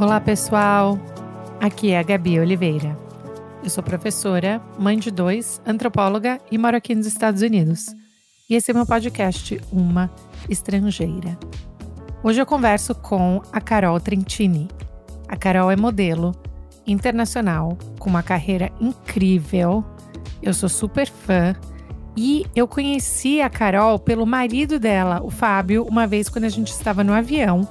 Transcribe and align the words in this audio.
Olá, 0.00 0.20
pessoal. 0.20 0.96
Aqui 1.60 1.90
é 1.90 1.98
a 1.98 2.04
Gabi 2.04 2.38
Oliveira. 2.38 2.96
Eu 3.64 3.68
sou 3.68 3.82
professora, 3.82 4.62
mãe 4.78 4.96
de 4.96 5.10
dois, 5.10 5.60
antropóloga 5.66 6.38
e 6.52 6.56
moro 6.56 6.76
aqui 6.76 6.94
nos 6.94 7.04
Estados 7.04 7.42
Unidos. 7.42 7.86
E 8.48 8.54
esse 8.54 8.70
é 8.70 8.74
meu 8.74 8.86
podcast 8.86 9.60
Uma 9.72 10.08
Estrangeira. 10.48 11.36
Hoje 12.22 12.40
eu 12.40 12.46
converso 12.46 12.94
com 12.94 13.42
a 13.52 13.60
Carol 13.60 13.98
Trentini. 13.98 14.68
A 15.26 15.36
Carol 15.36 15.68
é 15.68 15.74
modelo 15.74 16.30
internacional 16.86 17.76
com 17.98 18.08
uma 18.08 18.22
carreira 18.22 18.70
incrível. 18.80 19.84
Eu 20.40 20.54
sou 20.54 20.68
super 20.68 21.08
fã 21.08 21.56
e 22.16 22.46
eu 22.54 22.68
conheci 22.68 23.40
a 23.40 23.50
Carol 23.50 23.98
pelo 23.98 24.24
marido 24.24 24.78
dela, 24.78 25.20
o 25.24 25.28
Fábio, 25.30 25.82
uma 25.82 26.06
vez 26.06 26.28
quando 26.28 26.44
a 26.44 26.48
gente 26.48 26.68
estava 26.68 27.02
no 27.02 27.12
avião 27.12 27.68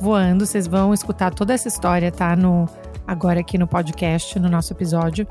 voando. 0.00 0.46
Vocês 0.46 0.66
vão 0.66 0.92
escutar 0.92 1.32
toda 1.32 1.54
essa 1.54 1.68
história, 1.68 2.10
tá? 2.10 2.34
No, 2.36 2.68
agora 3.06 3.40
aqui 3.40 3.58
no 3.58 3.66
podcast, 3.66 4.38
no 4.38 4.48
nosso 4.48 4.72
episódio. 4.72 5.26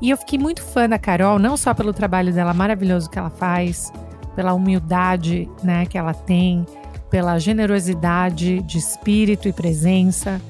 E 0.00 0.10
eu 0.10 0.16
fiquei 0.16 0.38
muito 0.38 0.62
fã 0.62 0.88
da 0.88 0.98
Carol, 0.98 1.38
não 1.38 1.56
só 1.56 1.72
pelo 1.72 1.92
trabalho 1.92 2.32
dela 2.32 2.52
maravilhoso 2.52 3.08
que 3.08 3.18
ela 3.18 3.30
faz, 3.30 3.92
pela 4.34 4.52
humildade 4.52 5.48
né, 5.62 5.86
que 5.86 5.96
ela 5.96 6.12
tem, 6.12 6.66
pela 7.10 7.38
generosidade 7.38 8.60
de 8.62 8.78
espírito 8.78 9.48
e 9.48 9.52
presença, 9.52 10.40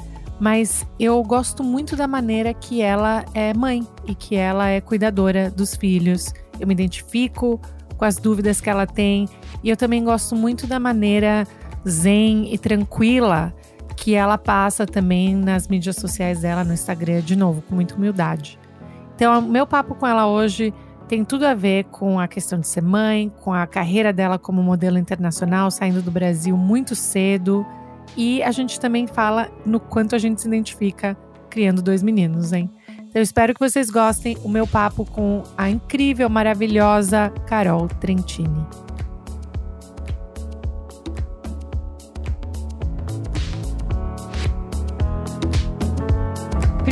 mas 0.40 0.86
eu 0.98 1.22
gosto 1.22 1.62
muito 1.62 1.96
da 1.96 2.08
maneira 2.08 2.52
que 2.52 2.82
ela 2.82 3.24
é 3.34 3.54
mãe 3.54 3.86
e 4.06 4.14
que 4.14 4.34
ela 4.34 4.68
é 4.68 4.80
cuidadora 4.80 5.50
dos 5.50 5.76
filhos. 5.76 6.32
Eu 6.58 6.66
me 6.66 6.74
identifico 6.74 7.60
com 7.96 8.04
as 8.04 8.16
dúvidas 8.16 8.60
que 8.60 8.68
ela 8.68 8.86
tem 8.86 9.28
e 9.62 9.70
eu 9.70 9.76
também 9.76 10.02
gosto 10.02 10.34
muito 10.34 10.66
da 10.66 10.80
maneira 10.80 11.46
zen 11.88 12.52
e 12.52 12.58
tranquila 12.58 13.54
que 13.96 14.14
ela 14.14 14.36
passa 14.36 14.86
também 14.86 15.34
nas 15.34 15.68
mídias 15.68 15.96
sociais 15.96 16.40
dela, 16.40 16.64
no 16.64 16.72
Instagram, 16.72 17.20
de 17.20 17.36
novo, 17.36 17.62
com 17.62 17.74
muita 17.74 17.94
humildade. 17.94 18.58
Então, 19.14 19.38
o 19.38 19.42
meu 19.42 19.66
papo 19.66 19.94
com 19.94 20.06
ela 20.06 20.26
hoje 20.26 20.74
tem 21.08 21.24
tudo 21.24 21.46
a 21.46 21.54
ver 21.54 21.84
com 21.84 22.18
a 22.18 22.26
questão 22.26 22.58
de 22.58 22.66
ser 22.66 22.82
mãe, 22.82 23.32
com 23.42 23.52
a 23.52 23.66
carreira 23.66 24.12
dela 24.12 24.38
como 24.38 24.62
modelo 24.62 24.98
internacional, 24.98 25.70
saindo 25.70 26.02
do 26.02 26.10
Brasil 26.10 26.56
muito 26.56 26.94
cedo. 26.94 27.64
E 28.16 28.42
a 28.42 28.50
gente 28.50 28.80
também 28.80 29.06
fala 29.06 29.48
no 29.64 29.78
quanto 29.78 30.14
a 30.14 30.18
gente 30.18 30.40
se 30.40 30.48
identifica 30.48 31.16
criando 31.48 31.80
dois 31.80 32.02
meninos, 32.02 32.52
hein? 32.52 32.70
Então, 32.88 33.20
eu 33.20 33.22
espero 33.22 33.54
que 33.54 33.60
vocês 33.60 33.88
gostem 33.90 34.36
o 34.42 34.48
meu 34.48 34.66
papo 34.66 35.04
com 35.04 35.44
a 35.56 35.70
incrível, 35.70 36.28
maravilhosa 36.28 37.30
Carol 37.46 37.86
Trentini. 37.86 38.83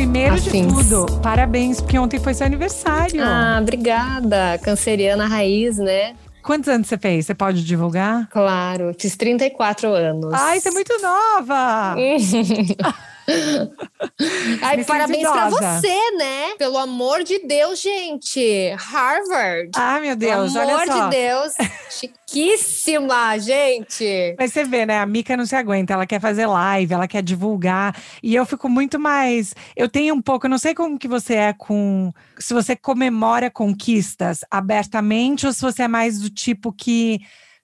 Primeiro 0.03 0.35
Afins. 0.35 0.67
de 0.67 0.83
tudo, 0.83 1.21
parabéns, 1.21 1.81
porque 1.81 1.97
ontem 1.97 2.19
foi 2.19 2.35
seu 2.35 2.45
aniversário. 2.45 3.23
Ah, 3.23 3.61
obrigada. 3.63 4.59
Canceriana 4.59 5.29
raiz, 5.29 5.79
né? 5.79 6.17
Quantos 6.43 6.69
anos 6.69 6.89
você 6.89 6.99
fez? 6.99 7.27
Você 7.27 7.35
pode 7.37 7.65
divulgar? 7.65 8.29
Claro, 8.29 8.93
fiz 8.99 9.17
34 9.17 9.89
anos. 9.95 10.35
Ai, 10.35 10.59
você 10.59 10.71
é 10.71 10.73
muito 10.73 10.93
nova! 11.01 11.95
Ai, 14.63 14.85
parabéns 14.85 15.29
para 15.29 15.49
você, 15.49 16.11
né? 16.17 16.55
Pelo 16.59 16.79
amor 16.79 17.23
de 17.23 17.39
Deus, 17.47 17.81
gente. 17.81 18.71
Harvard. 18.77 19.71
Ah, 19.77 20.01
meu 20.01 20.17
Deus, 20.17 20.53
Pelo 20.53 20.71
amor 20.71 20.87
de 20.87 21.17
Deus. 21.17 21.55
Chiquíssima, 21.91 23.39
gente. 23.39 24.35
Mas 24.39 24.53
você 24.53 24.65
vê, 24.65 24.87
né? 24.87 24.99
A 24.99 25.07
Mica 25.07 25.37
não 25.37 25.47
se 25.47 25.55
aguenta. 25.55 25.93
Ela 25.93 26.07
quer 26.07 26.21
fazer 26.21 26.47
live, 26.47 26.95
ela 26.95 27.09
quer 27.09 27.23
divulgar. 27.23 27.97
E 28.23 28.35
eu 28.35 28.45
fico 28.45 28.69
muito 28.69 28.99
mais. 28.99 29.55
Eu 29.77 29.89
tenho 29.89 30.15
um 30.15 30.23
pouco, 30.23 30.47
eu 30.47 30.51
não 30.51 30.59
sei 30.59 30.75
como 30.75 30.99
que 30.99 31.09
você 31.09 31.35
é 31.35 31.53
com. 31.53 32.13
Se 32.39 32.53
você 32.55 32.75
comemora 32.75 33.51
conquistas 33.51 34.41
abertamente 34.51 35.47
ou 35.47 35.53
se 35.53 35.61
você 35.61 35.83
é 35.83 35.89
mais 35.89 36.19
do 36.19 36.31
tipo 36.31 36.73
que 36.73 37.21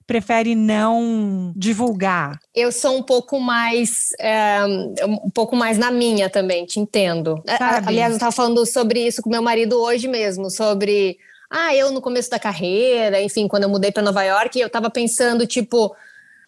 prefere 0.09 0.55
não 0.55 1.53
divulgar? 1.55 2.39
Eu 2.55 2.71
sou 2.71 2.97
um 2.97 3.03
pouco 3.03 3.39
mais 3.39 4.09
é, 4.19 4.59
um 5.05 5.29
pouco 5.29 5.55
mais 5.55 5.77
na 5.77 5.91
minha 5.91 6.27
também, 6.31 6.65
te 6.65 6.79
entendo. 6.79 7.39
Sabe? 7.45 7.89
Aliás, 7.89 8.09
eu 8.09 8.15
estava 8.15 8.31
falando 8.31 8.65
sobre 8.65 9.05
isso 9.05 9.21
com 9.21 9.29
meu 9.29 9.43
marido 9.43 9.79
hoje 9.79 10.07
mesmo, 10.07 10.49
sobre 10.49 11.19
ah, 11.47 11.75
eu 11.75 11.91
no 11.91 12.01
começo 12.01 12.27
da 12.27 12.39
carreira, 12.39 13.21
enfim, 13.21 13.47
quando 13.47 13.63
eu 13.63 13.69
mudei 13.69 13.91
para 13.91 14.01
Nova 14.01 14.23
York, 14.23 14.59
eu 14.59 14.65
estava 14.65 14.89
pensando 14.89 15.45
tipo 15.45 15.95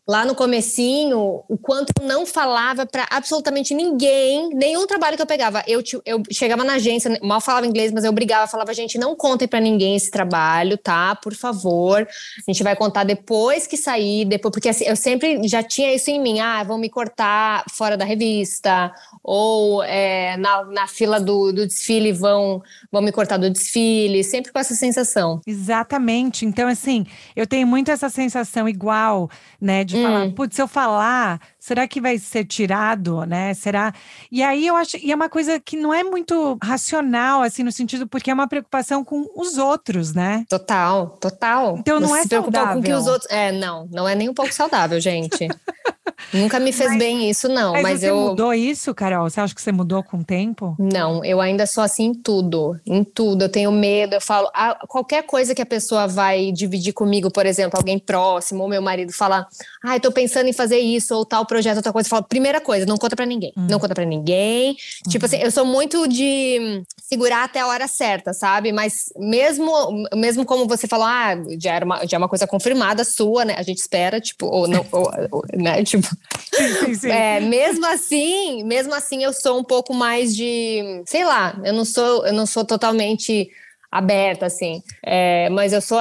lá 0.08 0.26
no 0.26 0.34
comecinho, 0.34 1.44
o 1.48 1.58
quanto 1.58 1.94
eu 2.00 2.08
não 2.08 2.26
falava 2.26 2.86
para 2.86 3.08
absolutamente 3.10 3.74
ninguém, 3.74 4.50
nenhum 4.50 4.88
trabalho 4.88 5.16
que 5.16 5.22
eu 5.22 5.28
pegava. 5.28 5.64
Eu, 5.68 5.82
eu 6.06 6.24
chegava 6.32 6.64
na 6.64 6.74
agência, 6.74 7.20
mal 7.22 7.40
falava 7.40 7.68
inglês, 7.68 7.92
mas 7.92 8.04
eu 8.04 8.12
brigava, 8.12 8.48
falava, 8.48 8.74
gente, 8.74 8.98
não 8.98 9.16
contem 9.16 9.48
para 9.48 9.60
ninguém 9.60 9.96
esse 9.96 10.10
trabalho, 10.10 10.78
tá? 10.78 11.16
Por 11.16 11.36
favor. 11.36 12.08
A 12.48 12.52
gente 12.52 12.64
vai 12.64 12.76
contar 12.76 13.04
depois 13.04 13.68
que 13.68 13.78
sair, 13.78 14.26
depois, 14.26 14.52
porque 14.52 14.70
assim, 14.70 14.86
eu 14.86 14.96
sempre 14.96 15.48
já 15.48 15.62
tinha 15.62 15.94
isso 15.94 16.10
em 16.10 16.20
mim. 16.20 16.40
Ah, 16.40 16.64
vão 16.64 16.78
me 16.78 16.90
cortar 16.90 17.64
fora 17.72 17.96
da 17.96 18.04
revista, 18.04 18.92
ou 19.24 19.84
é, 19.84 20.36
na, 20.38 20.64
na 20.66 20.88
fila 20.88 21.20
do, 21.20 21.52
do 21.52 21.68
desfile 21.68 22.12
vão, 22.12 22.62
vão 22.92 23.02
me 23.02 23.12
cortar 23.12 23.38
do 23.38 23.50
desfile, 23.50 24.24
sempre 24.24 24.52
com 24.52 24.60
essa 24.60 24.74
sensação. 24.74 25.42
Exatamente. 25.46 26.46
Então, 26.46 26.68
assim, 26.68 27.06
eu 27.36 27.46
tenho 27.46 27.68
muito 27.68 27.92
essa 27.92 28.10
sensação 28.10 28.68
igual, 28.68 29.30
né? 29.60 29.86
De 29.92 29.98
hum. 29.98 30.04
falar, 30.04 30.32
putz, 30.32 30.56
se 30.56 30.62
eu 30.62 30.68
falar, 30.68 31.40
será 31.62 31.88
que 31.88 32.02
vai 32.02 32.18
ser 32.18 32.44
tirado, 32.44 33.24
né? 33.24 33.54
Será? 33.54 33.94
E 34.32 34.42
aí 34.42 34.66
eu 34.66 34.76
acho, 34.76 34.98
e 34.98 35.12
é 35.12 35.16
uma 35.16 35.30
coisa 35.30 35.60
que 35.60 35.78
não 35.78 35.94
é 35.94 36.04
muito 36.04 36.58
racional, 36.62 37.44
assim, 37.44 37.62
no 37.62 37.72
sentido, 37.72 38.08
porque 38.08 38.32
é 38.32 38.34
uma 38.34 38.48
preocupação 38.48 39.06
com 39.06 39.28
os 39.36 39.60
outros, 39.60 40.12
né? 40.12 40.44
Total, 40.50 41.10
total. 41.22 41.78
Então 41.78 42.00
não 42.00 42.10
Você 42.10 42.20
é 42.20 42.24
se 42.24 42.30
saudável. 42.30 42.78
com 42.78 42.82
que 42.82 42.92
os 42.92 43.06
outros. 43.06 43.32
É, 43.32 43.52
não, 43.52 43.88
não 43.92 44.10
é 44.10 44.16
nem 44.16 44.28
um 44.28 44.34
pouco 44.34 44.52
saudável, 44.52 45.00
gente. 45.00 45.48
Nunca 46.34 46.60
me 46.60 46.72
fez 46.72 46.90
mas, 46.92 47.00
bem 47.00 47.30
isso, 47.30 47.50
não. 47.50 47.74
Mas, 47.74 47.84
mas 47.84 48.00
você 48.00 48.10
eu... 48.10 48.16
mudou 48.16 48.54
isso, 48.54 48.94
Carol? 48.94 49.30
Você 49.30 49.42
acha 49.42 49.54
que 49.54 49.62
você 49.62 49.72
mudou 49.72 50.04
com 50.04 50.18
o 50.18 50.24
tempo? 50.24 50.76
Não, 50.80 51.24
eu 51.26 51.42
ainda 51.42 51.66
sou 51.66 51.84
assim 51.84 52.06
em 52.06 52.14
tudo. 52.14 52.80
Em 52.86 53.04
tudo. 53.04 53.44
Eu 53.44 53.50
tenho 53.50 53.72
medo, 53.72 54.16
eu 54.16 54.22
falo. 54.22 54.50
Ah, 54.54 54.78
qualquer 54.88 55.24
coisa 55.24 55.54
que 55.54 55.62
a 55.62 55.66
pessoa 55.66 56.08
vai 56.08 56.52
dividir 56.52 56.94
comigo, 56.94 57.32
por 57.32 57.46
exemplo, 57.46 57.78
alguém 57.78 58.00
próximo, 58.00 58.64
ou 58.64 58.70
meu 58.70 58.82
marido 58.82 59.12
fala, 59.12 59.48
ah, 59.84 59.96
eu 59.96 60.00
tô 60.00 60.12
pensando 60.12 60.48
em 60.48 60.54
fazer 60.54 60.80
isso, 60.80 61.16
ou 61.16 61.26
tal 61.26 61.46
projeto, 61.52 61.76
outra 61.76 61.92
coisa. 61.92 62.08
Eu 62.08 62.10
falo, 62.10 62.24
primeira 62.24 62.62
coisa, 62.62 62.86
não 62.86 62.96
conta 62.96 63.14
para 63.14 63.26
ninguém. 63.26 63.52
Hum. 63.58 63.68
Não 63.70 63.78
conta 63.78 63.94
para 63.94 64.06
ninguém. 64.06 64.70
Uhum. 64.70 65.12
Tipo 65.12 65.26
assim, 65.26 65.36
eu 65.38 65.52
sou 65.52 65.66
muito 65.66 66.08
de 66.08 66.82
segurar 66.98 67.44
até 67.44 67.60
a 67.60 67.68
hora 67.68 67.90
certa, 67.90 68.32
sabe? 68.32 68.72
Mas 68.72 69.12
mesmo, 69.18 69.70
mesmo 70.16 70.46
como 70.46 70.66
você 70.66 70.88
falou, 70.88 71.06
ah, 71.06 71.36
já, 71.60 71.74
era 71.74 71.84
uma, 71.84 72.08
já 72.08 72.16
é 72.16 72.18
uma 72.18 72.30
coisa 72.30 72.48
confirmada 72.48 73.04
sua, 73.04 73.44
né? 73.44 73.56
A 73.58 73.64
gente 73.64 73.80
espera, 73.80 74.22
tipo, 74.22 74.46
ou 74.46 74.66
não, 74.66 74.86
ou, 74.94 75.12
ou, 75.30 75.44
né? 75.54 75.84
Tipo, 75.92 76.08
Sim, 76.54 76.74
sim, 76.86 76.94
sim. 76.96 77.10
É, 77.10 77.42
mesmo 77.42 77.86
assim, 77.86 78.64
mesmo 78.64 78.94
assim 78.94 79.24
eu 79.24 79.34
sou 79.34 79.60
um 79.60 79.64
pouco 79.64 79.94
mais 79.94 80.34
de, 80.34 81.04
sei 81.06 81.26
lá, 81.26 81.60
eu 81.66 81.74
não 81.74 81.84
sou, 81.84 82.26
eu 82.26 82.32
não 82.32 82.46
sou 82.46 82.64
totalmente 82.64 83.50
aberta, 83.92 84.46
assim. 84.46 84.82
É, 85.04 85.50
mas 85.50 85.74
eu 85.74 85.82
sou, 85.82 86.00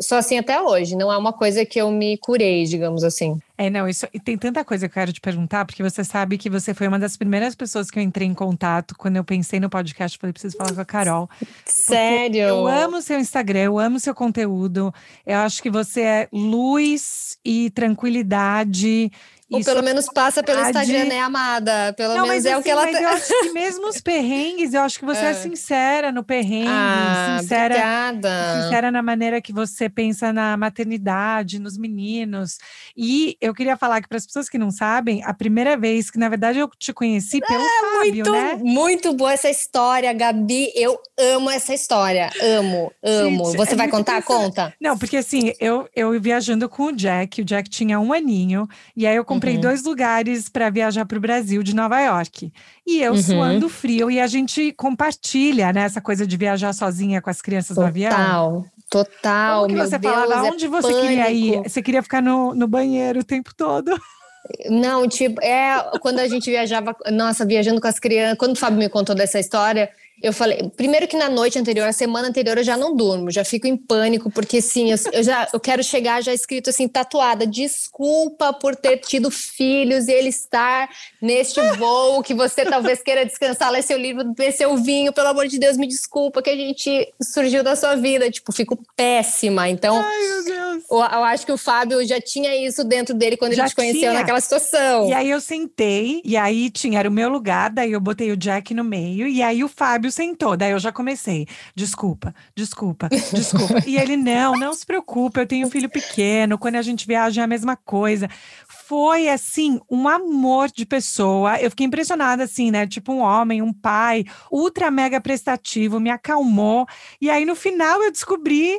sou 0.00 0.18
assim 0.18 0.38
até 0.38 0.60
hoje. 0.60 0.94
Não 0.94 1.10
é 1.10 1.16
uma 1.16 1.32
coisa 1.32 1.64
que 1.64 1.80
eu 1.80 1.90
me 1.90 2.18
curei, 2.18 2.64
digamos 2.64 3.02
assim. 3.02 3.40
É, 3.56 3.70
não, 3.70 3.88
isso 3.88 4.06
tem 4.24 4.36
tanta 4.36 4.64
coisa 4.64 4.88
que 4.88 4.90
eu 4.90 4.94
quero 5.00 5.12
te 5.12 5.20
perguntar, 5.20 5.64
porque 5.64 5.82
você 5.82 6.02
sabe 6.02 6.36
que 6.36 6.50
você 6.50 6.74
foi 6.74 6.88
uma 6.88 6.98
das 6.98 7.16
primeiras 7.16 7.54
pessoas 7.54 7.90
que 7.90 7.98
eu 7.98 8.02
entrei 8.02 8.26
em 8.26 8.34
contato 8.34 8.94
quando 8.98 9.16
eu 9.16 9.24
pensei 9.24 9.60
no 9.60 9.70
podcast. 9.70 10.18
Falei, 10.18 10.32
preciso 10.32 10.56
falar 10.56 10.74
com 10.74 10.80
a 10.80 10.84
Carol. 10.84 11.30
Sério? 11.64 12.42
Eu 12.42 12.66
amo 12.66 13.00
seu 13.00 13.18
Instagram, 13.18 13.60
eu 13.60 13.78
amo 13.78 13.98
seu 13.98 14.14
conteúdo. 14.14 14.92
Eu 15.24 15.38
acho 15.38 15.62
que 15.62 15.70
você 15.70 16.00
é 16.02 16.28
luz 16.32 17.38
e 17.44 17.70
tranquilidade 17.70 19.10
ou 19.52 19.64
pelo 19.64 19.82
menos 19.82 20.06
passa 20.06 20.42
pelo 20.42 20.60
Instagram, 20.60 21.04
né, 21.04 21.20
amada? 21.20 21.92
Pelo 21.96 22.16
não, 22.16 22.26
menos 22.26 22.44
é 22.44 22.52
assim, 22.52 22.60
o 22.60 22.62
que 22.62 22.70
ela. 22.70 22.82
Mas 22.84 23.00
eu 23.00 23.08
acho 23.08 23.40
que 23.42 23.52
mesmo 23.52 23.88
os 23.88 24.00
perrengues, 24.00 24.74
eu 24.74 24.82
acho 24.82 24.98
que 24.98 25.04
você 25.04 25.20
é, 25.20 25.30
é 25.30 25.34
sincera 25.34 26.10
no 26.12 26.24
perrengue, 26.24 26.68
ah, 26.68 27.38
sincera, 27.40 27.74
obrigada. 27.74 28.62
sincera 28.62 28.90
na 28.90 29.02
maneira 29.02 29.40
que 29.40 29.52
você 29.52 29.88
pensa 29.88 30.32
na 30.32 30.56
maternidade, 30.56 31.58
nos 31.58 31.76
meninos. 31.76 32.58
E 32.96 33.36
eu 33.40 33.54
queria 33.54 33.76
falar 33.76 34.00
que 34.00 34.08
para 34.08 34.18
as 34.18 34.26
pessoas 34.26 34.48
que 34.48 34.58
não 34.58 34.70
sabem, 34.70 35.22
a 35.24 35.34
primeira 35.34 35.76
vez 35.76 36.10
que 36.10 36.18
na 36.18 36.28
verdade 36.28 36.58
eu 36.58 36.68
te 36.78 36.92
conheci 36.92 37.40
pelo 37.40 37.62
é, 37.62 37.80
Fábio, 37.80 38.14
muito, 38.14 38.32
né? 38.32 38.58
Muito 38.62 39.12
boa 39.12 39.32
essa 39.32 39.50
história, 39.50 40.12
Gabi. 40.12 40.72
Eu 40.74 40.98
amo 41.18 41.50
essa 41.50 41.74
história, 41.74 42.30
amo, 42.40 42.92
amo. 43.02 43.44
Gente, 43.46 43.56
você 43.56 43.72
é 43.74 43.76
vai 43.76 43.88
contar? 43.88 44.22
Conta. 44.22 44.72
Não, 44.80 44.96
porque 44.96 45.16
assim, 45.16 45.52
eu 45.60 45.88
eu 45.94 46.18
viajando 46.20 46.68
com 46.68 46.84
o 46.84 46.92
Jack, 46.92 47.42
o 47.42 47.44
Jack 47.44 47.68
tinha 47.68 47.98
um 48.00 48.12
aninho 48.12 48.68
e 48.96 49.06
aí 49.06 49.16
eu 49.16 49.24
comprei 49.24 49.41
comprei 49.42 49.56
uhum. 49.56 49.60
dois 49.60 49.82
lugares 49.82 50.48
para 50.48 50.70
viajar 50.70 51.04
para 51.04 51.18
o 51.18 51.20
Brasil 51.20 51.62
de 51.64 51.74
Nova 51.74 52.00
York. 52.00 52.52
E 52.86 53.02
eu 53.02 53.12
uhum. 53.12 53.22
suando 53.22 53.68
frio 53.68 54.08
e 54.08 54.20
a 54.20 54.26
gente 54.28 54.72
compartilha, 54.72 55.72
né, 55.72 55.82
essa 55.82 56.00
coisa 56.00 56.24
de 56.24 56.36
viajar 56.36 56.72
sozinha 56.72 57.20
com 57.20 57.28
as 57.28 57.42
crianças 57.42 57.74
total, 57.74 57.82
no 57.82 57.88
avião. 57.88 58.64
Total, 58.88 59.04
total. 59.04 59.62
Como 59.62 59.74
que 59.74 59.86
você 59.86 59.98
Deus, 59.98 60.14
falava? 60.14 60.46
É 60.46 60.50
onde 60.50 60.68
você 60.68 61.00
queria 61.00 61.30
ir? 61.32 61.62
Você 61.62 61.82
queria 61.82 62.02
ficar 62.02 62.22
no, 62.22 62.54
no 62.54 62.68
banheiro 62.68 63.20
o 63.20 63.24
tempo 63.24 63.52
todo? 63.54 63.90
Não, 64.70 65.08
tipo, 65.08 65.40
é 65.42 65.98
quando 66.00 66.20
a 66.20 66.28
gente 66.28 66.50
viajava, 66.50 66.94
nossa, 67.10 67.44
viajando 67.44 67.80
com 67.80 67.86
as 67.86 67.98
crianças, 67.98 68.38
quando 68.38 68.52
o 68.52 68.58
Fábio 68.58 68.78
me 68.78 68.88
contou 68.88 69.14
dessa 69.14 69.40
história, 69.40 69.88
eu 70.22 70.32
falei, 70.32 70.70
primeiro 70.76 71.08
que 71.08 71.16
na 71.16 71.28
noite 71.28 71.58
anterior, 71.58 71.88
a 71.88 71.92
semana 71.92 72.28
anterior, 72.28 72.56
eu 72.56 72.62
já 72.62 72.76
não 72.76 72.94
durmo, 72.94 73.30
já 73.30 73.44
fico 73.44 73.66
em 73.66 73.76
pânico, 73.76 74.30
porque 74.30 74.62
sim, 74.62 74.92
eu, 74.92 74.98
eu, 75.12 75.22
já 75.22 75.48
eu 75.52 75.58
quero 75.58 75.82
chegar 75.82 76.22
já 76.22 76.32
escrito 76.32 76.70
assim, 76.70 76.86
tatuada, 76.86 77.44
desculpa 77.44 78.52
por 78.52 78.76
ter 78.76 78.98
tido 78.98 79.32
filhos 79.32 80.06
e 80.06 80.12
ele 80.12 80.28
estar 80.28 80.88
neste 81.20 81.60
voo 81.76 82.22
que 82.22 82.34
você 82.34 82.64
talvez 82.64 83.02
queira 83.02 83.26
descansar, 83.26 83.72
ler 83.72 83.82
seu 83.82 83.98
livro, 83.98 84.24
beber 84.24 84.52
seu 84.52 84.76
vinho, 84.76 85.12
pelo 85.12 85.28
amor 85.28 85.48
de 85.48 85.58
Deus, 85.58 85.76
me 85.76 85.88
desculpa 85.88 86.40
que 86.40 86.50
a 86.50 86.56
gente 86.56 87.12
surgiu 87.20 87.64
da 87.64 87.74
sua 87.74 87.96
vida, 87.96 88.30
tipo, 88.30 88.52
fico 88.52 88.78
péssima. 88.96 89.68
Então, 89.68 89.98
Ai, 89.98 90.26
eu, 90.26 90.98
eu, 90.98 91.24
acho 91.24 91.44
que 91.44 91.52
o 91.52 91.58
Fábio 91.58 92.06
já 92.06 92.20
tinha 92.20 92.54
isso 92.54 92.84
dentro 92.84 93.12
dele 93.12 93.36
quando 93.36 93.54
já 93.54 93.64
ele 93.64 93.70
te 93.70 93.76
conheceu 93.76 94.00
tinha. 94.00 94.12
naquela 94.12 94.40
situação. 94.40 95.08
E 95.08 95.12
aí 95.12 95.28
eu 95.28 95.40
sentei, 95.40 96.22
e 96.24 96.36
aí 96.36 96.70
tinha, 96.70 97.00
era 97.00 97.08
o 97.08 97.12
meu 97.12 97.28
lugar, 97.28 97.70
daí 97.70 97.90
eu 97.90 98.00
botei 98.00 98.30
o 98.30 98.36
Jack 98.36 98.72
no 98.72 98.84
meio, 98.84 99.26
e 99.26 99.42
aí 99.42 99.64
o 99.64 99.68
Fábio 99.68 100.11
sentou. 100.12 100.56
Daí 100.56 100.70
eu 100.70 100.78
já 100.78 100.92
comecei. 100.92 101.46
Desculpa, 101.74 102.34
desculpa, 102.54 103.08
desculpa. 103.32 103.82
e 103.86 103.96
ele, 103.96 104.16
não, 104.16 104.52
não 104.52 104.72
se 104.72 104.86
preocupe, 104.86 105.40
eu 105.40 105.46
tenho 105.46 105.68
filho 105.68 105.88
pequeno. 105.88 106.58
Quando 106.58 106.76
a 106.76 106.82
gente 106.82 107.06
viaja 107.06 107.40
é 107.40 107.44
a 107.44 107.48
mesma 107.48 107.76
coisa. 107.76 108.28
Foi 108.68 109.28
assim, 109.28 109.80
um 109.90 110.06
amor 110.06 110.70
de 110.70 110.84
pessoa. 110.84 111.58
Eu 111.58 111.70
fiquei 111.70 111.86
impressionada, 111.86 112.44
assim, 112.44 112.70
né? 112.70 112.86
Tipo, 112.86 113.12
um 113.12 113.20
homem, 113.20 113.62
um 113.62 113.72
pai, 113.72 114.24
ultra 114.50 114.90
mega 114.90 115.20
prestativo, 115.20 115.98
me 115.98 116.10
acalmou. 116.10 116.86
E 117.20 117.30
aí, 117.30 117.44
no 117.44 117.56
final, 117.56 118.02
eu 118.02 118.12
descobri 118.12 118.78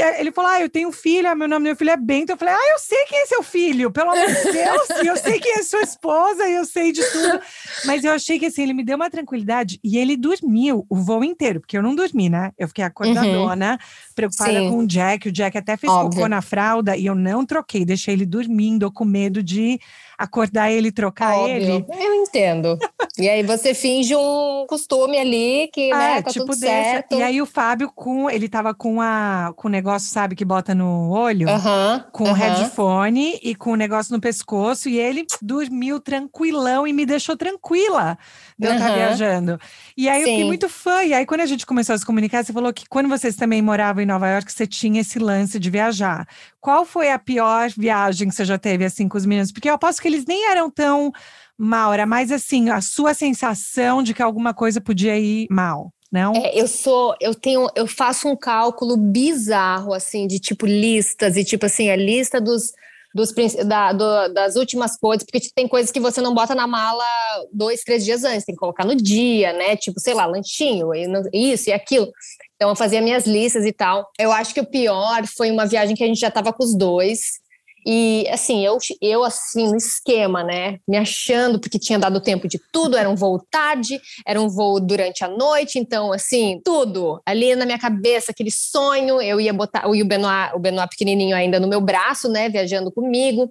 é, 0.00 0.20
ele 0.20 0.32
falou: 0.32 0.50
Ah, 0.50 0.60
eu 0.60 0.68
tenho 0.68 0.90
filho, 0.92 1.28
ah, 1.28 1.34
meu 1.34 1.48
nome 1.48 1.64
do 1.64 1.66
meu 1.68 1.76
filho 1.76 1.90
é 1.90 1.96
Bento. 1.96 2.30
Eu 2.32 2.36
falei: 2.36 2.54
Ah, 2.54 2.72
eu 2.72 2.78
sei 2.78 3.04
quem 3.06 3.20
é 3.20 3.26
seu 3.26 3.42
filho, 3.42 3.90
pelo 3.90 4.10
amor 4.10 4.26
de 4.26 4.52
Deus, 4.52 4.90
eu 5.04 5.16
sei 5.16 5.38
quem 5.38 5.52
é 5.54 5.62
sua 5.62 5.82
esposa, 5.82 6.48
eu 6.48 6.64
sei 6.64 6.92
de 6.92 7.02
tudo. 7.10 7.40
Mas 7.84 8.04
eu 8.04 8.12
achei 8.12 8.38
que 8.38 8.46
assim, 8.46 8.62
ele 8.62 8.74
me 8.74 8.84
deu 8.84 8.96
uma 8.96 9.10
tranquilidade 9.10 9.78
e 9.82 9.98
ele 9.98 10.16
dormiu 10.16 10.86
o 10.88 10.96
voo 10.96 11.24
inteiro, 11.24 11.60
porque 11.60 11.76
eu 11.76 11.82
não 11.82 11.94
dormi, 11.94 12.28
né? 12.28 12.52
Eu 12.58 12.68
fiquei 12.68 12.84
acordadona, 12.84 13.72
uhum. 13.72 14.14
preocupada 14.14 14.52
Sim. 14.52 14.70
com 14.70 14.78
o 14.78 14.86
Jack. 14.86 15.28
O 15.28 15.32
Jack 15.32 15.58
até 15.58 15.76
fez 15.76 15.92
Óbvio. 15.92 16.10
cocô 16.10 16.28
na 16.28 16.40
fralda 16.40 16.96
e 16.96 17.06
eu 17.06 17.14
não 17.14 17.44
troquei, 17.44 17.84
deixei 17.84 18.14
ele 18.14 18.26
dormindo, 18.26 18.90
com 18.90 19.04
medo 19.04 19.42
de 19.42 19.78
acordar 20.22 20.70
ele, 20.70 20.92
trocar 20.92 21.36
Óbvio. 21.36 21.56
ele. 21.56 21.86
Eu 21.90 22.14
entendo. 22.14 22.78
e 23.18 23.28
aí 23.28 23.42
você 23.42 23.74
finge 23.74 24.14
um 24.14 24.64
costume 24.68 25.18
ali 25.18 25.68
que, 25.72 25.90
ah, 25.92 25.98
né, 25.98 26.22
tá 26.22 26.30
tipo 26.30 26.46
tudo 26.46 26.60
deixa. 26.60 26.74
certo. 26.74 27.14
E 27.16 27.22
aí 27.22 27.42
o 27.42 27.46
Fábio 27.46 27.90
com, 27.92 28.30
ele 28.30 28.48
tava 28.48 28.72
com 28.72 29.00
a 29.00 29.52
com 29.56 29.66
o 29.66 29.70
negócio, 29.70 30.08
sabe, 30.08 30.36
que 30.36 30.44
bota 30.44 30.74
no 30.74 31.10
olho, 31.10 31.48
uh 31.48 31.52
-huh, 31.52 32.04
com 32.12 32.24
uh 32.24 32.26
-huh. 32.28 32.30
o 32.30 32.34
headphone 32.34 33.38
e 33.42 33.54
com 33.54 33.72
o 33.72 33.76
negócio 33.76 34.14
no 34.14 34.20
pescoço 34.20 34.88
e 34.88 34.98
ele 34.98 35.26
dormiu 35.40 35.98
tranquilão 35.98 36.86
e 36.86 36.92
me 36.92 37.04
deixou 37.04 37.36
tranquila 37.36 38.16
de 38.58 38.68
eu 38.68 38.74
estar 38.74 38.88
tá 38.88 38.94
viajando. 38.94 39.58
E 39.96 40.08
aí 40.08 40.22
Sim. 40.22 40.28
eu 40.28 40.28
fiquei 40.28 40.44
muito 40.44 40.68
fã. 40.68 41.02
E 41.02 41.12
aí 41.12 41.26
quando 41.26 41.40
a 41.40 41.46
gente 41.46 41.66
começou 41.66 41.94
a 41.94 41.98
se 41.98 42.06
comunicar, 42.06 42.44
você 42.44 42.52
falou 42.52 42.72
que 42.72 42.88
quando 42.88 43.08
vocês 43.08 43.34
também 43.34 43.60
moravam 43.60 44.02
em 44.02 44.06
Nova 44.06 44.28
York, 44.28 44.52
você 44.52 44.66
tinha 44.66 45.00
esse 45.00 45.18
lance 45.18 45.58
de 45.58 45.68
viajar. 45.68 46.26
Qual 46.60 46.84
foi 46.84 47.10
a 47.10 47.18
pior 47.18 47.70
viagem 47.76 48.28
que 48.28 48.34
você 48.34 48.44
já 48.44 48.56
teve 48.56 48.84
assim 48.84 49.08
com 49.08 49.18
os 49.18 49.26
meninos? 49.26 49.50
Porque 49.50 49.68
eu 49.68 49.74
aposto 49.74 50.00
que 50.00 50.11
eles 50.12 50.26
nem 50.26 50.50
eram 50.50 50.70
tão 50.70 51.12
mal, 51.56 51.92
era 51.92 52.06
mais 52.06 52.32
assim, 52.32 52.70
a 52.70 52.80
sua 52.80 53.14
sensação 53.14 54.02
de 54.02 54.14
que 54.14 54.22
alguma 54.22 54.52
coisa 54.52 54.80
podia 54.80 55.18
ir 55.18 55.46
mal. 55.50 55.92
Não? 56.10 56.34
É, 56.36 56.60
eu 56.60 56.68
sou, 56.68 57.14
eu 57.20 57.34
tenho, 57.34 57.68
eu 57.74 57.86
faço 57.86 58.28
um 58.28 58.36
cálculo 58.36 58.98
bizarro, 58.98 59.94
assim, 59.94 60.26
de 60.26 60.38
tipo 60.38 60.66
listas, 60.66 61.38
e 61.38 61.44
tipo 61.44 61.64
assim, 61.64 61.88
a 61.88 61.96
lista 61.96 62.38
dos, 62.38 62.72
dos 63.14 63.32
da, 63.64 63.92
do, 63.94 64.28
das 64.28 64.56
últimas 64.56 64.98
coisas, 64.98 65.24
porque 65.24 65.48
tem 65.54 65.66
coisas 65.66 65.90
que 65.90 66.00
você 66.00 66.20
não 66.20 66.34
bota 66.34 66.54
na 66.54 66.66
mala 66.66 67.04
dois, 67.50 67.80
três 67.80 68.04
dias 68.04 68.24
antes, 68.24 68.44
tem 68.44 68.54
que 68.54 68.60
colocar 68.60 68.84
no 68.84 68.94
dia, 68.94 69.54
né? 69.54 69.74
Tipo, 69.76 70.00
sei 70.00 70.12
lá, 70.12 70.26
lanchinho, 70.26 70.90
isso 71.32 71.70
e 71.70 71.72
aquilo. 71.72 72.10
Então 72.56 72.70
eu 72.70 72.76
fazia 72.76 73.00
minhas 73.00 73.26
listas 73.26 73.64
e 73.64 73.72
tal. 73.72 74.08
Eu 74.18 74.30
acho 74.32 74.52
que 74.52 74.60
o 74.60 74.66
pior 74.66 75.26
foi 75.26 75.50
uma 75.50 75.66
viagem 75.66 75.96
que 75.96 76.04
a 76.04 76.06
gente 76.06 76.20
já 76.20 76.28
estava 76.28 76.52
com 76.52 76.62
os 76.62 76.76
dois. 76.76 77.41
E 77.86 78.26
assim, 78.30 78.64
eu, 78.64 78.78
eu 79.00 79.24
assim, 79.24 79.68
no 79.68 79.76
esquema, 79.76 80.42
né? 80.42 80.78
Me 80.86 80.96
achando, 80.96 81.58
porque 81.58 81.78
tinha 81.78 81.98
dado 81.98 82.20
tempo 82.20 82.46
de 82.46 82.60
tudo, 82.72 82.96
era 82.96 83.08
um 83.08 83.16
voo 83.16 83.40
tarde, 83.50 84.00
era 84.26 84.40
um 84.40 84.48
voo 84.48 84.78
durante 84.78 85.24
a 85.24 85.28
noite, 85.28 85.78
então, 85.78 86.12
assim, 86.12 86.60
tudo 86.64 87.20
ali 87.26 87.54
na 87.56 87.64
minha 87.64 87.78
cabeça, 87.78 88.30
aquele 88.30 88.50
sonho, 88.50 89.20
eu 89.20 89.40
ia 89.40 89.52
botar 89.52 89.88
o 89.88 90.04
Benoit, 90.04 90.54
o 90.54 90.58
Benoit 90.58 90.88
pequenininho 90.88 91.36
ainda 91.36 91.58
no 91.58 91.68
meu 91.68 91.80
braço, 91.80 92.28
né? 92.28 92.48
Viajando 92.48 92.92
comigo. 92.92 93.48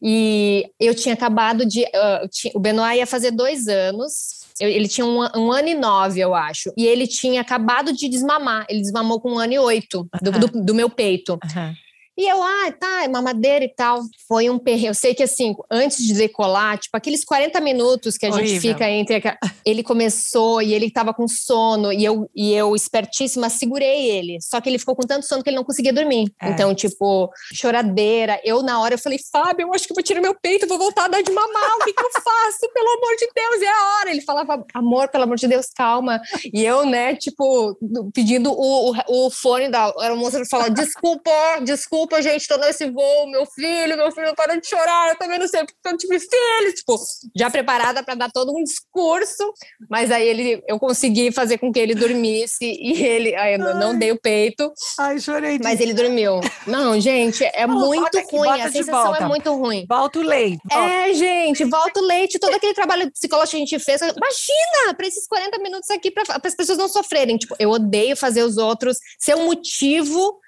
E 0.00 0.70
eu 0.78 0.94
tinha 0.94 1.14
acabado 1.14 1.66
de. 1.66 1.82
Uh, 1.82 2.28
tinha, 2.30 2.52
o 2.54 2.60
Benoit 2.60 2.98
ia 2.98 3.06
fazer 3.06 3.32
dois 3.32 3.66
anos. 3.66 4.38
Eu, 4.60 4.68
ele 4.68 4.88
tinha 4.88 5.04
um, 5.04 5.20
um, 5.36 5.52
ano 5.52 5.68
e 5.68 5.74
nove, 5.74 6.20
eu 6.20 6.34
acho. 6.34 6.72
E 6.76 6.86
ele 6.86 7.06
tinha 7.06 7.40
acabado 7.40 7.92
de 7.92 8.08
desmamar. 8.08 8.66
Ele 8.68 8.80
desmamou 8.80 9.20
com 9.20 9.32
um 9.32 9.38
ano 9.38 9.52
e 9.52 9.58
oito 9.58 10.08
do, 10.22 10.30
do, 10.32 10.46
do 10.64 10.74
meu 10.74 10.88
peito. 10.88 11.32
Uhum. 11.32 11.74
E 12.18 12.28
eu, 12.28 12.42
ah, 12.42 12.72
tá, 12.72 13.04
é 13.04 13.08
mamadeira 13.08 13.64
e 13.64 13.72
tal. 13.72 14.00
Foi 14.26 14.50
um 14.50 14.58
perrengue. 14.58 14.88
Eu 14.88 14.94
sei 14.94 15.14
que, 15.14 15.22
assim, 15.22 15.54
antes 15.70 16.04
de 16.04 16.14
decolar, 16.14 16.76
tipo, 16.76 16.96
aqueles 16.96 17.24
40 17.24 17.60
minutos 17.60 18.18
que 18.18 18.26
a 18.26 18.30
Horrível. 18.30 18.48
gente 18.48 18.60
fica 18.60 18.90
entre. 18.90 19.22
Ele 19.64 19.84
começou 19.84 20.60
e 20.60 20.74
ele 20.74 20.90
tava 20.90 21.14
com 21.14 21.28
sono, 21.28 21.92
e 21.92 22.04
eu, 22.04 22.28
e 22.34 22.52
eu 22.52 22.74
espertíssima, 22.74 23.48
segurei 23.48 24.10
ele. 24.10 24.38
Só 24.40 24.60
que 24.60 24.68
ele 24.68 24.80
ficou 24.80 24.96
com 24.96 25.06
tanto 25.06 25.26
sono 25.26 25.44
que 25.44 25.50
ele 25.50 25.58
não 25.58 25.62
conseguia 25.62 25.92
dormir. 25.92 26.26
É. 26.42 26.48
Então, 26.50 26.74
tipo, 26.74 27.30
choradeira. 27.54 28.40
Eu, 28.42 28.64
na 28.64 28.80
hora, 28.80 28.94
eu 28.94 28.98
falei, 28.98 29.20
Fábio, 29.30 29.68
eu 29.68 29.72
acho 29.74 29.86
que 29.86 29.92
eu 29.92 29.94
vou 29.94 30.02
tirar 30.02 30.20
meu 30.20 30.34
peito, 30.34 30.66
vou 30.66 30.76
voltar 30.78 31.04
a 31.04 31.08
dar 31.08 31.22
de 31.22 31.30
mamar. 31.30 31.76
O 31.80 31.84
que, 31.84 31.92
que 31.92 32.02
eu 32.04 32.10
faço? 32.10 32.72
Pelo 32.74 32.88
amor 32.88 33.16
de 33.16 33.28
Deus, 33.32 33.62
é 33.62 33.68
a 33.68 33.98
hora. 34.00 34.10
Ele 34.10 34.22
falava, 34.22 34.66
amor, 34.74 35.08
pelo 35.08 35.22
amor 35.22 35.36
de 35.36 35.46
Deus, 35.46 35.66
calma. 35.66 36.20
E 36.52 36.64
eu, 36.64 36.84
né, 36.84 37.14
tipo, 37.14 37.78
pedindo 38.12 38.50
o, 38.50 38.90
o, 38.90 39.26
o 39.26 39.30
fone 39.30 39.68
da. 39.68 39.94
Era 40.00 40.14
o 40.14 40.16
moço 40.16 40.36
falar, 40.50 40.68
desculpa, 40.68 41.30
desculpa 41.62 42.07
desculpa, 42.08 42.22
gente, 42.22 42.48
tô 42.48 42.56
nesse 42.56 42.90
voo, 42.90 43.30
meu 43.30 43.44
filho, 43.46 43.96
meu 43.96 44.10
filho 44.10 44.28
não 44.28 44.34
para 44.34 44.56
de 44.58 44.66
chorar, 44.66 45.10
eu 45.10 45.18
também 45.18 45.38
não 45.38 45.46
sei 45.46 45.60
porque 45.64 45.76
eu 45.84 45.96
tive 45.96 46.18
filho, 46.18 46.74
tipo, 46.74 46.96
já 47.36 47.50
preparada 47.50 48.02
para 48.02 48.14
dar 48.14 48.30
todo 48.30 48.52
um 48.56 48.64
discurso, 48.64 49.52
mas 49.88 50.10
aí 50.10 50.26
ele, 50.26 50.62
eu 50.66 50.78
consegui 50.78 51.30
fazer 51.30 51.58
com 51.58 51.70
que 51.70 51.78
ele 51.78 51.94
dormisse 51.94 52.64
e 52.64 53.02
ele, 53.02 53.34
aí 53.36 53.54
eu 53.54 53.58
não 53.58 53.96
dei 53.96 54.10
o 54.10 54.20
peito. 54.20 54.72
Ai, 54.98 55.20
chorei. 55.20 55.58
Mas 55.62 55.80
ele 55.80 55.92
dormiu. 55.92 56.40
Não, 56.66 56.98
gente, 56.98 57.44
é 57.44 57.66
muito 57.66 58.18
aqui, 58.18 58.36
ruim, 58.36 58.60
a 58.60 58.70
sensação 58.70 59.14
é 59.14 59.26
muito 59.26 59.52
ruim. 59.54 59.84
Volta 59.88 60.18
o 60.18 60.22
leite. 60.22 60.58
Volta. 60.70 60.88
É, 60.88 61.12
gente, 61.12 61.64
volta 61.64 62.00
o 62.00 62.04
leite, 62.04 62.38
todo 62.38 62.54
aquele 62.54 62.74
trabalho 62.74 63.10
psicológico 63.12 63.50
que 63.50 63.56
a 63.56 63.66
gente 63.66 63.78
fez, 63.78 64.00
imagina, 64.00 64.94
para 64.96 65.06
esses 65.06 65.26
40 65.26 65.58
minutos 65.58 65.90
aqui, 65.90 66.10
para 66.10 66.24
as 66.42 66.54
pessoas 66.54 66.78
não 66.78 66.88
sofrerem, 66.88 67.36
tipo, 67.36 67.54
eu 67.58 67.70
odeio 67.70 68.16
fazer 68.16 68.42
os 68.42 68.56
outros 68.56 68.98
ser 69.18 69.36
um 69.36 69.46
motivo 69.46 70.38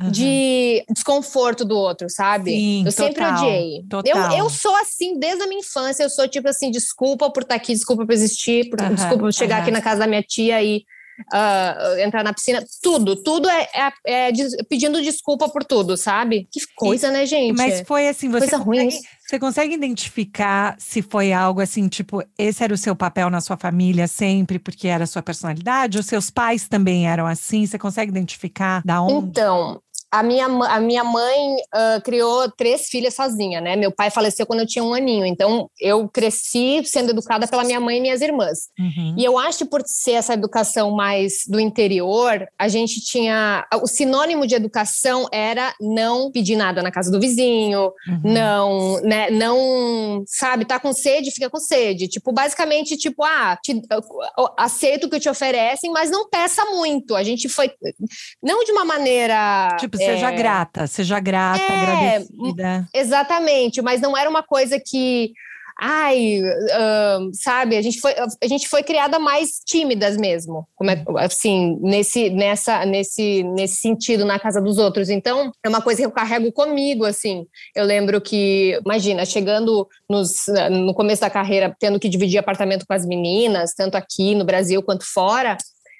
Uhum. 0.00 0.12
de 0.12 0.84
desconforto 0.90 1.64
do 1.64 1.76
outro, 1.76 2.08
sabe? 2.08 2.52
Sim, 2.52 2.84
eu 2.86 2.92
total, 2.92 3.06
sempre 3.06 3.24
odiei. 3.24 3.84
Total. 3.90 4.32
Eu, 4.32 4.44
eu 4.44 4.50
sou 4.50 4.74
assim 4.76 5.18
desde 5.18 5.42
a 5.42 5.46
minha 5.48 5.60
infância. 5.60 6.04
Eu 6.04 6.10
sou 6.10 6.28
tipo 6.28 6.48
assim, 6.48 6.70
desculpa 6.70 7.28
por 7.32 7.42
estar 7.42 7.56
aqui, 7.56 7.72
desculpa 7.72 8.06
por 8.06 8.12
existir, 8.12 8.70
por, 8.70 8.80
uhum, 8.80 8.94
desculpa 8.94 9.18
por 9.24 9.32
chegar 9.32 9.56
uhum. 9.56 9.62
aqui 9.62 9.70
na 9.72 9.82
casa 9.82 10.00
da 10.00 10.06
minha 10.06 10.22
tia 10.22 10.62
e 10.62 10.84
uh, 11.32 11.98
entrar 11.98 12.22
na 12.22 12.32
piscina. 12.32 12.64
Tudo, 12.82 13.16
tudo 13.16 13.48
é, 13.48 13.68
é, 13.74 14.28
é, 14.28 14.32
pedindo 14.68 15.02
desculpa 15.02 15.48
por 15.48 15.64
tudo, 15.64 15.96
sabe? 15.96 16.48
Que 16.50 16.60
coisa, 16.76 17.08
e, 17.08 17.10
né, 17.10 17.26
gente? 17.26 17.56
Mas 17.56 17.82
foi 17.86 18.08
assim, 18.08 18.28
você 18.28 18.48
coisa 18.48 18.64
consegue, 18.64 18.84
ruim. 18.84 19.00
Você 19.26 19.38
consegue 19.38 19.74
identificar 19.74 20.76
se 20.78 21.02
foi 21.02 21.32
algo 21.32 21.60
assim, 21.60 21.88
tipo, 21.88 22.22
esse 22.38 22.62
era 22.64 22.72
o 22.72 22.78
seu 22.78 22.96
papel 22.96 23.28
na 23.28 23.40
sua 23.40 23.56
família 23.56 24.06
sempre, 24.06 24.58
porque 24.58 24.88
era 24.88 25.04
a 25.04 25.06
sua 25.06 25.22
personalidade? 25.22 25.98
Ou 25.98 26.02
seus 26.02 26.30
pais 26.30 26.68
também 26.68 27.06
eram 27.06 27.26
assim? 27.26 27.66
Você 27.66 27.78
consegue 27.78 28.10
identificar 28.10 28.82
da 28.84 29.02
onde? 29.02 29.28
Então, 29.28 29.80
a 30.10 30.22
minha, 30.22 30.46
a 30.46 30.80
minha 30.80 31.04
mãe 31.04 31.56
uh, 31.56 32.02
criou 32.02 32.50
três 32.50 32.88
filhas 32.88 33.14
sozinha, 33.14 33.60
né? 33.60 33.76
Meu 33.76 33.92
pai 33.92 34.10
faleceu 34.10 34.46
quando 34.46 34.60
eu 34.60 34.66
tinha 34.66 34.82
um 34.82 34.94
aninho, 34.94 35.26
então 35.26 35.70
eu 35.78 36.08
cresci 36.08 36.82
sendo 36.84 37.10
educada 37.10 37.46
pela 37.46 37.62
minha 37.62 37.78
mãe 37.78 37.98
e 37.98 38.00
minhas 38.00 38.22
irmãs. 38.22 38.68
Uhum. 38.78 39.14
E 39.18 39.24
eu 39.24 39.38
acho 39.38 39.58
que 39.58 39.64
por 39.66 39.82
ser 39.84 40.12
essa 40.12 40.32
educação 40.32 40.90
mais 40.90 41.42
do 41.46 41.60
interior, 41.60 42.46
a 42.58 42.68
gente 42.68 43.02
tinha. 43.02 43.66
O 43.82 43.86
sinônimo 43.86 44.46
de 44.46 44.54
educação 44.54 45.26
era 45.30 45.74
não 45.78 46.32
pedir 46.32 46.56
nada 46.56 46.82
na 46.82 46.90
casa 46.90 47.10
do 47.10 47.20
vizinho, 47.20 47.92
uhum. 48.08 48.20
não, 48.24 49.00
né? 49.02 49.30
Não, 49.30 50.22
sabe, 50.26 50.64
tá 50.64 50.80
com 50.80 50.92
sede, 50.92 51.30
fica 51.30 51.50
com 51.50 51.58
sede. 51.58 52.08
Tipo, 52.08 52.32
basicamente, 52.32 52.96
tipo, 52.96 53.22
ah, 53.24 53.58
te, 53.62 53.82
aceito 54.56 55.04
o 55.04 55.10
que 55.10 55.20
te 55.20 55.28
oferecem, 55.28 55.90
mas 55.90 56.10
não 56.10 56.30
peça 56.30 56.64
muito. 56.64 57.14
A 57.14 57.22
gente 57.22 57.46
foi. 57.48 57.70
Não 58.42 58.64
de 58.64 58.72
uma 58.72 58.86
maneira. 58.86 59.76
Tipo, 59.78 59.97
seja 59.98 60.32
é... 60.32 60.36
grata, 60.36 60.86
seja 60.86 61.20
grata, 61.20 61.60
é, 61.60 62.16
agradecida. 62.16 62.88
Exatamente, 62.94 63.82
mas 63.82 64.00
não 64.00 64.16
era 64.16 64.28
uma 64.28 64.42
coisa 64.42 64.80
que 64.80 65.32
ai, 65.80 66.40
uh, 66.42 67.30
sabe, 67.32 67.76
a 67.76 67.82
gente 67.82 68.00
foi 68.00 68.12
a 68.12 68.48
gente 68.48 68.68
foi 68.68 68.82
criada 68.82 69.18
mais 69.20 69.60
tímidas 69.64 70.16
mesmo, 70.16 70.66
como 70.74 70.90
é, 70.90 71.04
assim, 71.18 71.78
nesse 71.80 72.30
nessa 72.30 72.84
nesse 72.84 73.44
nesse 73.44 73.76
sentido 73.76 74.24
na 74.24 74.40
casa 74.40 74.60
dos 74.60 74.76
outros. 74.76 75.08
Então, 75.08 75.52
é 75.64 75.68
uma 75.68 75.80
coisa 75.80 76.00
que 76.00 76.06
eu 76.06 76.10
carrego 76.10 76.50
comigo 76.50 77.04
assim. 77.04 77.46
Eu 77.76 77.84
lembro 77.84 78.20
que, 78.20 78.78
imagina, 78.84 79.24
chegando 79.24 79.86
nos, 80.10 80.30
no 80.68 80.92
começo 80.94 81.20
da 81.20 81.30
carreira, 81.30 81.74
tendo 81.78 82.00
que 82.00 82.08
dividir 82.08 82.38
apartamento 82.38 82.84
com 82.86 82.94
as 82.94 83.06
meninas, 83.06 83.72
tanto 83.74 83.94
aqui 83.94 84.34
no 84.34 84.44
Brasil 84.44 84.82
quanto 84.82 85.04
fora, 85.04 85.56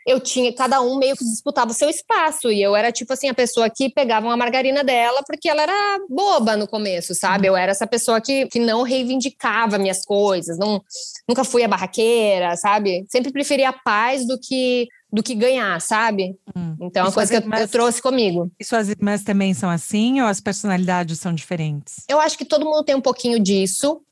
eu 0.09 0.19
tinha, 0.19 0.51
cada 0.55 0.81
um 0.81 0.97
meio 0.97 1.15
que 1.15 1.23
disputava 1.23 1.71
o 1.71 1.75
seu 1.75 1.91
espaço. 1.91 2.51
E 2.51 2.63
eu 2.63 2.75
era, 2.75 2.91
tipo 2.91 3.13
assim, 3.13 3.29
a 3.29 3.35
pessoa 3.35 3.69
que 3.69 3.91
pegava 3.91 4.27
uma 4.27 4.39
margarina 4.39 4.83
dela 4.83 5.23
porque 5.27 5.51
ela 5.51 5.61
era 5.63 5.99
boba 6.09 6.57
no 6.57 6.67
começo, 6.67 7.15
sabe? 7.15 7.47
Eu 7.47 7.55
era 7.55 7.73
essa 7.73 7.87
pessoa 7.87 8.19
que, 8.19 8.47
que 8.47 8.59
não 8.59 8.83
reivindicava 8.83 9.77
minhas 9.77 10.07
coisas, 10.07 10.57
não, 10.59 10.83
nunca 11.29 11.45
fui 11.45 11.63
a 11.63 11.69
barraqueira, 11.69 12.57
sabe? 12.57 13.05
Sempre 13.11 13.31
preferia 13.31 13.69
a 13.69 13.73
paz 13.73 14.27
do 14.27 14.39
que 14.41 14.89
do 15.13 15.23
que 15.23 15.35
ganhar, 15.35 15.81
sabe? 15.81 16.37
Hum. 16.55 16.77
Então, 16.81 17.03
é 17.03 17.07
uma 17.07 17.13
coisa 17.13 17.33
que 17.33 17.45
irmãs, 17.45 17.61
eu, 17.63 17.69
trouxe 17.69 18.01
comigo. 18.01 18.51
E 18.61 18.65
suas 18.65 18.89
irmãs 18.89 19.23
também 19.23 19.55
são 19.55 19.71
assim 19.71 20.21
ou 20.21 20.27
as 20.27 20.41
personalidades 20.41 21.19
são 21.19 21.35
diferentes? 21.35 22.05
Eu 22.09 22.21
acho 22.21 22.37
que 22.37 22.45
todo 22.45 22.65
mundo 22.65 22.85
tem 22.85 22.95
um 22.95 23.01
pouquinho 23.01 23.41
disso. 23.41 24.03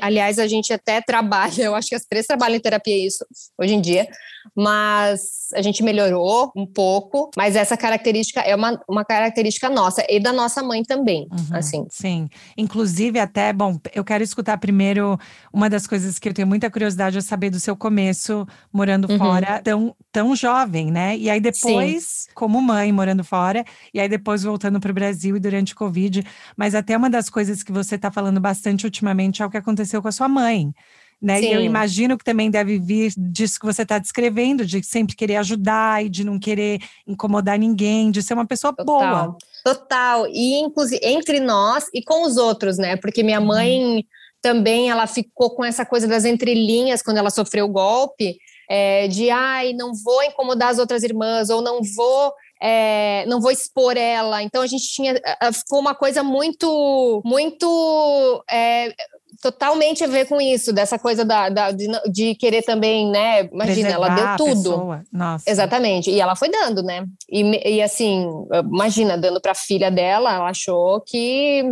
Aliás, 0.00 0.38
a 0.38 0.46
gente 0.46 0.72
até 0.72 1.00
trabalha, 1.02 1.62
eu 1.62 1.74
acho 1.74 1.88
que 1.88 1.94
as 1.94 2.04
três 2.04 2.26
trabalham 2.26 2.56
em 2.56 2.60
terapia 2.60 3.06
isso 3.06 3.24
hoje 3.58 3.74
em 3.74 3.80
dia, 3.80 4.08
mas 4.56 5.48
a 5.54 5.62
gente 5.62 5.82
melhorou 5.82 6.50
um 6.56 6.66
pouco, 6.66 7.30
mas 7.36 7.56
essa 7.56 7.76
característica 7.76 8.40
é 8.40 8.54
uma, 8.54 8.80
uma 8.88 9.04
característica 9.04 9.68
nossa 9.68 10.04
e 10.08 10.18
da 10.20 10.32
nossa 10.32 10.62
mãe 10.62 10.82
também, 10.82 11.28
uhum, 11.30 11.56
assim. 11.56 11.86
Sim. 11.90 12.28
Inclusive, 12.56 13.18
até, 13.18 13.52
bom, 13.52 13.78
eu 13.94 14.04
quero 14.04 14.24
escutar 14.24 14.56
primeiro 14.58 15.18
uma 15.52 15.68
das 15.68 15.86
coisas 15.86 16.18
que 16.18 16.28
eu 16.28 16.34
tenho 16.34 16.48
muita 16.48 16.70
curiosidade 16.70 17.18
é 17.18 17.20
saber 17.20 17.50
do 17.50 17.60
seu 17.60 17.76
começo 17.76 18.46
morando 18.72 19.10
uhum. 19.10 19.18
fora, 19.18 19.60
tão, 19.62 19.94
tão 20.12 20.34
jovem, 20.34 20.90
né? 20.90 21.16
E 21.16 21.30
aí 21.30 21.40
depois, 21.40 22.04
Sim. 22.04 22.30
como 22.34 22.60
mãe, 22.60 22.92
morando 22.92 23.24
fora, 23.24 23.64
e 23.92 24.00
aí 24.00 24.08
depois 24.08 24.42
voltando 24.42 24.80
para 24.80 24.90
o 24.90 24.94
Brasil 24.94 25.36
e 25.36 25.40
durante 25.40 25.72
o 25.72 25.76
Covid. 25.76 26.24
Mas 26.56 26.74
até 26.74 26.96
uma 26.96 27.10
das 27.10 27.30
coisas 27.30 27.62
que 27.62 27.72
você 27.72 27.94
está 27.94 28.10
falando 28.10 28.40
bastante 28.40 28.84
ultimamente 28.84 29.42
é 29.42 29.46
o 29.46 29.50
que 29.50 29.56
aconteceu 29.56 30.02
com 30.02 30.08
a 30.08 30.12
sua 30.12 30.28
mãe. 30.28 30.72
Né? 31.22 31.42
E 31.42 31.52
eu 31.52 31.60
imagino 31.60 32.16
que 32.16 32.24
também 32.24 32.50
deve 32.50 32.78
vir 32.78 33.12
disso 33.14 33.60
que 33.60 33.66
você 33.66 33.82
está 33.82 33.98
descrevendo, 33.98 34.64
de 34.64 34.82
sempre 34.82 35.14
querer 35.14 35.36
ajudar 35.36 36.02
e 36.02 36.08
de 36.08 36.24
não 36.24 36.38
querer 36.38 36.80
incomodar 37.06 37.58
ninguém, 37.58 38.10
de 38.10 38.22
ser 38.22 38.32
uma 38.32 38.46
pessoa 38.46 38.72
Total. 38.72 38.86
boa. 38.86 39.36
Total. 39.62 40.26
E 40.28 40.58
inclusive 40.60 40.98
entre 41.04 41.38
nós 41.38 41.88
e 41.92 42.02
com 42.02 42.24
os 42.24 42.38
outros, 42.38 42.78
né? 42.78 42.96
Porque 42.96 43.22
minha 43.22 43.38
uhum. 43.38 43.46
mãe 43.46 44.06
também 44.40 44.88
ela 44.88 45.06
ficou 45.06 45.50
com 45.54 45.62
essa 45.62 45.84
coisa 45.84 46.08
das 46.08 46.24
entrelinhas 46.24 47.02
quando 47.02 47.18
ela 47.18 47.28
sofreu 47.28 47.66
o 47.66 47.72
golpe 47.72 48.38
é, 48.72 49.08
de 49.08 49.28
ai, 49.30 49.72
não 49.72 49.92
vou 49.92 50.22
incomodar 50.22 50.68
as 50.68 50.78
outras 50.78 51.02
irmãs, 51.02 51.50
ou 51.50 51.60
não 51.60 51.80
vou 51.82 52.32
é, 52.62 53.24
não 53.26 53.40
vou 53.40 53.50
expor 53.50 53.96
ela. 53.96 54.44
Então 54.44 54.62
a 54.62 54.66
gente 54.68 54.86
tinha 54.86 55.14
ficou 55.52 55.80
uma 55.80 55.94
coisa 55.94 56.22
muito 56.22 57.20
muito 57.24 58.44
é, 58.48 58.94
totalmente 59.40 60.04
a 60.04 60.06
ver 60.06 60.26
com 60.26 60.40
isso, 60.40 60.72
dessa 60.72 60.98
coisa 60.98 61.24
da, 61.24 61.48
da 61.48 61.70
de, 61.70 61.88
de, 62.10 62.34
querer 62.34 62.62
também, 62.62 63.10
né? 63.10 63.44
Imagina, 63.44 63.88
Preservar 63.88 64.18
ela 64.18 64.36
deu 64.36 64.46
tudo. 64.46 65.00
Nossa. 65.10 65.50
Exatamente. 65.50 66.10
E 66.10 66.20
ela 66.20 66.36
foi 66.36 66.50
dando, 66.50 66.82
né? 66.82 67.06
E, 67.28 67.76
e 67.76 67.82
assim, 67.82 68.28
imagina, 68.70 69.16
dando 69.16 69.40
para 69.40 69.52
a 69.52 69.54
filha 69.54 69.90
dela, 69.90 70.34
ela 70.34 70.48
achou 70.48 71.00
que, 71.00 71.64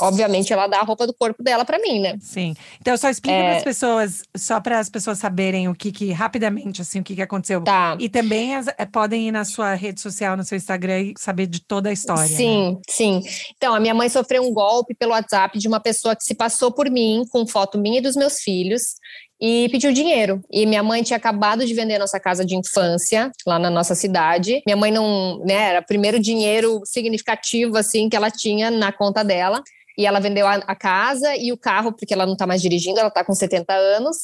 obviamente, 0.00 0.52
ela 0.52 0.66
dá 0.66 0.80
a 0.80 0.82
roupa 0.82 1.06
do 1.06 1.14
corpo 1.14 1.42
dela 1.42 1.64
para 1.64 1.78
mim, 1.78 2.00
né? 2.00 2.16
Sim. 2.20 2.54
Então, 2.80 2.96
só 2.96 3.08
explica 3.08 3.36
é... 3.36 3.48
para 3.48 3.56
as 3.58 3.64
pessoas, 3.64 4.22
só 4.36 4.60
para 4.60 4.80
as 4.80 4.88
pessoas 4.88 5.18
saberem 5.18 5.68
o 5.68 5.74
que, 5.74 5.92
que, 5.92 6.10
rapidamente, 6.10 6.82
assim, 6.82 6.98
o 6.98 7.04
que, 7.04 7.14
que 7.14 7.22
aconteceu. 7.22 7.62
Tá. 7.62 7.96
E 8.00 8.08
também 8.08 8.56
as, 8.56 8.66
é, 8.76 8.84
podem 8.84 9.28
ir 9.28 9.32
na 9.32 9.44
sua 9.44 9.74
rede 9.74 10.00
social, 10.00 10.36
no 10.36 10.42
seu 10.42 10.56
Instagram 10.56 11.00
e 11.00 11.14
saber 11.16 11.46
de 11.46 11.60
toda 11.60 11.90
a 11.90 11.92
história. 11.92 12.26
Sim, 12.26 12.72
né? 12.72 12.80
sim. 12.88 13.22
Então, 13.56 13.72
a 13.72 13.78
minha 13.78 13.94
mãe 13.94 14.08
sofreu 14.08 14.42
um 14.42 14.52
golpe 14.52 14.94
pelo 14.94 15.12
WhatsApp 15.12 15.56
de 15.58 15.68
uma 15.68 15.78
pessoa 15.78 16.16
que 16.16 16.24
se 16.24 16.34
passou 16.34 16.72
por 16.72 16.90
mim 16.90 17.03
mim, 17.04 17.24
com 17.30 17.46
foto 17.46 17.78
minha 17.78 17.98
e 17.98 18.02
dos 18.02 18.16
meus 18.16 18.40
filhos, 18.40 18.94
e 19.40 19.68
pediu 19.70 19.92
dinheiro. 19.92 20.40
E 20.50 20.64
minha 20.64 20.82
mãe 20.82 21.02
tinha 21.02 21.16
acabado 21.16 21.66
de 21.66 21.74
vender 21.74 21.98
nossa 21.98 22.18
casa 22.18 22.44
de 22.44 22.56
infância 22.56 23.30
lá 23.46 23.58
na 23.58 23.68
nossa 23.68 23.94
cidade. 23.94 24.62
Minha 24.66 24.76
mãe 24.76 24.90
não, 24.90 25.38
né, 25.44 25.70
era 25.70 25.80
o 25.80 25.86
primeiro 25.86 26.18
dinheiro 26.18 26.80
significativo 26.84 27.76
assim 27.76 28.08
que 28.08 28.16
ela 28.16 28.30
tinha 28.30 28.70
na 28.70 28.90
conta 28.92 29.22
dela. 29.22 29.62
E 29.98 30.06
ela 30.06 30.18
vendeu 30.18 30.46
a, 30.46 30.54
a 30.54 30.74
casa 30.74 31.36
e 31.36 31.52
o 31.52 31.58
carro 31.58 31.92
porque 31.92 32.14
ela 32.14 32.26
não 32.26 32.32
está 32.32 32.46
mais 32.46 32.60
dirigindo, 32.60 32.98
ela 32.98 33.08
está 33.08 33.24
com 33.24 33.34
70 33.34 33.72
anos. 33.72 34.16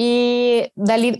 E 0.00 0.70
dali 0.76 1.18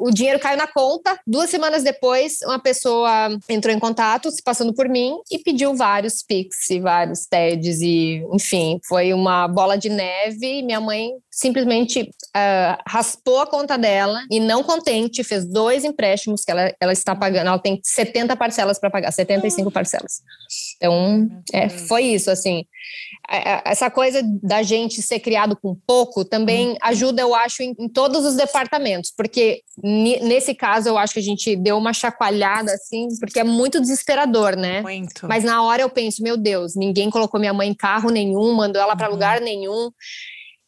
o 0.00 0.10
dinheiro 0.10 0.40
caiu 0.40 0.56
na 0.56 0.66
conta. 0.66 1.20
Duas 1.26 1.50
semanas 1.50 1.82
depois, 1.82 2.38
uma 2.44 2.58
pessoa 2.58 3.28
entrou 3.50 3.74
em 3.74 3.78
contato, 3.78 4.30
se 4.30 4.42
passando 4.42 4.72
por 4.72 4.88
mim, 4.88 5.18
e 5.30 5.38
pediu 5.38 5.74
vários 5.74 6.22
Pix 6.22 6.70
e 6.70 6.80
vários 6.80 7.26
TEDs. 7.26 7.82
E, 7.82 8.24
enfim, 8.32 8.80
foi 8.88 9.12
uma 9.12 9.46
bola 9.46 9.76
de 9.76 9.90
neve. 9.90 10.62
Minha 10.62 10.80
mãe 10.80 11.10
simplesmente 11.34 12.02
uh, 12.02 12.82
raspou 12.86 13.40
a 13.40 13.46
conta 13.46 13.76
dela 13.76 14.24
e, 14.30 14.38
não 14.38 14.62
contente, 14.62 15.24
fez 15.24 15.44
dois 15.44 15.84
empréstimos 15.84 16.44
que 16.44 16.50
ela, 16.52 16.72
ela 16.80 16.92
está 16.92 17.14
pagando. 17.14 17.48
Ela 17.48 17.58
tem 17.58 17.80
70 17.82 18.36
parcelas 18.36 18.78
para 18.78 18.88
pagar, 18.88 19.10
75 19.10 19.68
parcelas. 19.72 20.22
Então, 20.76 21.28
é, 21.52 21.68
foi 21.68 22.04
isso, 22.04 22.30
assim. 22.30 22.64
É, 23.28 23.50
é, 23.50 23.62
essa 23.64 23.90
coisa 23.90 24.22
da 24.42 24.62
gente 24.62 25.02
ser 25.02 25.18
criado 25.18 25.56
com 25.56 25.74
pouco 25.74 26.24
também 26.24 26.68
uhum. 26.68 26.76
ajuda, 26.82 27.22
eu 27.22 27.34
acho, 27.34 27.64
em, 27.64 27.74
em 27.80 27.88
todos 27.88 28.24
os 28.24 28.36
departamentos, 28.36 29.12
porque 29.16 29.62
nesse 29.82 30.54
caso 30.54 30.88
eu 30.88 30.96
acho 30.96 31.14
que 31.14 31.20
a 31.20 31.22
gente 31.22 31.56
deu 31.56 31.76
uma 31.76 31.92
chacoalhada 31.92 32.72
assim, 32.72 33.08
porque 33.18 33.40
é 33.40 33.44
muito 33.44 33.80
desesperador, 33.80 34.56
né? 34.56 34.82
Muito. 34.82 35.26
Mas 35.26 35.42
na 35.42 35.62
hora 35.64 35.82
eu 35.82 35.90
penso, 35.90 36.22
meu 36.22 36.36
Deus, 36.36 36.76
ninguém 36.76 37.10
colocou 37.10 37.40
minha 37.40 37.54
mãe 37.54 37.70
em 37.70 37.74
carro 37.74 38.10
nenhum, 38.10 38.54
mandou 38.54 38.80
ela 38.80 38.94
para 38.94 39.08
uhum. 39.08 39.14
lugar 39.14 39.40
nenhum. 39.40 39.90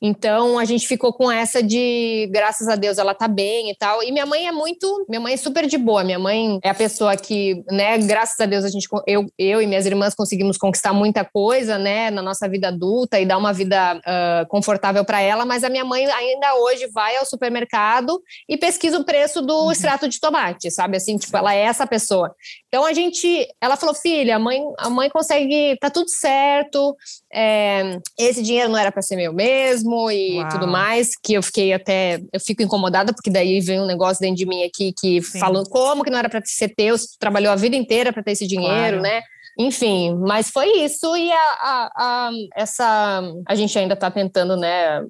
Então 0.07 0.57
a 0.59 0.65
gente 0.65 0.87
ficou 0.87 1.13
com 1.13 1.31
essa 1.31 1.61
de 1.61 2.29
graças 2.33 2.69
a 2.69 2.77
Deus 2.77 2.97
ela 2.97 3.13
tá 3.13 3.27
bem 3.27 3.71
e 3.71 3.77
tal. 3.77 4.03
E 4.03 4.13
minha 4.13 4.25
mãe 4.25 4.47
é 4.47 4.53
muito, 4.53 5.05
minha 5.09 5.21
mãe 5.21 5.35
é 5.35 5.37
super 5.37 5.67
de 5.67 5.77
boa. 5.77 6.05
Minha 6.05 6.19
mãe 6.19 6.61
é 6.63 6.71
a 6.71 6.75
pessoa 6.75 7.17
que, 7.17 7.65
né, 7.71 7.99
graças 7.99 8.39
a 8.39 8.47
Deus 8.47 8.65
a 8.65 8.69
gente 8.69 8.87
eu, 9.07 9.27
eu 9.37 9.61
e 9.61 9.67
minhas 9.67 9.85
irmãs 9.85 10.15
conseguimos 10.15 10.57
conquistar 10.57 10.93
muita 10.93 11.25
coisa, 11.25 11.77
né, 11.77 12.11
na 12.11 12.23
nossa 12.23 12.49
vida 12.49 12.69
adulta 12.69 13.19
e 13.19 13.27
dar 13.27 13.37
uma 13.37 13.53
vida 13.53 13.97
uh, 13.97 14.47
confortável 14.49 15.05
para 15.05 15.21
ela, 15.21 15.45
mas 15.45 15.65
a 15.65 15.69
minha 15.69 15.85
mãe 15.85 16.07
ainda 16.07 16.55
hoje 16.57 16.87
vai 16.89 17.17
ao 17.17 17.27
supermercado 17.27 18.21
e 18.49 18.57
pesquisa 18.57 18.99
o 18.99 19.05
preço 19.05 19.43
do 19.43 19.65
uhum. 19.65 19.73
extrato 19.73 20.09
de 20.09 20.21
tomate, 20.21 20.71
sabe? 20.71 20.97
Assim, 20.97 21.17
tipo, 21.17 21.37
ela 21.37 21.55
é 21.55 21.63
essa 21.63 21.87
pessoa. 21.87 22.33
Então 22.69 22.85
a 22.85 22.93
gente, 22.93 23.49
ela 23.61 23.77
falou: 23.77 23.95
"Filha, 23.95 24.37
a 24.37 24.39
mãe, 24.39 24.63
a 24.79 24.89
mãe 24.89 25.11
consegue, 25.11 25.77
tá 25.81 25.91
tudo 25.91 26.09
certo. 26.09 26.95
É, 27.39 27.99
esse 28.19 28.43
dinheiro 28.43 28.71
não 28.71 28.79
era 28.79 28.91
para 28.91 29.03
ser 29.03 29.15
meu 29.15 29.31
mesmo 29.31 30.11
e 30.11 30.39
Uau. 30.39 30.49
tudo 30.49 30.67
mais, 30.67 31.11
que 31.23 31.35
eu 31.35 31.43
fiquei 31.43 31.71
até, 31.71 32.19
eu 32.33 32.41
fico 32.41 32.63
incomodada, 32.63 33.13
porque 33.13 33.29
daí 33.29 33.61
vem 33.61 33.79
um 33.79 33.85
negócio 33.85 34.23
dentro 34.23 34.37
de 34.37 34.47
mim 34.47 34.65
aqui 34.65 34.95
que 34.99 35.21
Sim. 35.21 35.39
falando 35.39 35.69
como 35.69 36.03
que 36.03 36.09
não 36.09 36.19
era 36.19 36.31
para 36.31 36.41
ser 36.47 36.71
teu, 36.75 36.97
você 36.97 37.09
trabalhou 37.21 37.53
a 37.53 37.57
vida 37.57 37.77
inteira 37.77 38.11
para 38.11 38.23
ter 38.23 38.31
esse 38.31 38.47
dinheiro, 38.47 39.01
claro. 39.01 39.03
né? 39.03 39.23
Enfim, 39.59 40.15
mas 40.17 40.51
foi 40.51 40.67
isso 40.85 41.17
e 41.17 41.33
a, 41.33 41.37
a, 41.37 41.91
a, 41.97 42.31
essa 42.55 43.23
a 43.49 43.55
gente 43.55 43.79
ainda 43.79 43.95
está 43.95 44.11
tentando, 44.11 44.55
né? 44.55 45.03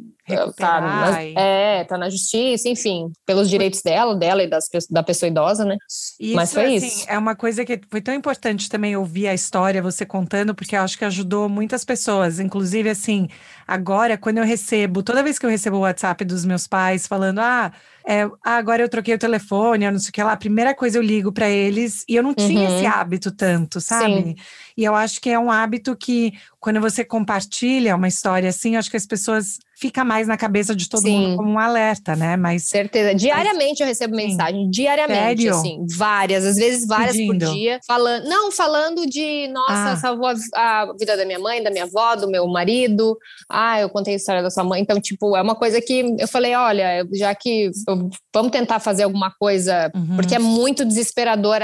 Tá 0.57 0.81
na, 0.81 1.23
é, 1.23 1.85
tá 1.85 1.97
na 1.97 2.11
justiça, 2.11 2.69
enfim, 2.69 3.13
pelos 3.25 3.49
direitos 3.49 3.81
dela, 3.81 4.15
dela 4.15 4.43
e 4.43 4.49
das, 4.49 4.69
da 4.91 5.03
pessoa 5.03 5.29
idosa, 5.29 5.65
né? 5.65 5.77
Isso, 6.19 6.35
mas 6.35 6.53
foi 6.53 6.77
assim, 6.77 6.87
isso. 6.87 7.07
É 7.09 7.17
uma 7.17 7.37
coisa 7.37 7.65
que 7.65 7.81
foi 7.89 8.01
tão 8.01 8.13
importante 8.13 8.69
também 8.69 8.97
ouvir 8.97 9.29
a 9.29 9.35
história, 9.35 9.83
você 9.83 10.05
contando, 10.05 10.55
porque 10.55 10.77
eu 10.77 10.81
acho 10.81 10.99
que 10.99 11.05
ajudou 11.05 11.49
muitas 11.49 11.85
pessoas. 11.85 12.41
Inclusive, 12.41 12.91
assim, 12.91 13.29
agora, 13.67 14.19
quando 14.19 14.39
eu 14.39 14.45
recebo, 14.45 15.03
toda 15.03 15.23
vez 15.23 15.39
que 15.39 15.47
eu 15.47 15.51
recebo 15.51 15.77
o 15.77 15.81
WhatsApp 15.81 16.25
dos 16.25 16.45
meus 16.45 16.67
pais 16.67 17.07
falando, 17.07 17.39
ah 17.39 17.73
é, 18.09 18.23
ah, 18.45 18.57
agora 18.57 18.83
eu 18.83 18.89
troquei 18.89 19.15
o 19.15 19.19
telefone, 19.19 19.85
eu 19.85 19.91
não 19.91 19.99
sei 19.99 20.11
o 20.11 20.13
que 20.13 20.23
lá. 20.23 20.33
A 20.33 20.37
primeira 20.37 20.73
coisa 20.73 20.97
eu 20.97 21.03
ligo 21.03 21.33
para 21.33 21.49
eles 21.49 22.05
e 22.09 22.15
eu 22.15 22.23
não 22.23 22.33
tinha 22.33 22.69
uhum. 22.69 22.77
esse 22.77 22.87
hábito 22.87 23.33
tanto, 23.33 23.81
sabe? 23.81 24.23
Sim. 24.23 24.37
E 24.77 24.85
eu 24.85 24.95
acho 24.95 25.21
que 25.21 25.29
é 25.29 25.39
um 25.39 25.51
hábito 25.51 25.97
que, 25.97 26.33
quando 26.61 26.81
você 26.81 27.05
compartilha 27.05 27.97
uma 27.97 28.07
história 28.07 28.49
assim, 28.49 28.77
acho 28.77 28.91
que 28.91 28.97
as 28.97 29.07
pessoas 29.07 29.59
fica 29.79 30.05
mais 30.05 30.27
na 30.27 30.37
cabeça 30.39 30.75
de 30.75 30.89
todo 30.89 31.03
Sim. 31.03 31.19
mundo 31.19 31.37
como 31.37 31.51
um 31.51 31.59
alerta, 31.59 32.17
né? 32.17 32.35
Mas 32.37 32.65
certeza. 32.65 33.15
Diariamente 33.15 33.73
mas, 33.73 33.81
eu 33.81 33.87
recebo 33.87 34.17
mensagem, 34.17 34.65
sim. 34.65 34.71
diariamente, 34.71 35.43
Sério? 35.43 35.55
assim, 35.55 35.87
várias, 35.95 36.47
às 36.47 36.57
vezes 36.57 36.87
várias 36.87 37.17
Pedindo. 37.17 37.45
por 37.45 37.55
dia, 37.55 37.79
falando, 37.87 38.25
não, 38.27 38.51
falando 38.51 39.07
de, 39.07 39.49
nossa, 39.49 39.93
ah. 39.93 39.97
salvou 39.97 40.33
a, 40.55 40.93
vida 40.99 41.17
da 41.17 41.27
minha 41.27 41.39
mãe, 41.39 41.63
da 41.63 41.71
minha 41.71 41.85
avó, 41.85 42.17
do 42.17 42.27
meu 42.27 42.47
marido. 42.47 43.19
Ah, 43.51 43.79
eu 43.81 43.91
contei 43.91 44.15
a 44.15 44.17
história 44.17 44.43
da 44.43 44.51
sua 44.51 44.65
mãe. 44.65 44.81
Então, 44.81 44.99
tipo, 44.99 45.37
é 45.37 45.43
uma 45.43 45.55
coisa 45.55 45.81
que 45.81 46.17
eu 46.19 46.27
falei, 46.27 46.55
olha, 46.55 47.07
já 47.13 47.35
que 47.35 47.71
eu, 47.87 48.09
vamos 48.33 48.51
tentar 48.51 48.81
fazer 48.81 49.03
alguma 49.03 49.31
coisa, 49.39 49.91
uhum. 49.95 50.17
porque 50.17 50.35
é 50.35 50.39
muito 50.39 50.87
desesperador, 50.87 51.59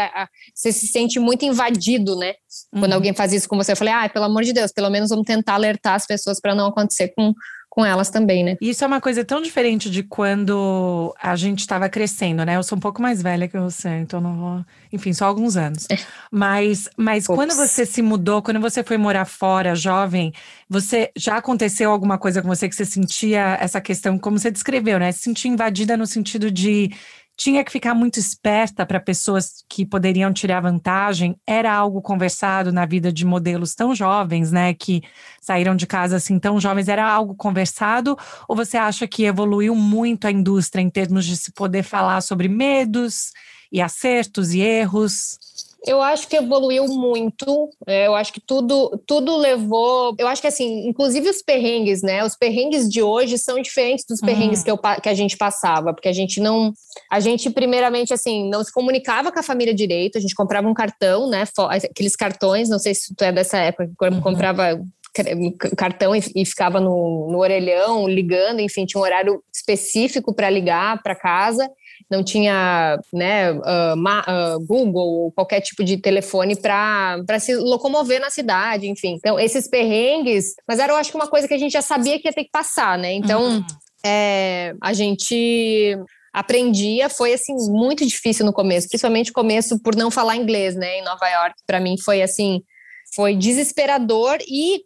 você 0.54 0.70
se 0.70 0.86
sente 0.86 1.18
muito 1.18 1.46
invadido, 1.46 2.14
né? 2.16 2.34
Quando 2.70 2.88
uhum. 2.88 2.94
alguém 2.94 3.14
faz 3.14 3.32
isso 3.32 3.48
com 3.48 3.56
você, 3.56 3.72
eu 3.72 3.76
falei, 3.76 3.94
ah, 3.94 4.08
pelo 4.08 4.26
amor 4.26 4.42
de 4.42 4.52
Deus, 4.52 4.70
pelo 4.70 4.90
menos 4.90 5.08
vamos 5.08 5.24
tentar 5.24 5.54
alertar 5.54 5.94
as 5.94 6.06
pessoas 6.06 6.38
para 6.38 6.54
não 6.54 6.66
acontecer 6.66 7.12
com 7.16 7.32
com 7.74 7.86
elas 7.86 8.10
também, 8.10 8.44
né? 8.44 8.58
Isso 8.60 8.84
é 8.84 8.86
uma 8.86 9.00
coisa 9.00 9.24
tão 9.24 9.40
diferente 9.40 9.88
de 9.88 10.02
quando 10.02 11.14
a 11.18 11.34
gente 11.36 11.60
estava 11.60 11.88
crescendo, 11.88 12.44
né? 12.44 12.56
Eu 12.56 12.62
sou 12.62 12.76
um 12.76 12.80
pouco 12.80 13.00
mais 13.00 13.22
velha 13.22 13.48
que 13.48 13.58
você, 13.58 13.88
então 13.96 14.20
não 14.20 14.36
vou. 14.36 14.64
Enfim, 14.92 15.14
só 15.14 15.24
alguns 15.24 15.56
anos. 15.56 15.86
É. 15.90 15.96
Mas, 16.30 16.90
mas 16.98 17.26
quando 17.26 17.54
você 17.54 17.86
se 17.86 18.02
mudou, 18.02 18.42
quando 18.42 18.60
você 18.60 18.84
foi 18.84 18.98
morar 18.98 19.24
fora, 19.24 19.74
jovem, 19.74 20.34
você 20.68 21.10
já 21.16 21.38
aconteceu 21.38 21.90
alguma 21.90 22.18
coisa 22.18 22.42
com 22.42 22.48
você 22.48 22.68
que 22.68 22.76
você 22.76 22.84
sentia 22.84 23.56
essa 23.58 23.80
questão, 23.80 24.18
como 24.18 24.38
você 24.38 24.50
descreveu, 24.50 24.98
né? 24.98 25.10
Se 25.10 25.20
sentia 25.20 25.50
invadida 25.50 25.96
no 25.96 26.06
sentido 26.06 26.50
de 26.50 26.90
tinha 27.36 27.64
que 27.64 27.72
ficar 27.72 27.94
muito 27.94 28.18
esperta 28.18 28.84
para 28.84 29.00
pessoas 29.00 29.64
que 29.68 29.84
poderiam 29.86 30.32
tirar 30.32 30.60
vantagem. 30.60 31.36
Era 31.46 31.72
algo 31.72 32.00
conversado 32.02 32.72
na 32.72 32.86
vida 32.86 33.12
de 33.12 33.24
modelos 33.24 33.74
tão 33.74 33.94
jovens, 33.94 34.52
né, 34.52 34.74
que 34.74 35.02
saíram 35.40 35.74
de 35.74 35.86
casa 35.86 36.16
assim 36.16 36.38
tão 36.38 36.60
jovens. 36.60 36.88
Era 36.88 37.10
algo 37.10 37.34
conversado? 37.34 38.16
Ou 38.48 38.54
você 38.54 38.76
acha 38.76 39.06
que 39.08 39.24
evoluiu 39.24 39.74
muito 39.74 40.26
a 40.26 40.30
indústria 40.30 40.82
em 40.82 40.90
termos 40.90 41.24
de 41.24 41.36
se 41.36 41.52
poder 41.52 41.82
falar 41.82 42.20
sobre 42.20 42.48
medos 42.48 43.32
e 43.70 43.80
acertos 43.80 44.52
e 44.52 44.60
erros? 44.60 45.38
Eu 45.84 46.00
acho 46.00 46.28
que 46.28 46.36
evoluiu 46.36 46.86
muito. 46.86 47.68
É, 47.86 48.06
eu 48.06 48.14
acho 48.14 48.32
que 48.32 48.40
tudo, 48.40 49.02
tudo 49.06 49.36
levou. 49.36 50.14
Eu 50.18 50.28
acho 50.28 50.40
que 50.40 50.46
assim, 50.46 50.86
inclusive 50.86 51.28
os 51.28 51.42
perrengues, 51.42 52.02
né? 52.02 52.24
Os 52.24 52.36
perrengues 52.36 52.88
de 52.88 53.02
hoje 53.02 53.36
são 53.36 53.60
diferentes 53.60 54.04
dos 54.08 54.20
perrengues 54.20 54.60
uhum. 54.60 54.64
que, 54.64 54.70
eu, 54.70 54.78
que 54.78 55.08
a 55.08 55.14
gente 55.14 55.36
passava, 55.36 55.92
porque 55.92 56.08
a 56.08 56.12
gente 56.12 56.40
não. 56.40 56.72
A 57.10 57.18
gente, 57.18 57.50
primeiramente, 57.50 58.14
assim, 58.14 58.48
não 58.48 58.62
se 58.62 58.72
comunicava 58.72 59.32
com 59.32 59.40
a 59.40 59.42
família 59.42 59.74
direito, 59.74 60.18
a 60.18 60.20
gente 60.20 60.34
comprava 60.34 60.68
um 60.68 60.74
cartão, 60.74 61.28
né? 61.28 61.44
Aqueles 61.68 62.14
cartões, 62.14 62.68
não 62.68 62.78
sei 62.78 62.94
se 62.94 63.14
tu 63.14 63.24
é 63.24 63.32
dessa 63.32 63.58
época, 63.58 63.90
quando 63.96 64.14
uhum. 64.14 64.22
comprava 64.22 64.80
cartão 65.76 66.16
e, 66.16 66.22
e 66.34 66.46
ficava 66.46 66.80
no, 66.80 67.28
no 67.30 67.38
orelhão 67.38 68.08
ligando, 68.08 68.60
enfim, 68.60 68.86
tinha 68.86 69.00
um 69.00 69.04
horário 69.04 69.42
específico 69.54 70.34
para 70.34 70.48
ligar 70.48 71.02
para 71.02 71.14
casa 71.14 71.68
não 72.12 72.22
tinha 72.22 72.98
né, 73.10 73.52
uh, 73.52 73.96
ma, 73.96 74.20
uh, 74.20 74.66
Google 74.66 75.24
ou 75.24 75.32
qualquer 75.32 75.62
tipo 75.62 75.82
de 75.82 75.96
telefone 75.96 76.54
para 76.54 77.38
se 77.40 77.56
locomover 77.56 78.20
na 78.20 78.28
cidade, 78.28 78.86
enfim. 78.86 79.14
Então, 79.14 79.40
esses 79.40 79.66
perrengues, 79.66 80.54
mas 80.68 80.78
era, 80.78 80.92
eu 80.92 80.96
acho 80.96 81.10
que 81.10 81.16
uma 81.16 81.26
coisa 81.26 81.48
que 81.48 81.54
a 81.54 81.58
gente 81.58 81.72
já 81.72 81.80
sabia 81.80 82.20
que 82.20 82.28
ia 82.28 82.32
ter 82.32 82.44
que 82.44 82.50
passar, 82.50 82.98
né? 82.98 83.14
Então, 83.14 83.44
uhum. 83.44 83.64
é, 84.04 84.74
a 84.82 84.92
gente 84.92 85.96
aprendia, 86.34 87.08
foi 87.08 87.32
assim 87.32 87.54
muito 87.70 88.06
difícil 88.06 88.44
no 88.44 88.52
começo, 88.52 88.88
principalmente 88.88 89.32
começo 89.32 89.80
por 89.82 89.96
não 89.96 90.10
falar 90.10 90.36
inglês, 90.36 90.74
né? 90.74 90.98
Em 90.98 91.04
Nova 91.04 91.26
York, 91.26 91.54
para 91.66 91.80
mim 91.80 91.96
foi 91.98 92.20
assim, 92.20 92.60
foi 93.14 93.34
desesperador 93.34 94.36
e, 94.46 94.82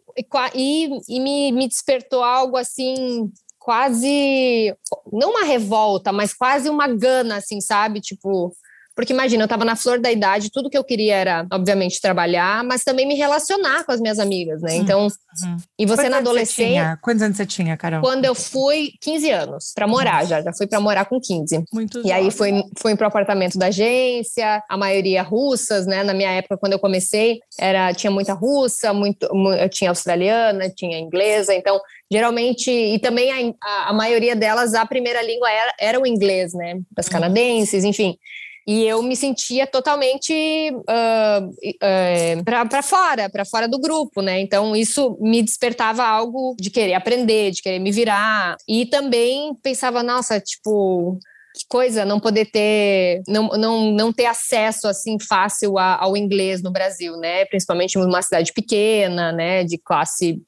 e, 0.55 0.89
e 1.09 1.19
me, 1.19 1.51
me 1.51 1.67
despertou 1.67 2.23
algo 2.23 2.55
assim 2.55 3.29
quase 3.67 4.73
não 5.11 5.31
uma 5.31 5.43
revolta, 5.43 6.13
mas 6.13 6.33
quase 6.33 6.69
uma 6.69 6.87
gana, 6.87 7.35
assim, 7.35 7.59
sabe? 7.59 7.99
Tipo, 7.99 8.55
porque 8.97 9.13
imagina, 9.13 9.43
eu 9.43 9.45
estava 9.45 9.63
na 9.63 9.75
flor 9.75 9.99
da 9.99 10.11
idade, 10.11 10.49
tudo 10.49 10.71
que 10.71 10.77
eu 10.77 10.83
queria 10.83 11.15
era, 11.15 11.45
obviamente, 11.53 12.01
trabalhar, 12.01 12.63
mas 12.63 12.83
também 12.83 13.07
me 13.07 13.13
relacionar 13.13 13.83
com 13.83 13.91
as 13.91 14.01
minhas 14.01 14.17
amigas, 14.17 14.59
né? 14.63 14.75
Então, 14.75 15.03
uhum. 15.03 15.57
e 15.77 15.85
você 15.85 15.97
Quantos 15.97 16.09
na 16.09 16.17
adolescência. 16.17 16.99
Quantos 16.99 17.21
anos 17.21 17.37
você 17.37 17.45
tinha, 17.45 17.77
Carol? 17.77 18.01
Quando 18.01 18.25
eu 18.25 18.33
fui, 18.33 18.93
15 18.99 19.29
anos, 19.29 19.71
para 19.75 19.85
morar 19.85 20.25
já, 20.25 20.41
já 20.41 20.51
fui 20.51 20.65
para 20.65 20.79
morar 20.79 21.05
com 21.05 21.21
15. 21.21 21.63
Muito 21.71 21.99
E 21.99 22.01
jovem. 22.01 22.13
aí 22.15 22.31
fui, 22.31 22.51
fui 22.81 22.95
pro 22.95 23.05
apartamento 23.05 23.59
da 23.59 23.67
agência, 23.67 24.63
a 24.67 24.75
maioria 24.75 25.21
russas, 25.21 25.85
né? 25.85 26.03
Na 26.03 26.15
minha 26.15 26.31
época, 26.31 26.57
quando 26.57 26.73
eu 26.73 26.79
comecei, 26.79 27.39
era, 27.59 27.93
tinha 27.93 28.09
muita 28.09 28.33
russa, 28.33 28.93
muito, 28.93 29.27
eu 29.59 29.69
tinha 29.69 29.91
australiana, 29.91 30.71
tinha 30.71 30.97
inglesa, 30.97 31.53
então 31.53 31.79
geralmente, 32.11 32.71
e 32.71 32.97
também 32.97 33.55
a, 33.61 33.89
a, 33.89 33.93
maioria 33.93 34.35
delas, 34.35 34.73
a 34.73 34.85
primeira 34.87 35.21
língua 35.21 35.51
era, 35.51 35.73
era 35.79 35.99
o 35.99 36.07
inglês, 36.07 36.53
né? 36.53 36.79
Das 36.91 37.05
uhum. 37.05 37.11
canadenses, 37.11 37.83
enfim. 37.83 38.17
E 38.67 38.83
eu 38.83 39.01
me 39.01 39.15
sentia 39.15 39.65
totalmente 39.65 40.33
uh, 40.73 41.47
uh, 41.47 42.43
para 42.43 42.81
fora, 42.81 43.29
para 43.29 43.45
fora 43.45 43.65
do 43.65 43.79
grupo, 43.79 44.21
né? 44.21 44.41
Então 44.41 44.75
isso 44.75 45.17
me 45.21 45.41
despertava 45.41 46.03
algo 46.03 46.53
de 46.59 46.69
querer 46.69 46.93
aprender, 46.93 47.51
de 47.51 47.61
querer 47.61 47.79
me 47.79 47.93
virar. 47.93 48.57
E 48.67 48.85
também 48.85 49.55
pensava, 49.63 50.03
nossa, 50.03 50.37
tipo, 50.41 51.17
que 51.57 51.65
coisa 51.69 52.03
não 52.03 52.19
poder 52.19 52.45
ter, 52.45 53.21
não, 53.27 53.47
não, 53.49 53.91
não 53.91 54.11
ter 54.11 54.25
acesso 54.25 54.87
assim 54.87 55.17
fácil 55.17 55.77
a, 55.77 56.03
ao 56.03 56.17
inglês 56.17 56.61
no 56.61 56.71
Brasil, 56.71 57.15
né? 57.17 57.45
Principalmente 57.45 57.95
em 57.97 58.03
uma 58.03 58.21
cidade 58.21 58.51
pequena, 58.51 59.31
né? 59.31 59.63
De 59.63 59.77
classe 59.77 60.41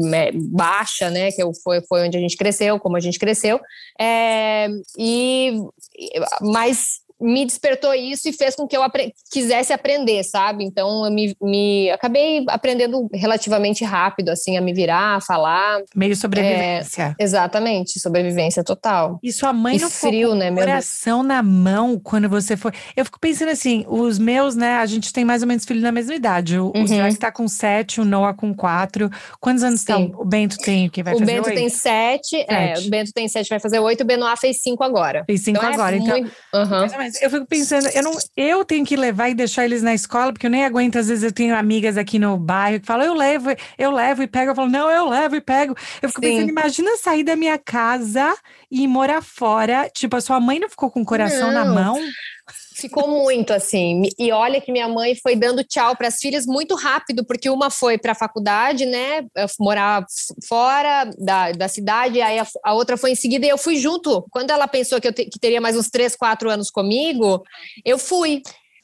né, 0.00 0.30
baixa, 0.32 1.10
né? 1.10 1.32
Que 1.32 1.42
foi, 1.62 1.82
foi 1.88 2.06
onde 2.06 2.16
a 2.16 2.20
gente 2.20 2.36
cresceu, 2.36 2.78
como 2.78 2.96
a 2.96 3.00
gente 3.00 3.18
cresceu. 3.18 3.60
É, 4.00 4.68
e 4.96 5.60
mas 6.40 7.02
me 7.22 7.44
despertou 7.44 7.94
isso 7.94 8.28
e 8.28 8.32
fez 8.32 8.56
com 8.56 8.66
que 8.66 8.76
eu 8.76 8.82
apre 8.82 9.14
quisesse 9.30 9.72
aprender, 9.72 10.22
sabe? 10.24 10.64
Então 10.64 11.04
eu 11.06 11.12
me, 11.12 11.34
me, 11.40 11.90
acabei 11.90 12.44
aprendendo 12.48 13.08
relativamente 13.12 13.84
rápido, 13.84 14.30
assim, 14.30 14.56
a 14.56 14.60
me 14.60 14.72
virar, 14.72 15.16
a 15.16 15.20
falar. 15.20 15.80
Meio 15.94 16.16
sobrevivência. 16.16 17.14
É, 17.18 17.22
exatamente, 17.22 18.00
sobrevivência 18.00 18.64
total. 18.64 19.18
E 19.22 19.32
sua 19.32 19.52
mãe 19.52 19.76
e 19.76 19.80
não 19.80 19.90
frio, 19.90 20.30
ficou 20.30 20.34
né, 20.34 20.50
com 20.50 20.56
coração 20.56 21.22
na 21.22 21.42
mão 21.42 21.98
quando 21.98 22.28
você 22.28 22.56
foi. 22.56 22.72
Eu 22.96 23.04
fico 23.04 23.20
pensando 23.20 23.50
assim, 23.50 23.84
os 23.88 24.18
meus, 24.18 24.56
né? 24.56 24.76
A 24.76 24.86
gente 24.86 25.12
tem 25.12 25.24
mais 25.24 25.42
ou 25.42 25.48
menos 25.48 25.64
filho 25.64 25.80
na 25.80 25.92
mesma 25.92 26.14
idade. 26.14 26.58
O, 26.58 26.72
uhum. 26.74 26.82
o 26.82 26.86
Jack 26.86 27.16
tá 27.16 27.30
com 27.30 27.46
sete, 27.46 28.00
o 28.00 28.04
Noah 28.04 28.34
com 28.34 28.54
quatro. 28.54 29.10
Quantos 29.40 29.62
anos 29.62 29.84
tá? 29.84 29.96
O 29.98 30.24
Bento 30.24 30.56
tem 30.58 30.88
que 30.88 31.02
vai 31.02 31.14
o 31.14 31.18
fazer 31.18 31.32
Bento 31.32 31.50
tem 31.50 31.68
sete, 31.68 32.36
sete, 32.36 32.46
é, 32.48 32.74
o 32.78 32.90
Bento 32.90 33.12
tem 33.12 33.28
sete, 33.28 33.48
vai 33.48 33.60
fazer 33.60 33.78
oito, 33.78 34.02
o 34.02 34.06
Benoit 34.06 34.38
fez 34.40 34.60
cinco 34.60 34.82
agora. 34.82 35.24
Fez 35.26 35.42
cinco 35.42 35.58
então, 35.58 35.70
é 35.70 35.74
agora, 35.74 35.96
é 35.96 35.98
então. 35.98 36.18
Muito... 36.18 36.32
Uhum 36.54 37.11
eu 37.20 37.30
fico 37.30 37.46
pensando, 37.46 37.88
eu, 37.88 38.02
não, 38.02 38.12
eu 38.36 38.64
tenho 38.64 38.84
que 38.84 38.96
levar 38.96 39.28
e 39.28 39.34
deixar 39.34 39.64
eles 39.64 39.82
na 39.82 39.94
escola, 39.94 40.32
porque 40.32 40.46
eu 40.46 40.50
nem 40.50 40.64
aguento. 40.64 40.96
Às 40.98 41.08
vezes 41.08 41.24
eu 41.24 41.32
tenho 41.32 41.56
amigas 41.56 41.96
aqui 41.96 42.18
no 42.18 42.36
bairro 42.36 42.80
que 42.80 42.86
falam, 42.86 43.06
eu 43.06 43.14
levo, 43.14 43.50
eu 43.76 43.90
levo 43.90 44.22
e 44.22 44.26
pego. 44.26 44.50
Eu 44.50 44.54
falo, 44.54 44.70
não, 44.70 44.90
eu 44.90 45.08
levo 45.08 45.36
e 45.36 45.40
pego. 45.40 45.76
Eu 46.00 46.08
fico 46.08 46.24
Sim. 46.24 46.30
pensando, 46.30 46.48
imagina 46.48 46.96
sair 46.96 47.24
da 47.24 47.36
minha 47.36 47.58
casa 47.58 48.34
e 48.70 48.86
morar 48.86 49.22
fora. 49.22 49.90
Tipo, 49.92 50.16
a 50.16 50.20
sua 50.20 50.40
mãe 50.40 50.58
não 50.58 50.68
ficou 50.68 50.90
com 50.90 51.02
o 51.02 51.06
coração 51.06 51.52
não. 51.52 51.64
na 51.64 51.64
mão? 51.64 52.00
Ficou 52.82 53.06
muito 53.06 53.52
assim. 53.52 54.02
E 54.18 54.32
olha 54.32 54.60
que 54.60 54.72
minha 54.72 54.88
mãe 54.88 55.14
foi 55.14 55.36
dando 55.36 55.62
tchau 55.62 55.94
para 55.94 56.08
as 56.08 56.16
filhas 56.16 56.44
muito 56.44 56.74
rápido, 56.74 57.24
porque 57.24 57.48
uma 57.48 57.70
foi 57.70 57.96
para 57.96 58.10
a 58.10 58.16
faculdade, 58.16 58.84
né? 58.86 59.24
Morar 59.60 60.04
fora 60.48 61.08
da, 61.16 61.52
da 61.52 61.68
cidade, 61.68 62.20
aí 62.20 62.40
a, 62.40 62.46
a, 62.64 62.74
outra 62.74 62.96
foi 62.96 63.12
em 63.12 63.14
seguida 63.14 63.46
e 63.46 63.48
eu 63.48 63.56
fui 63.56 63.76
junto. 63.76 64.26
Quando 64.32 64.50
ela 64.50 64.66
pensou 64.66 65.00
que 65.00 65.06
eu 65.06 65.12
te, 65.12 65.26
que 65.26 65.38
teria 65.38 65.60
mais 65.60 65.76
uns 65.76 65.90
três, 65.90 66.16
quatro 66.16 66.50
anos 66.50 66.72
comigo, 66.72 67.44
eu 67.84 67.98
fui. 67.98 68.42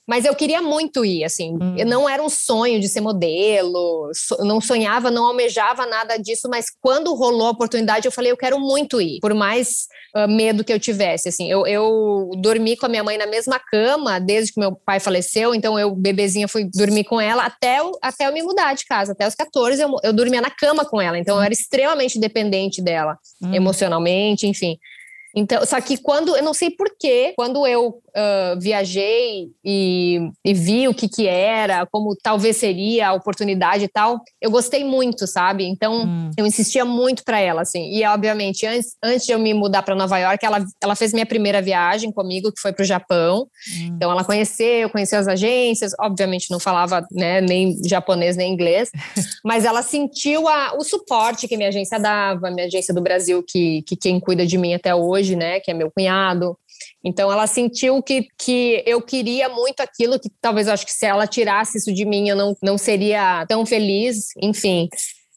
Mas 0.09 0.25
eu 0.25 0.35
queria 0.35 0.63
muito 0.63 1.05
ir, 1.05 1.23
assim. 1.23 1.55
Hum. 1.61 1.77
Não 1.87 2.09
era 2.09 2.23
um 2.23 2.31
sonho 2.31 2.81
de 2.81 2.89
ser 2.89 3.03
modelo, 3.03 4.11
so, 4.15 4.39
não 4.39 4.59
sonhava, 4.59 5.11
não 5.11 5.27
almejava 5.27 5.85
nada 5.85 6.17
disso, 6.17 6.49
mas 6.49 6.67
quando 6.81 7.15
rolou 7.15 7.49
a 7.49 7.51
oportunidade, 7.51 8.07
eu 8.07 8.13
falei, 8.13 8.33
eu 8.33 8.37
quero 8.37 8.59
muito 8.59 9.03
ir, 9.03 9.19
por 9.21 9.35
mais 9.35 9.87
uh, 10.17 10.27
medo 10.27 10.65
que 10.65 10.73
eu 10.73 10.81
tivesse, 10.81 11.29
assim. 11.29 11.51
Eu, 11.51 11.67
eu 11.67 12.31
dormi 12.41 12.75
com 12.75 12.87
a 12.87 12.89
minha 12.89 13.05
mãe 13.05 13.19
na 13.19 13.27
mesma 13.27 13.59
cama 13.59 14.19
desde 14.19 14.55
que 14.55 14.61
meu 14.61 14.75
pai 14.75 14.99
faleceu, 14.99 15.55
então 15.55 15.79
eu, 15.79 15.95
bebezinha, 15.95 16.49
fui 16.49 16.65
dormir 16.73 17.05
com 17.05 17.21
ela 17.21 17.45
até, 17.45 17.81
eu, 17.81 17.93
até 18.01 18.27
eu 18.27 18.33
me 18.33 18.43
mudar 18.43 18.75
de 18.75 18.87
casa. 18.87 19.13
Até 19.13 19.29
os 19.29 19.35
14, 19.35 19.83
eu, 19.83 19.95
eu 20.03 20.13
dormia 20.15 20.41
na 20.41 20.51
cama 20.51 20.87
com 20.87 21.03
ela, 21.03 21.19
então 21.19 21.37
eu 21.37 21.43
era 21.43 21.53
extremamente 21.53 22.19
dependente 22.19 22.81
dela, 22.81 23.19
hum. 23.43 23.53
emocionalmente, 23.53 24.47
enfim. 24.47 24.79
Então, 25.35 25.65
só 25.65 25.81
que 25.81 25.97
quando, 25.99 26.37
eu 26.37 26.43
não 26.43 26.55
sei 26.55 26.71
porquê, 26.71 27.33
quando 27.37 27.67
eu 27.67 27.89
uh, 27.89 28.61
viajei 28.61 29.49
e, 29.65 30.19
e, 30.45 30.55
vi 30.55 30.89
o 30.89 30.95
que 30.95 31.09
que 31.09 31.27
era, 31.27 31.87
como 31.87 32.17
talvez 32.23 32.57
seria 32.57 33.09
a 33.09 33.13
oportunidade 33.13 33.85
e 33.85 33.89
tal, 33.89 34.21
eu 34.41 34.51
gostei 34.51 34.85
muito, 34.85 35.27
sabe? 35.27 35.65
Então, 35.65 36.05
hum. 36.05 36.31
eu 36.37 36.47
insistia 36.47 36.85
muito 36.85 37.25
para 37.25 37.41
ela, 37.41 37.63
assim. 37.63 37.91
E, 37.93 38.05
obviamente, 38.05 38.67
antes, 38.67 38.97
antes 39.03 39.27
de 39.27 39.33
eu 39.33 39.39
me 39.39 39.55
mudar 39.55 39.83
para 39.83 39.95
Nova 39.95 40.19
York, 40.19 40.45
ela, 40.45 40.65
ela 40.83 40.95
fez 40.95 41.13
minha 41.13 41.27
primeira 41.27 41.63
viagem 41.63 42.11
comigo, 42.11 42.53
que 42.53 42.61
foi 42.61 42.73
para 42.73 42.83
o 42.83 42.87
Japão. 42.87 43.47
Hum. 43.69 43.93
Então, 43.97 44.11
ela 44.11 44.25
conheceu, 44.25 44.91
conheceu 44.91 45.19
as 45.19 45.29
agências, 45.29 45.93
obviamente 46.01 46.51
não 46.51 46.59
falava 46.59 47.07
né, 47.11 47.41
nem 47.41 47.77
japonês 47.85 48.37
nem 48.37 48.53
inglês, 48.53 48.91
mas 49.45 49.65
ela 49.65 49.83
sentiu 49.83 50.49
a, 50.49 50.75
o 50.77 50.83
suporte 50.83 51.47
que 51.47 51.57
minha 51.57 51.69
agência 51.69 51.99
dava, 51.99 52.51
minha 52.51 52.67
agência 52.67 52.95
do 52.95 53.01
Brasil, 53.01 53.43
que, 53.47 53.83
que 53.83 53.97
quem 53.97 54.19
cuida 54.21 54.47
de 54.47 54.57
mim 54.57 54.75
até 54.75 54.95
hoje, 54.95 55.18
né, 55.37 55.61
que 55.61 55.71
é 55.71 55.75
meu 55.75 55.91
cunhado. 55.91 56.57
Então 57.05 57.31
ela 57.31 57.47
sentiu 57.47 58.03
que, 58.03 58.29
que 58.39 58.83
eu 58.87 59.01
queria 59.03 59.49
muito 59.49 59.81
aquilo, 59.81 60.19
que 60.19 60.31
talvez 60.41 60.67
eu 60.67 60.75
acho 60.75 60.87
que 60.87 60.93
se 60.93 61.07
ela 61.07 61.27
tirasse 61.27 61.79
isso 61.79 61.93
de 61.93 62.05
mim 62.05 62.29
eu 62.29 62.37
não, 62.37 62.57
não 62.63 62.79
seria 62.79 63.45
tão 63.47 63.65
feliz, 63.65 64.29
enfim. 64.41 64.89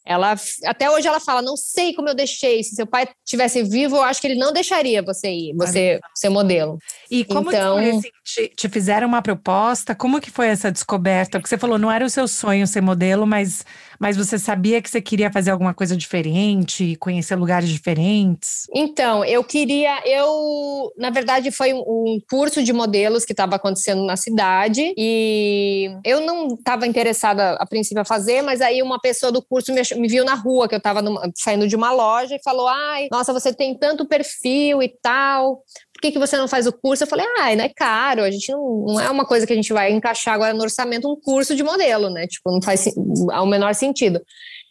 Ela 0.05 0.35
até 0.65 0.89
hoje 0.89 1.07
ela 1.07 1.19
fala, 1.19 1.41
não 1.41 1.55
sei 1.55 1.93
como 1.93 2.09
eu 2.09 2.15
deixei. 2.15 2.63
Se 2.63 2.75
seu 2.75 2.87
pai 2.87 3.07
tivesse 3.23 3.61
vivo, 3.63 3.97
eu 3.97 4.03
acho 4.03 4.19
que 4.19 4.27
ele 4.27 4.39
não 4.39 4.51
deixaria 4.51 5.01
você 5.01 5.29
ir, 5.29 5.55
você 5.55 5.99
ser 6.15 6.29
modelo. 6.29 6.79
E 7.09 7.23
como 7.23 7.51
então, 7.51 7.77
foi, 7.77 7.89
assim, 7.91 8.09
te, 8.23 8.47
te, 8.49 8.69
fizeram 8.69 9.07
uma 9.07 9.21
proposta? 9.21 9.93
Como 9.93 10.19
que 10.19 10.31
foi 10.31 10.47
essa 10.47 10.71
descoberta? 10.71 11.37
Porque 11.37 11.49
você 11.49 11.57
falou, 11.57 11.77
não 11.77 11.91
era 11.91 12.03
o 12.03 12.09
seu 12.09 12.27
sonho 12.27 12.65
ser 12.65 12.81
modelo, 12.81 13.27
mas, 13.27 13.63
mas 14.01 14.17
você 14.17 14.39
sabia 14.39 14.81
que 14.81 14.89
você 14.89 14.99
queria 14.99 15.31
fazer 15.31 15.51
alguma 15.51 15.75
coisa 15.75 15.95
diferente, 15.95 16.95
conhecer 16.95 17.35
lugares 17.35 17.69
diferentes? 17.69 18.65
Então, 18.73 19.23
eu 19.23 19.43
queria, 19.43 20.01
eu, 20.07 20.91
na 20.97 21.11
verdade, 21.11 21.51
foi 21.51 21.71
um 21.71 22.19
curso 22.27 22.63
de 22.63 22.73
modelos 22.73 23.23
que 23.23 23.31
estava 23.31 23.57
acontecendo 23.57 24.03
na 24.03 24.17
cidade 24.17 24.91
e 24.97 25.87
eu 26.03 26.19
não 26.21 26.55
estava 26.55 26.87
interessada 26.87 27.51
a 27.53 27.65
princípio 27.67 28.01
a 28.01 28.05
fazer, 28.05 28.41
mas 28.41 28.59
aí 28.59 28.81
uma 28.81 28.99
pessoa 28.99 29.31
do 29.31 29.39
curso 29.39 29.71
me, 29.71 29.81
me 29.97 30.07
viu 30.07 30.25
na 30.25 30.33
rua, 30.33 30.67
que 30.67 30.73
eu 30.73 30.79
estava 30.79 31.03
saindo 31.35 31.67
de 31.67 31.75
uma 31.75 31.91
loja 31.91 32.35
e 32.35 32.41
falou: 32.43 32.67
ai, 32.67 33.07
nossa, 33.11 33.31
você 33.31 33.53
tem 33.53 33.77
tanto 33.77 34.07
perfil 34.07 34.81
e 34.81 34.89
tal 34.89 35.61
por 36.01 36.07
que, 36.07 36.13
que 36.13 36.19
você 36.19 36.35
não 36.35 36.47
faz 36.47 36.65
o 36.65 36.73
curso? 36.73 37.03
Eu 37.03 37.07
falei, 37.07 37.23
ah, 37.37 37.55
não 37.55 37.63
é 37.63 37.69
caro, 37.69 38.23
a 38.23 38.31
gente 38.31 38.51
não, 38.51 38.85
não 38.87 38.99
é 38.99 39.07
uma 39.11 39.23
coisa 39.23 39.45
que 39.45 39.53
a 39.53 39.55
gente 39.55 39.71
vai 39.71 39.91
encaixar 39.91 40.33
agora 40.33 40.51
no 40.51 40.63
orçamento 40.63 41.07
um 41.07 41.15
curso 41.15 41.55
de 41.55 41.61
modelo, 41.61 42.09
né? 42.09 42.25
Tipo, 42.25 42.51
não 42.51 42.59
faz 42.59 42.87
o 42.97 43.45
menor 43.45 43.75
sentido. 43.75 44.19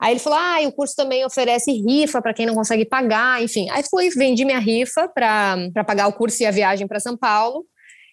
Aí 0.03 0.15
ele 0.15 0.19
falou: 0.19 0.41
ah, 0.41 0.59
o 0.67 0.73
curso 0.73 0.97
também 0.97 1.25
oferece 1.25 1.71
rifa 1.71 2.21
para 2.21 2.35
quem 2.35 2.47
não 2.47 2.55
consegue 2.57 2.85
pagar, 2.85 3.41
enfim. 3.41 3.71
Aí 3.71 3.85
fui, 3.89 4.11
vendi 4.11 4.45
minha 4.45 4.59
rifa 4.59 5.09
para 5.09 5.85
pagar 5.87 6.09
o 6.09 6.13
curso 6.13 6.43
e 6.43 6.47
a 6.47 6.51
viagem 6.51 6.89
para 6.89 6.99
São 6.99 7.17
Paulo. 7.17 7.65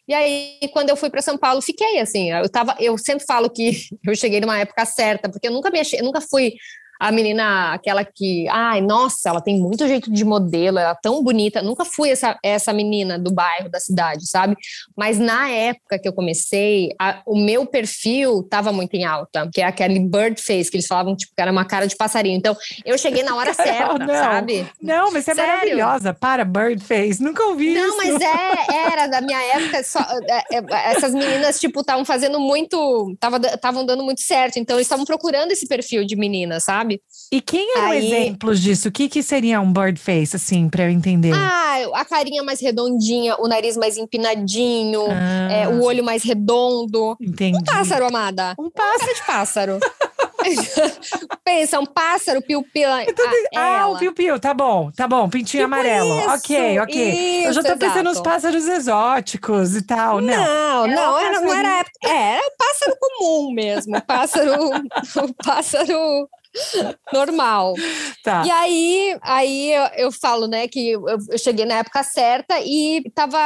E 0.07 0.13
aí, 0.13 0.59
quando 0.71 0.89
eu 0.89 0.95
fui 0.95 1.09
para 1.09 1.21
São 1.23 1.39
Paulo, 1.39 1.59
fiquei 1.59 1.99
assim. 1.99 2.31
Eu 2.31 2.47
tava, 2.47 2.75
eu 2.79 2.95
sempre 2.99 3.25
falo 3.25 3.49
que 3.49 3.71
eu 4.05 4.15
cheguei 4.15 4.39
numa 4.39 4.59
época 4.59 4.85
certa, 4.85 5.27
porque 5.27 5.47
eu 5.47 5.51
nunca 5.51 5.71
me 5.71 5.79
achei, 5.79 5.99
nunca 6.03 6.21
fui 6.21 6.53
a 6.99 7.11
menina, 7.11 7.73
aquela 7.73 8.03
que, 8.03 8.47
ai, 8.49 8.81
nossa, 8.81 9.29
ela 9.29 9.41
tem 9.41 9.59
muito 9.59 9.87
jeito 9.87 10.11
de 10.11 10.25
modelo, 10.25 10.79
ela 10.79 10.91
é 10.91 10.97
tão 11.01 11.23
bonita. 11.23 11.61
Nunca 11.61 11.85
fui 11.85 12.09
essa, 12.09 12.37
essa 12.43 12.73
menina 12.73 13.19
do 13.19 13.31
bairro, 13.31 13.69
da 13.69 13.79
cidade, 13.79 14.27
sabe? 14.27 14.55
Mas 14.95 15.19
na 15.19 15.49
época 15.49 15.99
que 15.99 16.07
eu 16.07 16.13
comecei, 16.13 16.89
a, 16.99 17.21
o 17.25 17.37
meu 17.37 17.65
perfil 17.65 18.41
estava 18.41 18.71
muito 18.71 18.95
em 18.95 19.05
alta, 19.05 19.49
que 19.53 19.61
é 19.61 19.65
aquele 19.65 19.99
bird 19.99 20.41
face, 20.41 20.71
que 20.71 20.77
eles 20.77 20.87
falavam, 20.87 21.15
tipo, 21.15 21.33
que 21.35 21.41
era 21.41 21.51
uma 21.51 21.65
cara 21.65 21.87
de 21.87 21.95
passarinho. 21.95 22.37
Então, 22.37 22.55
eu 22.85 22.97
cheguei 22.97 23.23
na 23.23 23.35
hora 23.35 23.53
certa, 23.53 23.97
não, 23.99 24.07
sabe? 24.07 24.67
Não, 24.81 25.11
mas 25.11 25.25
você 25.25 25.31
é 25.31 25.35
Sério? 25.35 25.51
maravilhosa. 25.51 26.13
Para, 26.13 26.43
bird 26.43 26.83
face. 26.83 27.21
Nunca 27.21 27.43
ouvi 27.43 27.73
não, 27.73 27.87
isso. 27.87 27.97
Não, 27.97 28.13
mas 28.13 28.21
é, 28.21 28.91
era 28.91 29.07
da 29.07 29.21
minha 29.21 29.41
época, 29.55 29.83
só, 29.83 29.99
é, 29.99 30.57
é, 30.57 30.91
essas 30.91 31.13
meninas, 31.13 31.59
tipo, 31.59 31.81
estavam 31.81 32.05
fazendo 32.05 32.39
muito, 32.39 33.11
estavam 33.53 33.85
dando 33.85 34.03
muito 34.03 34.21
certo. 34.21 34.57
Então, 34.57 34.77
eles 34.77 34.85
estavam 34.85 35.05
procurando 35.05 35.51
esse 35.51 35.67
perfil 35.67 36.05
de 36.05 36.15
menina, 36.15 36.59
sabe? 36.59 36.86
Sabe? 36.87 37.01
E 37.31 37.41
quem 37.41 37.77
é 37.77 37.79
Aí... 37.79 38.05
exemplos 38.05 38.61
disso? 38.61 38.87
O 38.87 38.91
que, 38.91 39.09
que 39.09 39.21
seria 39.21 39.59
um 39.59 39.71
bird 39.71 39.99
face, 39.99 40.35
assim, 40.35 40.69
para 40.69 40.85
eu 40.85 40.89
entender? 40.89 41.33
Ah, 41.33 41.77
a 41.93 42.05
carinha 42.05 42.41
mais 42.41 42.61
redondinha, 42.61 43.35
o 43.37 43.47
nariz 43.47 43.75
mais 43.75 43.97
empinadinho, 43.97 45.05
ah. 45.09 45.51
é, 45.51 45.67
o 45.67 45.83
olho 45.83 46.03
mais 46.03 46.23
redondo. 46.23 47.17
Entendi. 47.21 47.57
Um 47.57 47.63
pássaro, 47.63 48.05
amada. 48.05 48.55
Um 48.57 48.69
pássaro. 48.69 49.13
De 49.13 49.25
pássaro. 49.25 49.79
Pensa, 51.43 51.79
um 51.79 51.85
pássaro, 51.85 52.41
piu-piu. 52.41 52.87
Ah, 53.55 53.87
o 53.87 53.97
piu-piu, 53.97 54.39
tá 54.39 54.53
bom, 54.53 54.91
tá 54.91 55.07
bom, 55.07 55.29
pintinho 55.29 55.63
tipo 55.63 55.75
amarelo. 55.75 56.19
Isso, 56.19 56.29
ok, 56.29 56.79
ok. 56.79 57.39
Isso, 57.39 57.47
eu 57.47 57.53
já 57.53 57.61
tô 57.61 57.67
exato. 57.69 57.79
pensando 57.79 58.03
nos 58.05 58.21
pássaros 58.21 58.67
exóticos 58.67 59.75
e 59.75 59.81
tal. 59.81 60.21
Não, 60.21 60.87
não, 60.87 60.87
não, 60.87 61.19
era, 61.19 61.41
não 61.41 61.53
era, 61.53 61.85
era 62.03 62.51
pássaro 62.57 62.97
comum 62.99 63.53
mesmo. 63.53 64.01
Pássaro, 64.01 64.69
o 64.69 65.33
pássaro 65.43 66.29
normal. 67.13 67.73
Tá. 68.23 68.43
E 68.45 68.51
aí, 68.51 69.17
aí 69.21 69.73
eu, 69.73 69.83
eu, 69.97 70.11
falo, 70.11 70.47
né, 70.47 70.67
que 70.67 70.89
eu, 70.89 71.03
eu, 71.07 71.37
cheguei 71.37 71.65
na 71.65 71.75
época 71.75 72.03
certa 72.03 72.59
e 72.59 73.03
tava, 73.13 73.37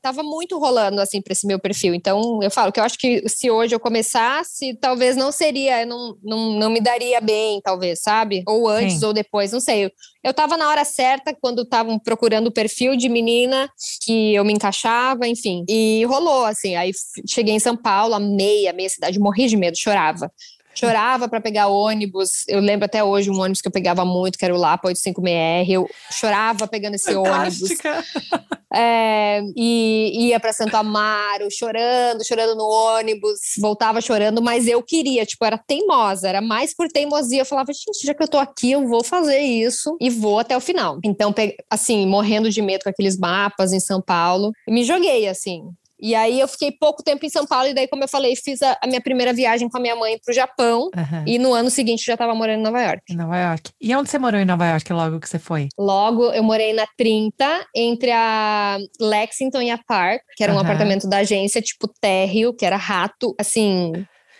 tava 0.00 0.22
muito 0.22 0.58
rolando, 0.58 1.00
assim, 1.00 1.20
para 1.20 1.32
esse 1.32 1.46
meu 1.46 1.58
perfil. 1.58 1.94
Então, 1.94 2.40
eu 2.42 2.50
falo 2.50 2.72
que 2.72 2.80
eu 2.80 2.84
acho 2.84 2.98
que 2.98 3.28
se 3.28 3.50
hoje 3.50 3.74
eu 3.74 3.80
começasse, 3.80 4.76
talvez 4.80 5.16
não 5.16 5.30
seria, 5.30 5.84
não, 5.84 6.16
não, 6.22 6.52
não 6.52 6.70
me 6.70 6.80
daria 6.80 7.20
bem, 7.20 7.60
talvez, 7.62 8.00
sabe? 8.02 8.42
Ou 8.46 8.68
antes 8.68 9.00
Sim. 9.00 9.06
ou 9.06 9.12
depois, 9.12 9.52
não 9.52 9.60
sei. 9.60 9.90
Eu 10.24 10.32
tava 10.32 10.56
na 10.56 10.68
hora 10.68 10.84
certa 10.86 11.36
quando 11.38 11.62
estavam 11.62 11.98
procurando 11.98 12.46
o 12.46 12.52
perfil 12.52 12.96
de 12.96 13.10
menina 13.10 13.68
que 14.02 14.34
eu 14.34 14.42
me 14.42 14.54
encaixava, 14.54 15.28
enfim. 15.28 15.64
E 15.68 16.02
rolou, 16.06 16.46
assim. 16.46 16.74
Aí 16.76 16.92
cheguei 17.28 17.54
em 17.54 17.60
São 17.60 17.76
Paulo, 17.76 18.14
amei, 18.14 18.66
amei 18.66 18.86
a 18.86 18.90
cidade, 18.90 19.18
morri 19.18 19.46
de 19.46 19.56
medo, 19.56 19.76
chorava. 19.76 20.30
Chorava 20.74 21.28
para 21.28 21.40
pegar 21.40 21.68
ônibus. 21.68 22.44
Eu 22.48 22.60
lembro 22.60 22.84
até 22.84 23.02
hoje 23.02 23.30
um 23.30 23.40
ônibus 23.40 23.60
que 23.60 23.68
eu 23.68 23.72
pegava 23.72 24.04
muito, 24.04 24.38
que 24.38 24.44
era 24.44 24.54
o 24.54 24.58
Lapa 24.58 24.88
85MR. 24.88 25.68
Eu 25.68 25.88
chorava 26.10 26.66
pegando 26.66 26.94
esse 26.94 27.12
Fantástica. 27.12 27.90
ônibus. 27.90 28.54
É, 28.76 29.40
e 29.56 30.30
ia 30.30 30.40
para 30.40 30.52
Santo 30.52 30.74
Amaro, 30.74 31.46
chorando, 31.48 32.26
chorando 32.26 32.56
no 32.56 32.64
ônibus, 32.64 33.38
voltava 33.60 34.00
chorando, 34.00 34.42
mas 34.42 34.66
eu 34.66 34.82
queria, 34.82 35.24
tipo, 35.24 35.44
era 35.44 35.56
teimosa, 35.56 36.28
era 36.28 36.40
mais 36.40 36.74
por 36.74 36.88
teimosia. 36.88 37.42
Eu 37.42 37.46
falava, 37.46 37.72
gente, 37.72 38.04
já 38.04 38.12
que 38.12 38.22
eu 38.22 38.26
tô 38.26 38.36
aqui, 38.36 38.72
eu 38.72 38.88
vou 38.88 39.04
fazer 39.04 39.38
isso 39.38 39.96
e 40.00 40.10
vou 40.10 40.40
até 40.40 40.56
o 40.56 40.60
final. 40.60 40.98
Então, 41.04 41.32
assim, 41.70 42.04
morrendo 42.04 42.50
de 42.50 42.60
medo 42.60 42.82
com 42.82 42.90
aqueles 42.90 43.16
mapas 43.16 43.72
em 43.72 43.78
São 43.78 44.02
Paulo, 44.02 44.50
me 44.68 44.82
joguei, 44.82 45.28
assim, 45.28 45.62
e 46.04 46.14
aí 46.14 46.38
eu 46.38 46.46
fiquei 46.46 46.70
pouco 46.70 47.02
tempo 47.02 47.24
em 47.24 47.30
São 47.30 47.46
Paulo, 47.46 47.66
e 47.68 47.72
daí, 47.72 47.88
como 47.88 48.04
eu 48.04 48.08
falei, 48.08 48.36
fiz 48.36 48.60
a, 48.60 48.76
a 48.82 48.86
minha 48.86 49.00
primeira 49.00 49.32
viagem 49.32 49.70
com 49.70 49.78
a 49.78 49.80
minha 49.80 49.96
mãe 49.96 50.18
para 50.22 50.32
o 50.32 50.34
Japão. 50.34 50.90
Uhum. 50.94 51.24
E 51.26 51.38
no 51.38 51.54
ano 51.54 51.70
seguinte 51.70 52.04
já 52.04 52.12
estava 52.12 52.34
morando 52.34 52.58
em 52.58 52.62
Nova 52.62 52.82
York. 52.82 53.00
Em 53.08 53.16
Nova 53.16 53.38
York. 53.38 53.70
E 53.80 53.96
onde 53.96 54.10
você 54.10 54.18
morou 54.18 54.38
em 54.38 54.44
Nova 54.44 54.66
York 54.66 54.92
logo 54.92 55.18
que 55.18 55.26
você 55.26 55.38
foi? 55.38 55.68
Logo, 55.78 56.30
eu 56.32 56.42
morei 56.42 56.74
na 56.74 56.86
30, 56.98 57.68
entre 57.74 58.10
a 58.10 58.76
Lexington 59.00 59.62
e 59.62 59.70
a 59.70 59.78
Park, 59.78 60.20
que 60.36 60.44
era 60.44 60.52
um 60.52 60.56
uhum. 60.56 60.60
apartamento 60.60 61.08
da 61.08 61.18
agência, 61.20 61.62
tipo 61.62 61.88
térreo, 61.98 62.52
que 62.52 62.66
era 62.66 62.76
rato, 62.76 63.34
assim. 63.40 63.92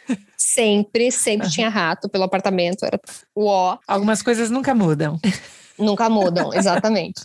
sempre, 0.36 1.10
sempre 1.10 1.46
uhum. 1.46 1.52
tinha 1.52 1.70
rato 1.70 2.10
pelo 2.10 2.24
apartamento, 2.24 2.84
era 2.84 3.00
o 3.34 3.46
ó. 3.46 3.78
Algumas 3.88 4.20
coisas 4.20 4.50
nunca 4.50 4.74
mudam. 4.74 5.18
Nunca 5.78 6.08
mudam, 6.08 6.52
exatamente. 6.54 7.22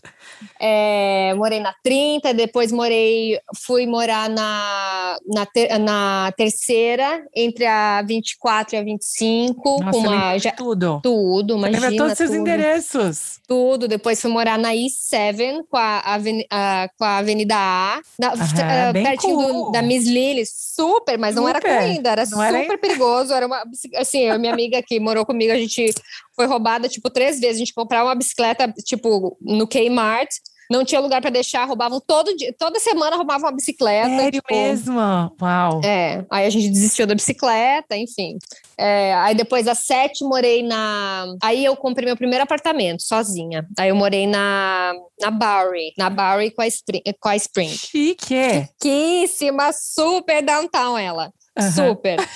É, 0.60 1.34
morei 1.36 1.60
na 1.60 1.74
30, 1.84 2.34
depois 2.34 2.72
morei, 2.72 3.40
fui 3.66 3.86
morar 3.86 4.30
na, 4.30 5.18
na, 5.28 5.46
ter, 5.46 5.78
na 5.78 6.34
terceira, 6.36 7.24
entre 7.36 7.66
a 7.66 8.02
24 8.02 8.76
e 8.76 8.78
a 8.78 8.84
25. 8.84 9.84
Nossa, 9.84 9.92
com 9.92 9.98
uma, 10.00 10.38
já, 10.38 10.52
tudo. 10.52 11.00
Tudo, 11.02 11.58
imagina. 11.58 11.90
Lembra 11.90 11.98
todos 11.98 12.12
os 12.14 12.18
seus 12.18 12.32
endereços. 12.32 13.40
Tudo. 13.48 13.88
Depois 13.88 14.22
fui 14.22 14.32
morar 14.32 14.58
na 14.58 14.74
E7, 14.74 15.64
com 15.70 15.78
a, 15.78 16.02
a, 16.50 16.90
com 16.98 17.04
a 17.04 17.18
Avenida 17.18 17.56
A, 17.56 18.02
na, 18.18 18.34
Aham, 18.34 18.90
uh, 18.90 18.94
pertinho 18.94 19.36
cool. 19.36 19.66
do, 19.66 19.72
da 19.72 19.82
Miss 19.82 20.06
Lily. 20.06 20.44
Super, 20.46 21.18
mas 21.18 21.36
super. 21.36 21.42
não 21.42 21.50
era 21.50 21.80
ainda, 21.80 22.12
era 22.12 22.22
não 22.24 22.30
super 22.30 22.56
era... 22.56 22.78
perigoso. 22.78 23.34
Era 23.34 23.46
uma, 23.46 23.64
assim, 23.98 24.20
eu, 24.20 24.40
minha 24.40 24.54
amiga 24.54 24.82
que 24.82 25.00
morou 25.00 25.26
comigo, 25.26 25.52
a 25.52 25.58
gente 25.58 25.94
foi 26.40 26.46
roubada, 26.46 26.88
tipo, 26.88 27.10
três 27.10 27.38
vezes. 27.40 27.58
A 27.58 27.60
gente 27.60 27.74
comprava 27.74 28.08
uma 28.08 28.16
bicicleta, 28.16 28.39
tipo, 28.86 29.38
no 29.42 29.68
Kmart 29.68 30.30
não 30.70 30.86
tinha 30.86 31.02
lugar 31.02 31.20
para 31.20 31.32
deixar, 31.32 31.66
roubavam 31.66 32.00
todo 32.00 32.36
dia, 32.38 32.54
toda 32.58 32.80
semana 32.80 33.16
roubavam 33.16 33.50
uma 33.50 33.56
bicicleta. 33.56 34.08
Sério 34.08 34.40
tipo, 34.40 34.54
mesmo? 34.54 35.00
Uau. 35.42 35.82
É, 35.84 36.24
aí 36.30 36.46
a 36.46 36.50
gente 36.50 36.70
desistiu 36.70 37.08
da 37.08 37.16
bicicleta, 37.16 37.98
enfim. 37.98 38.38
É, 38.78 39.16
aí 39.16 39.34
depois 39.34 39.68
às 39.68 39.80
sete 39.80 40.24
morei 40.24 40.62
na. 40.62 41.26
Aí 41.42 41.66
eu 41.66 41.76
comprei 41.76 42.06
meu 42.06 42.16
primeiro 42.16 42.44
apartamento 42.44 43.02
sozinha. 43.02 43.68
Aí 43.80 43.90
eu 43.90 43.96
morei 43.96 44.28
na, 44.28 44.94
na 45.20 45.32
Bowery, 45.32 45.92
na 45.98 46.10
Bowery 46.10 46.52
com 46.52 46.62
a, 46.62 46.68
Spring, 46.68 47.02
com 47.20 47.30
a 47.30 47.36
Spring. 47.36 47.70
Chique! 47.70 48.68
Chiquíssima, 48.80 49.72
super 49.74 50.44
downtown 50.44 51.00
ela. 51.00 51.34
Uhum. 51.58 51.72
Super. 51.72 52.20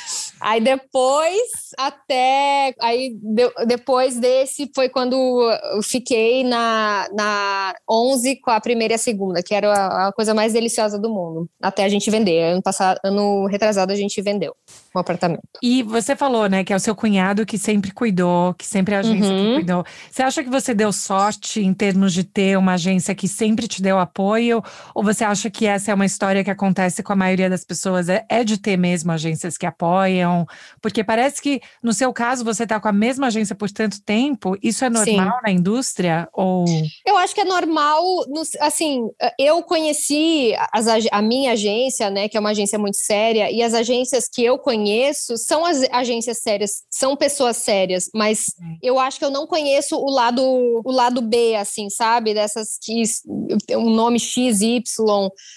Aí 0.43 0.60
depois, 0.60 1.41
até. 1.77 2.73
Aí 2.82 3.15
de, 3.15 3.49
depois 3.65 4.19
desse 4.19 4.69
foi 4.75 4.89
quando 4.89 5.15
eu 5.73 5.82
fiquei 5.82 6.43
na, 6.43 7.08
na 7.13 7.73
11 7.89 8.41
com 8.41 8.51
a 8.51 8.60
primeira 8.60 8.93
e 8.93 8.95
a 8.95 8.97
segunda, 8.97 9.41
que 9.41 9.56
era 9.56 9.71
a, 9.71 10.08
a 10.10 10.12
coisa 10.12 10.34
mais 10.34 10.51
deliciosa 10.51 10.99
do 10.99 11.10
mundo. 11.10 11.49
Até 11.62 11.86
a 11.86 11.89
gente 11.89 12.12
vender. 12.12 12.43
Ano 12.43 12.62
passado, 12.62 12.99
ano 13.06 13.45
retrasado, 13.45 13.93
a 13.93 13.95
gente 13.95 14.21
vendeu 14.21 14.53
o 14.93 14.99
apartamento. 14.99 15.41
E 15.62 15.82
você 15.82 16.13
falou, 16.13 16.49
né, 16.49 16.63
que 16.63 16.73
é 16.73 16.75
o 16.75 16.79
seu 16.79 16.93
cunhado 16.93 17.45
que 17.45 17.58
sempre 17.58 17.91
cuidou, 17.91 18.53
que 18.53 18.65
sempre 18.65 18.95
é 18.95 18.97
a 18.97 18.99
agência 18.99 19.32
uhum. 19.32 19.45
que 19.45 19.53
cuidou. 19.56 19.86
Você 20.12 20.23
acha 20.23 20.43
que 20.43 20.49
você 20.49 20.73
deu 20.73 20.91
sorte 20.91 21.62
em 21.62 21.73
termos 21.73 22.12
de 22.12 22.25
ter 22.25 22.58
uma 22.58 22.73
agência 22.73 23.15
que 23.15 23.29
sempre 23.29 23.65
te 23.65 23.82
deu 23.82 23.97
apoio? 23.97 24.62
Ou 24.93 25.03
você 25.03 25.23
acha 25.23 25.49
que 25.49 25.65
essa 25.65 25.89
é 25.89 25.93
uma 25.93 26.06
história 26.06 26.43
que 26.43 26.51
acontece 26.51 27.01
com 27.01 27.13
a 27.13 27.15
maioria 27.15 27.49
das 27.49 27.63
pessoas? 27.63 28.10
É, 28.10 28.25
é 28.27 28.43
de 28.43 28.58
ter 28.58 28.75
mesmo 28.75 29.12
agências 29.12 29.58
que 29.58 29.65
apoiam? 29.65 30.33
Então, 30.34 30.48
porque 30.82 31.04
parece 31.04 31.41
que 31.41 31.62
no 31.82 31.93
seu 31.93 32.12
caso 32.12 32.43
você 32.43 32.63
está 32.63 32.80
com 32.80 32.88
a 32.88 32.93
mesma 32.93 33.28
agência 33.28 33.56
por 33.56 33.69
tanto 33.69 34.02
tempo, 34.04 34.58
isso 34.62 34.84
é 34.84 34.89
normal 34.89 35.38
Sim. 35.38 35.43
na 35.43 35.52
indústria 35.52 36.28
ou 36.34 36.65
Eu 37.06 37.17
acho 37.17 37.36
que 37.36 37.41
é 37.41 37.46
normal, 37.46 38.02
assim, 38.60 39.08
eu 39.38 39.62
conheci 39.63 40.54
as, 40.72 40.88
a 41.12 41.22
minha 41.22 41.52
agência, 41.52 42.10
né, 42.10 42.28
que 42.28 42.36
é 42.36 42.39
uma 42.39 42.50
agência 42.50 42.80
muito 42.80 42.98
séria, 42.98 43.52
e 43.52 43.62
as 43.62 43.74
agências 43.74 44.28
que 44.28 44.43
eu 44.43 44.58
conheço 44.58 45.38
são 45.38 45.65
as 45.65 45.84
agências 45.91 46.39
sérias, 46.39 46.84
são 46.89 47.15
pessoas 47.15 47.58
sérias, 47.58 48.10
mas 48.13 48.46
eu 48.82 49.00
acho 49.00 49.19
que 49.19 49.26
eu 49.26 49.30
não 49.30 49.46
conheço 49.46 49.96
o 49.96 50.10
lado 50.10 50.43
o 50.43 50.91
lado 50.91 51.22
B, 51.22 51.56
assim, 51.56 51.89
sabe? 51.89 52.34
Dessas 52.34 52.78
que 52.82 53.04
um 53.78 53.89
nome 53.89 54.19
X, 54.19 54.62
Y, 54.62 54.82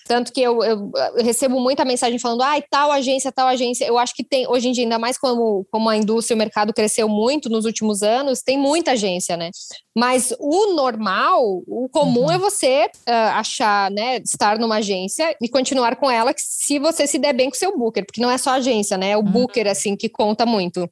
tanto 0.06 0.32
que 0.32 0.40
eu, 0.40 0.62
eu, 0.62 0.90
eu 1.16 1.24
recebo 1.24 1.60
muita 1.60 1.84
mensagem 1.84 2.18
falando, 2.18 2.42
ah, 2.42 2.60
tal 2.70 2.90
agência, 2.92 3.32
tal 3.32 3.48
agência. 3.48 3.84
Eu 3.84 3.98
acho 3.98 4.14
que 4.14 4.24
tem, 4.24 4.46
hoje 4.56 4.68
em 4.68 4.72
dia, 4.72 4.84
ainda 4.84 4.98
mais 4.98 5.18
como, 5.18 5.66
como 5.70 5.88
a 5.88 5.96
indústria 5.96 6.34
e 6.34 6.36
o 6.36 6.38
mercado 6.38 6.72
cresceu 6.72 7.08
muito 7.08 7.48
nos 7.48 7.64
últimos 7.64 8.02
anos, 8.02 8.42
tem 8.42 8.58
muita 8.58 8.92
agência, 8.92 9.36
né? 9.36 9.50
Mas 9.96 10.34
o 10.38 10.74
normal, 10.74 11.42
o 11.66 11.88
comum 11.90 12.24
uhum. 12.24 12.30
é 12.30 12.38
você 12.38 12.84
uh, 13.08 13.12
achar, 13.32 13.90
né, 13.90 14.18
estar 14.18 14.58
numa 14.58 14.76
agência 14.76 15.34
e 15.40 15.48
continuar 15.48 15.96
com 15.96 16.10
ela 16.10 16.34
se 16.36 16.78
você 16.78 17.06
se 17.06 17.18
der 17.18 17.32
bem 17.32 17.48
com 17.48 17.56
o 17.56 17.58
seu 17.58 17.76
booker, 17.76 18.04
porque 18.04 18.20
não 18.20 18.30
é 18.30 18.36
só 18.36 18.50
agência, 18.50 18.98
né? 18.98 19.10
É 19.10 19.16
o 19.16 19.20
uhum. 19.20 19.30
booker, 19.30 19.66
assim, 19.68 19.96
que 19.96 20.08
conta 20.08 20.44
muito. 20.44 20.88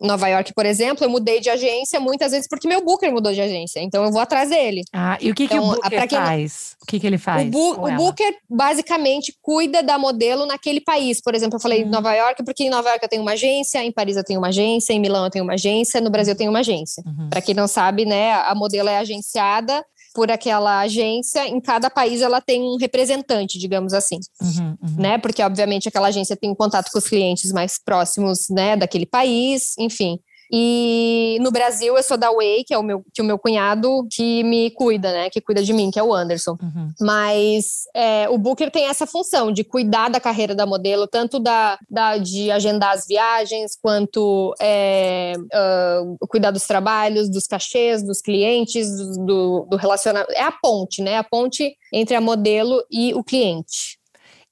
Nova 0.00 0.28
York, 0.28 0.54
por 0.54 0.64
exemplo, 0.64 1.04
eu 1.04 1.10
mudei 1.10 1.40
de 1.40 1.50
agência 1.50 1.98
muitas 1.98 2.30
vezes 2.32 2.48
porque 2.48 2.68
meu 2.68 2.84
booker 2.84 3.10
mudou 3.10 3.32
de 3.32 3.40
agência. 3.40 3.80
Então 3.80 4.04
eu 4.04 4.12
vou 4.12 4.20
atrás 4.20 4.50
dele. 4.50 4.82
Ah, 4.92 5.18
e 5.20 5.30
o 5.30 5.34
que, 5.34 5.44
então, 5.44 5.58
que 5.58 5.64
o 5.64 5.72
então, 5.72 5.90
booker 5.90 6.08
faz? 6.08 6.76
O 6.82 6.86
que, 6.86 7.00
que 7.00 7.06
ele 7.06 7.18
faz? 7.18 7.48
O, 7.48 7.50
bu 7.50 7.72
o 7.84 7.96
booker 7.96 8.36
basicamente 8.48 9.36
cuida 9.42 9.82
da 9.82 9.98
modelo 9.98 10.46
naquele 10.46 10.80
país. 10.80 11.20
Por 11.20 11.34
exemplo, 11.34 11.56
eu 11.56 11.60
falei 11.60 11.84
hum. 11.84 11.88
Nova 11.88 12.14
York 12.14 12.44
porque 12.44 12.64
em 12.64 12.70
Nova 12.70 12.88
York 12.90 13.02
eu 13.02 13.08
tenho 13.08 13.22
uma 13.22 13.32
agência, 13.32 13.82
em 13.84 13.90
Paris 13.90 14.16
eu 14.16 14.24
tenho 14.24 14.38
uma 14.40 14.48
agência, 14.48 14.92
em 14.92 15.00
Milão 15.00 15.24
eu 15.24 15.30
tenho 15.30 15.44
uma 15.44 15.54
agência, 15.54 16.00
no 16.00 16.10
Brasil 16.10 16.32
eu 16.32 16.38
tenho 16.38 16.50
uma 16.50 16.60
agência. 16.60 17.02
Uhum. 17.04 17.28
Para 17.28 17.40
quem 17.40 17.54
não 17.54 17.66
sabe, 17.66 18.04
né, 18.04 18.32
a 18.32 18.54
modelo 18.54 18.88
é 18.88 18.98
agenciada 18.98 19.84
por 20.18 20.32
aquela 20.32 20.80
agência, 20.80 21.46
em 21.46 21.60
cada 21.60 21.88
país 21.88 22.22
ela 22.22 22.40
tem 22.40 22.60
um 22.60 22.76
representante, 22.76 23.56
digamos 23.56 23.92
assim, 23.92 24.18
uhum, 24.42 24.76
uhum. 24.82 24.96
né? 24.98 25.16
Porque 25.16 25.40
obviamente 25.40 25.88
aquela 25.88 26.08
agência 26.08 26.36
tem 26.36 26.50
um 26.50 26.56
contato 26.56 26.90
com 26.90 26.98
os 26.98 27.06
clientes 27.06 27.52
mais 27.52 27.78
próximos, 27.80 28.48
né, 28.50 28.76
daquele 28.76 29.06
país, 29.06 29.78
enfim. 29.78 30.18
E 30.50 31.38
no 31.40 31.50
Brasil 31.50 31.96
eu 31.96 32.02
sou 32.02 32.16
da 32.16 32.30
Way, 32.30 32.64
que 32.64 32.74
é 32.74 32.78
o 32.78 32.82
meu, 32.82 33.04
que 33.12 33.20
o 33.20 33.24
meu 33.24 33.38
cunhado 33.38 34.06
que 34.10 34.42
me 34.44 34.70
cuida, 34.70 35.12
né? 35.12 35.30
Que 35.30 35.40
cuida 35.40 35.62
de 35.62 35.72
mim, 35.72 35.90
que 35.90 35.98
é 35.98 36.02
o 36.02 36.14
Anderson. 36.14 36.56
Uhum. 36.60 36.92
Mas 37.00 37.82
é, 37.94 38.28
o 38.28 38.38
Booker 38.38 38.70
tem 38.70 38.86
essa 38.86 39.06
função 39.06 39.52
de 39.52 39.64
cuidar 39.64 40.08
da 40.08 40.20
carreira 40.20 40.54
da 40.54 40.66
modelo, 40.66 41.06
tanto 41.06 41.38
da, 41.38 41.78
da 41.90 42.16
de 42.16 42.50
agendar 42.50 42.92
as 42.94 43.06
viagens, 43.06 43.76
quanto 43.80 44.54
é, 44.60 45.34
uh, 45.36 46.26
cuidar 46.28 46.50
dos 46.50 46.66
trabalhos, 46.66 47.30
dos 47.30 47.46
cachês, 47.46 48.02
dos 48.02 48.20
clientes, 48.20 48.88
do, 49.26 49.66
do 49.68 49.76
relacionamento. 49.76 50.32
É 50.32 50.42
a 50.42 50.52
ponte, 50.52 51.02
né? 51.02 51.16
A 51.16 51.24
ponte 51.24 51.74
entre 51.92 52.16
a 52.16 52.20
modelo 52.20 52.82
e 52.90 53.14
o 53.14 53.22
cliente. 53.22 53.97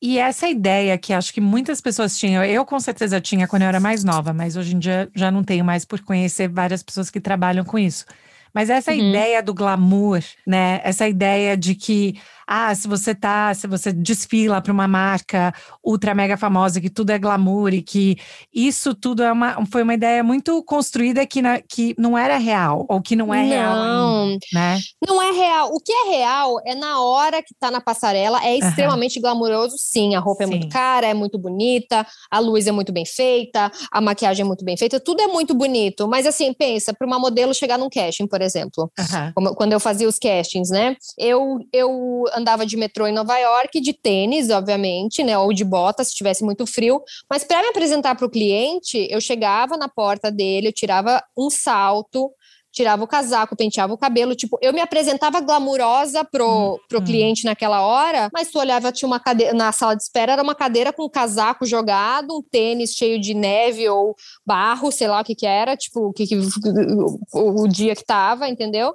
E 0.00 0.18
essa 0.18 0.46
ideia 0.48 0.98
que 0.98 1.12
acho 1.12 1.32
que 1.32 1.40
muitas 1.40 1.80
pessoas 1.80 2.18
tinham, 2.18 2.44
eu 2.44 2.64
com 2.66 2.78
certeza 2.78 3.20
tinha 3.20 3.48
quando 3.48 3.62
eu 3.62 3.68
era 3.68 3.80
mais 3.80 4.04
nova, 4.04 4.32
mas 4.32 4.56
hoje 4.56 4.74
em 4.74 4.78
dia 4.78 5.08
já 5.14 5.30
não 5.30 5.42
tenho 5.42 5.64
mais 5.64 5.84
por 5.84 6.00
conhecer 6.02 6.48
várias 6.48 6.82
pessoas 6.82 7.10
que 7.10 7.20
trabalham 7.20 7.64
com 7.64 7.78
isso. 7.78 8.04
Mas 8.52 8.70
essa 8.70 8.90
uhum. 8.90 9.10
ideia 9.10 9.42
do 9.42 9.52
glamour, 9.52 10.22
né? 10.46 10.80
Essa 10.82 11.08
ideia 11.08 11.56
de 11.56 11.74
que 11.74 12.18
ah, 12.46 12.74
se 12.74 12.86
você 12.86 13.14
tá, 13.14 13.52
se 13.54 13.66
você 13.66 13.92
desfila 13.92 14.60
para 14.60 14.72
uma 14.72 14.86
marca 14.86 15.52
ultra 15.84 16.14
mega 16.14 16.36
famosa, 16.36 16.80
que 16.80 16.88
tudo 16.88 17.10
é 17.10 17.18
glamour 17.18 17.74
e 17.74 17.82
que 17.82 18.16
isso 18.54 18.94
tudo 18.94 19.22
é 19.22 19.32
uma, 19.32 19.66
foi 19.66 19.82
uma 19.82 19.94
ideia 19.94 20.22
muito 20.22 20.62
construída 20.62 21.26
que, 21.26 21.42
na, 21.42 21.60
que 21.60 21.94
não 21.98 22.16
era 22.16 22.36
real, 22.36 22.86
ou 22.88 23.02
que 23.02 23.16
não 23.16 23.34
é 23.34 23.42
não, 23.42 23.48
real. 23.48 24.26
Né? 24.52 24.78
Não 25.06 25.20
é 25.20 25.32
real. 25.32 25.70
O 25.72 25.80
que 25.80 25.92
é 25.92 26.10
real 26.10 26.60
é 26.64 26.74
na 26.74 27.00
hora 27.02 27.42
que 27.42 27.54
tá 27.58 27.70
na 27.70 27.80
passarela, 27.80 28.44
é 28.44 28.56
extremamente 28.56 29.18
uhum. 29.18 29.22
glamouroso, 29.22 29.76
sim. 29.78 30.14
A 30.14 30.20
roupa 30.20 30.44
sim. 30.44 30.50
é 30.50 30.56
muito 30.56 30.68
cara, 30.68 31.06
é 31.06 31.14
muito 31.14 31.38
bonita, 31.38 32.06
a 32.30 32.38
luz 32.38 32.66
é 32.66 32.72
muito 32.72 32.92
bem 32.92 33.04
feita, 33.04 33.72
a 33.90 34.00
maquiagem 34.00 34.42
é 34.42 34.46
muito 34.46 34.64
bem 34.64 34.76
feita, 34.76 35.00
tudo 35.00 35.20
é 35.20 35.26
muito 35.26 35.52
bonito. 35.52 36.06
Mas 36.06 36.26
assim, 36.26 36.52
pensa, 36.52 36.94
para 36.94 37.06
uma 37.06 37.18
modelo 37.18 37.52
chegar 37.52 37.76
num 37.76 37.90
casting, 37.90 38.26
por 38.26 38.40
exemplo, 38.40 38.90
uhum. 39.36 39.54
quando 39.54 39.72
eu 39.72 39.80
fazia 39.80 40.08
os 40.08 40.18
castings, 40.18 40.70
né? 40.70 40.96
Eu, 41.18 41.58
eu 41.72 42.24
andava 42.36 42.66
de 42.66 42.76
metrô 42.76 43.06
em 43.06 43.12
Nova 43.12 43.36
York, 43.38 43.80
de 43.80 43.92
tênis, 43.92 44.50
obviamente, 44.50 45.24
né? 45.24 45.38
Ou 45.38 45.52
de 45.52 45.64
bota, 45.64 46.04
se 46.04 46.14
tivesse 46.14 46.44
muito 46.44 46.66
frio. 46.66 47.02
Mas 47.28 47.44
para 47.44 47.62
me 47.62 47.68
apresentar 47.68 48.14
para 48.14 48.26
o 48.26 48.30
cliente, 48.30 49.06
eu 49.10 49.20
chegava 49.20 49.76
na 49.76 49.88
porta 49.88 50.30
dele, 50.30 50.68
eu 50.68 50.72
tirava 50.72 51.22
um 51.36 51.48
salto, 51.50 52.30
tirava 52.76 53.02
o 53.02 53.08
casaco, 53.08 53.56
penteava 53.56 53.94
o 53.94 53.98
cabelo, 53.98 54.34
tipo, 54.34 54.58
eu 54.60 54.70
me 54.70 54.82
apresentava 54.82 55.40
glamurosa 55.40 56.22
pro, 56.24 56.74
hum, 56.74 56.78
pro 56.86 56.98
hum. 56.98 57.04
cliente 57.04 57.46
naquela 57.46 57.80
hora, 57.80 58.28
mas 58.30 58.50
tu 58.50 58.58
olhava, 58.58 58.92
tinha 58.92 59.06
uma 59.06 59.18
cadeira, 59.18 59.54
na 59.54 59.72
sala 59.72 59.96
de 59.96 60.02
espera 60.02 60.32
era 60.32 60.42
uma 60.42 60.54
cadeira 60.54 60.92
com 60.92 61.06
um 61.06 61.08
casaco 61.08 61.64
jogado, 61.64 62.36
um 62.36 62.42
tênis 62.42 62.90
cheio 62.90 63.18
de 63.18 63.32
neve 63.32 63.88
ou 63.88 64.14
barro, 64.44 64.92
sei 64.92 65.08
lá 65.08 65.22
o 65.22 65.24
que 65.24 65.34
que 65.34 65.46
era, 65.46 65.74
tipo, 65.74 66.08
o 66.08 66.12
que, 66.12 66.26
que 66.26 66.36
o, 66.36 67.62
o 67.62 67.66
dia 67.66 67.96
que 67.96 68.04
tava, 68.04 68.46
entendeu? 68.46 68.94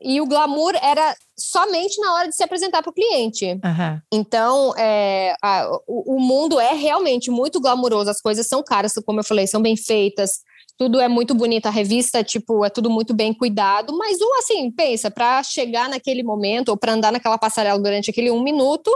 E 0.00 0.20
o 0.20 0.26
glamour 0.26 0.74
era 0.82 1.14
somente 1.36 2.00
na 2.00 2.14
hora 2.14 2.28
de 2.28 2.36
se 2.36 2.42
apresentar 2.42 2.82
para 2.82 2.90
o 2.90 2.94
cliente. 2.94 3.44
Uhum. 3.46 4.00
Então, 4.12 4.74
é, 4.76 5.34
a, 5.42 5.68
o, 5.86 6.16
o, 6.16 6.20
mundo 6.20 6.60
é 6.60 6.74
realmente 6.74 7.30
muito 7.30 7.60
glamuroso, 7.60 8.10
as 8.10 8.20
coisas 8.20 8.46
são 8.46 8.62
caras, 8.62 8.92
como 9.04 9.20
eu 9.20 9.24
falei, 9.24 9.46
são 9.46 9.60
bem 9.60 9.76
feitas, 9.76 10.40
tudo 10.76 11.00
é 11.00 11.08
muito 11.08 11.34
bonito, 11.34 11.66
a 11.66 11.70
revista, 11.70 12.24
tipo, 12.24 12.64
é 12.64 12.70
tudo 12.70 12.90
muito 12.90 13.14
bem 13.14 13.32
cuidado, 13.32 13.96
mas 13.96 14.20
o 14.20 14.34
assim, 14.38 14.70
pensa, 14.72 15.10
para 15.10 15.42
chegar 15.42 15.88
naquele 15.88 16.22
momento 16.22 16.70
ou 16.70 16.76
para 16.76 16.92
andar 16.92 17.12
naquela 17.12 17.38
passarela 17.38 17.78
durante 17.78 18.10
aquele 18.10 18.30
um 18.30 18.42
minuto, 18.42 18.90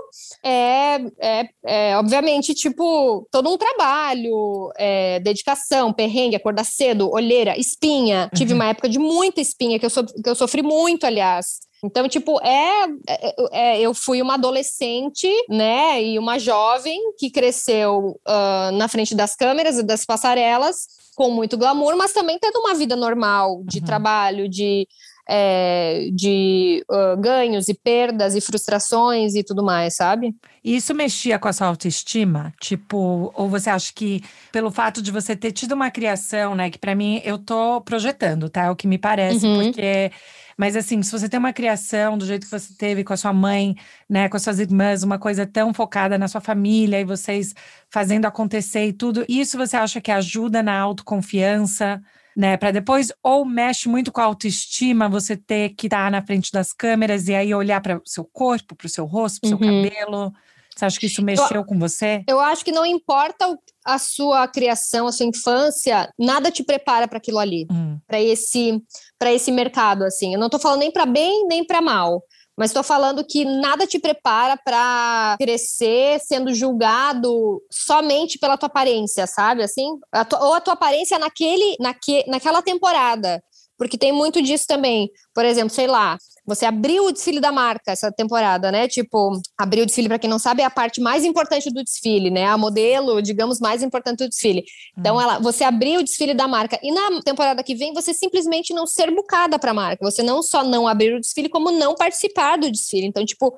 é, 0.44 0.96
é, 1.20 1.48
é 1.64 1.96
obviamente, 1.96 2.52
tipo, 2.52 3.26
todo 3.30 3.48
um 3.48 3.56
trabalho, 3.56 4.72
é, 4.76 5.20
dedicação, 5.20 5.92
perrengue, 5.92 6.36
acordar 6.36 6.64
cedo, 6.64 7.10
olheira, 7.10 7.56
espinha. 7.56 8.24
Uhum. 8.24 8.38
Tive 8.38 8.54
uma 8.54 8.66
época 8.66 8.88
de 8.88 8.98
muita 8.98 9.40
espinha, 9.40 9.78
que 9.78 9.86
eu, 9.86 9.90
so, 9.90 10.04
que 10.04 10.28
eu 10.28 10.34
sofri 10.34 10.62
muito, 10.62 11.06
aliás. 11.06 11.67
Então, 11.82 12.08
tipo, 12.08 12.40
é, 12.42 12.86
é, 13.08 13.34
é, 13.52 13.80
eu 13.80 13.94
fui 13.94 14.20
uma 14.20 14.34
adolescente, 14.34 15.28
né, 15.48 16.02
e 16.02 16.18
uma 16.18 16.38
jovem 16.38 16.98
que 17.16 17.30
cresceu 17.30 18.20
uh, 18.26 18.72
na 18.72 18.88
frente 18.88 19.14
das 19.14 19.36
câmeras 19.36 19.78
e 19.78 19.82
das 19.82 20.04
passarelas, 20.04 20.86
com 21.14 21.30
muito 21.30 21.56
glamour, 21.56 21.96
mas 21.96 22.12
também 22.12 22.38
tendo 22.38 22.58
uma 22.60 22.74
vida 22.74 22.94
normal 22.94 23.62
de 23.64 23.78
uhum. 23.78 23.84
trabalho, 23.84 24.48
de, 24.48 24.86
é, 25.28 26.08
de 26.12 26.82
uh, 26.90 27.20
ganhos 27.20 27.68
e 27.68 27.74
perdas 27.74 28.34
e 28.34 28.40
frustrações 28.40 29.34
e 29.34 29.44
tudo 29.44 29.62
mais, 29.62 29.94
sabe? 29.94 30.34
E 30.64 30.74
isso 30.74 30.94
mexia 30.94 31.38
com 31.38 31.48
a 31.48 31.52
sua 31.52 31.66
autoestima? 31.66 32.54
Tipo, 32.60 33.30
ou 33.34 33.48
você 33.48 33.68
acha 33.68 33.92
que 33.94 34.22
pelo 34.50 34.70
fato 34.70 35.02
de 35.02 35.12
você 35.12 35.36
ter 35.36 35.52
tido 35.52 35.72
uma 35.72 35.90
criação, 35.90 36.54
né, 36.54 36.70
que 36.70 36.78
para 36.78 36.94
mim 36.94 37.20
eu 37.24 37.38
tô 37.38 37.80
projetando, 37.82 38.48
tá? 38.48 38.64
É 38.64 38.70
o 38.70 38.76
que 38.76 38.86
me 38.86 38.96
parece, 38.96 39.46
uhum. 39.46 39.64
porque 39.64 40.10
mas 40.56 40.74
assim, 40.74 41.00
se 41.04 41.12
você 41.12 41.28
tem 41.28 41.38
uma 41.38 41.52
criação 41.52 42.18
do 42.18 42.26
jeito 42.26 42.44
que 42.44 42.50
você 42.50 42.74
teve 42.74 43.04
com 43.04 43.12
a 43.12 43.16
sua 43.16 43.32
mãe, 43.32 43.76
né, 44.08 44.28
com 44.28 44.36
as 44.36 44.42
suas 44.42 44.58
irmãs, 44.58 45.04
uma 45.04 45.16
coisa 45.16 45.46
tão 45.46 45.72
focada 45.72 46.18
na 46.18 46.26
sua 46.26 46.40
família 46.40 47.00
e 47.00 47.04
vocês 47.04 47.54
fazendo 47.88 48.24
acontecer 48.24 48.86
e 48.86 48.92
tudo, 48.92 49.24
isso 49.28 49.56
você 49.56 49.76
acha 49.76 50.00
que 50.00 50.10
ajuda 50.10 50.60
na 50.60 50.76
autoconfiança? 50.76 52.02
Né, 52.38 52.56
para 52.56 52.70
depois, 52.70 53.10
ou 53.20 53.44
mexe 53.44 53.88
muito 53.88 54.12
com 54.12 54.20
a 54.20 54.24
autoestima, 54.24 55.08
você 55.08 55.36
ter 55.36 55.70
que 55.70 55.88
estar 55.88 56.04
tá 56.04 56.10
na 56.10 56.24
frente 56.24 56.52
das 56.52 56.72
câmeras 56.72 57.26
e 57.26 57.34
aí 57.34 57.52
olhar 57.52 57.80
para 57.80 57.96
o 57.96 58.02
seu 58.04 58.24
corpo, 58.24 58.76
para 58.76 58.86
o 58.86 58.88
seu 58.88 59.06
rosto, 59.06 59.40
para 59.40 59.48
o 59.48 59.52
uhum. 59.54 59.58
seu 59.58 59.66
cabelo. 59.66 60.32
Você 60.78 60.84
acha 60.84 61.00
que 61.00 61.06
isso 61.06 61.20
mexeu 61.20 61.56
eu, 61.56 61.64
com 61.64 61.76
você? 61.76 62.22
Eu 62.28 62.38
acho 62.38 62.64
que 62.64 62.70
não 62.70 62.86
importa 62.86 63.58
a 63.84 63.98
sua 63.98 64.46
criação, 64.46 65.08
a 65.08 65.12
sua 65.12 65.26
infância, 65.26 66.08
nada 66.16 66.52
te 66.52 66.62
prepara 66.62 67.08
para 67.08 67.18
aquilo 67.18 67.40
ali, 67.40 67.66
hum. 67.68 67.98
para 68.06 68.20
esse 68.20 68.80
para 69.18 69.32
esse 69.32 69.50
mercado 69.50 70.04
assim. 70.04 70.32
Eu 70.32 70.38
não 70.38 70.46
estou 70.46 70.60
falando 70.60 70.78
nem 70.78 70.92
para 70.92 71.04
bem 71.04 71.48
nem 71.48 71.66
para 71.66 71.82
mal, 71.82 72.22
mas 72.58 72.70
estou 72.70 72.82
falando 72.82 73.24
que 73.24 73.44
nada 73.44 73.86
te 73.86 74.00
prepara 74.00 74.56
para 74.56 75.36
crescer 75.38 76.18
sendo 76.18 76.52
julgado 76.52 77.62
somente 77.70 78.36
pela 78.36 78.58
tua 78.58 78.66
aparência, 78.66 79.28
sabe? 79.28 79.62
Assim, 79.62 79.96
a 80.10 80.24
tua, 80.24 80.44
ou 80.44 80.54
a 80.54 80.60
tua 80.60 80.74
aparência 80.74 81.20
naquele, 81.20 81.76
naque, 81.78 82.24
naquela 82.26 82.60
temporada. 82.60 83.40
Porque 83.76 83.96
tem 83.96 84.10
muito 84.10 84.42
disso 84.42 84.64
também. 84.66 85.08
Por 85.32 85.44
exemplo, 85.44 85.70
sei 85.70 85.86
lá, 85.86 86.18
você 86.48 86.64
abriu 86.64 87.04
o 87.04 87.12
desfile 87.12 87.40
da 87.40 87.52
marca 87.52 87.92
essa 87.92 88.10
temporada, 88.10 88.72
né? 88.72 88.88
Tipo, 88.88 89.38
abrir 89.56 89.82
o 89.82 89.86
desfile, 89.86 90.08
para 90.08 90.18
quem 90.18 90.30
não 90.30 90.38
sabe, 90.38 90.62
é 90.62 90.64
a 90.64 90.70
parte 90.70 90.98
mais 90.98 91.22
importante 91.22 91.70
do 91.70 91.84
desfile, 91.84 92.30
né? 92.30 92.46
A 92.46 92.56
modelo, 92.56 93.20
digamos, 93.20 93.60
mais 93.60 93.82
importante 93.82 94.24
do 94.24 94.28
desfile. 94.30 94.64
Então, 94.96 95.16
hum. 95.16 95.20
ela, 95.20 95.38
você 95.38 95.62
abriu 95.62 96.00
o 96.00 96.02
desfile 96.02 96.32
da 96.32 96.48
marca 96.48 96.80
e 96.82 96.90
na 96.90 97.20
temporada 97.20 97.62
que 97.62 97.74
vem 97.74 97.92
você 97.92 98.14
simplesmente 98.14 98.72
não 98.72 98.86
ser 98.86 99.14
bucada 99.14 99.58
para 99.58 99.72
a 99.72 99.74
marca. 99.74 100.10
Você 100.10 100.22
não 100.22 100.42
só 100.42 100.64
não 100.64 100.88
abrir 100.88 101.14
o 101.14 101.20
desfile, 101.20 101.50
como 101.50 101.70
não 101.70 101.94
participar 101.94 102.56
do 102.56 102.70
desfile. 102.70 103.06
Então, 103.06 103.26
tipo, 103.26 103.54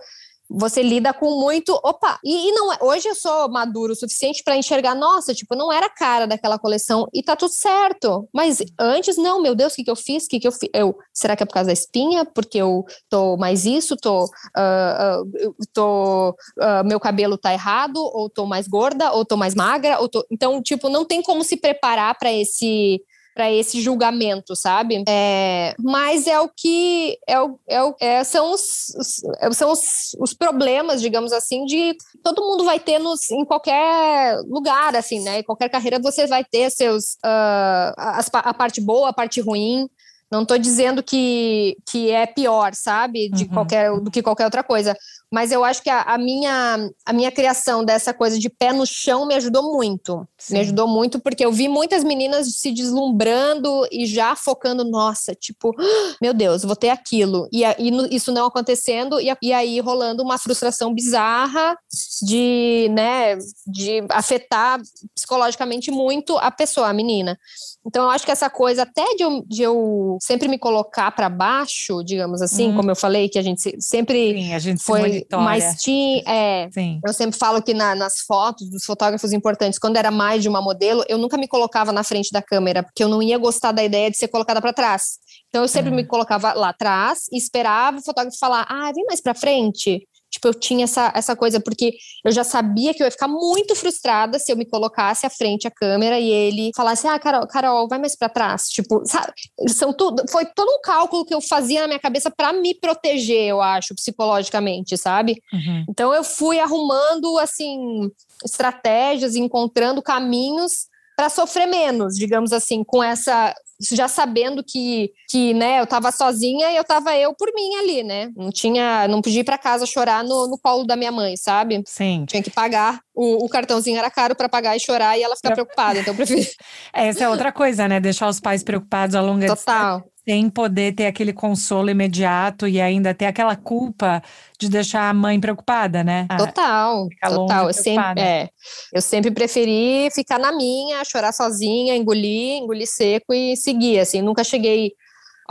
você 0.51 0.83
lida 0.83 1.13
com 1.13 1.41
muito. 1.41 1.73
Opa! 1.85 2.19
E, 2.25 2.49
e 2.49 2.53
não 2.53 2.73
é, 2.73 2.79
hoje 2.81 3.09
eu 3.09 3.15
sou 3.15 3.49
maduro 3.49 3.93
o 3.93 3.97
suficiente 3.97 4.43
para 4.43 4.57
enxergar, 4.57 4.95
nossa, 4.95 5.33
tipo, 5.33 5.55
não 5.55 5.73
era 5.73 5.87
a 5.87 5.95
cara 5.95 6.27
daquela 6.27 6.59
coleção 6.59 7.07
e 7.15 7.23
tá 7.23 7.37
tudo 7.37 7.53
certo. 7.53 8.29
Mas 8.35 8.59
antes, 8.79 9.17
não, 9.17 9.41
meu 9.41 9.55
Deus, 9.55 9.73
o 9.73 9.77
que, 9.77 9.85
que 9.85 9.91
eu 9.91 9.97
fiz? 9.97 10.25
O 10.25 10.29
que, 10.29 10.41
que 10.41 10.49
eu? 10.49 10.53
Eu, 10.75 10.99
será 11.15 11.37
que 11.37 11.43
é 11.43 11.47
por 11.47 11.55
causa 11.55 11.69
da 11.69 11.73
espinha? 11.73 12.25
Porque 12.25 12.59
eu 12.59 12.85
tô 13.09 13.37
mais 13.37 13.65
isso, 13.65 13.97
tô. 13.97 14.25
Uh, 14.25 15.49
uh, 15.49 15.55
tô 15.73 16.31
uh, 16.59 16.85
meu 16.85 16.99
cabelo 16.99 17.39
tá 17.39 17.53
errado, 17.53 17.99
ou 17.99 18.29
tô 18.29 18.47
mais 18.47 18.67
gorda, 18.67 19.13
ou 19.13 19.25
tô 19.25 19.37
mais 19.37 19.55
magra, 19.55 20.01
ou 20.01 20.09
tô. 20.09 20.27
Então, 20.31 20.61
tipo, 20.61 20.89
não 20.89 21.05
tem 21.05 21.23
como 21.23 21.45
se 21.45 21.57
preparar 21.57 22.19
para 22.19 22.33
esse 22.33 23.01
para 23.35 23.51
esse 23.51 23.81
julgamento, 23.81 24.55
sabe? 24.57 25.05
É, 25.09 25.75
mas 25.79 26.27
é 26.27 26.39
o 26.41 26.49
que 26.49 27.19
é, 27.27 27.41
o, 27.41 27.59
é, 27.69 27.83
o, 27.83 27.95
é 28.01 28.25
são, 28.25 28.53
os, 28.53 28.63
os, 28.99 29.57
são 29.57 29.71
os, 29.71 30.17
os 30.19 30.35
problemas, 30.35 31.01
digamos 31.01 31.33
assim, 31.33 31.65
de 31.65 31.97
todo 32.23 32.43
mundo 32.43 32.65
vai 32.65 32.79
ter 32.81 32.99
nos, 32.99 33.31
em 33.31 33.45
qualquer 33.45 34.37
lugar, 34.49 34.95
assim, 34.97 35.21
né? 35.21 35.41
Em 35.41 35.43
qualquer 35.43 35.69
carreira 35.69 35.99
você 35.99 36.27
vai 36.27 36.45
ter 36.45 36.71
seus 36.71 37.15
uh, 37.25 37.95
a, 37.97 38.21
a 38.33 38.55
parte 38.55 38.81
boa, 38.81 39.09
a 39.09 39.13
parte 39.13 39.41
ruim. 39.41 39.89
Não 40.31 40.43
estou 40.43 40.57
dizendo 40.57 41.03
que, 41.03 41.77
que 41.91 42.11
é 42.11 42.25
pior, 42.25 42.73
sabe, 42.73 43.29
de 43.31 43.45
uhum. 43.45 43.51
qualquer 43.51 44.01
do 44.01 44.11
que 44.11 44.23
qualquer 44.23 44.45
outra 44.45 44.63
coisa. 44.63 44.97
Mas 45.33 45.53
eu 45.53 45.65
acho 45.65 45.83
que 45.83 45.89
a, 45.89 46.03
a, 46.03 46.19
minha 46.19 46.91
a 47.07 47.13
minha 47.13 47.31
criação 47.31 47.85
dessa 47.85 48.13
coisa 48.13 48.39
de 48.39 48.51
pé 48.51 48.73
no 48.73 48.85
chão 48.85 49.27
me 49.27 49.35
ajudou 49.35 49.73
muito. 49.73 50.27
Sim. 50.37 50.55
Me 50.55 50.61
ajudou 50.61 50.89
muito 50.89 51.21
porque 51.21 51.45
eu 51.45 51.53
vi 51.53 51.69
muitas 51.69 52.03
meninas 52.03 52.57
se 52.57 52.73
deslumbrando 52.73 53.87
e 53.93 54.07
já 54.07 54.35
focando, 54.35 54.85
nossa, 54.85 55.35
tipo, 55.35 55.73
meu 56.21 56.35
Deus, 56.35 56.65
vou 56.65 56.75
ter 56.75 56.89
aquilo. 56.89 57.49
E, 57.53 57.63
e 57.65 58.15
isso 58.15 58.33
não 58.33 58.47
acontecendo 58.47 59.21
e, 59.21 59.31
e 59.41 59.53
aí 59.53 59.79
rolando 59.79 60.23
uma 60.23 60.39
frustração 60.39 60.93
bizarra 60.93 61.77
de, 62.23 62.89
né, 62.91 63.39
de 63.67 64.05
afetar 64.11 64.81
psicologicamente 65.15 65.91
muito 65.91 66.37
a 66.39 66.51
pessoa, 66.51 66.89
a 66.89 66.93
menina. 66.93 67.39
Então, 67.87 68.05
eu 68.05 68.11
acho 68.11 68.25
que 68.25 68.31
essa 68.31 68.51
coisa, 68.51 68.83
até 68.83 69.15
de 69.15 69.23
eu, 69.23 69.45
de 69.47 69.63
eu 69.63 70.19
sempre 70.21 70.49
me 70.49 70.59
colocar 70.59 71.11
para 71.13 71.29
baixo, 71.29 72.03
digamos 72.05 72.43
assim, 72.43 72.69
uhum. 72.69 72.77
como 72.77 72.91
eu 72.91 72.97
falei, 72.97 73.29
que 73.29 73.39
a 73.39 73.43
gente 73.43 73.81
sempre 73.81 74.35
Sim, 74.35 74.55
a 74.55 74.59
gente 74.59 74.83
foi 74.83 75.20
mais 75.33 75.83
tinha. 75.83 76.23
É, 76.27 76.69
Sim. 76.71 77.01
Eu 77.05 77.13
sempre 77.13 77.39
falo 77.39 77.63
que 77.63 77.75
na, 77.75 77.95
nas 77.95 78.21
fotos 78.27 78.71
dos 78.71 78.85
fotógrafos 78.85 79.33
importantes, 79.33 79.79
quando 79.79 79.97
era 79.97 80.11
mais 80.11 80.43
de 80.43 80.49
uma 80.49 80.61
modelo, 80.61 81.05
eu 81.09 81.19
nunca 81.19 81.37
me 81.37 81.49
colocava 81.49 81.93
na 81.93 82.03
frente 82.03 82.31
da 82.33 82.43
câmera, 82.43 82.83
porque 82.83 83.03
eu 83.03 83.09
não 83.09 83.23
ia 83.23 83.39
gostar 83.39 83.73
da 83.73 83.83
ideia 83.83 84.11
de 84.11 84.17
ser 84.17 84.29
colocada 84.29 84.61
para 84.61 84.73
trás. 84.73 85.19
Então, 85.49 85.63
eu 85.63 85.69
sempre 85.69 85.91
uhum. 85.91 85.97
me 85.97 86.07
colocava 86.07 86.53
lá 86.53 86.69
atrás 86.71 87.21
e 87.33 87.37
esperava 87.37 87.99
o 87.99 88.05
fotógrafo 88.05 88.39
falar: 88.39 88.67
ah, 88.69 88.93
vem 88.95 89.05
mais 89.07 89.21
para 89.21 89.35
frente. 89.35 90.07
Tipo, 90.31 90.49
eu 90.49 90.55
tinha 90.55 90.85
essa, 90.85 91.13
essa 91.15 91.35
coisa, 91.35 91.61
porque 91.61 91.95
eu 92.25 92.31
já 92.31 92.45
sabia 92.45 92.95
que 92.95 93.03
eu 93.03 93.07
ia 93.07 93.11
ficar 93.11 93.29
muito 93.29 93.75
frustrada 93.75 94.39
se 94.39 94.53
eu 94.53 94.57
me 94.57 94.65
colocasse 94.65 95.27
à 95.27 95.31
frente 95.31 95.67
à 95.67 95.71
câmera 95.71 96.19
e 96.19 96.31
ele 96.31 96.71
falasse, 96.75 97.07
ah, 97.07 97.19
Carol, 97.19 97.47
Carol 97.47 97.89
vai 97.89 97.99
mais 97.99 98.17
para 98.17 98.29
trás. 98.29 98.69
Tipo, 98.69 99.03
sabe? 99.05 99.33
São 99.69 99.93
tudo, 99.93 100.23
foi 100.31 100.47
todo 100.47 100.69
um 100.69 100.81
cálculo 100.81 101.25
que 101.25 101.35
eu 101.35 101.41
fazia 101.41 101.83
na 101.83 101.89
minha 101.89 101.99
cabeça 101.99 102.31
para 102.31 102.53
me 102.53 102.75
proteger, 102.75 103.49
eu 103.49 103.61
acho, 103.61 103.95
psicologicamente, 103.95 104.97
sabe? 104.97 105.43
Uhum. 105.53 105.85
Então 105.89 106.15
eu 106.15 106.23
fui 106.23 106.61
arrumando, 106.61 107.39
assim, 107.39 108.11
estratégias, 108.45 109.35
encontrando 109.35 110.03
caminhos 110.03 110.89
para 111.17 111.29
sofrer 111.29 111.67
menos, 111.67 112.15
digamos 112.15 112.53
assim, 112.53 112.83
com 112.83 113.03
essa 113.03 113.55
já 113.81 114.09
sabendo 114.09 114.63
que, 114.63 115.11
que 115.29 115.55
né, 115.55 115.79
eu 115.79 115.85
estava 115.85 116.13
sozinha 116.13 116.71
e 116.71 116.77
eu 116.77 116.83
estava 116.83 117.17
eu 117.17 117.35
por 117.35 117.51
mim 117.55 117.77
ali, 117.77 118.03
né? 118.03 118.31
Não 118.37 118.51
tinha, 118.51 119.09
não 119.09 119.23
podia 119.23 119.41
ir 119.41 119.45
para 119.45 119.57
casa 119.57 119.87
chorar 119.87 120.23
no, 120.23 120.47
no 120.47 120.59
colo 120.59 120.85
da 120.85 120.97
minha 120.97 121.11
mãe, 121.11 121.37
sabe? 121.37 121.83
Sim. 121.87 122.25
Tinha 122.27 122.43
que 122.43 122.51
pagar. 122.51 123.01
O, 123.15 123.45
o 123.45 123.49
cartãozinho 123.49 123.99
era 123.99 124.11
caro 124.11 124.35
para 124.35 124.49
pagar 124.49 124.77
e 124.77 124.81
chorar 124.81 125.19
e 125.19 125.23
ela 125.23 125.37
ficar 125.37 125.53
preocupada, 125.53 125.99
então 125.99 126.13
eu 126.13 126.17
prefiro. 126.17 126.49
Essa 126.93 127.25
é 127.25 127.29
outra 127.29 127.51
coisa, 127.53 127.89
né? 127.89 128.01
Deixar 128.01 128.29
os 128.29 128.41
pais 128.41 128.63
preocupados 128.63 129.15
ao 129.15 129.25
longo 129.25 129.47
Total 129.47 130.05
sem 130.31 130.49
poder 130.49 130.93
ter 130.95 131.07
aquele 131.07 131.33
consolo 131.33 131.91
imediato 131.91 132.69
e 132.69 132.81
ainda 132.81 133.13
ter 133.13 133.27
aquela 133.27 133.57
culpa 133.57 134.23
de 134.61 134.69
deixar 134.69 135.11
a 135.11 135.13
mãe 135.13 135.41
preocupada, 135.41 136.05
né? 136.05 136.29
Total, 136.39 137.09
total. 137.21 137.67
Eu 137.67 137.73
sempre, 137.73 138.21
é, 138.21 138.49
eu 138.93 139.03
sempre 139.03 139.33
preferi 139.33 140.09
ficar 140.15 140.39
na 140.39 140.53
minha, 140.53 141.05
chorar 141.05 141.33
sozinha, 141.33 141.97
engolir, 141.97 142.63
engolir 142.63 142.87
seco 142.87 143.35
e 143.35 143.57
seguir, 143.57 143.99
assim. 143.99 144.23
Nunca 144.23 144.45
cheguei 144.45 144.93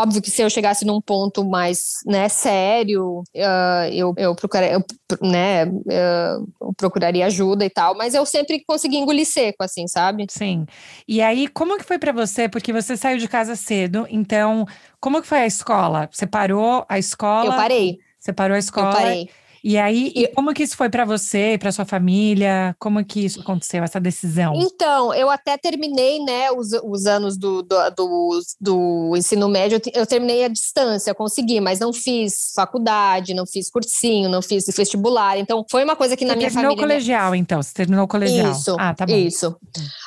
Óbvio 0.02 0.22
que 0.22 0.32
se 0.32 0.42
eu 0.42 0.50
chegasse 0.50 0.86
num 0.86 1.02
ponto 1.02 1.44
mais 1.44 1.96
né, 2.06 2.30
sério, 2.30 3.22
uh, 3.36 3.92
eu, 3.92 4.14
eu, 4.16 4.34
procuraria, 4.34 4.72
eu, 4.72 4.84
né, 5.22 5.66
uh, 5.66 6.48
eu 6.62 6.74
procuraria 6.78 7.26
ajuda 7.26 7.66
e 7.66 7.70
tal, 7.70 7.98
mas 7.98 8.14
eu 8.14 8.26
sempre 8.26 8.64
consegui 8.66 8.96
engolir 8.96 9.26
seco, 9.26 9.62
assim, 9.62 9.88
sabe? 9.90 10.26
Sim. 10.30 10.66
E 11.06 11.22
aí, 11.22 11.50
como 11.50 11.78
que 11.78 11.84
foi 11.84 12.00
para 12.00 12.14
você? 12.14 12.48
Porque 12.48 12.72
você 12.72 12.96
saiu 12.96 13.18
de 13.18 13.28
casa 13.28 13.58
cedo, 13.58 14.08
então, 14.10 14.66
como 15.02 15.22
que 15.22 15.28
foi 15.28 15.40
a 15.40 15.46
escola? 15.46 16.08
Você 16.10 16.26
parou 16.26 16.86
a 16.88 16.98
escola? 16.98 17.48
Eu 17.48 17.58
parei. 17.58 18.00
Você 18.18 18.32
parou 18.32 18.56
a 18.56 18.60
escola? 18.60 18.88
Eu 18.88 18.94
parei. 18.94 19.30
E 19.64 19.78
aí, 19.78 20.12
e 20.16 20.28
como 20.28 20.54
que 20.54 20.64
isso 20.64 20.76
foi 20.76 20.90
para 20.90 21.06
você, 21.06 21.58
para 21.60 21.72
sua 21.72 21.86
família? 21.86 22.76
Como 22.80 23.04
que 23.04 23.26
isso 23.26 23.42
aconteceu, 23.42 23.84
essa 23.84 24.00
decisão? 24.00 24.54
Então, 24.56 25.14
eu 25.14 25.30
até 25.30 25.58
terminei, 25.58 26.20
né, 26.24 26.52
os, 26.52 26.70
os 26.84 27.06
anos 27.06 27.38
do, 27.38 27.62
do, 27.62 27.90
do, 27.92 28.40
do 28.60 29.14
ensino 29.18 29.48
médio, 29.50 29.82
eu 29.94 30.06
terminei 30.06 30.46
a 30.46 30.48
distância, 30.48 31.14
consegui, 31.14 31.60
mas 31.60 31.80
não 31.80 31.92
fiz 31.92 32.52
faculdade, 32.56 33.34
não 33.34 33.46
fiz 33.46 33.70
cursinho, 33.70 34.30
não 34.30 34.42
fiz 34.42 34.66
vestibular. 34.76 35.38
Então, 35.38 35.66
foi 35.70 35.84
uma 35.84 35.96
coisa 35.96 36.16
que 36.16 36.26
você 36.26 36.32
na 36.32 36.36
minha 36.36 36.50
família. 36.50 36.70
Terminou 36.70 36.86
o 36.86 36.90
colegial, 36.90 37.36
então? 37.36 37.62
Você 37.62 37.74
terminou 37.74 38.06
o 38.06 38.08
colegial? 38.08 38.52
Isso. 38.52 38.76
Ah, 38.80 38.94
tá 38.94 39.06
bom. 39.06 39.16
Isso. 39.16 39.56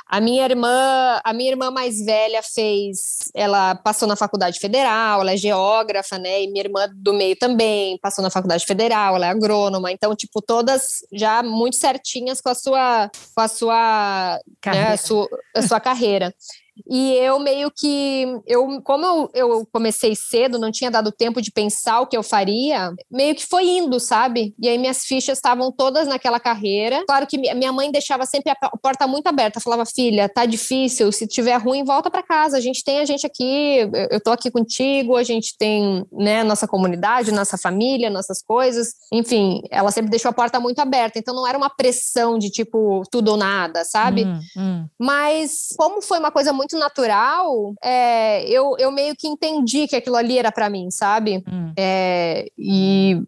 A 0.08 0.20
minha 0.20 0.44
irmã, 0.44 1.20
a 1.24 1.32
minha 1.32 1.50
irmã 1.50 1.70
mais 1.70 2.04
velha 2.04 2.42
fez, 2.42 3.30
ela 3.34 3.74
passou 3.74 4.06
na 4.08 4.16
faculdade 4.16 4.58
federal, 4.58 5.20
ela 5.20 5.32
é 5.32 5.36
geógrafa, 5.36 6.18
né? 6.18 6.42
E 6.42 6.50
minha 6.50 6.64
irmã 6.64 6.88
do 6.94 7.12
meio 7.12 7.36
também 7.36 7.98
passou 7.98 8.22
na 8.22 8.30
faculdade 8.30 8.64
federal, 8.64 9.16
ela 9.16 9.26
é 9.26 9.30
agrônoma, 9.42 9.90
então, 9.90 10.14
tipo, 10.14 10.40
todas 10.40 10.82
já 11.12 11.42
muito 11.42 11.76
certinhas 11.76 12.40
com 12.40 12.48
a 12.48 12.54
sua, 12.54 13.10
com 13.34 13.40
a 13.40 13.48
sua, 13.48 14.40
né, 14.66 14.92
a 14.92 14.96
sua, 14.96 15.28
a 15.56 15.62
sua 15.62 15.80
carreira. 15.80 16.34
E 16.94 17.14
eu 17.14 17.38
meio 17.38 17.70
que, 17.74 18.26
eu, 18.46 18.82
como 18.82 19.06
eu, 19.06 19.30
eu 19.32 19.68
comecei 19.72 20.14
cedo, 20.14 20.58
não 20.58 20.70
tinha 20.70 20.90
dado 20.90 21.10
tempo 21.10 21.40
de 21.40 21.50
pensar 21.50 22.00
o 22.02 22.06
que 22.06 22.14
eu 22.14 22.22
faria, 22.22 22.92
meio 23.10 23.34
que 23.34 23.46
foi 23.46 23.66
indo, 23.66 23.98
sabe? 23.98 24.54
E 24.60 24.68
aí 24.68 24.76
minhas 24.76 25.02
fichas 25.02 25.38
estavam 25.38 25.72
todas 25.72 26.06
naquela 26.06 26.38
carreira. 26.38 27.02
Claro 27.06 27.26
que 27.26 27.38
minha 27.38 27.72
mãe 27.72 27.90
deixava 27.90 28.26
sempre 28.26 28.50
a 28.50 28.76
porta 28.76 29.06
muito 29.06 29.26
aberta, 29.26 29.58
falava, 29.58 29.86
filha, 29.86 30.28
tá 30.28 30.44
difícil, 30.44 31.10
se 31.12 31.26
tiver 31.26 31.56
ruim, 31.56 31.82
volta 31.82 32.10
para 32.10 32.22
casa, 32.22 32.58
a 32.58 32.60
gente 32.60 32.84
tem 32.84 32.98
a 32.98 33.06
gente 33.06 33.26
aqui, 33.26 33.88
eu 34.10 34.20
tô 34.22 34.30
aqui 34.30 34.50
contigo, 34.50 35.16
a 35.16 35.22
gente 35.22 35.56
tem, 35.56 36.04
né, 36.12 36.44
nossa 36.44 36.68
comunidade, 36.68 37.32
nossa 37.32 37.56
família, 37.56 38.10
nossas 38.10 38.42
coisas. 38.42 38.96
Enfim, 39.10 39.62
ela 39.70 39.90
sempre 39.90 40.10
deixou 40.10 40.28
a 40.28 40.34
porta 40.34 40.60
muito 40.60 40.78
aberta, 40.80 41.18
então 41.18 41.34
não 41.34 41.46
era 41.46 41.56
uma 41.56 41.70
pressão 41.70 42.38
de 42.38 42.50
tipo 42.50 43.02
tudo 43.10 43.30
ou 43.30 43.36
nada, 43.38 43.82
sabe? 43.82 44.26
Hum, 44.26 44.40
hum. 44.58 44.86
Mas 45.00 45.68
como 45.78 46.02
foi 46.02 46.18
uma 46.18 46.30
coisa 46.30 46.52
muito 46.52 46.81
natural, 46.82 47.74
é, 47.82 48.44
eu, 48.48 48.74
eu 48.78 48.90
meio 48.90 49.14
que 49.16 49.28
entendi 49.28 49.86
que 49.86 49.96
aquilo 49.96 50.16
ali 50.16 50.38
era 50.38 50.50
para 50.50 50.68
mim, 50.68 50.90
sabe? 50.90 51.42
Hum. 51.48 51.72
É, 51.78 52.46
e 52.58 53.20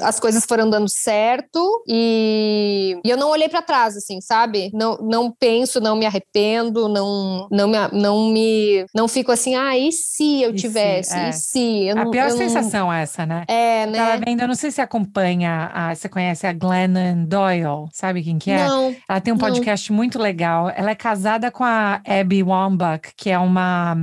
as 0.00 0.18
coisas 0.18 0.44
foram 0.44 0.68
dando 0.68 0.88
certo 0.88 1.82
e, 1.86 2.98
e 3.04 3.10
eu 3.10 3.16
não 3.16 3.30
olhei 3.30 3.48
para 3.48 3.62
trás, 3.62 3.96
assim, 3.96 4.20
sabe? 4.20 4.70
Não, 4.72 4.96
não 4.98 5.30
penso, 5.30 5.80
não 5.80 5.96
me 5.96 6.06
arrependo, 6.06 6.88
não, 6.88 7.48
não, 7.50 7.68
me, 7.68 7.76
não 7.92 8.30
me. 8.30 8.86
Não 8.94 9.08
fico 9.08 9.32
assim, 9.32 9.54
ah, 9.54 9.76
e 9.76 9.92
se 9.92 10.42
eu 10.42 10.54
tivesse? 10.54 11.10
Se, 11.10 11.18
é. 11.18 11.28
E 11.28 11.32
se? 11.32 11.84
Eu 11.86 11.98
a 11.98 12.04
não, 12.04 12.10
pior 12.10 12.30
sensação 12.30 12.86
não... 12.86 12.92
essa, 12.92 13.26
né? 13.26 13.44
É, 13.48 13.86
né? 13.86 13.98
Tava 13.98 14.22
vendo, 14.24 14.40
eu 14.40 14.48
não 14.48 14.54
sei 14.54 14.70
se 14.70 14.80
acompanha, 14.80 15.70
a, 15.72 15.94
você 15.94 16.08
conhece 16.08 16.46
a 16.46 16.52
Glennon 16.52 17.24
Doyle, 17.26 17.88
sabe 17.92 18.22
quem 18.22 18.38
que 18.38 18.50
é? 18.50 18.66
Não. 18.66 18.94
Ela 19.08 19.20
tem 19.20 19.32
um 19.32 19.38
podcast 19.38 19.90
não. 19.90 19.96
muito 19.96 20.18
legal. 20.18 20.70
Ela 20.74 20.90
é 20.90 20.94
casada 20.94 21.50
com 21.50 21.64
a 21.64 22.00
Abby 22.06 22.42
Wambach, 22.42 23.12
que 23.16 23.30
é 23.30 23.38
uma, 23.38 23.94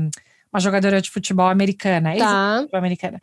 uma 0.52 0.60
jogadora 0.60 1.02
de 1.02 1.10
futebol 1.10 1.48
americana, 1.48 2.16
tá. 2.18 2.66
americana. 2.74 3.20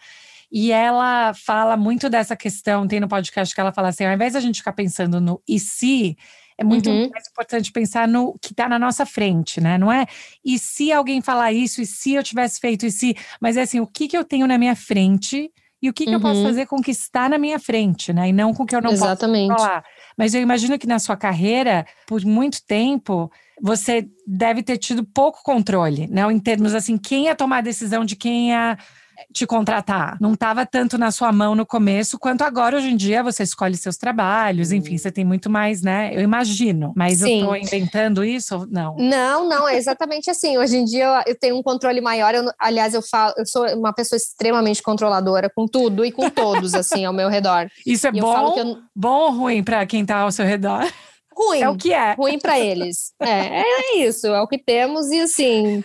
E 0.59 0.73
ela 0.73 1.35
fala 1.35 1.77
muito 1.77 2.09
dessa 2.09 2.35
questão, 2.35 2.88
tem 2.88 2.99
no 2.99 3.07
podcast 3.07 3.55
que 3.55 3.61
ela 3.61 3.75
fala 3.75 3.88
assim: 3.88 4.07
ao 4.07 4.14
invés 4.14 4.33
de 4.33 4.38
a 4.38 4.40
gente 4.40 4.61
ficar 4.61 4.73
pensando 4.73 5.21
no 5.21 5.38
e 5.47 5.61
se, 5.61 6.16
é 6.57 6.64
muito 6.64 6.88
uhum. 6.88 7.11
mais 7.11 7.29
importante 7.29 7.71
pensar 7.71 8.09
no 8.09 8.38
que 8.40 8.53
está 8.55 8.66
na 8.66 8.79
nossa 8.79 9.05
frente, 9.05 9.61
né? 9.61 9.77
Não 9.77 9.92
é 9.92 10.07
e 10.42 10.59
se 10.59 10.90
alguém 10.90 11.21
falar 11.21 11.53
isso, 11.53 11.83
e 11.83 11.85
se 11.85 12.14
eu 12.14 12.23
tivesse 12.23 12.59
feito, 12.59 12.87
e 12.87 12.90
se. 12.90 13.14
Mas 13.38 13.59
é 13.59 13.62
assim, 13.62 13.81
o 13.81 13.87
que, 13.87 14.09
que 14.09 14.16
eu 14.16 14.25
tenho 14.25 14.47
na 14.47 14.57
minha 14.57 14.75
frente 14.75 15.53
e 15.83 15.90
o 15.90 15.92
que, 15.92 16.07
que 16.07 16.14
eu 16.14 16.21
posso 16.23 16.40
uhum. 16.40 16.47
fazer 16.47 16.64
com 16.64 16.77
o 16.77 16.83
que 16.83 16.90
está 16.90 17.29
na 17.29 17.37
minha 17.37 17.59
frente, 17.59 18.11
né? 18.14 18.31
E 18.31 18.33
não 18.33 18.55
com 18.55 18.62
o 18.62 18.66
que 18.66 18.75
eu 18.75 18.81
não 18.81 18.92
Exatamente. 18.92 19.49
posso 19.49 19.62
controlar. 19.62 19.85
Mas 20.16 20.33
eu 20.33 20.40
imagino 20.40 20.79
que 20.79 20.87
na 20.87 20.99
sua 20.99 21.19
carreira, 21.19 21.85
por 22.07 22.25
muito 22.25 22.64
tempo, 22.64 23.31
você 23.61 24.09
deve 24.27 24.62
ter 24.62 24.79
tido 24.79 25.05
pouco 25.05 25.42
controle, 25.42 26.07
né? 26.07 26.23
Em 26.33 26.40
termos 26.40 26.75
assim, 26.75 26.97
quem 26.97 27.27
ia 27.27 27.37
tomar 27.37 27.59
a 27.59 27.61
decisão 27.61 28.07
de 28.07 28.16
quem 28.16 28.49
ia 28.53 28.79
te 29.33 29.46
contratar. 29.46 30.16
Não 30.20 30.35
estava 30.35 30.66
tanto 30.66 30.98
na 30.98 31.11
sua 31.11 31.33
mão 31.33 31.55
no 31.55 31.66
começo, 31.66 32.18
quanto 32.18 32.42
agora, 32.42 32.76
hoje 32.76 32.88
em 32.88 32.96
dia, 32.96 33.22
você 33.22 33.42
escolhe 33.42 33.76
seus 33.76 33.96
trabalhos, 33.96 34.73
enfim, 34.73 34.96
você 34.98 35.10
tem 35.10 35.25
muito 35.25 35.50
mais, 35.50 35.83
né? 35.83 36.10
Eu 36.14 36.21
imagino. 36.21 36.92
Mas 36.96 37.19
Sim. 37.19 37.40
eu 37.40 37.46
tô 37.46 37.56
inventando 37.56 38.25
isso? 38.25 38.67
Não. 38.71 38.96
Não, 38.96 39.48
não, 39.48 39.69
é 39.69 39.77
exatamente 39.77 40.31
assim. 40.31 40.58
Hoje 40.58 40.77
em 40.77 40.85
dia 40.85 41.04
eu, 41.04 41.33
eu 41.33 41.38
tenho 41.38 41.56
um 41.56 41.62
controle 41.62 42.00
maior. 42.00 42.35
Eu, 42.35 42.44
aliás, 42.58 42.94
eu 42.94 43.02
falo, 43.02 43.35
eu 43.37 43.46
sou 43.46 43.67
uma 43.77 43.92
pessoa 43.92 44.17
extremamente 44.17 44.83
controladora 44.83 45.50
com 45.54 45.67
tudo 45.67 46.04
e 46.04 46.12
com 46.12 46.29
todos, 46.31 46.75
assim, 46.75 47.04
ao 47.04 47.12
meu 47.12 47.29
redor. 47.29 47.69
Isso 47.87 48.06
é 48.06 48.10
e 48.12 48.21
bom, 48.21 48.54
eu... 48.56 48.79
bom 48.94 49.21
ou 49.27 49.31
ruim 49.33 49.62
para 49.62 49.85
quem 49.87 50.04
tá 50.04 50.19
ao 50.19 50.33
seu 50.33 50.44
redor? 50.44 50.87
Ruim. 51.37 51.60
É 51.60 51.69
o 51.69 51.77
que 51.77 51.92
é. 51.92 52.14
Ruim 52.14 52.38
para 52.38 52.58
eles. 52.58 53.12
É, 53.21 53.60
é 53.60 53.98
isso, 53.98 54.27
é 54.29 54.40
o 54.40 54.48
que 54.48 54.58
temos 54.58 55.10
e 55.10 55.21
assim, 55.21 55.85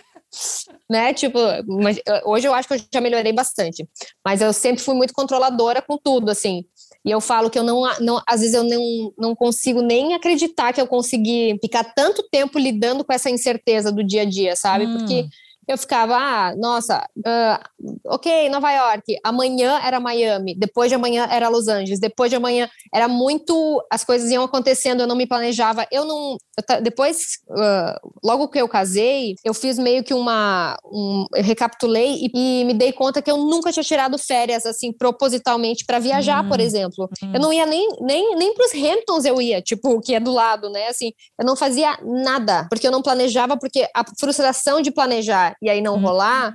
né? 0.88 1.12
Tipo, 1.12 1.38
mas 1.66 1.98
hoje 2.24 2.46
eu 2.46 2.54
acho 2.54 2.68
que 2.68 2.74
eu 2.74 2.80
já 2.92 3.00
melhorei 3.00 3.32
bastante, 3.32 3.86
mas 4.24 4.40
eu 4.40 4.52
sempre 4.52 4.82
fui 4.82 4.94
muito 4.94 5.12
controladora 5.12 5.82
com 5.82 5.98
tudo, 5.98 6.30
assim. 6.30 6.64
E 7.04 7.10
eu 7.10 7.20
falo 7.20 7.50
que 7.50 7.58
eu 7.58 7.64
não, 7.64 7.82
não 8.00 8.22
às 8.26 8.40
vezes 8.40 8.54
eu 8.54 8.62
não, 8.62 9.12
não 9.18 9.34
consigo 9.34 9.82
nem 9.82 10.14
acreditar 10.14 10.72
que 10.72 10.80
eu 10.80 10.86
consegui 10.86 11.58
ficar 11.60 11.84
tanto 11.94 12.26
tempo 12.30 12.58
lidando 12.58 13.04
com 13.04 13.12
essa 13.12 13.30
incerteza 13.30 13.90
do 13.90 14.04
dia 14.04 14.22
a 14.22 14.24
dia, 14.24 14.54
sabe? 14.54 14.86
Hum. 14.86 14.98
Porque 14.98 15.26
eu 15.68 15.78
ficava, 15.78 16.16
ah, 16.16 16.56
nossa, 16.56 17.06
uh, 17.18 17.88
ok, 18.06 18.48
Nova 18.48 18.70
York, 18.72 19.16
amanhã 19.22 19.80
era 19.82 20.00
Miami, 20.00 20.56
depois 20.58 20.90
de 20.90 20.96
amanhã 20.96 21.28
era 21.30 21.48
Los 21.48 21.68
Angeles, 21.68 22.00
depois 22.00 22.30
de 22.30 22.36
amanhã 22.36 22.68
era 22.92 23.06
muito, 23.06 23.80
as 23.90 24.04
coisas 24.04 24.30
iam 24.30 24.42
acontecendo, 24.42 25.00
eu 25.00 25.06
não 25.06 25.14
me 25.14 25.26
planejava, 25.26 25.86
eu 25.92 26.04
não, 26.04 26.36
eu, 26.58 26.82
depois, 26.82 27.38
uh, 27.48 28.10
logo 28.24 28.48
que 28.48 28.58
eu 28.58 28.68
casei, 28.68 29.36
eu 29.44 29.54
fiz 29.54 29.78
meio 29.78 30.02
que 30.02 30.12
uma, 30.12 30.76
um, 30.84 31.26
eu 31.34 31.44
recapitulei 31.44 32.16
e, 32.16 32.30
e, 32.34 32.64
me 32.64 32.74
dei 32.74 32.92
conta 32.92 33.22
que 33.22 33.30
eu 33.30 33.36
nunca 33.36 33.70
tinha 33.70 33.84
tirado 33.84 34.18
férias, 34.18 34.66
assim, 34.66 34.92
propositalmente 34.92 35.84
para 35.86 36.00
viajar, 36.00 36.46
por 36.48 36.58
hum, 36.58 36.62
exemplo, 36.62 37.08
hum. 37.22 37.32
eu 37.34 37.40
não 37.40 37.52
ia 37.52 37.66
nem, 37.66 37.88
nem, 38.00 38.34
nem 38.36 38.52
pros 38.54 38.72
Hamptons 38.74 39.24
eu 39.24 39.40
ia, 39.40 39.62
tipo, 39.62 40.00
que 40.00 40.14
é 40.14 40.20
do 40.20 40.32
lado, 40.32 40.68
né, 40.70 40.88
assim, 40.88 41.12
eu 41.38 41.46
não 41.46 41.54
fazia 41.54 41.96
nada, 42.02 42.66
porque 42.68 42.86
eu 42.86 42.92
não 42.92 43.00
planejava, 43.00 43.56
porque 43.56 43.86
a 43.94 44.02
frustração 44.18 44.82
de 44.82 44.90
planejar 44.90 45.51
e 45.60 45.68
aí 45.68 45.80
não 45.80 45.94
uhum. 45.94 46.00
rolar, 46.00 46.52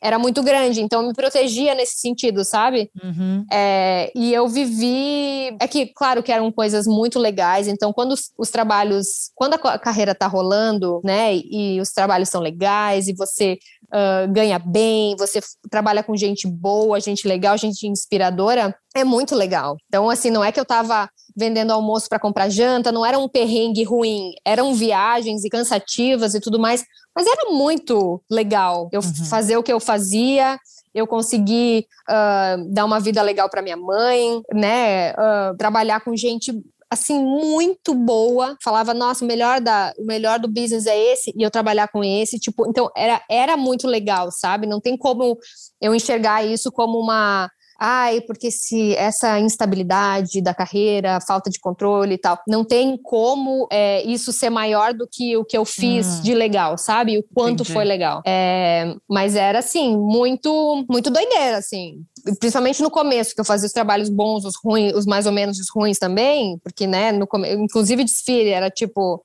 era 0.00 0.18
muito 0.18 0.42
grande. 0.42 0.80
Então, 0.80 1.02
eu 1.02 1.08
me 1.08 1.14
protegia 1.14 1.74
nesse 1.74 1.98
sentido, 1.98 2.44
sabe? 2.44 2.90
Uhum. 3.02 3.44
É, 3.50 4.12
e 4.14 4.32
eu 4.32 4.48
vivi. 4.48 5.56
É 5.60 5.66
que, 5.66 5.86
claro, 5.86 6.22
que 6.22 6.32
eram 6.32 6.50
coisas 6.52 6.86
muito 6.86 7.18
legais. 7.18 7.68
Então, 7.68 7.92
quando 7.92 8.12
os, 8.12 8.30
os 8.38 8.50
trabalhos. 8.50 9.30
Quando 9.34 9.54
a 9.54 9.78
carreira 9.78 10.14
tá 10.14 10.26
rolando, 10.26 11.00
né? 11.04 11.34
E, 11.34 11.76
e 11.76 11.80
os 11.80 11.90
trabalhos 11.90 12.28
são 12.28 12.40
legais 12.40 13.08
e 13.08 13.14
você 13.14 13.58
uh, 13.90 14.30
ganha 14.32 14.58
bem, 14.58 15.16
você 15.16 15.40
trabalha 15.70 16.02
com 16.02 16.16
gente 16.16 16.46
boa, 16.46 17.00
gente 17.00 17.26
legal, 17.26 17.56
gente 17.56 17.86
inspiradora, 17.86 18.74
é 18.94 19.04
muito 19.04 19.34
legal. 19.34 19.76
Então, 19.86 20.08
assim, 20.08 20.30
não 20.30 20.44
é 20.44 20.52
que 20.52 20.60
eu 20.60 20.64
tava 20.64 21.08
vendendo 21.40 21.72
almoço 21.72 22.08
para 22.08 22.20
comprar 22.20 22.50
janta, 22.50 22.92
não 22.92 23.04
era 23.04 23.18
um 23.18 23.26
perrengue 23.26 23.82
ruim, 23.82 24.32
eram 24.44 24.74
viagens 24.74 25.42
e 25.42 25.48
cansativas 25.48 26.34
e 26.34 26.40
tudo 26.40 26.60
mais, 26.60 26.84
mas 27.16 27.26
era 27.26 27.50
muito 27.50 28.22
legal 28.30 28.90
eu 28.92 29.00
uhum. 29.00 29.24
fazer 29.24 29.56
o 29.56 29.62
que 29.62 29.72
eu 29.72 29.80
fazia, 29.80 30.58
eu 30.94 31.06
consegui 31.06 31.86
uh, 32.08 32.72
dar 32.72 32.84
uma 32.84 33.00
vida 33.00 33.22
legal 33.22 33.48
para 33.48 33.62
minha 33.62 33.76
mãe, 33.76 34.42
né? 34.52 35.12
Uh, 35.12 35.56
trabalhar 35.56 36.00
com 36.00 36.14
gente 36.14 36.52
assim 36.90 37.18
muito 37.18 37.94
boa. 37.94 38.56
Falava, 38.62 38.92
nossa, 38.92 39.24
o 39.24 39.28
melhor 39.28 39.60
da, 39.60 39.94
o 39.96 40.04
melhor 40.04 40.38
do 40.40 40.48
business 40.48 40.86
é 40.86 41.12
esse 41.12 41.32
e 41.36 41.42
eu 41.42 41.50
trabalhar 41.50 41.88
com 41.88 42.02
esse, 42.02 42.38
tipo, 42.38 42.68
então 42.68 42.90
era 42.96 43.22
era 43.30 43.56
muito 43.56 43.86
legal, 43.86 44.30
sabe? 44.32 44.66
Não 44.66 44.80
tem 44.80 44.96
como 44.96 45.38
eu 45.80 45.94
enxergar 45.94 46.44
isso 46.44 46.70
como 46.72 46.98
uma 46.98 47.48
ai, 47.80 48.20
porque 48.20 48.50
se 48.50 48.94
essa 48.96 49.40
instabilidade 49.40 50.42
da 50.42 50.52
carreira, 50.52 51.18
falta 51.26 51.48
de 51.48 51.58
controle 51.58 52.14
e 52.14 52.18
tal, 52.18 52.38
não 52.46 52.62
tem 52.62 52.98
como 53.02 53.66
é, 53.72 54.02
isso 54.02 54.32
ser 54.32 54.50
maior 54.50 54.92
do 54.92 55.08
que 55.10 55.34
o 55.38 55.44
que 55.44 55.56
eu 55.56 55.64
fiz 55.64 56.06
hum. 56.18 56.22
de 56.22 56.34
legal, 56.34 56.76
sabe? 56.76 57.18
O 57.18 57.24
quanto 57.34 57.62
Entendi. 57.62 57.72
foi 57.72 57.84
legal. 57.86 58.22
É, 58.26 58.94
mas 59.08 59.34
era 59.34 59.60
assim, 59.60 59.96
muito, 59.96 60.84
muito 60.90 61.10
doideira, 61.10 61.56
assim. 61.56 62.02
Principalmente 62.38 62.82
no 62.82 62.90
começo, 62.90 63.34
que 63.34 63.40
eu 63.40 63.46
fazia 63.46 63.66
os 63.66 63.72
trabalhos 63.72 64.10
bons, 64.10 64.44
os 64.44 64.54
ruins, 64.62 64.92
os 64.94 65.06
mais 65.06 65.24
ou 65.24 65.32
menos 65.32 65.58
os 65.58 65.70
ruins 65.74 65.98
também, 65.98 66.58
porque, 66.62 66.86
né, 66.86 67.12
no, 67.12 67.26
inclusive 67.46 68.04
desfile, 68.04 68.50
era 68.50 68.68
tipo 68.68 69.24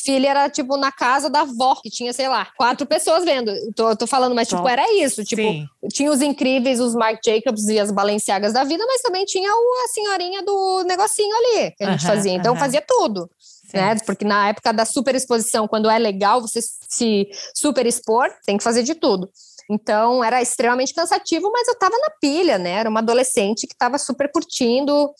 filha 0.00 0.30
era, 0.30 0.48
tipo, 0.48 0.76
na 0.76 0.90
casa 0.92 1.28
da 1.28 1.40
avó, 1.40 1.74
que 1.82 1.90
tinha, 1.90 2.12
sei 2.12 2.28
lá, 2.28 2.48
quatro 2.56 2.86
pessoas 2.86 3.24
vendo. 3.24 3.52
Tô, 3.74 3.94
tô 3.96 4.06
falando, 4.06 4.34
mas, 4.34 4.48
tipo, 4.48 4.66
era 4.68 4.92
isso. 4.94 5.24
Tipo, 5.24 5.42
Sim. 5.42 5.66
tinha 5.92 6.10
os 6.10 6.22
incríveis, 6.22 6.80
os 6.80 6.94
Marc 6.94 7.20
Jacobs 7.24 7.68
e 7.68 7.78
as 7.78 7.90
Balenciagas 7.90 8.52
da 8.52 8.64
vida, 8.64 8.84
mas 8.86 9.02
também 9.02 9.24
tinha 9.24 9.50
o, 9.50 9.84
a 9.84 9.88
senhorinha 9.88 10.42
do 10.42 10.84
negocinho 10.84 11.34
ali 11.36 11.70
que 11.72 11.84
a 11.84 11.90
gente 11.92 12.04
uh 12.04 12.08
-huh, 12.08 12.14
fazia. 12.14 12.32
Então, 12.32 12.52
uh 12.52 12.56
-huh. 12.56 12.60
fazia 12.60 12.82
tudo. 12.86 13.28
Né? 13.72 13.96
Porque 14.06 14.24
na 14.24 14.48
época 14.48 14.72
da 14.72 14.84
super 14.84 15.14
exposição, 15.14 15.66
quando 15.66 15.90
é 15.90 15.98
legal 15.98 16.40
você 16.40 16.60
se 16.62 17.28
super 17.54 17.86
expor, 17.86 18.30
tem 18.46 18.56
que 18.56 18.62
fazer 18.62 18.84
de 18.84 18.94
tudo. 18.94 19.28
Então, 19.68 20.22
era 20.22 20.42
extremamente 20.42 20.94
cansativo, 20.94 21.50
mas 21.50 21.66
eu 21.66 21.74
tava 21.76 21.96
na 21.98 22.10
pilha, 22.20 22.58
né? 22.58 22.72
Era 22.72 22.90
uma 22.90 23.00
adolescente 23.00 23.66
que 23.66 23.74
tava 23.74 23.98
super 23.98 24.30
curtindo, 24.30 25.10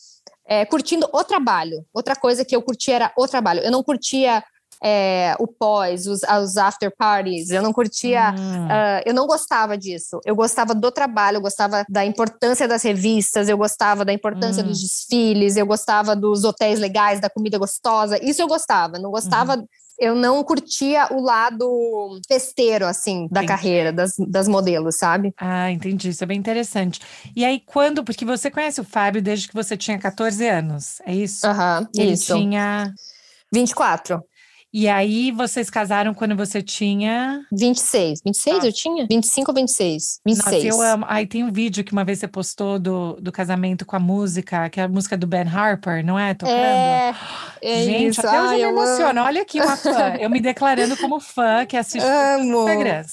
é, 0.47 0.65
curtindo 0.65 1.09
o 1.11 1.23
trabalho. 1.23 1.85
Outra 1.93 2.15
coisa 2.15 2.45
que 2.45 2.55
eu 2.55 2.61
curtia 2.61 2.95
era 2.95 3.13
o 3.17 3.27
trabalho. 3.27 3.61
Eu 3.61 3.71
não 3.71 3.83
curtia 3.83 4.43
é, 4.87 5.35
o 5.39 5.47
pós, 5.47 6.05
os, 6.05 6.21
os 6.21 6.57
after 6.57 6.95
parties. 6.95 7.49
Eu 7.49 7.63
não 7.63 7.73
curtia, 7.73 8.31
uh, 8.31 9.01
eu 9.03 9.15
não 9.15 9.25
gostava 9.25 9.75
disso. 9.75 10.19
Eu 10.23 10.35
gostava 10.35 10.75
do 10.75 10.91
trabalho, 10.91 11.37
eu 11.37 11.41
gostava 11.41 11.83
da 11.89 12.05
importância 12.05 12.67
das 12.67 12.83
revistas, 12.83 13.49
eu 13.49 13.57
gostava 13.57 14.05
da 14.05 14.13
importância 14.13 14.63
hum. 14.63 14.67
dos 14.67 14.79
desfiles, 14.79 15.57
eu 15.57 15.65
gostava 15.65 16.15
dos 16.15 16.43
hotéis 16.43 16.79
legais, 16.79 17.19
da 17.19 17.31
comida 17.31 17.57
gostosa. 17.57 18.23
Isso 18.23 18.43
eu 18.43 18.47
gostava. 18.47 18.99
Não 18.99 19.09
gostava. 19.09 19.55
Uhum. 19.55 19.67
Eu 19.97 20.13
não 20.13 20.43
curtia 20.43 21.07
o 21.09 21.21
lado 21.21 22.19
festeiro, 22.27 22.85
assim, 22.85 23.27
da 23.31 23.41
entendi. 23.41 23.47
carreira, 23.47 23.93
das, 23.93 24.11
das 24.27 24.47
modelos, 24.47 24.97
sabe? 24.97 25.33
Ah, 25.37 25.71
entendi. 25.71 26.09
Isso 26.09 26.23
é 26.23 26.27
bem 26.27 26.37
interessante. 26.37 26.99
E 27.35 27.43
aí, 27.43 27.59
quando. 27.65 28.03
Porque 28.03 28.25
você 28.25 28.51
conhece 28.51 28.79
o 28.79 28.83
Fábio 28.83 29.21
desde 29.21 29.47
que 29.47 29.53
você 29.53 29.75
tinha 29.75 29.97
14 29.97 30.47
anos, 30.47 31.01
é 31.07 31.15
isso? 31.15 31.47
Aham, 31.47 31.79
uhum, 31.79 32.03
Ele 32.03 32.11
isso. 32.11 32.35
tinha. 32.35 32.93
24. 33.51 34.21
E 34.77 34.89
aí 34.89 35.31
vocês 35.31 35.69
casaram 35.69 36.13
quando 36.13 36.35
você 36.35 36.61
tinha 36.61 37.45
26. 37.49 38.19
26 38.25 38.57
ah. 38.61 38.67
eu 38.67 38.73
tinha? 38.73 39.07
25 39.09 39.51
ou 39.51 39.55
26? 39.55 40.19
26. 40.25 40.65
Nossa, 40.65 40.67
eu 40.67 40.81
amo. 40.81 41.05
Aí 41.07 41.25
tem 41.25 41.45
um 41.45 41.51
vídeo 41.51 41.81
que 41.81 41.93
uma 41.93 42.03
vez 42.03 42.19
você 42.19 42.27
postou 42.27 42.77
do, 42.77 43.13
do 43.13 43.31
casamento 43.31 43.85
com 43.85 43.95
a 43.95 43.99
música, 43.99 44.69
que 44.69 44.81
é 44.81 44.83
a 44.83 44.89
música 44.89 45.15
do 45.15 45.25
Ben 45.25 45.47
Harper, 45.47 46.05
não 46.05 46.19
é? 46.19 46.33
Tocando. 46.33 46.57
É, 46.57 47.15
é 47.61 47.83
Gente, 47.85 48.19
isso. 48.19 48.27
até 48.27 48.41
hoje 48.41 48.59
eu 48.59 48.73
me 48.73 48.81
emociono. 48.81 49.21
Olha 49.21 49.43
aqui 49.43 49.61
uma 49.61 49.77
fã. 49.77 50.15
eu 50.19 50.29
me 50.29 50.41
declarando 50.41 50.97
como 50.97 51.21
fã 51.21 51.65
que 51.65 51.77
assiste 51.77 52.05
Amo. 52.05 52.67
Instagrams. 52.67 53.11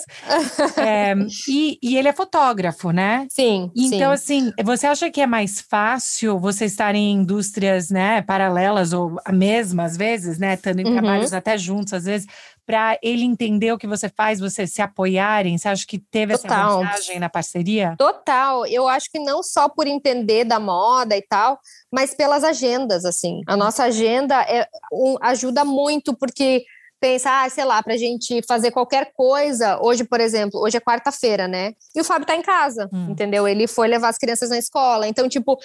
É, 0.78 1.14
e, 1.48 1.78
e 1.80 1.96
ele 1.96 2.08
é 2.08 2.12
fotógrafo, 2.12 2.90
né? 2.90 3.28
Sim. 3.30 3.70
Então, 3.76 4.16
sim. 4.16 4.50
assim, 4.50 4.64
você 4.64 4.88
acha 4.88 5.08
que 5.12 5.20
é 5.20 5.28
mais 5.28 5.60
fácil 5.60 6.40
você 6.40 6.64
estar 6.64 6.92
em 6.96 7.12
indústrias, 7.12 7.88
né, 7.88 8.20
paralelas 8.22 8.92
ou 8.92 9.16
a 9.24 9.30
mesma, 9.30 9.84
às 9.84 9.96
vezes, 9.96 10.38
né? 10.38 10.54
Estando 10.54 10.80
em 10.80 10.86
uhum. 10.86 10.92
trabalhos 10.94 11.32
até 11.32 11.51
juntos, 11.60 11.92
às 11.92 12.04
vezes, 12.04 12.26
para 12.64 12.98
ele 13.02 13.24
entender 13.24 13.72
o 13.72 13.78
que 13.78 13.86
você 13.86 14.08
faz, 14.08 14.40
você 14.40 14.66
se 14.66 14.80
apoiarem? 14.80 15.58
Você 15.58 15.68
acha 15.68 15.86
que 15.86 15.98
teve 15.98 16.36
Total. 16.36 16.82
essa 16.82 16.88
vantagem 16.88 17.20
na 17.20 17.28
parceria? 17.28 17.94
Total. 17.98 18.66
Eu 18.66 18.88
acho 18.88 19.10
que 19.10 19.18
não 19.18 19.42
só 19.42 19.68
por 19.68 19.86
entender 19.86 20.44
da 20.44 20.60
moda 20.60 21.16
e 21.16 21.22
tal, 21.22 21.58
mas 21.92 22.14
pelas 22.14 22.44
agendas, 22.44 23.04
assim. 23.04 23.40
A 23.46 23.56
nossa 23.56 23.84
agenda 23.84 24.40
é, 24.42 24.66
um, 24.92 25.16
ajuda 25.20 25.64
muito, 25.64 26.16
porque 26.16 26.64
pensa, 27.02 27.42
ah, 27.42 27.50
sei 27.50 27.64
lá, 27.64 27.82
pra 27.82 27.96
gente 27.96 28.40
fazer 28.46 28.70
qualquer 28.70 29.12
coisa. 29.12 29.76
Hoje, 29.82 30.04
por 30.04 30.20
exemplo, 30.20 30.60
hoje 30.60 30.76
é 30.76 30.80
quarta-feira, 30.80 31.48
né? 31.48 31.72
E 31.92 32.00
o 32.00 32.04
Fábio 32.04 32.28
tá 32.28 32.36
em 32.36 32.42
casa, 32.42 32.88
hum. 32.92 33.08
entendeu? 33.10 33.48
Ele 33.48 33.66
foi 33.66 33.88
levar 33.88 34.08
as 34.08 34.16
crianças 34.16 34.50
na 34.50 34.56
escola. 34.56 35.08
Então, 35.08 35.28
tipo, 35.28 35.58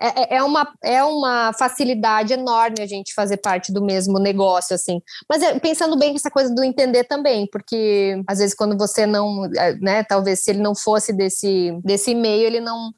é, 0.00 0.06
é, 0.06 0.36
é, 0.36 0.42
uma, 0.44 0.72
é 0.84 1.02
uma 1.02 1.52
facilidade 1.52 2.32
enorme 2.32 2.80
a 2.80 2.86
gente 2.86 3.12
fazer 3.12 3.38
parte 3.38 3.72
do 3.72 3.84
mesmo 3.84 4.20
negócio, 4.20 4.72
assim. 4.72 5.00
Mas 5.28 5.42
é, 5.42 5.58
pensando 5.58 5.98
bem 5.98 6.14
essa 6.14 6.30
coisa 6.30 6.54
do 6.54 6.62
entender 6.62 7.02
também, 7.02 7.48
porque 7.50 8.22
às 8.28 8.38
vezes 8.38 8.54
quando 8.54 8.78
você 8.78 9.04
não, 9.04 9.46
é, 9.56 9.74
né, 9.80 10.04
talvez 10.04 10.44
se 10.44 10.50
ele 10.52 10.62
não 10.62 10.76
fosse 10.76 11.12
desse, 11.12 11.76
desse 11.84 12.14
meio, 12.14 12.46
ele 12.46 12.60
não 12.60 12.92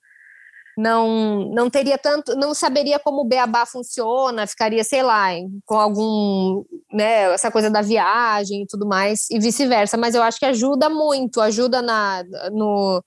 não 0.76 1.50
não 1.52 1.70
teria 1.70 1.96
tanto, 1.96 2.36
não 2.36 2.52
saberia 2.52 2.98
como 2.98 3.22
o 3.22 3.24
beabá 3.24 3.64
funciona, 3.64 4.46
ficaria, 4.46 4.84
sei 4.84 5.02
lá, 5.02 5.28
com 5.64 5.78
algum, 5.78 6.64
né, 6.92 7.32
essa 7.32 7.50
coisa 7.50 7.70
da 7.70 7.80
viagem 7.80 8.62
e 8.62 8.66
tudo 8.66 8.86
mais, 8.86 9.30
e 9.30 9.38
vice-versa, 9.38 9.96
mas 9.96 10.14
eu 10.14 10.22
acho 10.22 10.38
que 10.38 10.44
ajuda 10.44 10.88
muito, 10.90 11.40
ajuda 11.40 11.80
na, 11.80 12.22
no, 12.52 13.02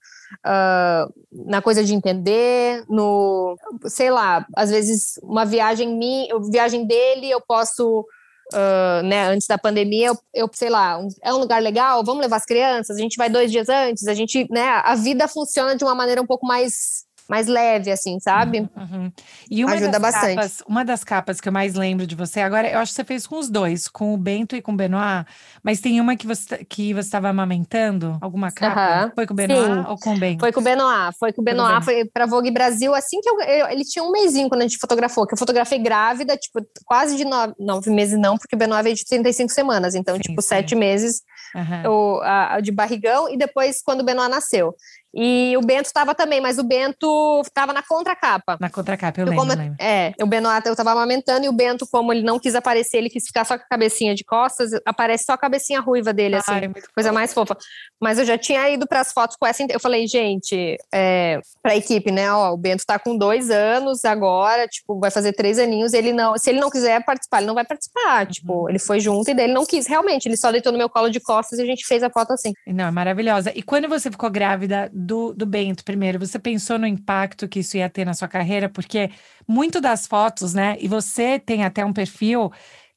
uh, 0.46 1.46
na 1.46 1.62
coisa 1.62 1.84
de 1.84 1.94
entender, 1.94 2.84
no, 2.88 3.56
sei 3.86 4.10
lá, 4.10 4.44
às 4.56 4.70
vezes 4.70 5.18
uma 5.22 5.44
viagem 5.44 5.96
minha, 5.96 6.28
viagem 6.50 6.86
dele, 6.86 7.30
eu 7.30 7.40
posso 7.40 8.04
uh, 8.52 9.02
né, 9.04 9.28
antes 9.28 9.46
da 9.46 9.58
pandemia, 9.58 10.08
eu, 10.08 10.18
eu, 10.34 10.50
sei 10.52 10.68
lá, 10.70 10.98
um, 10.98 11.08
é 11.22 11.32
um 11.32 11.38
lugar 11.38 11.62
legal, 11.62 12.04
vamos 12.04 12.20
levar 12.20 12.36
as 12.36 12.44
crianças, 12.44 12.96
a 12.96 13.00
gente 13.00 13.16
vai 13.16 13.30
dois 13.30 13.50
dias 13.50 13.68
antes, 13.68 14.06
a 14.06 14.14
gente, 14.14 14.46
né, 14.50 14.80
a 14.84 14.94
vida 14.94 15.28
funciona 15.28 15.76
de 15.76 15.84
uma 15.84 15.94
maneira 15.94 16.20
um 16.20 16.26
pouco 16.26 16.46
mais 16.46 17.04
mais 17.30 17.46
leve, 17.46 17.92
assim, 17.92 18.18
sabe? 18.18 18.68
Uhum. 18.76 19.12
E 19.48 19.64
uma 19.64 19.74
Ajuda 19.74 20.00
bastante. 20.00 20.34
Capas, 20.34 20.62
uma 20.66 20.84
das 20.84 21.04
capas 21.04 21.40
que 21.40 21.48
eu 21.48 21.52
mais 21.52 21.74
lembro 21.74 22.04
de 22.04 22.16
você, 22.16 22.40
agora 22.40 22.68
eu 22.68 22.80
acho 22.80 22.90
que 22.90 22.96
você 22.96 23.04
fez 23.04 23.24
com 23.24 23.38
os 23.38 23.48
dois, 23.48 23.86
com 23.86 24.12
o 24.12 24.16
Bento 24.16 24.56
e 24.56 24.60
com 24.60 24.72
o 24.72 24.76
Benoit, 24.76 25.24
mas 25.62 25.80
tem 25.80 26.00
uma 26.00 26.16
que 26.16 26.26
você 26.26 26.64
que 26.64 26.92
você 26.92 27.06
estava 27.06 27.28
amamentando, 27.28 28.18
alguma 28.20 28.50
capa? 28.50 29.04
Uhum. 29.04 29.12
Foi 29.14 29.26
com 29.28 29.32
o 29.32 29.36
Benoit 29.36 29.64
Sim. 29.64 29.84
ou 29.88 29.96
com 29.96 30.14
o 30.14 30.18
Bento? 30.18 30.40
Foi 30.40 30.52
com 30.52 30.60
o 30.60 30.64
Benoit, 30.64 31.16
foi 31.18 31.32
com 31.32 31.40
o 31.40 31.44
Benoit, 31.44 31.84
foi 31.84 32.04
para 32.04 32.26
Vogue 32.26 32.50
Brasil, 32.50 32.92
assim 32.96 33.20
que 33.20 33.30
eu, 33.30 33.40
eu, 33.42 33.68
ele 33.68 33.84
tinha 33.84 34.04
um 34.04 34.10
mêsinho 34.10 34.48
quando 34.48 34.62
a 34.62 34.64
gente 34.64 34.78
fotografou, 34.78 35.24
que 35.24 35.34
eu 35.34 35.38
fotografei 35.38 35.78
grávida, 35.78 36.36
tipo, 36.36 36.60
quase 36.84 37.16
de 37.16 37.24
nove, 37.24 37.54
nove 37.60 37.90
meses 37.90 38.18
não, 38.18 38.36
porque 38.36 38.56
o 38.56 38.58
Benoit 38.58 38.82
veio 38.82 38.96
de 38.96 39.04
35 39.04 39.52
semanas, 39.52 39.94
então, 39.94 40.16
sim, 40.16 40.22
tipo, 40.22 40.42
sim. 40.42 40.48
sete 40.48 40.74
meses 40.74 41.22
uhum. 41.54 42.20
a, 42.22 42.60
de 42.60 42.72
barrigão, 42.72 43.28
e 43.28 43.36
depois 43.36 43.80
quando 43.82 44.00
o 44.00 44.04
Benoit 44.04 44.28
nasceu. 44.28 44.74
E 45.12 45.56
o 45.56 45.60
Bento 45.60 45.86
estava 45.86 46.14
também, 46.14 46.40
mas 46.40 46.58
o 46.58 46.62
Bento 46.62 47.40
estava 47.44 47.72
na 47.72 47.82
contracapa. 47.82 48.56
Na 48.60 48.70
contracapa, 48.70 49.20
eu, 49.20 49.26
eu 49.26 49.30
lembro, 49.30 49.46
como, 49.46 49.60
lembro. 49.60 49.76
É, 49.80 50.12
o 50.20 50.26
Benoit 50.26 50.64
eu 50.66 50.72
estava 50.72 50.92
amamentando 50.92 51.44
e 51.44 51.48
o 51.48 51.52
Bento, 51.52 51.86
como 51.90 52.12
ele 52.12 52.22
não 52.22 52.38
quis 52.38 52.54
aparecer, 52.54 52.98
ele 52.98 53.10
quis 53.10 53.26
ficar 53.26 53.44
só 53.44 53.58
com 53.58 53.64
a 53.64 53.68
cabecinha 53.68 54.14
de 54.14 54.24
costas, 54.24 54.70
aparece 54.86 55.24
só 55.24 55.32
a 55.32 55.38
cabecinha 55.38 55.80
ruiva 55.80 56.12
dele, 56.12 56.36
assim, 56.36 56.52
Ai, 56.52 56.72
coisa 56.94 57.12
mais 57.12 57.34
fofa. 57.34 57.56
Mas 58.00 58.18
eu 58.18 58.24
já 58.24 58.38
tinha 58.38 58.68
ido 58.70 58.86
para 58.86 59.00
as 59.00 59.12
fotos 59.12 59.36
com 59.36 59.46
essa. 59.46 59.64
Eu 59.68 59.80
falei, 59.80 60.06
gente, 60.06 60.78
é, 60.92 61.40
para 61.62 61.72
a 61.72 61.76
equipe, 61.76 62.10
né? 62.10 62.32
Ó, 62.32 62.52
o 62.52 62.56
Bento 62.56 62.80
está 62.80 62.98
com 62.98 63.16
dois 63.16 63.50
anos 63.50 64.04
agora, 64.04 64.66
tipo, 64.68 64.98
vai 64.98 65.10
fazer 65.10 65.32
três 65.32 65.58
aninhos. 65.58 65.92
Ele 65.92 66.12
não, 66.12 66.38
se 66.38 66.50
ele 66.50 66.60
não 66.60 66.70
quiser 66.70 67.04
participar, 67.04 67.38
ele 67.38 67.46
não 67.46 67.54
vai 67.54 67.64
participar. 67.64 68.26
Uhum. 68.26 68.32
Tipo, 68.32 68.68
ele 68.68 68.78
foi 68.78 69.00
junto 69.00 69.30
e 69.30 69.34
daí 69.34 69.46
ele 69.46 69.54
não 69.54 69.66
quis. 69.66 69.86
Realmente, 69.86 70.28
ele 70.28 70.36
só 70.36 70.50
deitou 70.52 70.72
no 70.72 70.78
meu 70.78 70.88
colo 70.88 71.10
de 71.10 71.20
costas 71.20 71.58
e 71.58 71.62
a 71.62 71.66
gente 71.66 71.84
fez 71.84 72.02
a 72.02 72.10
foto 72.10 72.32
assim. 72.32 72.52
Não, 72.66 72.86
é 72.86 72.90
maravilhosa. 72.90 73.52
E 73.54 73.62
quando 73.62 73.88
você 73.88 74.10
ficou 74.10 74.30
grávida 74.30 74.90
do, 75.00 75.32
do 75.34 75.46
Bento 75.46 75.84
primeiro, 75.84 76.18
você 76.18 76.38
pensou 76.38 76.78
no 76.78 76.86
impacto 76.86 77.48
que 77.48 77.60
isso 77.60 77.76
ia 77.76 77.88
ter 77.88 78.04
na 78.04 78.14
sua 78.14 78.28
carreira? 78.28 78.68
Porque 78.68 79.10
muito 79.48 79.80
das 79.80 80.06
fotos, 80.06 80.54
né? 80.54 80.76
E 80.80 80.88
você 80.88 81.38
tem 81.38 81.64
até 81.64 81.84
um 81.84 81.92
perfil 81.92 82.52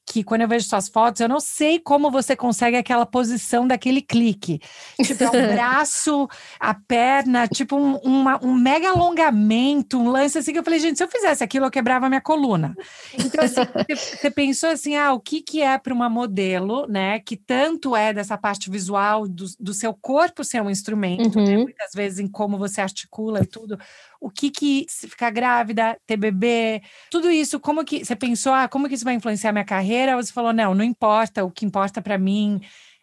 que 0.06 0.22
quando 0.22 0.42
eu 0.42 0.48
vejo 0.48 0.66
suas 0.66 0.88
fotos, 0.88 1.20
eu 1.20 1.28
não 1.28 1.40
sei 1.40 1.78
como 1.78 2.10
você 2.10 2.36
consegue 2.36 2.76
aquela 2.76 3.06
posição 3.06 3.66
daquele 3.66 4.02
clique. 4.02 4.60
Tipo, 5.02 5.24
é 5.24 5.28
o 5.28 5.30
braço, 5.54 6.28
a 6.60 6.74
perna, 6.74 7.48
tipo 7.48 7.76
um, 7.76 7.96
uma, 7.96 8.44
um 8.44 8.54
mega 8.54 8.90
alongamento, 8.90 9.98
um 9.98 10.08
lance 10.08 10.38
assim 10.38 10.52
que 10.52 10.58
eu 10.58 10.64
falei, 10.64 10.78
gente, 10.78 10.98
se 10.98 11.04
eu 11.04 11.08
fizesse 11.08 11.42
aquilo, 11.42 11.66
eu 11.66 11.70
quebrava 11.70 12.08
minha 12.08 12.20
coluna. 12.20 12.74
Então, 13.14 13.44
assim, 13.44 13.60
você 13.96 14.30
pensou 14.30 14.70
assim, 14.70 14.96
ah, 14.96 15.12
o 15.12 15.20
que, 15.20 15.40
que 15.40 15.62
é 15.62 15.78
para 15.78 15.94
uma 15.94 16.08
modelo, 16.08 16.86
né, 16.86 17.18
que 17.20 17.36
tanto 17.36 17.96
é 17.96 18.12
dessa 18.12 18.36
parte 18.36 18.70
visual 18.70 19.26
do, 19.26 19.46
do 19.58 19.72
seu 19.72 19.94
corpo 19.94 20.44
ser 20.44 20.60
um 20.62 20.70
instrumento, 20.70 21.38
né, 21.38 21.44
uhum. 21.44 21.56
né, 21.58 21.62
muitas 21.62 21.92
vezes 21.94 22.18
em 22.18 22.28
como 22.28 22.58
você 22.58 22.80
articula 22.80 23.40
e 23.42 23.46
tudo, 23.46 23.78
o 24.24 24.30
que 24.30 24.50
que 24.50 24.86
se 24.88 25.06
ficar 25.06 25.30
grávida, 25.30 25.98
ter 26.06 26.16
bebê, 26.16 26.80
tudo 27.10 27.30
isso, 27.30 27.60
como 27.60 27.84
que 27.84 28.04
você 28.04 28.16
pensou, 28.16 28.54
ah, 28.54 28.66
como 28.66 28.88
que 28.88 28.94
isso 28.94 29.04
vai 29.04 29.14
influenciar 29.14 29.52
minha 29.52 29.64
carreira? 29.64 30.16
Você 30.16 30.32
falou, 30.32 30.52
não, 30.52 30.74
não 30.74 30.82
importa, 30.82 31.44
o 31.44 31.50
que 31.50 31.66
importa 31.66 32.00
para 32.00 32.16
mim 32.16 32.58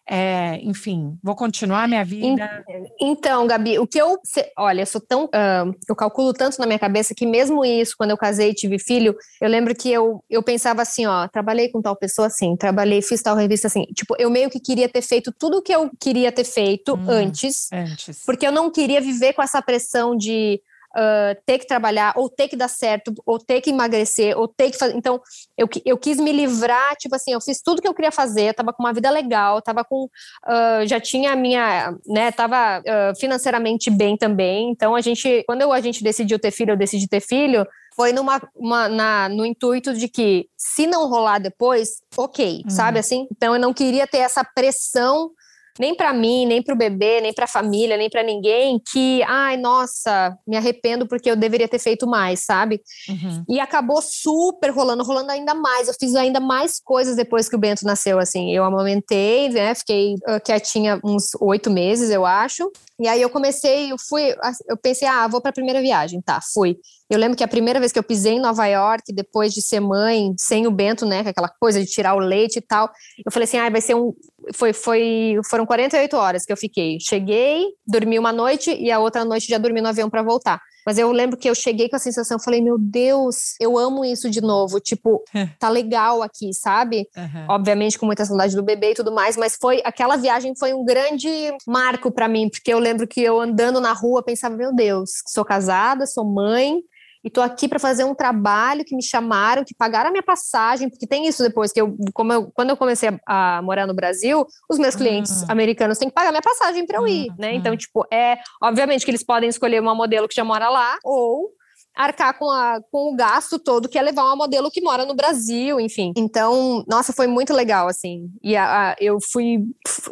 é, 0.08 0.58
enfim, 0.62 1.16
vou 1.22 1.36
continuar 1.36 1.86
minha 1.86 2.04
vida. 2.04 2.64
Então, 3.00 3.46
Gabi, 3.46 3.78
o 3.78 3.86
que 3.86 3.98
eu. 3.98 4.18
Olha, 4.58 4.82
eu 4.82 4.86
sou 4.86 5.00
tão. 5.00 5.26
Uh, 5.26 5.72
eu 5.88 5.94
calculo 5.94 6.32
tanto 6.32 6.58
na 6.58 6.66
minha 6.66 6.78
cabeça 6.78 7.14
que, 7.14 7.24
mesmo 7.24 7.64
isso, 7.64 7.94
quando 7.96 8.10
eu 8.10 8.16
casei 8.16 8.50
e 8.50 8.54
tive 8.54 8.80
filho, 8.80 9.16
eu 9.40 9.48
lembro 9.48 9.74
que 9.76 9.90
eu, 9.90 10.22
eu 10.28 10.42
pensava 10.42 10.82
assim: 10.82 11.06
ó, 11.06 11.28
trabalhei 11.28 11.68
com 11.68 11.80
tal 11.80 11.94
pessoa 11.94 12.26
assim, 12.26 12.56
trabalhei, 12.56 13.00
fiz 13.00 13.22
tal 13.22 13.36
revista 13.36 13.68
assim. 13.68 13.84
Tipo, 13.94 14.16
eu 14.18 14.28
meio 14.28 14.50
que 14.50 14.58
queria 14.58 14.88
ter 14.88 15.02
feito 15.02 15.32
tudo 15.38 15.58
o 15.58 15.62
que 15.62 15.72
eu 15.72 15.88
queria 16.00 16.32
ter 16.32 16.44
feito 16.44 16.94
hum, 16.94 17.06
antes, 17.08 17.68
antes, 17.72 18.24
porque 18.26 18.46
eu 18.46 18.52
não 18.52 18.72
queria 18.72 19.00
viver 19.00 19.34
com 19.34 19.42
essa 19.42 19.62
pressão 19.62 20.16
de 20.16 20.60
uh, 20.96 21.40
ter 21.44 21.58
que 21.58 21.66
trabalhar, 21.66 22.12
ou 22.16 22.28
ter 22.28 22.48
que 22.48 22.56
dar 22.56 22.68
certo, 22.68 23.12
ou 23.24 23.38
ter 23.38 23.60
que 23.60 23.70
emagrecer, 23.70 24.38
ou 24.38 24.46
ter 24.46 24.70
que 24.70 24.78
fazer. 24.78 24.94
Então, 24.96 25.20
eu, 25.56 25.68
eu 25.84 25.98
quis 25.98 26.18
me 26.18 26.32
livrar, 26.32 26.96
tipo 26.96 27.14
assim, 27.14 27.32
eu 27.32 27.40
fiz 27.40 27.60
tudo 27.60 27.80
que 27.80 27.88
eu 27.88 27.94
queria 27.94 28.12
fazer, 28.12 28.48
eu 28.48 28.54
tava 28.54 28.72
com 28.72 28.82
uma 28.82 28.92
vida 28.92 29.10
legal, 29.10 29.60
tava 29.62 29.84
com. 29.84 30.04
Uh, 30.04 30.86
já 30.86 31.00
tinha 31.00 31.32
a 31.32 31.36
minha, 31.36 31.94
né, 32.06 32.30
tava 32.32 32.80
uh, 32.80 33.18
financeiramente 33.18 33.90
bem 33.90 34.16
também. 34.16 34.70
Então, 34.70 34.94
a 34.94 35.00
gente, 35.00 35.44
quando 35.46 35.62
eu, 35.62 35.72
a 35.72 35.80
gente 35.80 36.02
decidiu 36.02 36.38
ter 36.38 36.50
filho, 36.50 36.72
eu 36.72 36.76
decidi 36.76 37.08
ter 37.08 37.20
filho, 37.20 37.66
foi 37.94 38.12
numa, 38.12 38.40
uma, 38.54 38.88
na, 38.88 39.28
no 39.28 39.44
intuito 39.44 39.92
de 39.94 40.08
que, 40.08 40.48
se 40.56 40.86
não 40.86 41.08
rolar 41.08 41.38
depois, 41.38 42.02
ok, 42.16 42.62
uhum. 42.64 42.70
sabe 42.70 42.98
assim? 42.98 43.26
Então, 43.30 43.54
eu 43.54 43.60
não 43.60 43.74
queria 43.74 44.06
ter 44.06 44.18
essa 44.18 44.44
pressão 44.44 45.30
nem 45.78 45.94
para 45.94 46.12
mim, 46.12 46.46
nem 46.46 46.62
para 46.62 46.74
o 46.74 46.78
bebê, 46.78 47.20
nem 47.20 47.32
para 47.32 47.44
a 47.44 47.48
família, 47.48 47.96
nem 47.96 48.10
para 48.10 48.22
ninguém 48.22 48.80
que, 48.92 49.22
ai, 49.24 49.56
nossa, 49.56 50.36
me 50.46 50.56
arrependo 50.56 51.06
porque 51.06 51.30
eu 51.30 51.36
deveria 51.36 51.68
ter 51.68 51.78
feito 51.78 52.06
mais, 52.06 52.40
sabe? 52.40 52.80
Uhum. 53.08 53.44
E 53.48 53.58
acabou 53.60 54.00
super 54.02 54.70
rolando, 54.70 55.02
rolando 55.02 55.32
ainda 55.32 55.54
mais. 55.54 55.88
Eu 55.88 55.94
fiz 55.98 56.14
ainda 56.14 56.40
mais 56.40 56.78
coisas 56.78 57.16
depois 57.16 57.48
que 57.48 57.56
o 57.56 57.58
Bento 57.58 57.84
nasceu, 57.84 58.18
assim. 58.18 58.54
Eu 58.54 58.64
amamentei, 58.64 59.48
né? 59.48 59.74
Fiquei 59.74 60.14
uh, 60.14 60.40
quietinha 60.44 61.00
uns 61.02 61.30
oito 61.40 61.70
meses, 61.70 62.10
eu 62.10 62.26
acho. 62.26 62.70
E 63.00 63.08
aí 63.08 63.20
eu 63.20 63.30
comecei, 63.30 63.90
eu 63.90 63.96
fui, 63.98 64.34
eu 64.68 64.76
pensei, 64.76 65.08
ah, 65.08 65.26
vou 65.26 65.40
para 65.40 65.50
a 65.50 65.54
primeira 65.54 65.80
viagem, 65.80 66.20
tá? 66.20 66.40
Fui. 66.52 66.76
Eu 67.12 67.18
lembro 67.18 67.36
que 67.36 67.44
a 67.44 67.48
primeira 67.48 67.78
vez 67.78 67.92
que 67.92 67.98
eu 67.98 68.02
pisei 68.02 68.32
em 68.32 68.40
Nova 68.40 68.64
York, 68.66 69.12
depois 69.12 69.52
de 69.52 69.60
ser 69.60 69.80
mãe, 69.80 70.32
sem 70.38 70.66
o 70.66 70.70
Bento, 70.70 71.04
né, 71.04 71.20
aquela 71.20 71.50
coisa 71.60 71.78
de 71.78 71.84
tirar 71.84 72.14
o 72.14 72.18
leite 72.18 72.56
e 72.56 72.62
tal, 72.62 72.90
eu 73.22 73.30
falei 73.30 73.44
assim, 73.44 73.58
ah, 73.58 73.68
vai 73.68 73.82
ser 73.82 73.94
um, 73.94 74.14
foi, 74.54 74.72
foi, 74.72 75.38
foram 75.50 75.66
48 75.66 76.16
horas 76.16 76.46
que 76.46 76.52
eu 76.52 76.56
fiquei. 76.56 76.96
Cheguei, 76.98 77.66
dormi 77.86 78.18
uma 78.18 78.32
noite 78.32 78.74
e 78.74 78.90
a 78.90 78.98
outra 78.98 79.26
noite 79.26 79.46
já 79.46 79.58
dormi 79.58 79.82
no 79.82 79.88
avião 79.88 80.08
para 80.08 80.22
voltar. 80.22 80.58
Mas 80.86 80.96
eu 80.96 81.12
lembro 81.12 81.36
que 81.36 81.50
eu 81.50 81.54
cheguei 81.54 81.86
com 81.86 81.96
a 81.96 81.98
sensação, 81.98 82.40
falei, 82.40 82.62
meu 82.62 82.78
Deus, 82.78 83.56
eu 83.60 83.76
amo 83.76 84.06
isso 84.06 84.30
de 84.30 84.40
novo. 84.40 84.80
Tipo, 84.80 85.22
tá 85.60 85.68
legal 85.68 86.22
aqui, 86.22 86.54
sabe? 86.54 87.06
Uhum. 87.14 87.46
Obviamente 87.50 87.98
com 87.98 88.06
muita 88.06 88.24
saudade 88.24 88.56
do 88.56 88.62
bebê 88.62 88.92
e 88.92 88.94
tudo 88.94 89.12
mais, 89.12 89.36
mas 89.36 89.56
foi 89.60 89.82
aquela 89.84 90.16
viagem 90.16 90.54
foi 90.58 90.72
um 90.72 90.82
grande 90.82 91.28
marco 91.66 92.10
para 92.10 92.26
mim, 92.26 92.48
porque 92.48 92.72
eu 92.72 92.78
lembro 92.78 93.06
que 93.06 93.20
eu 93.20 93.38
andando 93.38 93.82
na 93.82 93.92
rua 93.92 94.24
pensava, 94.24 94.56
meu 94.56 94.74
Deus, 94.74 95.10
sou 95.28 95.44
casada, 95.44 96.06
sou 96.06 96.24
mãe, 96.24 96.80
e 97.24 97.30
tô 97.30 97.40
aqui 97.40 97.68
para 97.68 97.78
fazer 97.78 98.04
um 98.04 98.14
trabalho 98.14 98.84
que 98.84 98.96
me 98.96 99.02
chamaram, 99.02 99.64
que 99.64 99.74
pagaram 99.74 100.08
a 100.08 100.12
minha 100.12 100.22
passagem, 100.22 100.88
porque 100.88 101.06
tem 101.06 101.26
isso 101.26 101.42
depois 101.42 101.72
que 101.72 101.80
eu, 101.80 101.96
como 102.12 102.32
eu, 102.32 102.50
quando 102.52 102.70
eu 102.70 102.76
comecei 102.76 103.10
a, 103.26 103.58
a 103.58 103.62
morar 103.62 103.86
no 103.86 103.94
Brasil, 103.94 104.46
os 104.68 104.78
meus 104.78 104.96
clientes 104.96 105.42
uhum. 105.42 105.50
americanos 105.50 105.98
têm 105.98 106.08
que 106.08 106.14
pagar 106.14 106.30
minha 106.30 106.42
passagem 106.42 106.84
para 106.86 106.98
eu 106.98 107.06
ir, 107.06 107.28
uhum. 107.30 107.36
né? 107.38 107.54
Então, 107.54 107.76
tipo, 107.76 108.04
é, 108.12 108.38
obviamente 108.62 109.04
que 109.04 109.10
eles 109.10 109.24
podem 109.24 109.48
escolher 109.48 109.80
uma 109.80 109.94
modelo 109.94 110.28
que 110.28 110.34
já 110.34 110.44
mora 110.44 110.68
lá 110.68 110.98
ou 111.04 111.50
arcar 111.94 112.38
com, 112.38 112.50
a, 112.50 112.80
com 112.90 113.12
o 113.12 113.16
gasto 113.16 113.58
todo 113.58 113.88
que 113.88 113.98
é 113.98 114.02
levar 114.02 114.24
uma 114.24 114.36
modelo 114.36 114.70
que 114.70 114.80
mora 114.80 115.04
no 115.04 115.14
Brasil, 115.14 115.78
enfim. 115.78 116.12
Então, 116.16 116.84
nossa, 116.88 117.12
foi 117.12 117.26
muito 117.26 117.52
legal, 117.52 117.86
assim. 117.86 118.30
E 118.42 118.56
a, 118.56 118.90
a, 118.90 118.96
eu 118.98 119.18
fui, 119.20 119.58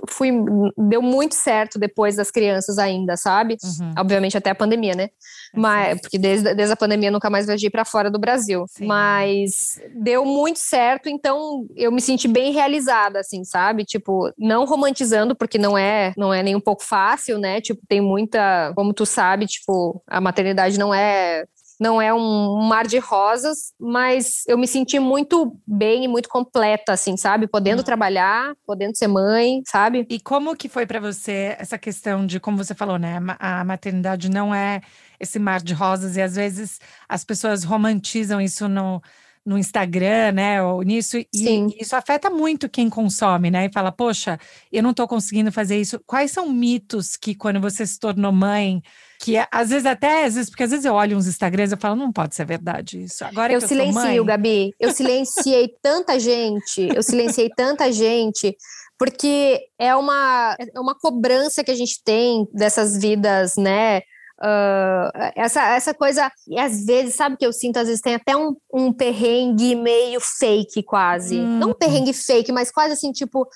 fui. 0.09 0.31
Deu 0.77 1.01
muito 1.01 1.35
certo 1.35 1.79
depois 1.79 2.17
das 2.17 2.31
crianças 2.31 2.79
ainda, 2.79 3.17
sabe? 3.17 3.57
Uhum. 3.63 3.93
Obviamente 3.99 4.37
até 4.37 4.51
a 4.51 4.55
pandemia, 4.55 4.95
né? 4.95 5.09
Mas, 5.55 6.01
porque 6.01 6.19
desde, 6.19 6.55
desde 6.55 6.73
a 6.73 6.77
pandemia 6.77 7.11
nunca 7.11 7.29
mais 7.29 7.47
viajei 7.47 7.71
para 7.71 7.85
fora 7.85 8.11
do 8.11 8.19
Brasil. 8.19 8.65
Sim. 8.69 8.87
Mas 8.87 9.81
deu 9.95 10.25
muito 10.25 10.59
certo, 10.59 11.09
então 11.09 11.67
eu 11.75 11.91
me 11.91 12.01
senti 12.01 12.29
bem 12.29 12.53
realizada, 12.53 13.21
assim, 13.21 13.43
sabe? 13.45 13.85
Tipo, 13.85 14.33
não 14.39 14.65
romantizando, 14.65 15.35
porque 15.35 15.59
não 15.59 15.77
é, 15.77 16.13
não 16.17 16.33
é 16.33 16.43
nem 16.43 16.55
um 16.55 16.61
pouco 16.61 16.85
fácil, 16.85 17.39
né? 17.39 17.61
Tipo, 17.61 17.81
tem 17.89 18.01
muita. 18.01 18.73
Como 18.77 18.93
tu 18.93 19.05
sabe, 19.05 19.47
tipo, 19.47 20.03
a 20.07 20.21
maternidade 20.21 20.79
não 20.79 20.95
é 20.95 21.45
não 21.81 22.01
é 22.01 22.13
um, 22.13 22.61
mar 22.69 22.87
de 22.87 22.99
rosas, 22.99 23.73
mas 23.81 24.43
eu 24.47 24.59
me 24.59 24.67
senti 24.67 24.99
muito 24.99 25.57
bem 25.67 26.05
e 26.05 26.09
muito 26.09 26.29
completa, 26.29 26.93
assim, 26.93 27.17
sabe? 27.17 27.47
Podendo 27.47 27.79
uhum. 27.79 27.85
trabalhar, 27.85 28.55
podendo 28.67 28.95
ser 28.95 29.09
mãe, 29.09 29.63
sabe? 29.67 30.07
E 30.11 30.21
como 30.21 30.55
que 30.55 30.69
foi 30.69 30.85
para 30.85 31.01
você 31.01 31.57
essa 31.59 31.79
questão 31.79 32.27
de, 32.27 32.39
como 32.39 32.59
você 32.59 32.75
falou, 32.75 32.99
né? 32.99 33.19
A 33.39 33.65
maternidade 33.65 34.31
não 34.31 34.55
é 34.55 34.83
esse 35.19 35.39
mar 35.39 35.63
de 35.63 35.73
rosas 35.73 36.17
e 36.17 36.21
às 36.21 36.35
vezes 36.35 36.79
as 37.09 37.25
pessoas 37.25 37.65
romantizam 37.65 38.41
isso 38.41 38.69
no 38.69 39.01
no 39.43 39.57
Instagram, 39.57 40.33
né, 40.33 40.63
ou 40.63 40.83
nisso, 40.83 41.17
e 41.17 41.27
Sim. 41.35 41.69
isso 41.81 41.97
afeta 41.97 42.29
muito 42.29 42.69
quem 42.69 42.91
consome, 42.91 43.51
né, 43.51 43.65
e 43.65 43.73
fala, 43.73 43.91
poxa, 43.91 44.39
eu 44.71 44.83
não 44.83 44.91
estou 44.91 45.09
conseguindo 45.09 45.51
fazer 45.51 45.81
isso. 45.81 45.99
Quais 46.07 46.31
são 46.31 46.53
mitos 46.53 47.17
que 47.17 47.35
quando 47.35 47.59
você 47.59 47.87
se 47.87 47.99
tornou 47.99 48.31
mãe, 48.31 48.83
que 49.21 49.37
às 49.53 49.69
vezes 49.69 49.85
até, 49.85 50.25
às 50.25 50.35
vezes, 50.35 50.49
porque 50.49 50.63
às 50.63 50.71
vezes 50.71 50.87
eu 50.87 50.95
olho 50.95 51.17
uns 51.17 51.27
Instagrams 51.27 51.73
e 51.73 51.77
falo, 51.77 51.95
não 51.95 52.11
pode 52.11 52.35
ser 52.35 52.47
verdade 52.47 53.03
isso. 53.03 53.23
Agora 53.23 53.53
eu 53.53 53.61
silencio, 53.61 53.93
mãe... 53.93 54.25
Gabi, 54.25 54.75
eu 54.81 54.91
silenciei 54.93 55.69
tanta 55.83 56.19
gente, 56.19 56.89
eu 56.95 57.03
silenciei 57.03 57.51
tanta 57.55 57.93
gente, 57.93 58.57
porque 58.99 59.61
é 59.79 59.95
uma, 59.95 60.57
é 60.59 60.81
uma 60.81 60.95
cobrança 60.99 61.63
que 61.63 61.71
a 61.71 61.75
gente 61.75 62.03
tem 62.03 62.49
dessas 62.53 62.97
vidas, 62.97 63.57
né, 63.57 64.01
Uh, 64.43 65.13
essa, 65.37 65.75
essa 65.75 65.93
coisa, 65.93 66.33
e 66.49 66.59
às 66.59 66.87
vezes, 66.87 67.15
sabe 67.15 67.37
que 67.37 67.45
eu 67.45 67.53
sinto, 67.53 67.77
às 67.77 67.87
vezes 67.87 68.01
tem 68.01 68.15
até 68.15 68.35
um, 68.35 68.57
um 68.73 68.91
perrengue 68.91 69.75
meio 69.75 70.19
fake, 70.19 70.83
quase. 70.83 71.39
Hum. 71.39 71.59
Não 71.59 71.71
um 71.73 71.75
perrengue 71.75 72.15
fake, 72.15 72.51
mas 72.51 72.71
quase 72.71 72.95
assim, 72.95 73.13
tipo, 73.13 73.47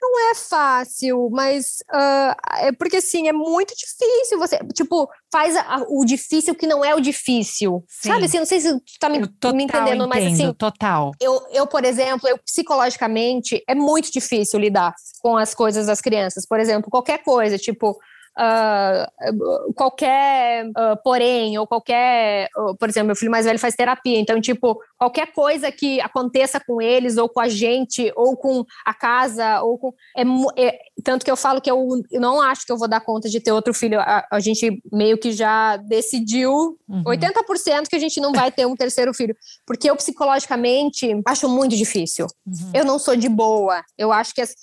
não 0.00 0.30
é 0.30 0.34
fácil, 0.34 1.28
mas 1.30 1.78
uh, 1.92 2.34
é 2.58 2.72
porque 2.72 2.98
assim, 2.98 3.28
é 3.28 3.32
muito 3.32 3.74
difícil 3.74 4.38
você, 4.38 4.58
tipo, 4.74 5.08
faz 5.32 5.56
a, 5.56 5.84
o 5.88 6.04
difícil 6.04 6.54
que 6.54 6.66
não 6.66 6.84
é 6.84 6.94
o 6.94 7.00
difícil. 7.00 7.84
Sim. 7.88 8.10
Sabe 8.10 8.26
assim, 8.26 8.38
não 8.38 8.46
sei 8.46 8.60
se 8.60 8.72
tu 8.72 8.82
tá 9.00 9.08
me, 9.08 9.18
me 9.18 9.24
entendendo, 9.24 9.88
entendo, 9.88 10.08
mas 10.08 10.26
assim. 10.32 10.52
Total. 10.54 11.12
Eu, 11.20 11.40
eu, 11.50 11.66
por 11.66 11.84
exemplo, 11.84 12.28
eu 12.28 12.38
psicologicamente 12.38 13.62
é 13.68 13.74
muito 13.74 14.12
difícil 14.12 14.60
lidar 14.60 14.94
com 15.20 15.36
as 15.36 15.54
coisas 15.54 15.86
das 15.86 16.00
crianças. 16.00 16.46
Por 16.46 16.60
exemplo, 16.60 16.90
qualquer 16.90 17.22
coisa, 17.22 17.58
tipo 17.58 17.98
uh, 18.38 19.72
qualquer 19.74 20.66
uh, 20.66 20.96
porém, 21.02 21.58
ou 21.58 21.66
qualquer. 21.66 22.48
Uh, 22.56 22.76
por 22.76 22.88
exemplo, 22.88 23.08
meu 23.08 23.16
filho 23.16 23.30
mais 23.30 23.46
velho 23.46 23.58
faz 23.58 23.74
terapia, 23.74 24.18
então, 24.18 24.40
tipo, 24.40 24.78
qualquer 24.98 25.32
coisa 25.32 25.72
que 25.72 26.00
aconteça 26.00 26.60
com 26.60 26.80
eles, 26.80 27.16
ou 27.16 27.28
com 27.28 27.40
a 27.40 27.48
gente, 27.48 28.12
ou 28.14 28.36
com 28.36 28.64
a 28.84 28.94
casa, 28.94 29.62
ou 29.62 29.78
com. 29.78 29.92
É, 30.16 30.22
é, 30.66 30.78
tanto 31.02 31.24
que 31.24 31.30
eu 31.30 31.36
falo 31.36 31.60
que 31.60 31.70
eu, 31.70 32.02
não 32.12 32.40
acho 32.40 32.66
que 32.66 32.72
eu 32.72 32.78
vou 32.78 32.88
dar 32.88 33.00
conta 33.00 33.28
de 33.28 33.40
ter 33.40 33.52
outro 33.52 33.72
filho. 33.72 34.00
A, 34.00 34.26
a 34.30 34.40
gente 34.40 34.82
meio 34.92 35.18
que 35.18 35.32
já 35.32 35.76
decidiu 35.76 36.78
uhum. 36.88 37.04
80% 37.04 37.88
que 37.88 37.96
a 37.96 38.00
gente 38.00 38.20
não 38.20 38.32
vai 38.32 38.50
ter 38.50 38.66
um 38.66 38.76
terceiro 38.76 39.14
filho. 39.14 39.36
Porque 39.66 39.90
eu, 39.90 39.96
psicologicamente, 39.96 41.20
acho 41.26 41.48
muito 41.48 41.76
difícil. 41.76 42.26
Uhum. 42.46 42.70
Eu 42.74 42.84
não 42.84 42.98
sou 42.98 43.16
de 43.16 43.28
boa. 43.28 43.82
Eu 43.96 44.12
acho 44.12 44.34
que. 44.34 44.40
As, 44.40 44.54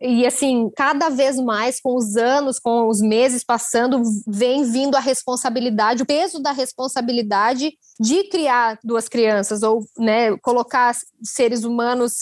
e 0.00 0.26
assim, 0.26 0.70
cada 0.76 1.08
vez 1.08 1.38
mais, 1.38 1.80
com 1.80 1.96
os 1.96 2.16
anos, 2.16 2.58
com 2.58 2.88
os 2.88 3.00
meses 3.00 3.44
passando, 3.44 4.02
vem 4.26 4.64
vindo 4.64 4.96
a 4.96 5.00
responsabilidade, 5.00 6.02
o 6.02 6.06
peso 6.06 6.40
da 6.40 6.52
responsabilidade 6.52 7.72
de 7.98 8.24
criar 8.28 8.78
duas 8.82 9.08
crianças, 9.08 9.62
ou 9.62 9.84
né, 9.98 10.36
colocar 10.38 10.94
seres 11.22 11.64
humanos 11.64 12.14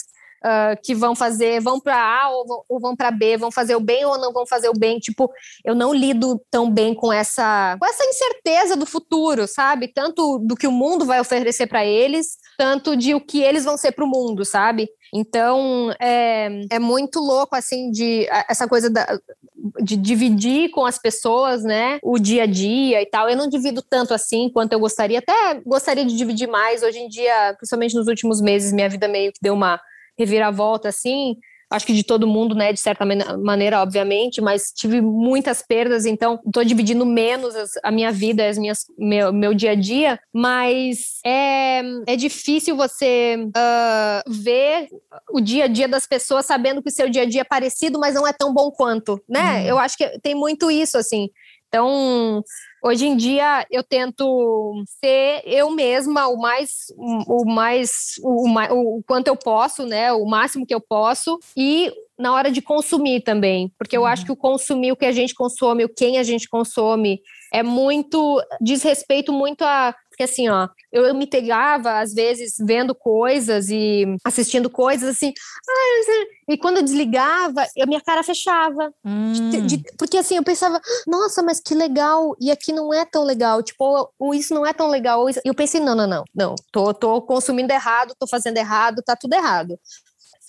Uh, 0.43 0.73
que 0.81 0.95
vão 0.95 1.15
fazer, 1.15 1.61
vão 1.61 1.79
para 1.79 1.95
A 1.95 2.31
ou, 2.31 2.65
ou 2.67 2.79
vão 2.79 2.95
para 2.95 3.11
B, 3.11 3.37
vão 3.37 3.51
fazer 3.51 3.75
o 3.75 3.79
bem 3.79 4.03
ou 4.05 4.17
não 4.17 4.33
vão 4.33 4.43
fazer 4.47 4.69
o 4.69 4.73
bem. 4.73 4.97
Tipo, 4.97 5.31
eu 5.63 5.75
não 5.75 5.93
lido 5.93 6.41
tão 6.49 6.67
bem 6.67 6.95
com 6.95 7.13
essa, 7.13 7.77
com 7.79 7.85
essa 7.85 8.03
incerteza 8.03 8.75
do 8.75 8.87
futuro, 8.87 9.47
sabe? 9.47 9.87
Tanto 9.87 10.39
do 10.39 10.55
que 10.55 10.65
o 10.65 10.71
mundo 10.71 11.05
vai 11.05 11.21
oferecer 11.21 11.67
para 11.67 11.85
eles, 11.85 12.37
tanto 12.57 12.97
de 12.97 13.13
o 13.13 13.21
que 13.21 13.39
eles 13.39 13.65
vão 13.65 13.77
ser 13.77 13.91
para 13.91 14.03
o 14.03 14.07
mundo, 14.07 14.43
sabe? 14.43 14.89
Então, 15.13 15.93
é, 15.99 16.65
é 16.69 16.79
muito 16.79 17.19
louco, 17.19 17.55
assim, 17.55 17.91
de 17.91 18.27
essa 18.49 18.67
coisa 18.67 18.89
da, 18.89 19.19
de 19.81 19.97
dividir 19.97 20.69
com 20.71 20.85
as 20.85 20.97
pessoas, 20.97 21.63
né, 21.63 21.99
o 22.01 22.17
dia 22.17 22.43
a 22.43 22.45
dia 22.45 23.01
e 23.01 23.05
tal. 23.05 23.29
Eu 23.29 23.35
não 23.35 23.49
divido 23.49 23.81
tanto 23.81 24.13
assim 24.13 24.49
quanto 24.49 24.73
eu 24.73 24.79
gostaria. 24.79 25.19
Até 25.19 25.61
gostaria 25.65 26.05
de 26.05 26.15
dividir 26.15 26.47
mais. 26.47 26.81
Hoje 26.81 26.99
em 26.99 27.07
dia, 27.07 27.53
principalmente 27.57 27.95
nos 27.95 28.07
últimos 28.07 28.41
meses, 28.41 28.71
minha 28.71 28.89
vida 28.89 29.07
meio 29.07 29.31
que 29.31 29.39
deu 29.41 29.53
uma 29.53 29.79
reviravolta, 30.17 30.89
assim 30.89 31.37
acho 31.71 31.85
que 31.85 31.93
de 31.93 32.03
todo 32.03 32.27
mundo, 32.27 32.53
né, 32.53 32.73
de 32.73 32.79
certa 32.79 33.05
maneira, 33.05 33.81
obviamente, 33.81 34.41
mas 34.41 34.73
tive 34.75 34.99
muitas 34.99 35.61
perdas, 35.61 36.05
então 36.05 36.39
estou 36.45 36.65
dividindo 36.65 37.05
menos 37.05 37.55
as, 37.55 37.71
a 37.81 37.89
minha 37.89 38.11
vida, 38.11 38.47
as 38.47 38.57
minhas, 38.57 38.85
meu, 38.99 39.31
meu 39.31 39.53
dia 39.53 39.71
a 39.71 39.75
dia, 39.75 40.19
mas 40.33 41.19
é, 41.25 41.81
é 42.05 42.15
difícil 42.17 42.75
você 42.75 43.37
uh, 43.37 44.31
ver 44.31 44.89
o 45.31 45.39
dia 45.39 45.63
a 45.63 45.67
dia 45.67 45.87
das 45.87 46.05
pessoas 46.05 46.45
sabendo 46.45 46.83
que 46.83 46.89
o 46.89 46.93
seu 46.93 47.09
dia 47.09 47.21
a 47.21 47.25
dia 47.25 47.41
é 47.41 47.45
parecido, 47.45 47.97
mas 47.97 48.13
não 48.13 48.27
é 48.27 48.33
tão 48.33 48.53
bom 48.53 48.69
quanto, 48.69 49.21
né? 49.27 49.61
Uhum. 49.61 49.67
Eu 49.67 49.79
acho 49.79 49.97
que 49.97 50.19
tem 50.19 50.35
muito 50.35 50.69
isso, 50.69 50.97
assim. 50.97 51.29
Então, 51.69 52.43
Hoje 52.83 53.05
em 53.05 53.15
dia 53.15 53.65
eu 53.69 53.83
tento 53.83 54.83
ser 54.99 55.41
eu 55.45 55.69
mesma 55.69 56.27
o 56.27 56.37
mais 56.37 56.87
o 56.97 57.45
mais 57.45 58.15
o, 58.23 58.97
o, 58.97 59.03
quanto 59.03 59.27
eu 59.27 59.35
posso, 59.35 59.85
né? 59.85 60.11
O 60.11 60.25
máximo 60.25 60.65
que 60.65 60.73
eu 60.73 60.81
posso 60.81 61.39
e 61.55 61.91
na 62.17 62.33
hora 62.33 62.51
de 62.51 62.61
consumir 62.61 63.21
também, 63.21 63.71
porque 63.77 63.95
eu 63.95 64.01
uhum. 64.01 64.07
acho 64.07 64.25
que 64.25 64.31
o 64.31 64.35
consumir 64.35 64.91
o 64.91 64.95
que 64.95 65.05
a 65.05 65.11
gente 65.11 65.33
consome, 65.33 65.85
o 65.85 65.89
quem 65.89 66.17
a 66.17 66.23
gente 66.23 66.49
consome 66.49 67.21
é 67.53 67.61
muito 67.61 68.41
diz 68.59 68.81
respeito 68.81 69.31
muito 69.31 69.63
a 69.63 69.95
porque 70.21 70.23
assim, 70.23 70.49
ó, 70.49 70.67
eu, 70.91 71.05
eu 71.05 71.15
me 71.15 71.25
pegava, 71.25 71.99
às 71.99 72.13
vezes, 72.13 72.55
vendo 72.59 72.93
coisas 72.93 73.69
e 73.69 74.05
assistindo 74.23 74.69
coisas 74.69 75.09
assim, 75.09 75.33
e 76.47 76.57
quando 76.57 76.77
eu 76.77 76.83
desligava, 76.83 77.65
a 77.79 77.85
minha 77.85 78.01
cara 78.01 78.21
fechava. 78.23 78.93
Hum. 79.03 79.49
De, 79.49 79.61
de, 79.61 79.83
porque 79.97 80.17
assim, 80.17 80.35
eu 80.35 80.43
pensava, 80.43 80.79
nossa, 81.07 81.41
mas 81.41 81.59
que 81.59 81.73
legal, 81.73 82.35
e 82.39 82.51
aqui 82.51 82.71
não 82.71 82.93
é 82.93 83.03
tão 83.05 83.23
legal, 83.23 83.63
tipo, 83.63 84.11
ou, 84.19 84.33
isso 84.33 84.53
não 84.53 84.65
é 84.65 84.73
tão 84.73 84.89
legal. 84.89 85.27
E 85.29 85.33
eu 85.43 85.55
pensei, 85.55 85.79
não, 85.81 85.95
não, 85.95 86.07
não, 86.07 86.23
não, 86.35 86.55
tô, 86.71 86.93
tô 86.93 87.21
consumindo 87.21 87.73
errado, 87.73 88.15
tô 88.19 88.27
fazendo 88.27 88.57
errado, 88.57 89.01
tá 89.03 89.15
tudo 89.15 89.33
errado 89.33 89.79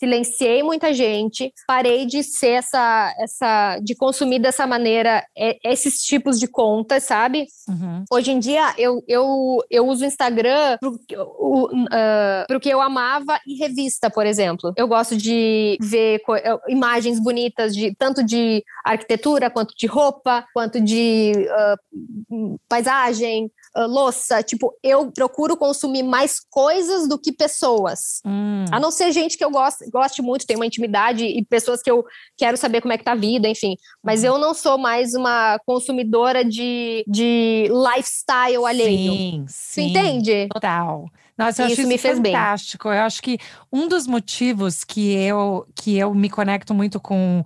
silenciei 0.02 0.64
muita 0.64 0.92
gente, 0.92 1.52
parei 1.64 2.04
de 2.04 2.24
ser 2.24 2.54
essa, 2.54 3.14
essa 3.20 3.78
de 3.78 3.94
consumir 3.94 4.40
dessa 4.40 4.66
maneira 4.66 5.24
é, 5.38 5.56
esses 5.64 6.02
tipos 6.02 6.40
de 6.40 6.48
contas, 6.48 7.04
sabe? 7.04 7.46
Uhum. 7.68 8.04
Hoje 8.10 8.32
em 8.32 8.40
dia 8.40 8.74
eu, 8.76 9.00
eu, 9.06 9.58
eu 9.70 9.86
uso 9.86 10.02
o 10.02 10.06
Instagram 10.06 10.76
pro, 10.80 10.98
o, 11.38 11.66
uh, 11.66 12.46
pro 12.48 12.58
que 12.58 12.68
eu 12.68 12.80
amava 12.80 13.38
e 13.46 13.54
revista, 13.60 14.10
por 14.10 14.26
exemplo. 14.26 14.72
Eu 14.76 14.88
gosto 14.88 15.16
de 15.16 15.78
ver 15.80 16.20
imagens 16.68 17.20
bonitas 17.20 17.72
de 17.72 17.94
tanto 17.94 18.24
de 18.24 18.64
arquitetura 18.84 19.50
quanto 19.50 19.72
de 19.76 19.86
roupa, 19.86 20.44
quanto 20.52 20.80
de 20.80 21.32
uh, 22.28 22.58
paisagem, 22.68 23.48
uh, 23.76 23.86
louça. 23.86 24.42
Tipo, 24.42 24.74
eu 24.82 25.10
procuro 25.10 25.56
consumir 25.56 26.02
mais 26.02 26.36
coisas 26.50 27.08
do 27.08 27.18
que 27.18 27.32
pessoas. 27.32 28.20
Hum. 28.24 28.64
A 28.70 28.78
não 28.78 28.90
ser 28.90 29.12
gente 29.12 29.36
que 29.36 29.44
eu 29.44 29.50
gosto, 29.50 29.88
goste 29.90 30.22
muito, 30.22 30.46
tem 30.46 30.56
uma 30.56 30.66
intimidade 30.66 31.24
e 31.24 31.44
pessoas 31.44 31.82
que 31.82 31.90
eu 31.90 32.04
quero 32.36 32.56
saber 32.56 32.80
como 32.80 32.92
é 32.92 32.98
que 32.98 33.04
tá 33.04 33.12
a 33.12 33.16
vida, 33.16 33.48
enfim. 33.48 33.76
Mas 34.02 34.20
uhum. 34.20 34.26
eu 34.26 34.38
não 34.38 34.54
sou 34.54 34.78
mais 34.78 35.14
uma 35.14 35.58
consumidora 35.66 36.44
de, 36.44 37.04
de 37.06 37.68
lifestyle 37.68 38.64
alheio. 38.66 39.12
Sim, 39.12 39.44
sim. 39.48 39.90
entende? 39.90 40.48
Total. 40.52 41.06
Nossa, 41.36 41.62
eu 41.62 41.66
isso 41.66 41.80
acho 41.80 41.88
me 41.88 41.94
isso 41.94 42.02
fez 42.02 42.18
fantástico. 42.18 42.88
Bem. 42.88 42.98
Eu 42.98 43.04
acho 43.04 43.22
que 43.22 43.38
um 43.72 43.88
dos 43.88 44.06
motivos 44.06 44.84
que 44.84 45.12
eu, 45.12 45.66
que 45.74 45.96
eu 45.96 46.14
me 46.14 46.28
conecto 46.28 46.74
muito 46.74 47.00
com 47.00 47.42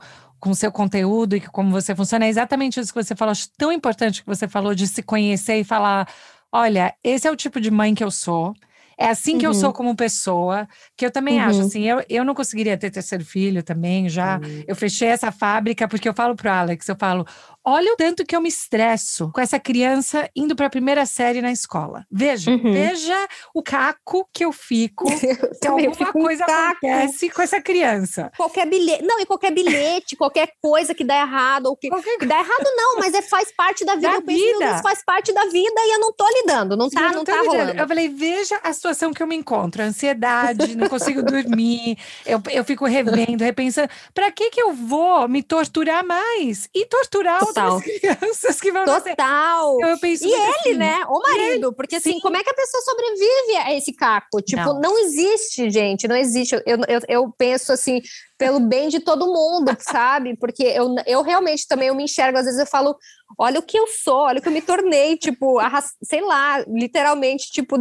com 0.47 0.53
o 0.53 0.55
seu 0.55 0.71
conteúdo 0.71 1.35
e 1.35 1.41
como 1.41 1.73
você 1.73 1.93
funciona. 1.93 2.25
É 2.25 2.29
exatamente 2.29 2.79
isso 2.79 2.95
que 2.95 3.03
você 3.03 3.17
falou. 3.17 3.33
Acho 3.33 3.49
tão 3.59 3.73
importante 3.73 4.23
que 4.23 4.27
você 4.29 4.47
falou 4.47 4.77
de 4.77 4.87
se 4.87 5.03
conhecer 5.03 5.57
e 5.57 5.65
falar: 5.65 6.09
olha, 6.53 6.95
esse 7.03 7.27
é 7.27 7.31
o 7.33 7.35
tipo 7.35 7.61
de 7.61 7.69
mãe 7.69 7.97
que 7.97 8.05
eu 8.05 8.13
sou. 8.13 8.55
É 8.99 9.09
assim 9.09 9.33
uhum. 9.33 9.39
que 9.39 9.47
eu 9.47 9.53
sou 9.53 9.71
uhum. 9.71 9.75
como 9.75 9.97
pessoa, 9.97 10.67
que 10.97 11.05
eu 11.05 11.11
também 11.11 11.39
uhum. 11.39 11.47
acho 11.47 11.61
assim, 11.63 11.83
eu, 11.83 12.03
eu 12.09 12.25
não 12.25 12.35
conseguiria 12.35 12.79
ter 12.79 12.91
terceiro 12.91 13.25
filho 13.25 13.63
também, 13.63 14.09
já. 14.09 14.39
Uhum. 14.39 14.65
Eu 14.67 14.75
fechei 14.75 15.09
essa 15.09 15.31
fábrica 15.31 15.87
porque 15.87 16.09
eu 16.09 16.15
falo 16.15 16.35
pro 16.35 16.49
Alex, 16.49 16.89
eu 16.89 16.97
falo, 16.97 17.27
olha 17.67 17.93
o 17.93 17.97
tanto 17.97 18.25
que 18.25 18.37
eu 18.37 18.41
me 18.41 18.49
estresso 18.49 19.31
com 19.33 19.41
essa 19.41 19.59
criança 19.59 20.31
indo 20.37 20.55
para 20.55 20.67
a 20.67 20.71
primeira 20.71 21.05
série 21.05 21.43
na 21.43 21.51
escola. 21.51 22.07
Veja, 22.11 22.53
uhum. 22.53 22.73
veja 22.73 23.29
o 23.53 23.61
caco 23.61 24.29
que 24.33 24.45
eu 24.45 24.53
fico 24.53 25.05
se 25.11 25.67
alguma 25.67 25.93
fico 25.93 26.13
coisa 26.13 26.45
um 26.45 26.53
acontece 26.53 27.29
com 27.29 27.43
essa 27.43 27.61
criança. 27.61 28.31
Qualquer 28.37 28.67
bilhete, 28.67 29.05
não, 29.05 29.19
e 29.19 29.27
qualquer 29.27 29.51
bilhete, 29.51 30.15
qualquer 30.15 30.53
coisa 30.63 30.95
que 30.95 31.03
dá 31.03 31.17
errado, 31.17 31.67
ou 31.67 31.77
que, 31.77 31.89
qualquer... 31.89 32.19
que 32.19 32.27
dá 32.27 32.39
errado 32.39 32.65
não, 32.77 32.97
mas 33.01 33.13
é 33.15 33.23
faz 33.23 33.53
parte 33.53 33.85
da 33.85 33.97
vida. 33.97 34.09
Da 34.09 34.15
eu 34.15 34.23
penso, 34.23 34.59
vida. 34.59 34.79
faz 34.79 35.05
parte 35.05 35.33
da 35.33 35.45
vida 35.47 35.81
e 35.81 35.95
eu 35.95 36.01
não 36.01 36.13
tô 36.13 36.25
lidando, 36.29 36.77
não 36.77 36.89
tá, 36.89 37.01
não, 37.01 37.13
não 37.15 37.25
tá 37.25 37.43
rolando. 37.43 37.73
Eu 37.73 37.89
falei, 37.89 38.09
veja 38.09 38.61
a 38.63 38.73
situação 38.73 39.13
que 39.13 39.23
eu 39.23 39.27
me 39.27 39.35
encontro, 39.35 39.83
ansiedade, 39.83 40.77
não 40.77 40.89
consigo 40.89 41.23
dormir, 41.23 41.99
eu, 42.25 42.41
eu 42.53 42.65
fico 42.65 42.85
revendo, 42.85 43.43
repensando, 43.43 43.89
para 44.15 44.31
que 44.31 44.51
que 44.51 44.63
eu 44.63 44.73
vou 44.73 45.29
me 45.29 45.43
torturar 45.43 46.05
mais? 46.07 46.69
E 46.73 46.87
torturar 46.87 47.41
Total. 47.57 47.81
crianças 47.81 48.61
que 48.61 48.73
vão 48.73 48.85
Total. 48.85 49.77
Penso 50.01 50.25
e 50.25 50.33
ele, 50.33 50.45
assim, 50.59 50.75
né? 50.75 51.05
O 51.09 51.21
marido, 51.21 51.73
porque 51.73 51.97
assim, 51.97 52.15
Sim. 52.15 52.21
como 52.21 52.37
é 52.37 52.45
que 52.45 52.51
a 52.51 52.55
pessoa 52.55 52.83
sobrevive 52.83 53.57
a 53.65 53.75
esse 53.75 53.93
caco? 53.93 54.41
Tipo, 54.43 54.63
não, 54.63 54.81
não 54.81 54.99
existe, 54.99 55.71
gente, 55.71 56.07
não 56.07 56.17
existe. 56.17 56.55
Eu, 56.67 56.79
eu, 56.89 57.01
eu 57.09 57.35
penso 57.37 57.73
assim, 57.73 58.01
pelo 58.39 58.61
bem 58.61 58.89
de 58.89 59.01
todo 59.01 59.27
mundo, 59.27 59.77
sabe? 59.81 60.37
Porque 60.37 60.63
eu, 60.63 60.95
eu 61.07 61.23
realmente 61.23 61.67
também 61.67 61.89
eu 61.89 61.95
me 61.95 62.05
enxergo, 62.05 62.39
às 62.39 62.45
vezes 62.45 62.61
eu 62.61 62.67
falo, 62.67 62.97
olha 63.39 63.59
o 63.59 63.63
que 63.63 63.79
eu 63.79 63.87
sou, 63.87 64.23
olha 64.23 64.39
o 64.39 64.43
que 64.43 64.49
eu 64.49 64.53
me 64.53 64.63
tornei, 64.63 65.17
tipo, 65.17 65.59
sei 66.03 66.21
lá, 66.21 66.65
literalmente, 66.69 67.51
tipo, 67.51 67.77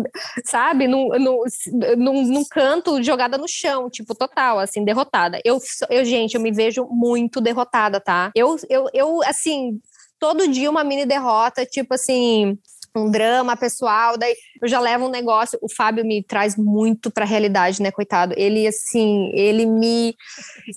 sabe, 0.46 0.88
num, 0.88 1.10
num, 1.20 2.24
num, 2.24 2.46
canto 2.46 3.02
jogada 3.04 3.38
no 3.38 3.48
chão, 3.48 3.90
tipo, 3.90 4.16
total, 4.16 4.60
assim, 4.60 4.84
derrotada. 4.84 5.40
Eu, 5.44 5.60
eu, 5.90 6.04
gente, 6.06 6.36
eu 6.36 6.42
me 6.42 6.52
vejo 6.52 6.88
muito 6.90 7.40
derrotada, 7.40 8.00
tá? 8.00 8.32
Eu, 8.36 8.56
eu, 8.70 8.90
eu 8.94 9.24
assim, 9.24 9.80
todo 10.20 10.48
dia 10.48 10.70
uma 10.70 10.84
mini 10.84 11.06
derrota, 11.06 11.66
tipo 11.66 11.94
assim, 11.94 12.58
um 13.00 13.10
drama 13.10 13.56
pessoal, 13.56 14.18
daí 14.18 14.36
eu 14.62 14.68
já 14.68 14.80
levo 14.80 15.06
um 15.06 15.10
negócio. 15.10 15.58
O 15.62 15.72
Fábio 15.72 16.06
me 16.06 16.24
traz 16.24 16.56
muito 16.56 17.12
para 17.12 17.26
a 17.26 17.28
realidade, 17.28 17.82
né, 17.82 17.92
coitado? 17.92 18.34
Ele 18.38 18.68
assim, 18.68 19.32
ele 19.34 19.66
me 19.66 20.16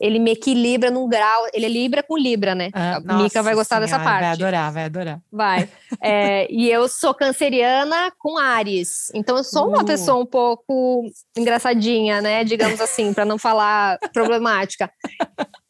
ele 0.01 0.19
me 0.19 0.33
equilibra 0.33 0.91
num 0.91 1.09
grau, 1.09 1.47
ele 1.53 1.66
é 1.66 1.69
libra 1.69 2.03
com 2.03 2.16
libra, 2.16 2.55
né? 2.55 2.71
Ah, 2.73 3.01
a 3.07 3.14
Mica 3.14 3.43
vai 3.43 3.55
gostar 3.55 3.77
sim, 3.77 3.83
dessa 3.83 3.99
parte. 3.99 4.21
Vai 4.21 4.33
adorar, 4.33 4.73
vai 4.73 4.85
adorar. 4.85 5.21
Vai. 5.33 5.69
É, 6.03 6.47
e 6.51 6.71
eu 6.71 6.89
sou 6.89 7.14
canceriana 7.14 8.12
com 8.19 8.39
Ares. 8.39 9.11
Então 9.14 9.37
eu 9.37 9.45
sou 9.45 9.69
uma 9.69 9.83
uh. 9.83 9.87
pessoa 9.87 10.23
um 10.23 10.27
pouco 10.27 11.05
engraçadinha, 11.37 12.21
né, 12.21 12.45
digamos 12.45 12.81
assim, 12.81 13.12
para 13.12 13.25
não 13.25 13.39
falar 13.39 13.99
problemática. 14.12 14.91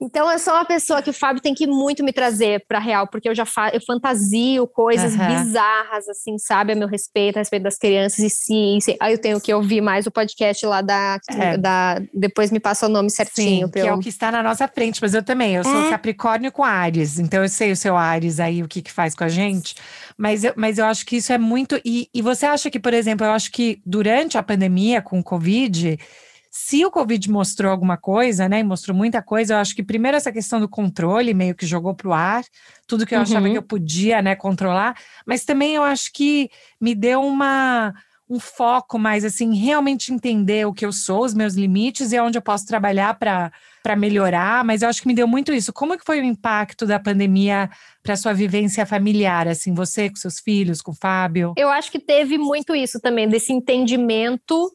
Então 0.00 0.30
eu 0.30 0.38
sou 0.38 0.54
uma 0.54 0.64
pessoa 0.64 1.02
que 1.02 1.10
o 1.10 1.12
Fábio 1.12 1.42
tem 1.42 1.52
que 1.52 1.66
muito 1.66 2.04
me 2.04 2.12
trazer 2.12 2.64
para 2.68 2.78
real, 2.78 3.08
porque 3.08 3.28
eu 3.28 3.34
já 3.34 3.44
fa 3.44 3.70
eu 3.72 3.80
fantasio 3.80 4.64
coisas 4.68 5.14
uhum. 5.14 5.26
bizarras 5.26 6.08
assim, 6.08 6.38
sabe, 6.38 6.72
a 6.72 6.76
meu 6.76 6.86
respeito, 6.86 7.36
a 7.36 7.40
respeito 7.40 7.64
das 7.64 7.76
crianças 7.76 8.20
e 8.20 8.30
ciência. 8.30 8.96
Aí 9.00 9.14
eu 9.14 9.18
tenho 9.18 9.40
que 9.40 9.52
ouvir 9.52 9.80
mais 9.80 10.06
o 10.06 10.10
podcast 10.10 10.64
lá 10.66 10.80
da. 10.80 11.18
É. 11.28 11.56
da 11.56 12.00
depois 12.14 12.52
me 12.52 12.60
passa 12.60 12.86
o 12.86 12.88
nome 12.88 13.10
certinho. 13.10 13.66
Sim, 13.66 13.72
que 13.72 13.78
eu... 13.80 13.86
é 13.86 13.92
o 13.92 13.98
que 13.98 14.08
está 14.08 14.30
na 14.30 14.42
nossa 14.42 14.68
frente, 14.68 15.00
mas 15.02 15.14
eu 15.14 15.22
também. 15.22 15.56
Eu 15.56 15.64
sou 15.64 15.86
é. 15.86 15.90
Capricórnio 15.90 16.52
com 16.52 16.62
Ares, 16.62 17.18
então 17.18 17.42
eu 17.42 17.48
sei 17.48 17.72
o 17.72 17.76
seu 17.76 17.96
Ares 17.96 18.38
aí, 18.38 18.62
o 18.62 18.68
que, 18.68 18.80
que 18.80 18.92
faz 18.92 19.16
com 19.16 19.24
a 19.24 19.28
gente. 19.28 19.74
Mas 20.16 20.44
eu, 20.44 20.52
mas 20.56 20.78
eu 20.78 20.84
acho 20.84 21.04
que 21.04 21.16
isso 21.16 21.32
é 21.32 21.38
muito. 21.38 21.80
E, 21.84 22.08
e 22.14 22.22
você 22.22 22.46
acha 22.46 22.70
que, 22.70 22.78
por 22.78 22.94
exemplo, 22.94 23.26
eu 23.26 23.32
acho 23.32 23.50
que 23.50 23.82
durante 23.84 24.38
a 24.38 24.42
pandemia 24.44 25.02
com 25.02 25.18
o 25.18 25.24
Covid 25.24 25.98
se 26.60 26.84
o 26.84 26.90
Covid 26.90 27.30
mostrou 27.30 27.70
alguma 27.70 27.96
coisa, 27.96 28.48
né, 28.48 28.58
e 28.58 28.64
mostrou 28.64 28.94
muita 28.94 29.22
coisa, 29.22 29.54
eu 29.54 29.58
acho 29.58 29.76
que 29.76 29.82
primeiro 29.82 30.16
essa 30.16 30.32
questão 30.32 30.58
do 30.58 30.68
controle 30.68 31.32
meio 31.32 31.54
que 31.54 31.64
jogou 31.64 31.94
para 31.94 32.08
o 32.08 32.12
ar, 32.12 32.42
tudo 32.84 33.06
que 33.06 33.14
eu 33.14 33.18
uhum. 33.18 33.22
achava 33.22 33.48
que 33.48 33.56
eu 33.56 33.62
podia, 33.62 34.20
né, 34.20 34.34
controlar, 34.34 34.96
mas 35.24 35.44
também 35.44 35.76
eu 35.76 35.84
acho 35.84 36.12
que 36.12 36.50
me 36.80 36.96
deu 36.96 37.22
uma 37.22 37.94
um 38.28 38.40
foco 38.40 38.98
mais 38.98 39.24
assim, 39.24 39.54
realmente 39.54 40.12
entender 40.12 40.66
o 40.66 40.72
que 40.74 40.84
eu 40.84 40.92
sou, 40.92 41.24
os 41.24 41.32
meus 41.32 41.54
limites 41.54 42.12
e 42.12 42.20
onde 42.20 42.36
eu 42.36 42.42
posso 42.42 42.66
trabalhar 42.66 43.14
para 43.14 43.52
para 43.80 43.94
melhorar, 43.96 44.64
mas 44.64 44.82
eu 44.82 44.88
acho 44.88 45.00
que 45.00 45.08
me 45.08 45.14
deu 45.14 45.26
muito 45.26 45.50
isso. 45.50 45.72
Como 45.72 45.96
que 45.96 46.04
foi 46.04 46.20
o 46.20 46.24
impacto 46.24 46.84
da 46.84 46.98
pandemia 46.98 47.70
para 48.02 48.16
sua 48.16 48.34
vivência 48.34 48.84
familiar, 48.84 49.48
assim, 49.48 49.72
você 49.72 50.10
com 50.10 50.16
seus 50.16 50.40
filhos, 50.40 50.82
com 50.82 50.90
o 50.90 50.94
Fábio? 50.94 51.54
Eu 51.56 51.70
acho 51.70 51.90
que 51.90 52.00
teve 52.00 52.36
muito 52.36 52.74
isso 52.74 53.00
também, 53.00 53.28
desse 53.28 53.52
entendimento 53.52 54.70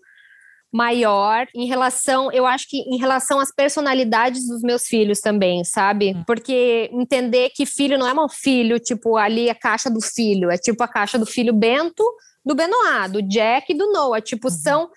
maior 0.74 1.48
em 1.56 1.68
relação, 1.68 2.32
eu 2.32 2.48
acho 2.48 2.68
que 2.68 2.78
em 2.78 2.98
relação 2.98 3.40
às 3.40 3.54
personalidades 3.54 4.48
dos 4.48 4.62
meus 4.64 4.86
filhos 4.86 5.20
também, 5.20 5.64
sabe? 5.64 6.16
Hum. 6.16 6.24
Porque 6.26 6.90
entender 6.92 7.52
que 7.56 7.64
filho 7.66 7.98
não 7.98 8.08
é 8.08 8.14
um 8.14 8.28
filho, 8.28 8.80
tipo, 8.80 9.16
ali 9.16 9.52
a 9.52 9.56
caixa 9.56 9.90
do 9.90 10.02
filho, 10.02 10.50
é 10.50 10.58
tipo 10.58 10.84
a 10.84 10.88
caixa 10.88 11.20
do 11.20 11.28
filho 11.28 11.54
Bento, 11.54 12.04
do 12.44 12.56
Benoit, 12.56 13.12
do 13.12 13.22
Jack 13.22 13.72
e 13.72 13.78
do 13.78 13.92
Noah, 13.92 14.20
tipo, 14.20 14.48
uhum. 14.48 14.54
são 14.54 14.90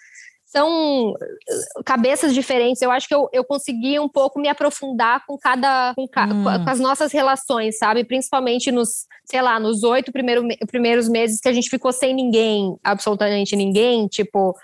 são 0.49 1.11
uh, 1.11 1.85
cabeças 1.85 2.33
diferentes. 2.33 2.81
Eu 2.81 2.91
acho 2.91 3.07
que 3.07 3.15
eu, 3.15 3.29
eu 3.33 3.45
consegui 3.45 3.99
um 3.99 4.09
pouco 4.09 4.41
me 4.41 4.49
aprofundar 4.49 5.23
com 5.27 5.37
cada 5.37 5.93
com, 5.95 6.05
hum. 6.05 6.65
com 6.65 6.71
as 6.71 6.81
nossas 6.81 7.13
relações, 7.13 7.77
sabe? 7.77 8.05
Principalmente 8.05 8.73
nos, 8.73 9.07
sei 9.27 9.43
lá, 9.43 9.61
nos 9.61 9.83
oito 9.83 10.11
primeiro, 10.11 10.47
primeiros 10.69 11.09
meses 11.09 11.41
que 11.41 11.49
a 11.49 11.53
gente 11.53 11.69
ficou 11.69 11.93
sem 11.93 12.15
ninguém, 12.15 12.75
absolutamente 12.83 13.55
ninguém, 13.55 14.07
tipo, 14.07 14.55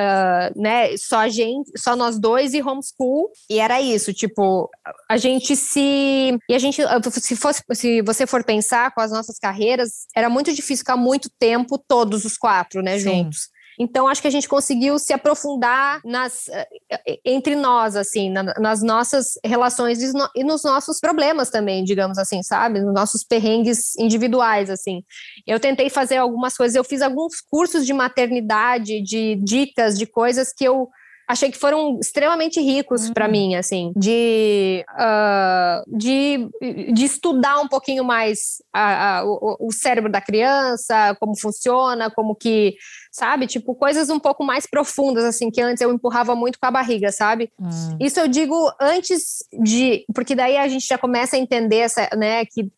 Uh, 0.00 0.58
né, 0.58 0.96
só 0.96 1.18
a 1.18 1.28
gente, 1.28 1.72
só 1.76 1.94
nós 1.94 2.18
dois 2.18 2.54
e 2.54 2.62
homeschool, 2.62 3.30
e 3.50 3.58
era 3.58 3.82
isso, 3.82 4.14
tipo, 4.14 4.70
a 5.08 5.18
gente 5.18 5.54
se, 5.54 6.38
e 6.48 6.54
a 6.54 6.58
gente, 6.58 6.80
se 7.20 7.36
fosse, 7.36 7.62
se 7.74 8.00
você 8.00 8.26
for 8.26 8.42
pensar 8.42 8.94
com 8.94 9.00
as 9.02 9.10
nossas 9.10 9.38
carreiras, 9.38 10.06
era 10.16 10.30
muito 10.30 10.54
difícil 10.54 10.78
ficar 10.78 10.96
muito 10.96 11.28
tempo 11.38 11.76
todos 11.76 12.24
os 12.24 12.38
quatro, 12.38 12.82
né, 12.82 12.98
Sim. 12.98 13.24
juntos. 13.24 13.48
Então, 13.82 14.06
acho 14.06 14.20
que 14.20 14.28
a 14.28 14.30
gente 14.30 14.46
conseguiu 14.46 14.98
se 14.98 15.10
aprofundar 15.10 16.02
nas, 16.04 16.48
eh, 16.48 16.68
eh, 16.90 17.20
entre 17.24 17.56
nós, 17.56 17.96
assim, 17.96 18.28
nas 18.28 18.82
nossas 18.82 19.38
relações 19.42 20.02
e 20.36 20.44
nos 20.44 20.62
nossos 20.62 21.00
problemas 21.00 21.48
também, 21.48 21.82
digamos 21.82 22.18
assim, 22.18 22.42
sabe? 22.42 22.78
Nos 22.78 22.92
nossos 22.92 23.24
perrengues 23.24 23.96
individuais, 23.96 24.68
assim. 24.68 25.02
Eu 25.46 25.58
tentei 25.58 25.88
fazer 25.88 26.18
algumas 26.18 26.58
coisas, 26.58 26.76
eu 26.76 26.84
fiz 26.84 27.00
alguns 27.00 27.40
cursos 27.40 27.86
de 27.86 27.94
maternidade, 27.94 29.00
de 29.00 29.36
dicas, 29.36 29.98
de 29.98 30.04
coisas 30.04 30.52
que 30.52 30.64
eu 30.64 30.90
achei 31.30 31.50
que 31.50 31.58
foram 31.58 31.98
extremamente 32.00 32.60
ricos 32.60 33.06
uhum. 33.06 33.12
para 33.12 33.28
mim, 33.28 33.54
assim, 33.54 33.92
de, 33.96 34.84
uh, 34.90 35.96
de, 35.96 36.48
de 36.92 37.04
estudar 37.04 37.60
um 37.60 37.68
pouquinho 37.68 38.04
mais 38.04 38.60
a, 38.72 39.18
a, 39.18 39.24
o, 39.24 39.68
o, 39.68 39.72
cérebro 39.72 40.10
da 40.10 40.20
criança, 40.20 41.16
como 41.20 41.38
funciona, 41.38 42.10
como 42.10 42.34
que, 42.34 42.74
sabe, 43.12 43.46
tipo, 43.46 43.76
coisas 43.76 44.10
um 44.10 44.18
pouco 44.18 44.42
mais 44.42 44.66
profundas, 44.66 45.24
assim, 45.24 45.50
que 45.50 45.62
antes 45.62 45.80
eu 45.80 45.92
empurrava 45.92 46.34
muito 46.34 46.58
com 46.58 46.66
a 46.66 46.70
barriga, 46.70 47.12
sabe? 47.12 47.52
Uhum. 47.58 47.96
Isso 48.00 48.18
eu 48.18 48.26
digo 48.26 48.56
antes 48.80 49.44
de, 49.62 50.04
porque 50.12 50.34
daí 50.34 50.56
a 50.56 50.66
gente 50.66 50.86
já 50.86 50.98
começa 50.98 51.36
a 51.36 51.38
entender 51.38 51.78
essa, 51.78 52.08
né, 52.16 52.44
que 52.44 52.70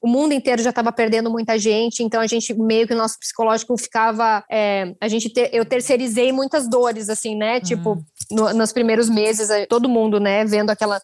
o 0.00 0.08
mundo 0.08 0.32
inteiro 0.32 0.62
já 0.62 0.70
estava 0.70 0.90
perdendo 0.90 1.30
muita 1.30 1.58
gente, 1.58 2.02
então 2.02 2.20
a 2.20 2.26
gente 2.26 2.54
meio 2.54 2.86
que 2.86 2.94
o 2.94 2.96
nosso 2.96 3.18
psicológico 3.18 3.76
ficava. 3.76 4.42
É, 4.50 4.94
a 5.00 5.08
gente 5.08 5.28
ter, 5.28 5.50
eu 5.52 5.64
terceirizei 5.64 6.32
muitas 6.32 6.68
dores, 6.68 7.10
assim, 7.10 7.36
né? 7.36 7.56
Uhum. 7.56 7.60
Tipo, 7.60 8.04
no, 8.30 8.54
nos 8.54 8.72
primeiros 8.72 9.10
meses, 9.10 9.48
todo 9.68 9.88
mundo, 9.88 10.18
né, 10.18 10.44
vendo 10.44 10.70
aquela. 10.70 11.00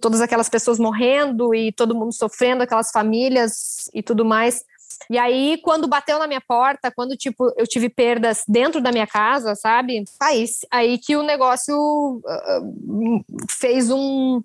todas 0.00 0.20
aquelas 0.20 0.48
pessoas 0.48 0.78
morrendo 0.78 1.54
e 1.54 1.72
todo 1.72 1.94
mundo 1.94 2.12
sofrendo, 2.12 2.62
aquelas 2.62 2.90
famílias 2.90 3.88
e 3.94 4.02
tudo 4.02 4.24
mais. 4.24 4.62
E 5.10 5.18
aí, 5.18 5.58
quando 5.62 5.88
bateu 5.88 6.18
na 6.18 6.26
minha 6.26 6.40
porta, 6.40 6.92
quando, 6.94 7.16
tipo, 7.16 7.52
eu 7.56 7.66
tive 7.66 7.88
perdas 7.88 8.44
dentro 8.46 8.80
da 8.80 8.92
minha 8.92 9.06
casa, 9.06 9.54
sabe? 9.54 10.04
Aí, 10.20 10.44
aí 10.70 10.98
que 10.98 11.16
o 11.16 11.22
negócio 11.22 11.74
uh, 11.74 13.24
fez 13.50 13.90
um, 13.90 14.42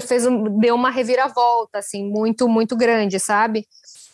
fez 0.00 0.24
deu 0.58 0.74
uma 0.74 0.90
reviravolta 0.90 1.78
assim 1.78 2.04
muito 2.04 2.48
muito 2.48 2.76
grande 2.76 3.18
sabe? 3.18 3.66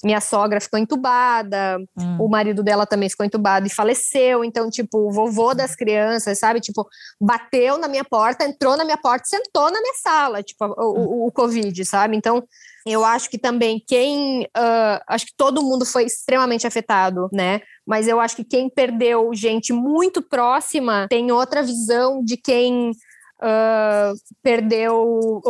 Minha 0.04 0.20
sogra 0.20 0.60
ficou 0.60 0.78
entubada 0.78 1.78
hum. 1.98 2.18
o 2.20 2.28
marido 2.28 2.62
dela 2.62 2.86
também 2.86 3.08
ficou 3.08 3.24
entubado 3.24 3.66
e 3.66 3.70
faleceu. 3.70 4.44
Então 4.44 4.70
tipo 4.70 4.98
o 4.98 5.10
vovô 5.10 5.54
das 5.54 5.74
crianças 5.74 6.38
sabe? 6.38 6.60
Tipo 6.60 6.86
bateu 7.20 7.78
na 7.78 7.88
minha 7.88 8.04
porta 8.04 8.44
entrou 8.44 8.76
na 8.76 8.84
minha 8.84 8.98
porta 8.98 9.24
sentou 9.26 9.70
na 9.70 9.80
minha 9.80 9.94
sala 9.94 10.42
tipo 10.42 10.64
o, 10.64 11.24
o, 11.24 11.26
o 11.26 11.32
covid 11.32 11.84
sabe? 11.84 12.16
Então 12.16 12.44
eu 12.86 13.04
acho 13.04 13.28
que 13.28 13.38
também 13.38 13.82
quem 13.84 14.44
uh, 14.56 15.02
acho 15.08 15.26
que 15.26 15.32
todo 15.36 15.62
mundo 15.62 15.84
foi 15.84 16.04
extremamente 16.04 16.66
afetado 16.66 17.28
né? 17.32 17.60
Mas 17.86 18.06
eu 18.06 18.20
acho 18.20 18.36
que 18.36 18.44
quem 18.44 18.68
perdeu 18.68 19.32
gente 19.32 19.72
muito 19.72 20.20
próxima 20.20 21.06
tem 21.08 21.32
outra 21.32 21.62
visão 21.62 22.22
de 22.22 22.36
quem 22.36 22.92
perdeu, 24.42 25.40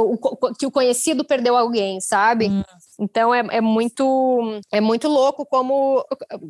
que 0.58 0.66
o 0.66 0.70
conhecido 0.70 1.24
perdeu 1.24 1.56
alguém, 1.56 2.00
sabe? 2.00 2.48
Hum. 2.48 2.62
Então 2.98 3.34
é, 3.34 3.44
é, 3.50 3.60
muito 3.60 4.60
é 4.72 4.80
muito 4.80 5.06
louco 5.06 5.44
como 5.44 6.02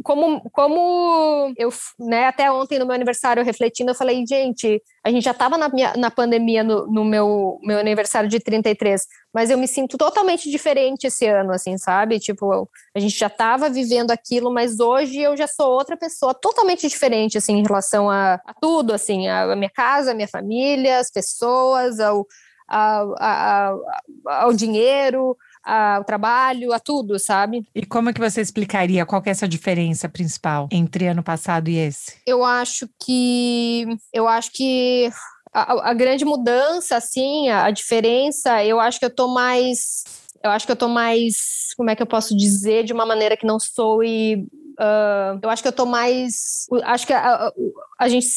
como 0.04 0.48
como 0.50 1.52
eu 1.56 1.72
né 1.98 2.26
até 2.26 2.50
ontem 2.50 2.78
no 2.78 2.86
meu 2.86 2.94
aniversário 2.94 3.42
refletindo 3.44 3.90
eu 3.90 3.94
falei 3.94 4.24
gente 4.24 4.80
a 5.04 5.10
gente 5.10 5.24
já 5.24 5.32
estava 5.32 5.58
na, 5.58 5.68
na 5.96 6.10
pandemia 6.10 6.62
no, 6.62 6.86
no, 6.86 7.04
meu 7.04 7.58
meu 7.62 7.78
aniversário 7.78 8.28
de 8.28 8.38
33 8.38 9.06
mas 9.34 9.50
eu 9.50 9.58
me 9.58 9.66
sinto 9.66 9.98
totalmente 9.98 10.48
diferente 10.48 11.08
esse 11.08 11.26
ano 11.26 11.52
assim 11.52 11.76
sabe? 11.78 12.20
Tipo 12.20 12.70
a 12.94 13.00
gente 13.00 13.18
já 13.18 13.26
estava 13.26 13.68
vivendo 13.68 14.12
aquilo 14.12 14.52
mas 14.52 14.78
hoje 14.78 15.18
eu 15.18 15.36
já 15.36 15.48
sou 15.48 15.72
outra 15.72 15.96
pessoa 15.96 16.32
totalmente 16.32 16.88
diferente 16.88 17.36
assim 17.36 17.54
em 17.54 17.62
relação 17.62 18.08
a, 18.08 18.34
a 18.34 18.54
tudo 18.60 18.94
assim 18.94 19.26
a, 19.26 19.52
a 19.52 19.56
minha 19.56 19.70
casa 19.70 20.12
a 20.12 20.14
minha 20.14 20.28
família 20.28 20.98
as 20.98 21.10
pessoas 21.10 21.98
ao 21.98 22.24
ao, 22.68 23.80
ao 24.26 24.52
dinheiro, 24.52 25.36
ao 25.66 26.04
trabalho, 26.04 26.72
a 26.72 26.78
tudo, 26.78 27.18
sabe? 27.18 27.66
E 27.74 27.84
como 27.84 28.10
é 28.10 28.12
que 28.12 28.20
você 28.20 28.40
explicaria 28.40 29.04
qual 29.04 29.22
é 29.26 29.30
essa 29.30 29.48
diferença 29.48 30.08
principal 30.08 30.68
entre 30.70 31.08
ano 31.08 31.22
passado 31.22 31.68
e 31.68 31.76
esse? 31.76 32.14
Eu 32.26 32.44
acho 32.44 32.88
que 33.04 33.84
eu 34.12 34.28
acho 34.28 34.52
que 34.52 35.10
a, 35.52 35.90
a 35.90 35.94
grande 35.94 36.24
mudança, 36.24 36.96
assim, 36.96 37.48
a, 37.48 37.64
a 37.64 37.70
diferença, 37.70 38.64
eu 38.64 38.78
acho 38.78 38.98
que 38.98 39.04
eu 39.04 39.14
tô 39.14 39.28
mais 39.28 40.04
eu 40.44 40.50
acho 40.50 40.64
que 40.64 40.72
eu 40.72 40.76
tô 40.76 40.86
mais, 40.86 41.74
como 41.76 41.90
é 41.90 41.96
que 41.96 42.02
eu 42.02 42.06
posso 42.06 42.36
dizer, 42.36 42.84
de 42.84 42.92
uma 42.92 43.04
maneira 43.04 43.36
que 43.36 43.46
não 43.46 43.58
sou 43.58 44.04
e 44.04 44.46
Uh, 44.78 45.38
eu 45.42 45.48
acho 45.48 45.62
que 45.62 45.68
eu 45.68 45.72
tô 45.72 45.86
mais. 45.86 46.66
Acho 46.84 47.06
que 47.06 47.12
a, 47.12 47.46
a, 47.46 47.52
a, 47.98 48.08
gente 48.08 48.28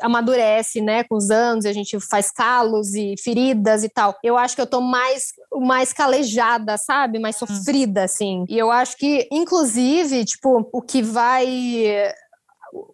amadurece, 0.00 0.80
né, 0.80 1.04
com 1.04 1.16
os 1.16 1.30
anos, 1.30 1.66
a 1.66 1.72
gente 1.72 2.00
faz 2.00 2.30
calos 2.30 2.94
e 2.94 3.14
feridas 3.22 3.84
e 3.84 3.88
tal. 3.88 4.16
Eu 4.24 4.38
acho 4.38 4.56
que 4.56 4.62
eu 4.62 4.66
tô 4.66 4.80
mais, 4.80 5.34
mais 5.54 5.92
calejada, 5.92 6.78
sabe? 6.78 7.18
Mais 7.18 7.40
hum. 7.42 7.46
sofrida, 7.46 8.04
assim. 8.04 8.44
E 8.48 8.58
eu 8.58 8.70
acho 8.70 8.96
que, 8.96 9.28
inclusive, 9.30 10.24
tipo, 10.24 10.68
o 10.72 10.80
que 10.80 11.02
vai 11.02 11.46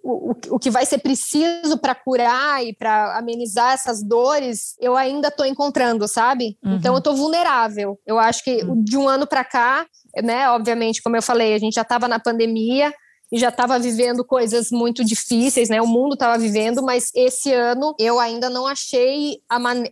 o, 0.03 0.35
o 0.51 0.59
que 0.59 0.71
vai 0.71 0.87
ser 0.87 0.99
preciso 0.99 1.79
para 1.79 1.95
curar 1.95 2.65
e 2.65 2.75
para 2.75 3.19
amenizar 3.19 3.73
essas 3.73 4.03
dores, 4.03 4.75
eu 4.81 4.97
ainda 4.97 5.29
estou 5.29 5.47
encontrando, 5.47 6.07
sabe? 6.07 6.57
Uhum. 6.65 6.77
Então 6.77 6.95
eu 6.95 6.99
estou 6.99 7.17
vulnerável. 7.17 7.99
Eu 8.07 8.19
acho 8.19 8.45
que 8.45 8.63
uhum. 8.63 8.83
de 8.83 8.97
um 8.97 9.09
ano 9.09 9.27
para 9.27 9.45
cá, 9.45 9.87
né? 10.23 10.49
Obviamente, 10.51 11.03
como 11.03 11.17
eu 11.17 11.23
falei, 11.23 11.55
a 11.55 11.59
gente 11.59 11.75
já 11.75 11.83
estava 11.83 12.07
na 12.07 12.19
pandemia, 12.19 12.93
e 13.33 13.39
já 13.39 13.49
estava 13.49 13.79
vivendo 13.79 14.23
coisas 14.23 14.69
muito 14.71 15.03
difíceis, 15.03 15.71
né? 15.71 15.81
O 15.81 15.87
mundo 15.87 16.13
estava 16.13 16.37
vivendo, 16.37 16.83
mas 16.83 17.11
esse 17.15 17.51
ano 17.51 17.95
eu 17.99 18.21
ainda 18.21 18.51
não 18.51 18.67
achei 18.67 19.39
a 19.49 19.59
man... 19.59 19.85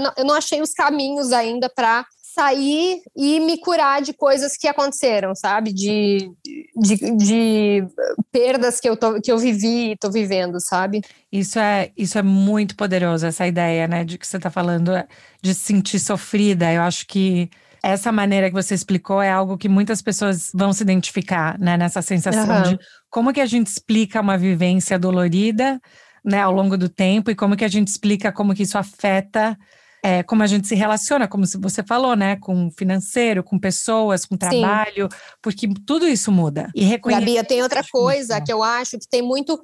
Não, 0.00 0.12
eu 0.16 0.24
não 0.24 0.34
achei 0.34 0.60
os 0.60 0.72
caminhos 0.72 1.32
ainda 1.32 1.70
para 1.72 2.04
sair 2.38 3.02
e 3.16 3.40
me 3.40 3.58
curar 3.58 4.00
de 4.00 4.12
coisas 4.12 4.56
que 4.56 4.68
aconteceram, 4.68 5.34
sabe? 5.34 5.72
De, 5.72 6.30
de, 6.76 7.16
de 7.16 7.84
perdas 8.30 8.78
que 8.78 8.88
eu, 8.88 8.96
tô, 8.96 9.20
que 9.20 9.32
eu 9.32 9.38
vivi 9.38 9.90
e 9.90 9.96
tô 9.96 10.08
vivendo, 10.08 10.60
sabe? 10.60 11.00
Isso 11.32 11.58
é, 11.58 11.90
isso 11.96 12.16
é 12.16 12.22
muito 12.22 12.76
poderoso, 12.76 13.26
essa 13.26 13.44
ideia, 13.44 13.88
né? 13.88 14.04
De 14.04 14.16
que 14.16 14.24
você 14.24 14.38
tá 14.38 14.50
falando 14.50 14.92
de 15.42 15.52
se 15.52 15.60
sentir 15.62 15.98
sofrida. 15.98 16.72
Eu 16.72 16.82
acho 16.82 17.08
que 17.08 17.50
essa 17.82 18.12
maneira 18.12 18.48
que 18.48 18.54
você 18.54 18.72
explicou 18.72 19.20
é 19.20 19.30
algo 19.30 19.58
que 19.58 19.68
muitas 19.68 20.00
pessoas 20.00 20.52
vão 20.54 20.72
se 20.72 20.84
identificar, 20.84 21.58
né? 21.58 21.76
Nessa 21.76 22.02
sensação 22.02 22.56
uhum. 22.56 22.62
de 22.62 22.78
como 23.10 23.32
que 23.32 23.40
a 23.40 23.46
gente 23.46 23.66
explica 23.66 24.20
uma 24.20 24.38
vivência 24.38 24.96
dolorida, 24.96 25.80
né, 26.24 26.40
ao 26.40 26.52
longo 26.52 26.76
do 26.76 26.88
tempo 26.88 27.30
e 27.30 27.34
como 27.34 27.56
que 27.56 27.64
a 27.64 27.68
gente 27.68 27.88
explica 27.88 28.30
como 28.30 28.54
que 28.54 28.62
isso 28.62 28.76
afeta 28.76 29.56
é, 30.02 30.22
como 30.22 30.42
a 30.42 30.46
gente 30.46 30.68
se 30.68 30.74
relaciona, 30.74 31.26
como 31.26 31.44
você 31.46 31.82
falou, 31.82 32.14
né? 32.14 32.36
Com 32.36 32.70
financeiro, 32.70 33.42
com 33.42 33.58
pessoas, 33.58 34.24
com 34.24 34.36
trabalho, 34.36 35.08
Sim. 35.10 35.18
porque 35.42 35.68
tudo 35.86 36.06
isso 36.06 36.30
muda. 36.30 36.70
E 36.74 36.84
reconhecer. 36.84 37.34
Gabi, 37.34 37.48
tem 37.48 37.62
outra 37.62 37.82
coisa 37.90 38.40
que 38.40 38.52
eu 38.52 38.62
acho 38.62 38.98
que 38.98 39.08
tem 39.08 39.22
muito. 39.22 39.58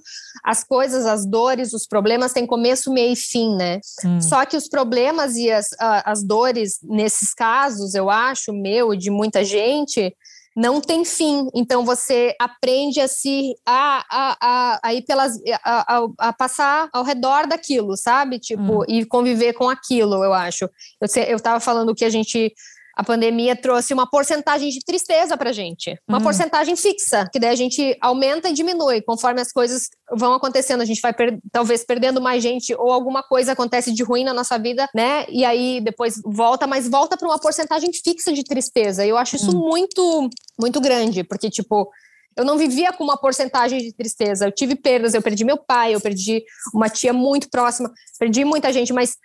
As 0.44 0.64
coisas, 0.64 1.06
as 1.06 1.24
dores, 1.24 1.72
os 1.72 1.86
problemas 1.86 2.32
têm 2.32 2.46
começo, 2.46 2.92
meio 2.92 3.12
e 3.12 3.16
fim, 3.16 3.56
né? 3.56 3.80
Hum. 4.04 4.20
Só 4.20 4.44
que 4.44 4.56
os 4.56 4.68
problemas 4.68 5.36
e 5.36 5.50
as, 5.50 5.68
as 5.78 6.22
dores, 6.22 6.78
nesses 6.82 7.32
casos, 7.32 7.94
eu 7.94 8.10
acho, 8.10 8.52
meu 8.52 8.92
e 8.92 8.98
de 8.98 9.10
muita 9.10 9.44
gente, 9.44 10.14
não 10.54 10.80
tem 10.80 11.04
fim. 11.04 11.48
Então 11.54 11.84
você 11.84 12.34
aprende 12.40 13.00
a 13.00 13.08
se 13.08 13.54
a, 13.66 14.04
a, 14.08 14.36
a, 14.40 14.80
a 14.82 14.94
ir 14.94 15.02
pelas 15.02 15.36
a, 15.64 15.96
a, 15.96 16.08
a, 16.18 16.32
passar 16.32 16.88
ao 16.92 17.02
redor 17.02 17.46
daquilo, 17.46 17.96
sabe? 17.96 18.38
Tipo, 18.38 18.82
hum. 18.82 18.84
e 18.88 19.04
conviver 19.04 19.54
com 19.54 19.68
aquilo, 19.68 20.22
eu 20.22 20.32
acho. 20.32 20.68
Eu, 21.00 21.22
eu 21.26 21.40
tava 21.40 21.60
falando 21.60 21.94
que 21.94 22.04
a 22.04 22.10
gente 22.10 22.52
a 22.96 23.02
pandemia 23.02 23.56
trouxe 23.56 23.92
uma 23.92 24.08
porcentagem 24.08 24.70
de 24.70 24.80
tristeza 24.84 25.36
para 25.36 25.52
gente, 25.52 25.98
uma 26.08 26.18
uhum. 26.18 26.24
porcentagem 26.24 26.76
fixa, 26.76 27.28
que 27.32 27.40
daí 27.40 27.50
a 27.50 27.56
gente 27.56 27.96
aumenta 28.00 28.48
e 28.48 28.52
diminui 28.52 29.02
conforme 29.02 29.40
as 29.40 29.52
coisas 29.52 29.88
vão 30.12 30.32
acontecendo. 30.32 30.80
A 30.80 30.84
gente 30.84 31.00
vai 31.00 31.12
per 31.12 31.38
talvez 31.50 31.84
perdendo 31.84 32.20
mais 32.20 32.42
gente 32.42 32.74
ou 32.74 32.92
alguma 32.92 33.22
coisa 33.22 33.52
acontece 33.52 33.92
de 33.92 34.02
ruim 34.02 34.24
na 34.24 34.32
nossa 34.32 34.58
vida, 34.58 34.88
né? 34.94 35.26
E 35.28 35.44
aí 35.44 35.80
depois 35.80 36.20
volta, 36.24 36.66
mas 36.66 36.88
volta 36.88 37.16
para 37.16 37.28
uma 37.28 37.38
porcentagem 37.38 37.90
fixa 37.92 38.32
de 38.32 38.44
tristeza. 38.44 39.04
Eu 39.04 39.16
acho 39.16 39.36
isso 39.36 39.50
uhum. 39.50 39.68
muito, 39.68 40.30
muito 40.58 40.80
grande, 40.80 41.24
porque 41.24 41.50
tipo 41.50 41.90
eu 42.36 42.44
não 42.44 42.58
vivia 42.58 42.92
com 42.92 43.04
uma 43.04 43.16
porcentagem 43.16 43.78
de 43.78 43.92
tristeza. 43.92 44.46
Eu 44.46 44.52
tive 44.52 44.74
perdas, 44.74 45.14
eu 45.14 45.22
perdi 45.22 45.44
meu 45.44 45.56
pai, 45.56 45.94
eu 45.94 46.00
perdi 46.00 46.42
uma 46.72 46.88
tia 46.88 47.12
muito 47.12 47.48
próxima, 47.48 47.92
perdi 48.18 48.44
muita 48.44 48.72
gente, 48.72 48.92
mas 48.92 49.16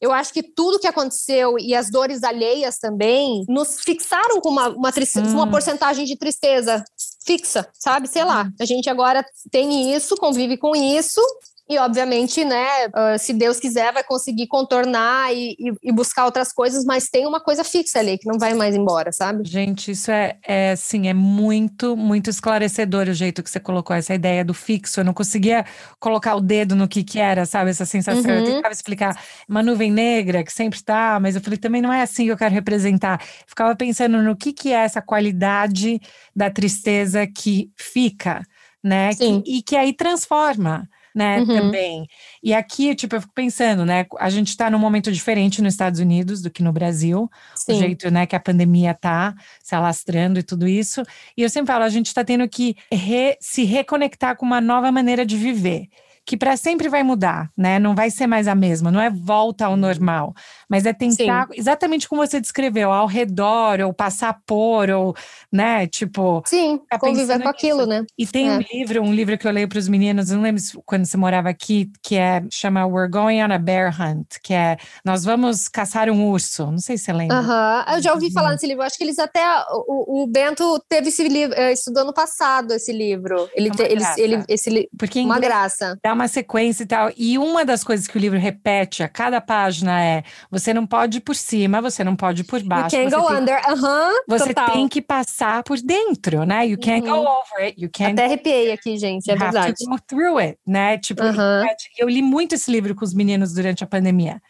eu 0.00 0.12
acho 0.12 0.32
que 0.32 0.42
tudo 0.42 0.78
que 0.78 0.86
aconteceu 0.86 1.58
e 1.58 1.74
as 1.74 1.90
dores 1.90 2.22
alheias 2.22 2.78
também 2.78 3.44
nos 3.48 3.80
fixaram 3.80 4.40
com 4.40 4.50
uma, 4.50 4.68
uma, 4.68 4.90
hum. 4.90 5.32
uma 5.32 5.50
porcentagem 5.50 6.04
de 6.04 6.16
tristeza 6.16 6.84
fixa, 7.24 7.68
sabe? 7.74 8.08
Sei 8.08 8.24
lá. 8.24 8.44
Hum. 8.44 8.52
A 8.60 8.64
gente 8.64 8.88
agora 8.88 9.24
tem 9.50 9.94
isso, 9.94 10.16
convive 10.16 10.56
com 10.56 10.74
isso, 10.74 11.20
e, 11.68 11.78
obviamente, 11.78 12.44
né, 12.44 12.86
uh, 12.86 13.18
se 13.18 13.32
Deus 13.32 13.58
quiser, 13.58 13.92
vai 13.92 14.04
conseguir 14.04 14.46
contornar 14.46 15.34
e, 15.34 15.56
e, 15.58 15.72
e, 15.82 15.92
buscar 15.92 16.24
outras 16.24 16.52
coisas, 16.52 16.84
mas 16.84 17.08
tem 17.08 17.26
uma 17.26 17.40
coisa 17.40 17.64
fixa 17.64 17.98
ali 17.98 18.16
que 18.18 18.28
não 18.28 18.38
vai 18.38 18.54
mais 18.54 18.76
embora, 18.76 19.10
sabe? 19.10 19.42
Gente, 19.44 19.90
isso 19.90 20.12
é, 20.12 20.38
é 20.46 20.70
assim, 20.70 21.08
é 21.08 21.14
muito, 21.14 21.96
muito 21.96 22.30
esclarecedor 22.30 23.08
o 23.08 23.12
jeito 23.12 23.42
que 23.42 23.50
você 23.50 23.58
colocou 23.58 23.96
essa 23.96 24.14
ideia 24.14 24.44
do 24.44 24.54
fixo. 24.54 25.00
Eu 25.00 25.04
não 25.04 25.12
conseguia 25.12 25.64
colocar 25.98 26.36
o 26.36 26.40
dedo 26.40 26.76
no 26.76 26.86
que 26.86 27.02
que 27.02 27.18
era, 27.18 27.44
sabe? 27.44 27.70
Essa 27.70 27.84
sensação. 27.84 28.30
Uhum. 28.30 28.38
Eu 28.38 28.44
tentava 28.44 28.72
explicar 28.72 29.20
uma 29.48 29.60
nuvem 29.60 29.90
negra 29.90 30.44
que 30.44 30.52
sempre 30.52 30.80
tá, 30.80 31.18
mas 31.20 31.34
eu 31.34 31.40
falei, 31.40 31.58
também 31.58 31.82
não 31.82 31.92
é 31.92 32.00
assim 32.00 32.26
que 32.26 32.30
eu 32.30 32.36
quero 32.36 32.54
representar. 32.54 33.20
ficava 33.44 33.74
pensando 33.74 34.22
no 34.22 34.36
que 34.36 34.52
que 34.52 34.72
é 34.72 34.84
essa 34.84 35.02
qualidade 35.02 36.00
da 36.34 36.48
tristeza 36.48 37.26
que 37.26 37.72
fica, 37.76 38.42
né? 38.84 39.12
Que, 39.16 39.42
e 39.44 39.62
que 39.62 39.74
aí 39.74 39.92
transforma 39.92 40.88
né, 41.16 41.38
uhum. 41.38 41.46
também. 41.46 42.06
E 42.42 42.52
aqui, 42.52 42.94
tipo, 42.94 43.16
eu 43.16 43.22
fico 43.22 43.32
pensando, 43.32 43.86
né, 43.86 44.04
a 44.18 44.28
gente 44.28 44.48
está 44.48 44.68
num 44.68 44.78
momento 44.78 45.10
diferente 45.10 45.62
nos 45.62 45.72
Estados 45.72 45.98
Unidos 45.98 46.42
do 46.42 46.50
que 46.50 46.62
no 46.62 46.74
Brasil, 46.74 47.30
Sim. 47.54 47.72
o 47.72 47.78
jeito, 47.78 48.10
né, 48.10 48.26
que 48.26 48.36
a 48.36 48.40
pandemia 48.40 48.92
tá 48.92 49.34
se 49.62 49.74
alastrando 49.74 50.38
e 50.38 50.42
tudo 50.42 50.68
isso. 50.68 51.02
E 51.34 51.42
eu 51.42 51.48
sempre 51.48 51.72
falo, 51.72 51.84
a 51.84 51.88
gente 51.88 52.08
está 52.08 52.22
tendo 52.22 52.46
que 52.46 52.76
re, 52.92 53.34
se 53.40 53.64
reconectar 53.64 54.36
com 54.36 54.44
uma 54.44 54.60
nova 54.60 54.92
maneira 54.92 55.24
de 55.24 55.38
viver 55.38 55.88
que 56.26 56.36
para 56.36 56.56
sempre 56.56 56.88
vai 56.88 57.02
mudar, 57.02 57.50
né? 57.56 57.78
Não 57.78 57.94
vai 57.94 58.10
ser 58.10 58.26
mais 58.26 58.48
a 58.48 58.54
mesma, 58.54 58.90
não 58.90 59.00
é 59.00 59.08
volta 59.08 59.66
ao 59.66 59.76
normal, 59.76 60.34
mas 60.68 60.84
é 60.84 60.92
tentar 60.92 61.46
Sim. 61.46 61.54
exatamente 61.56 62.08
como 62.08 62.26
você 62.26 62.40
descreveu, 62.40 62.90
ao 62.90 63.06
redor, 63.06 63.80
ou 63.80 63.94
passar 63.94 64.40
por, 64.44 64.90
ou, 64.90 65.14
né, 65.52 65.86
tipo. 65.86 66.42
Sim, 66.44 66.80
conviver 66.98 67.40
com 67.40 67.48
aquilo, 67.48 67.86
né? 67.86 68.04
E 68.18 68.26
tem 68.26 68.48
é. 68.48 68.52
um 68.52 68.58
livro, 68.58 69.02
um 69.02 69.14
livro 69.14 69.38
que 69.38 69.46
eu 69.46 69.52
leio 69.52 69.68
para 69.68 69.78
os 69.78 69.88
meninos, 69.88 70.30
não 70.30 70.42
lembro 70.42 70.62
quando 70.84 71.04
você 71.04 71.16
morava 71.16 71.48
aqui, 71.48 71.90
que 72.02 72.16
é 72.16 72.42
chama 72.50 72.84
We're 72.86 73.10
Going 73.10 73.42
on 73.42 73.52
a 73.52 73.58
Bear 73.58 73.94
Hunt, 74.00 74.38
que 74.42 74.52
é 74.52 74.76
Nós 75.04 75.24
vamos 75.24 75.68
caçar 75.68 76.10
um 76.10 76.26
urso. 76.28 76.70
Não 76.70 76.78
sei 76.78 76.98
se 76.98 77.04
você 77.04 77.12
lembra. 77.12 77.36
Aham, 77.36 77.84
uh 77.86 77.90
-huh. 77.90 77.96
eu 77.96 78.02
já 78.02 78.12
ouvi 78.12 78.32
falar 78.32 78.52
desse 78.52 78.66
livro. 78.66 78.82
Acho 78.82 78.98
que 78.98 79.04
eles 79.04 79.18
até. 79.18 79.44
O, 79.86 80.22
o 80.22 80.26
Bento 80.26 80.82
teve 80.88 81.08
esse 81.08 81.28
livro, 81.28 81.54
eh, 81.56 81.72
estudou 81.72 82.02
ano 82.02 82.12
passado 82.12 82.72
esse 82.72 82.92
livro. 82.92 83.48
Ele, 83.54 83.68
é 83.68 83.72
te, 83.72 83.82
ele, 83.82 84.04
ele, 84.16 84.44
esse, 84.48 84.88
Porque 84.98 85.20
uma 85.20 85.38
graça. 85.38 85.98
Dá 86.02 86.15
uma 86.16 86.28
sequência 86.28 86.82
e 86.82 86.86
tal. 86.86 87.12
E 87.16 87.38
uma 87.38 87.64
das 87.64 87.84
coisas 87.84 88.06
que 88.06 88.16
o 88.16 88.20
livro 88.20 88.38
repete 88.38 89.02
a 89.02 89.08
cada 89.08 89.40
página 89.40 90.02
é: 90.02 90.24
você 90.50 90.74
não 90.74 90.86
pode 90.86 91.18
ir 91.18 91.20
por 91.20 91.36
cima, 91.36 91.80
você 91.80 92.02
não 92.02 92.16
pode 92.16 92.42
ir 92.42 92.44
por 92.44 92.62
baixo. 92.62 92.96
You 92.96 93.10
can't 93.10 93.16
go 93.16 93.28
tem, 93.28 93.36
under. 93.36 93.70
Aham. 93.70 93.76
Uh 93.76 94.12
-huh, 94.12 94.24
você 94.26 94.54
total. 94.54 94.72
tem 94.72 94.88
que 94.88 95.00
passar 95.00 95.62
por 95.62 95.78
dentro, 95.78 96.44
né? 96.44 96.66
You 96.66 96.78
can't 96.78 97.06
go 97.06 97.18
over 97.18 97.64
it. 97.64 97.80
You 97.80 97.90
can't. 97.92 98.12
Até 98.12 98.24
arrepiei 98.24 98.72
aqui, 98.72 98.98
gente. 98.98 99.30
É 99.30 99.36
verdade. 99.36 99.74
To 99.74 99.90
go 99.90 99.96
through 100.06 100.38
it, 100.38 100.58
né? 100.66 100.98
Tipo, 100.98 101.22
uh 101.22 101.32
-huh. 101.32 101.66
eu 101.98 102.08
li 102.08 102.22
muito 102.22 102.54
esse 102.54 102.70
livro 102.70 102.94
com 102.94 103.04
os 103.04 103.14
meninos 103.14 103.52
durante 103.52 103.84
a 103.84 103.86
pandemia. 103.86 104.40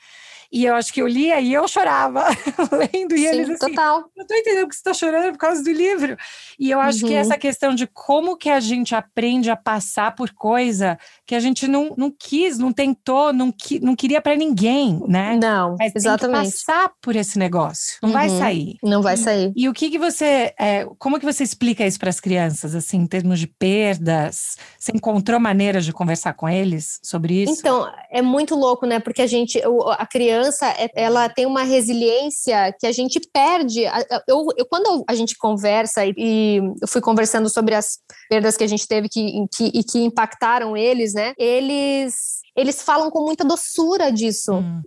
E 0.51 0.65
eu 0.65 0.75
acho 0.75 0.93
que 0.93 1.03
eu 1.03 1.07
lia 1.07 1.41
e 1.41 1.53
eu 1.53 1.67
chorava 1.67 2.25
lendo. 2.73 3.15
E 3.15 3.19
Sim, 3.19 3.27
eles 3.27 3.51
assim, 3.51 3.75
total. 3.75 4.11
não 4.17 4.27
tô 4.27 4.35
entendendo 4.35 4.69
que 4.69 4.75
você 4.75 4.81
está 4.81 4.95
chorando 4.95 5.33
por 5.33 5.39
causa 5.39 5.63
do 5.63 5.71
livro. 5.73 6.17
E 6.59 6.71
eu 6.71 6.81
acho 6.81 7.03
uhum. 7.03 7.09
que 7.09 7.15
essa 7.15 7.37
questão 7.37 7.75
de 7.75 7.87
como 7.87 8.37
que 8.37 8.49
a 8.49 8.61
gente 8.61 8.95
aprende 8.95 9.51
a 9.51 9.57
passar 9.57 10.15
por 10.15 10.33
coisa 10.33 10.99
que 11.27 11.35
a 11.35 11.41
gente 11.41 11.67
não, 11.67 11.95
não 11.97 12.13
quis, 12.17 12.59
não 12.59 12.73
tentou, 12.73 13.33
não, 13.33 13.51
qui, 13.51 13.81
não 13.81 13.97
queria 13.97 14.21
para 14.21 14.37
ninguém, 14.37 15.01
né? 15.09 15.39
Não, 15.41 15.77
Mas 15.79 15.93
exatamente. 15.95 16.43
Tem 16.43 16.51
que 16.51 16.57
passar 16.57 16.93
por 17.01 17.17
esse 17.17 17.39
negócio. 17.39 17.99
Não 18.03 18.11
uhum. 18.11 18.15
vai 18.15 18.29
sair. 18.29 18.77
Não 18.83 19.03
vai 19.03 19.17
sair. 19.17 19.53
E, 19.57 19.65
e 19.65 19.69
o 19.69 19.73
que 19.73 19.91
que 19.91 19.99
você, 19.99 20.55
é, 20.59 20.87
como 20.99 21.19
que 21.19 21.25
você 21.25 21.43
explica 21.43 21.87
isso 21.87 21.99
para 21.99 22.11
as 22.11 22.21
crianças, 22.21 22.75
assim, 22.75 22.99
em 22.99 23.07
termos 23.07 23.39
de 23.41 23.47
perdas? 23.47 24.57
Você 24.79 24.93
encontrou 24.95 25.41
maneiras 25.41 25.85
de 25.85 25.93
conversar 25.93 26.35
com 26.35 26.49
eles 26.49 26.99
sobre 27.03 27.43
isso? 27.43 27.53
Então, 27.59 27.91
é 28.11 28.23
muito 28.23 28.55
louco, 28.55 28.87
né? 28.87 29.01
Porque 29.01 29.23
a 29.23 29.27
gente, 29.27 29.61
a 29.99 30.07
criança 30.07 30.47
criança, 30.47 30.67
é, 30.79 30.91
ela 30.95 31.29
tem 31.29 31.47
uma 31.47 31.63
resiliência 31.63 32.75
que 32.79 32.87
a 32.87 32.93
gente 32.93 33.21
perde. 33.33 33.83
Eu, 34.27 34.47
eu 34.57 34.67
quando 34.67 35.05
a 35.09 35.15
gente 35.15 35.37
conversa 35.37 36.05
e, 36.05 36.61
eu 36.81 36.89
fui 36.89 37.01
conversando 37.01 37.49
sobre 37.49 37.75
as 37.75 37.99
perdas 38.29 38.57
que 38.57 38.65
a 38.65 38.67
gente 38.67 38.87
teve 38.87 39.09
que, 39.09 39.45
que, 39.55 39.71
e 39.75 39.85
que 39.85 39.99
impactaram 40.01 40.77
eles, 40.77 41.15
né? 41.17 41.35
Eles, 41.37 42.41
eles 42.55 42.83
falam 42.83 43.11
com 43.11 43.25
muita 43.25 43.45
doçura 43.45 44.13
disso. 44.13 44.53
Hum. 44.53 44.83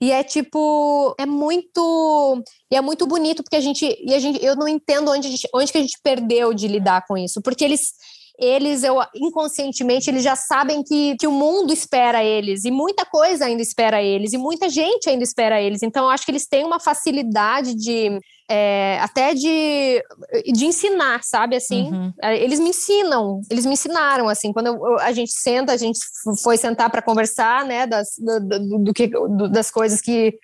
E 0.00 0.10
é 0.10 0.24
tipo, 0.24 1.14
é 1.18 1.24
muito. 1.24 2.42
E 2.70 2.76
é 2.76 2.80
muito 2.80 3.06
bonito, 3.06 3.42
porque 3.42 3.56
a 3.56 3.60
gente. 3.60 3.86
E 4.04 4.12
a 4.12 4.18
gente 4.18 4.44
eu 4.44 4.56
não 4.56 4.66
entendo 4.66 5.10
onde, 5.10 5.28
gente, 5.30 5.48
onde 5.54 5.70
que 5.70 5.78
a 5.78 5.80
gente 5.80 5.98
perdeu 6.02 6.52
de 6.52 6.66
lidar 6.66 7.06
com 7.06 7.16
isso. 7.16 7.40
Porque 7.40 7.64
eles 7.64 7.92
eles, 8.38 8.82
eu 8.82 8.96
inconscientemente, 9.14 10.10
eles 10.10 10.22
já 10.22 10.34
sabem 10.34 10.82
que, 10.82 11.16
que 11.16 11.26
o 11.26 11.32
mundo 11.32 11.72
espera 11.72 12.22
eles, 12.22 12.64
e 12.64 12.70
muita 12.70 13.04
coisa 13.04 13.46
ainda 13.46 13.62
espera 13.62 14.02
eles, 14.02 14.32
e 14.32 14.38
muita 14.38 14.68
gente 14.68 15.08
ainda 15.08 15.22
espera 15.22 15.60
eles. 15.60 15.82
Então, 15.82 16.04
eu 16.04 16.10
acho 16.10 16.24
que 16.24 16.32
eles 16.32 16.46
têm 16.46 16.64
uma 16.64 16.80
facilidade 16.80 17.74
de. 17.74 18.18
É, 18.50 18.98
até 19.00 19.32
de, 19.32 20.04
de 20.52 20.66
ensinar, 20.66 21.24
sabe? 21.24 21.56
Assim, 21.56 21.90
uhum. 21.90 22.12
É, 22.22 22.36
eles 22.36 22.60
me 22.60 22.70
ensinam, 22.70 23.40
eles 23.50 23.64
me 23.64 23.72
ensinaram, 23.72 24.28
assim, 24.28 24.52
quando 24.52 24.66
eu, 24.66 24.98
a 24.98 25.12
gente 25.12 25.32
senta, 25.32 25.72
a 25.72 25.78
gente 25.78 25.98
foi 26.42 26.58
sentar 26.58 26.90
para 26.90 27.00
conversar, 27.00 27.64
né, 27.64 27.86
das, 27.86 28.08
do, 28.18 28.40
do, 28.40 28.78
do 28.84 28.92
que, 28.92 29.06
do, 29.06 29.48
das 29.48 29.70
coisas 29.70 30.02
que 30.02 30.34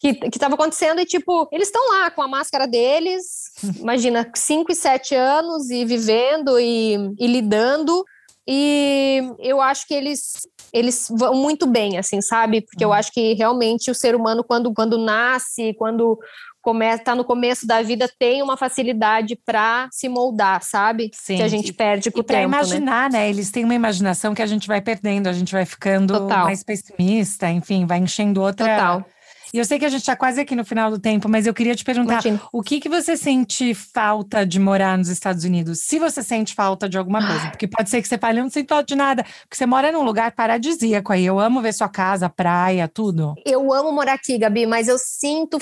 que 0.00 0.18
estava 0.32 0.54
acontecendo 0.54 1.00
e, 1.00 1.04
tipo, 1.04 1.48
eles 1.52 1.68
estão 1.68 1.82
lá 1.88 2.10
com 2.10 2.22
a 2.22 2.28
máscara 2.28 2.66
deles, 2.66 3.50
imagina, 3.78 4.30
5 4.34 4.70
e 4.70 4.74
7 4.74 5.14
anos 5.14 5.70
e 5.70 5.84
vivendo 5.84 6.58
e, 6.58 6.96
e 7.18 7.26
lidando. 7.26 8.04
e 8.46 9.22
eu 9.40 9.60
acho 9.60 9.86
que 9.86 9.94
eles 9.94 10.46
eles 10.72 11.08
vão 11.10 11.34
muito 11.34 11.66
bem, 11.66 11.96
assim, 11.96 12.20
sabe? 12.20 12.60
Porque 12.60 12.84
eu 12.84 12.88
uhum. 12.88 12.94
acho 12.94 13.10
que 13.10 13.32
realmente 13.32 13.90
o 13.90 13.94
ser 13.94 14.14
humano, 14.14 14.44
quando, 14.44 14.72
quando 14.74 14.98
nasce, 14.98 15.74
quando 15.78 16.18
começa, 16.60 17.04
tá 17.04 17.14
no 17.14 17.24
começo 17.24 17.66
da 17.66 17.80
vida, 17.80 18.10
tem 18.18 18.42
uma 18.42 18.54
facilidade 18.54 19.34
para 19.46 19.88
se 19.90 20.10
moldar, 20.10 20.62
sabe? 20.62 21.10
Sim. 21.14 21.36
Que 21.36 21.42
a 21.42 21.48
gente 21.48 21.72
perde 21.72 22.10
com 22.10 22.20
o 22.20 22.22
tempo. 22.22 22.26
Para 22.26 22.38
né? 22.40 22.44
imaginar, 22.44 23.10
né? 23.10 23.18
né? 23.20 23.30
Eles 23.30 23.50
têm 23.50 23.64
uma 23.64 23.74
imaginação 23.74 24.34
que 24.34 24.42
a 24.42 24.46
gente 24.46 24.68
vai 24.68 24.82
perdendo, 24.82 25.28
a 25.28 25.32
gente 25.32 25.52
vai 25.52 25.64
ficando 25.64 26.12
Total. 26.12 26.44
mais 26.44 26.62
pessimista, 26.62 27.48
enfim, 27.50 27.86
vai 27.86 27.98
enchendo 27.98 28.42
outra. 28.42 28.66
Total 28.66 29.06
e 29.52 29.58
eu 29.58 29.64
sei 29.64 29.78
que 29.78 29.84
a 29.84 29.88
gente 29.88 30.00
está 30.00 30.14
quase 30.14 30.40
aqui 30.40 30.54
no 30.54 30.64
final 30.64 30.90
do 30.90 30.98
tempo, 30.98 31.28
mas 31.28 31.46
eu 31.46 31.54
queria 31.54 31.74
te 31.74 31.84
perguntar: 31.84 32.14
Imagina. 32.14 32.40
o 32.52 32.62
que, 32.62 32.80
que 32.80 32.88
você 32.88 33.16
sente 33.16 33.74
falta 33.74 34.44
de 34.44 34.58
morar 34.58 34.98
nos 34.98 35.08
Estados 35.08 35.44
Unidos? 35.44 35.80
Se 35.80 35.98
você 35.98 36.22
sente 36.22 36.54
falta 36.54 36.88
de 36.88 36.98
alguma 36.98 37.26
coisa, 37.26 37.48
porque 37.50 37.66
pode 37.66 37.88
ser 37.88 38.02
que 38.02 38.08
você 38.08 38.18
fale, 38.18 38.40
eu 38.40 38.44
não 38.44 38.50
sinto 38.50 38.68
falta 38.68 38.86
de 38.86 38.94
nada, 38.94 39.24
porque 39.42 39.56
você 39.56 39.66
mora 39.66 39.90
num 39.90 40.02
lugar 40.02 40.32
paradisíaco 40.32 41.12
aí. 41.12 41.24
Eu 41.24 41.38
amo 41.38 41.62
ver 41.62 41.72
sua 41.72 41.88
casa, 41.88 42.28
praia, 42.28 42.88
tudo. 42.88 43.34
Eu 43.44 43.72
amo 43.72 43.90
morar 43.92 44.14
aqui, 44.14 44.36
Gabi, 44.36 44.66
mas 44.66 44.88
eu 44.88 44.98
sinto. 44.98 45.58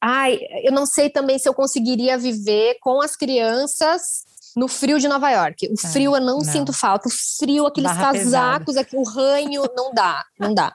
Ai, 0.00 0.38
eu 0.64 0.72
não 0.72 0.86
sei 0.86 1.10
também 1.10 1.38
se 1.38 1.48
eu 1.48 1.54
conseguiria 1.54 2.16
viver 2.16 2.76
com 2.80 3.02
as 3.02 3.14
crianças 3.14 4.26
no 4.56 4.66
frio 4.66 4.98
de 4.98 5.06
Nova 5.06 5.30
York. 5.30 5.68
O 5.68 5.74
é, 5.74 5.92
frio 5.92 6.16
eu 6.16 6.20
não, 6.20 6.38
não, 6.38 6.44
sinto 6.44 6.72
falta. 6.72 7.08
O 7.08 7.12
frio, 7.12 7.66
aqueles 7.66 7.90
Barra 7.90 8.12
casacos, 8.12 8.76
aqui, 8.76 8.96
o 8.96 9.02
ranho, 9.02 9.64
não 9.76 9.92
dá, 9.92 10.24
não 10.38 10.54
dá 10.54 10.72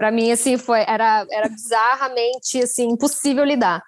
para 0.00 0.10
mim 0.10 0.32
assim 0.32 0.56
foi 0.56 0.80
era 0.80 1.26
era 1.30 1.46
bizarramente 1.46 2.62
assim 2.62 2.88
impossível 2.88 3.44
lidar 3.44 3.82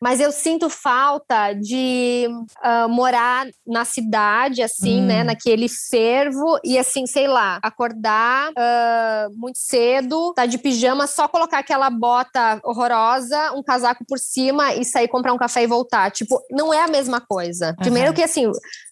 mas 0.00 0.20
eu 0.20 0.30
sinto 0.30 0.70
falta 0.70 1.52
de 1.52 2.28
uh, 2.64 2.88
morar 2.88 3.46
na 3.66 3.84
cidade, 3.84 4.62
assim, 4.62 5.00
né, 5.02 5.02
hum. 5.02 5.06
né? 5.18 5.24
Naquele 5.24 5.68
fervo 5.68 6.58
e, 6.64 6.78
assim, 6.78 7.06
sei 7.06 7.26
lá, 7.26 7.58
acordar 7.62 8.50
uh, 8.50 9.36
muito 9.36 9.58
cedo, 9.58 10.32
tá 10.34 10.46
de 10.46 10.56
pijama, 10.56 11.06
só 11.06 11.26
colocar 11.26 11.58
aquela 11.58 11.90
bota 11.90 12.60
horrorosa, 12.64 13.52
um 13.52 13.62
casaco 13.62 14.04
por 14.06 14.18
cima 14.18 14.74
e 14.74 14.84
sair 14.84 15.08
comprar 15.08 15.32
um 15.32 15.38
café 15.38 15.64
e 15.64 15.66
voltar. 15.66 16.10
Tipo, 16.10 16.40
não 16.50 16.72
é 16.72 16.82
a 16.82 16.88
mesma 16.88 17.20
coisa. 17.20 17.74
Primeiro 17.78 18.10
uhum. 18.10 18.14
que, 18.14 18.22
assim, 18.22 18.50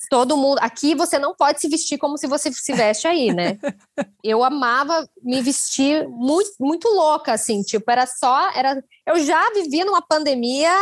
todo 0.09 0.37
mundo. 0.37 0.59
Aqui 0.61 0.95
você 0.95 1.19
não 1.19 1.35
pode 1.35 1.61
se 1.61 1.69
vestir 1.69 1.99
como 1.99 2.17
se 2.17 2.27
você 2.27 2.53
se 2.53 2.73
veste 2.73 3.07
aí, 3.07 3.33
né? 3.33 3.59
eu 4.23 4.43
amava 4.45 5.09
me 5.23 5.41
vestir 5.41 6.07
muito, 6.09 6.51
muito 6.61 6.89
louca, 6.89 7.33
assim, 7.33 7.63
tipo, 7.63 7.91
era 7.91 8.07
só. 8.07 8.51
Era, 8.55 8.83
eu 9.07 9.19
já 9.25 9.51
vivia 9.53 9.85
numa 9.85 10.03
pandemia, 10.03 10.73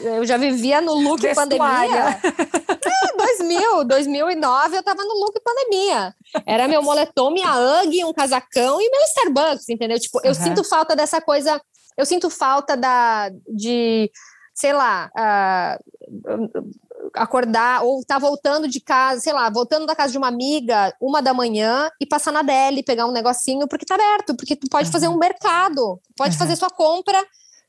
eu 0.00 0.24
já 0.24 0.36
vivia 0.36 0.80
no 0.80 0.94
look 0.94 1.22
pandemia. 1.34 2.20
É, 2.84 3.16
2000, 3.16 3.84
2009 3.84 4.76
eu 4.76 4.82
tava 4.82 5.02
no 5.04 5.14
look 5.14 5.40
pandemia. 5.42 6.14
Era 6.46 6.68
meu 6.68 6.82
moletom, 6.82 7.30
minha 7.30 7.82
UGG, 7.82 8.04
um 8.04 8.12
casacão 8.12 8.80
e 8.80 8.90
meu 8.90 9.00
Starbucks, 9.02 9.68
entendeu? 9.68 9.98
Tipo, 9.98 10.20
eu 10.24 10.32
uhum. 10.32 10.34
sinto 10.34 10.64
falta 10.64 10.96
dessa 10.96 11.20
coisa. 11.20 11.60
Eu 11.96 12.06
sinto 12.06 12.30
falta 12.30 12.74
da, 12.74 13.30
de 13.48 14.10
sei 14.54 14.72
lá, 14.72 15.10
uh, 15.16 16.72
acordar 17.14 17.82
ou 17.82 18.04
tá 18.04 18.18
voltando 18.18 18.68
de 18.68 18.80
casa, 18.80 19.20
sei 19.20 19.32
lá, 19.32 19.48
voltando 19.50 19.86
da 19.86 19.94
casa 19.94 20.12
de 20.12 20.18
uma 20.18 20.28
amiga, 20.28 20.94
uma 21.00 21.22
da 21.22 21.34
manhã 21.34 21.90
e 22.00 22.06
passar 22.06 22.32
na 22.32 22.42
DL, 22.42 22.82
pegar 22.82 23.06
um 23.06 23.12
negocinho, 23.12 23.68
porque 23.68 23.86
tá 23.86 23.94
aberto, 23.94 24.34
porque 24.34 24.56
tu 24.56 24.68
pode 24.68 24.86
uhum. 24.86 24.92
fazer 24.92 25.08
um 25.08 25.18
mercado, 25.18 26.00
pode 26.16 26.34
uhum. 26.34 26.38
fazer 26.38 26.56
sua 26.56 26.70
compra 26.70 27.22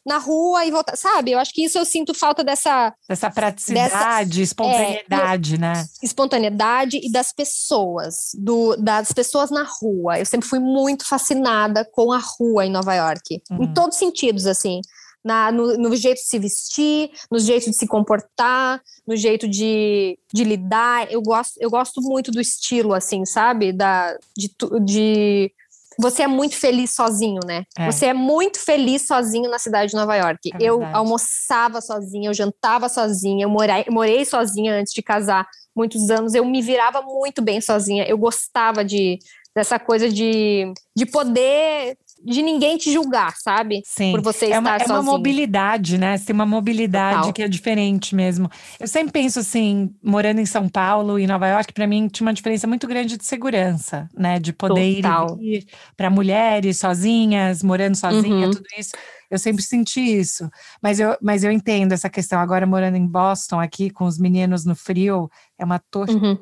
na 0.05 0.17
rua 0.17 0.65
e 0.65 0.71
voltar, 0.71 0.97
sabe? 0.97 1.31
Eu 1.31 1.39
acho 1.39 1.53
que 1.53 1.63
isso 1.63 1.77
eu 1.77 1.85
sinto 1.85 2.13
falta 2.13 2.43
dessa 2.43 2.93
dessa 3.07 3.31
praticidade, 3.31 4.31
dessa, 4.31 4.41
espontaneidade, 4.41 5.55
é, 5.55 5.57
né? 5.57 5.85
Espontaneidade 6.01 6.99
e 7.01 7.11
das 7.11 7.31
pessoas, 7.31 8.31
do 8.33 8.75
das 8.75 9.13
pessoas 9.13 9.49
na 9.49 9.63
rua. 9.63 10.19
Eu 10.19 10.25
sempre 10.25 10.47
fui 10.47 10.59
muito 10.59 11.07
fascinada 11.07 11.85
com 11.85 12.11
a 12.11 12.19
rua 12.19 12.65
em 12.65 12.71
Nova 12.71 12.93
York, 12.93 13.41
uhum. 13.49 13.63
em 13.63 13.73
todos 13.73 13.95
os 13.95 13.99
sentidos 13.99 14.45
assim 14.45 14.81
na, 15.23 15.51
no, 15.51 15.77
no, 15.77 15.95
jeito 15.95 16.17
de 16.17 16.27
se 16.27 16.37
vestir, 16.37 17.09
no 17.31 17.39
jeito 17.39 17.69
de 17.69 17.75
se 17.75 17.87
comportar, 17.87 18.81
no 19.07 19.15
jeito 19.15 19.47
de, 19.47 20.17
de 20.33 20.43
lidar. 20.43 21.11
Eu 21.11 21.21
gosto, 21.21 21.53
eu 21.59 21.69
gosto 21.69 22.01
muito 22.01 22.31
do 22.31 22.41
estilo, 22.41 22.93
assim, 22.93 23.25
sabe? 23.25 23.71
Da, 23.71 24.17
de, 24.37 24.51
de 24.83 25.51
você 25.97 26.23
é 26.23 26.27
muito 26.27 26.55
feliz 26.55 26.93
sozinho, 26.93 27.39
né? 27.45 27.63
É. 27.77 27.91
Você 27.91 28.07
é 28.07 28.13
muito 28.13 28.59
feliz 28.59 29.05
sozinho 29.05 29.49
na 29.49 29.59
cidade 29.59 29.91
de 29.91 29.97
Nova 29.97 30.15
York. 30.15 30.51
É 30.53 30.57
eu 30.59 30.83
almoçava 30.93 31.81
sozinha, 31.81 32.29
eu 32.29 32.33
jantava 32.33 32.89
sozinha, 32.89 33.45
eu 33.45 33.49
morei, 33.49 33.85
morei 33.89 34.25
sozinha 34.25 34.75
antes 34.75 34.93
de 34.93 35.01
casar 35.01 35.47
muitos 35.75 36.09
anos. 36.09 36.33
Eu 36.33 36.45
me 36.45 36.61
virava 36.61 37.01
muito 37.01 37.41
bem 37.41 37.61
sozinha. 37.61 38.05
Eu 38.05 38.17
gostava 38.17 38.83
de 38.83 39.19
dessa 39.55 39.77
coisa 39.77 40.09
de, 40.09 40.73
de 40.95 41.05
poder 41.05 41.95
de 42.23 42.41
ninguém 42.41 42.77
te 42.77 42.91
julgar, 42.91 43.35
sabe? 43.37 43.81
Sim. 43.85 44.11
Por 44.11 44.21
você 44.21 44.47
é 44.47 44.59
uma, 44.59 44.77
estar 44.77 44.93
É 44.93 44.97
uma 44.97 45.03
mobilidade, 45.03 45.97
né? 45.97 46.17
Tem 46.17 46.33
uma 46.33 46.45
mobilidade 46.45 47.17
Total. 47.17 47.33
que 47.33 47.43
é 47.43 47.47
diferente 47.47 48.15
mesmo. 48.15 48.49
Eu 48.79 48.87
sempre 48.87 49.11
penso 49.11 49.39
assim, 49.39 49.93
morando 50.01 50.39
em 50.39 50.45
São 50.45 50.69
Paulo 50.69 51.19
e 51.19 51.27
Nova 51.27 51.47
York, 51.47 51.73
para 51.73 51.85
mim 51.85 52.07
tinha 52.07 52.25
uma 52.25 52.33
diferença 52.33 52.65
muito 52.65 52.87
grande 52.87 53.17
de 53.17 53.25
segurança, 53.25 54.09
né? 54.17 54.39
De 54.39 54.53
poder 54.53 54.95
Total. 54.95 55.37
ir 55.41 55.65
para 55.97 56.09
mulheres 56.09 56.77
sozinhas, 56.77 57.61
morando 57.61 57.95
sozinha, 57.95 58.47
uhum. 58.47 58.51
tudo 58.51 58.65
isso. 58.77 58.91
Eu 59.29 59.39
sempre 59.39 59.63
senti 59.63 59.99
isso. 59.99 60.47
Mas 60.81 60.99
eu, 60.99 61.17
mas 61.19 61.43
eu 61.43 61.51
entendo 61.51 61.91
essa 61.91 62.09
questão. 62.09 62.39
Agora, 62.39 62.67
morando 62.67 62.97
em 62.97 63.07
Boston, 63.07 63.59
aqui, 63.59 63.89
com 63.89 64.05
os 64.05 64.19
meninos 64.19 64.63
no 64.63 64.75
frio, 64.75 65.29
é 65.57 65.65
uma 65.65 65.79
tortura. 65.79 66.19
Uhum. 66.23 66.37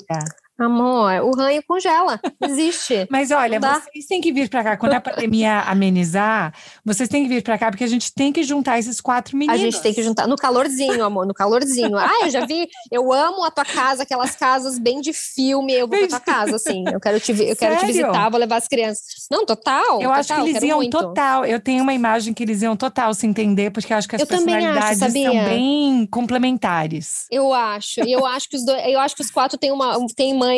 Amor, 0.62 1.12
o 1.24 1.32
ranho 1.36 1.64
congela, 1.64 2.20
existe. 2.40 3.08
Mas 3.10 3.32
olha, 3.32 3.60
vocês 3.60 4.06
têm 4.06 4.22
que 4.22 4.32
vir 4.32 4.48
para 4.48 4.64
cá. 4.64 4.78
Quando 4.78 4.94
a 4.94 5.02
pandemia 5.02 5.62
amenizar, 5.62 6.54
vocês 6.86 7.10
têm 7.10 7.24
que 7.24 7.30
vir 7.30 7.42
para 7.42 7.58
cá, 7.58 7.72
porque 7.72 7.84
a 7.84 7.88
gente 7.88 8.14
tem 8.14 8.32
que 8.32 8.44
juntar 8.44 8.78
esses 8.78 9.02
quatro 9.02 9.36
meninos. 9.36 9.60
A 9.60 9.64
gente 9.64 9.82
tem 9.82 9.92
que 9.92 10.04
juntar 10.04 10.28
no 10.28 10.36
calorzinho, 10.36 11.04
amor, 11.04 11.26
no 11.26 11.34
calorzinho. 11.34 11.98
Ah, 11.98 12.20
eu 12.24 12.30
já 12.30 12.46
vi, 12.46 12.70
eu 12.92 13.12
amo 13.12 13.44
a 13.44 13.50
tua 13.50 13.66
casa, 13.66 14.04
aquelas 14.04 14.36
casas 14.36 14.78
bem 14.78 15.02
de 15.02 15.14
filme. 15.14 15.74
Eu 15.74 15.88
vou 15.88 15.98
pra 15.98 16.08
tua 16.08 16.20
casa, 16.20 16.58
assim. 16.58 16.84
Eu 16.92 17.00
quero 17.00 17.20
te, 17.20 17.32
eu 17.32 17.56
quero 17.56 17.80
te 17.80 17.86
visitar, 17.88 18.30
vou 18.30 18.40
levar 18.40 18.58
as 18.58 18.68
crianças. 18.68 19.26
Não, 19.32 19.46
total. 19.46 19.94
Eu 19.94 20.10
total, 20.10 20.12
acho 20.14 20.36
que 20.36 20.42
eles 20.42 20.64
iam 20.64 20.78
muito. 20.78 20.98
total. 20.98 21.44
Eu 21.44 21.60
tenho 21.60 21.82
uma 21.82 21.94
imagem 21.94 22.34
que 22.36 22.44
eles 22.44 22.62
iam 22.62 22.76
total 22.76 23.14
se 23.16 23.26
entender, 23.26 23.72
porque 23.72 23.92
eu 23.92 23.98
acho 23.98 24.08
que 24.08 24.16
as 24.16 24.22
eu 24.22 24.28
personalidades 24.28 25.02
acho, 25.02 25.12
são 25.12 25.46
bem 25.46 26.06
complementares. 26.06 27.26
Eu 27.32 27.52
acho. 27.52 28.02
E 28.06 28.12
eu 28.12 28.26
acho 28.26 28.48
que 28.48 28.56
os 28.56 28.64
dois, 28.64 28.82
eu 28.86 29.00
acho 29.00 29.16
que 29.16 29.22
os 29.24 29.32
quatro 29.32 29.58
têm 29.58 29.72
uma, 29.72 29.98
têm 30.16 30.38
mãe 30.38 30.51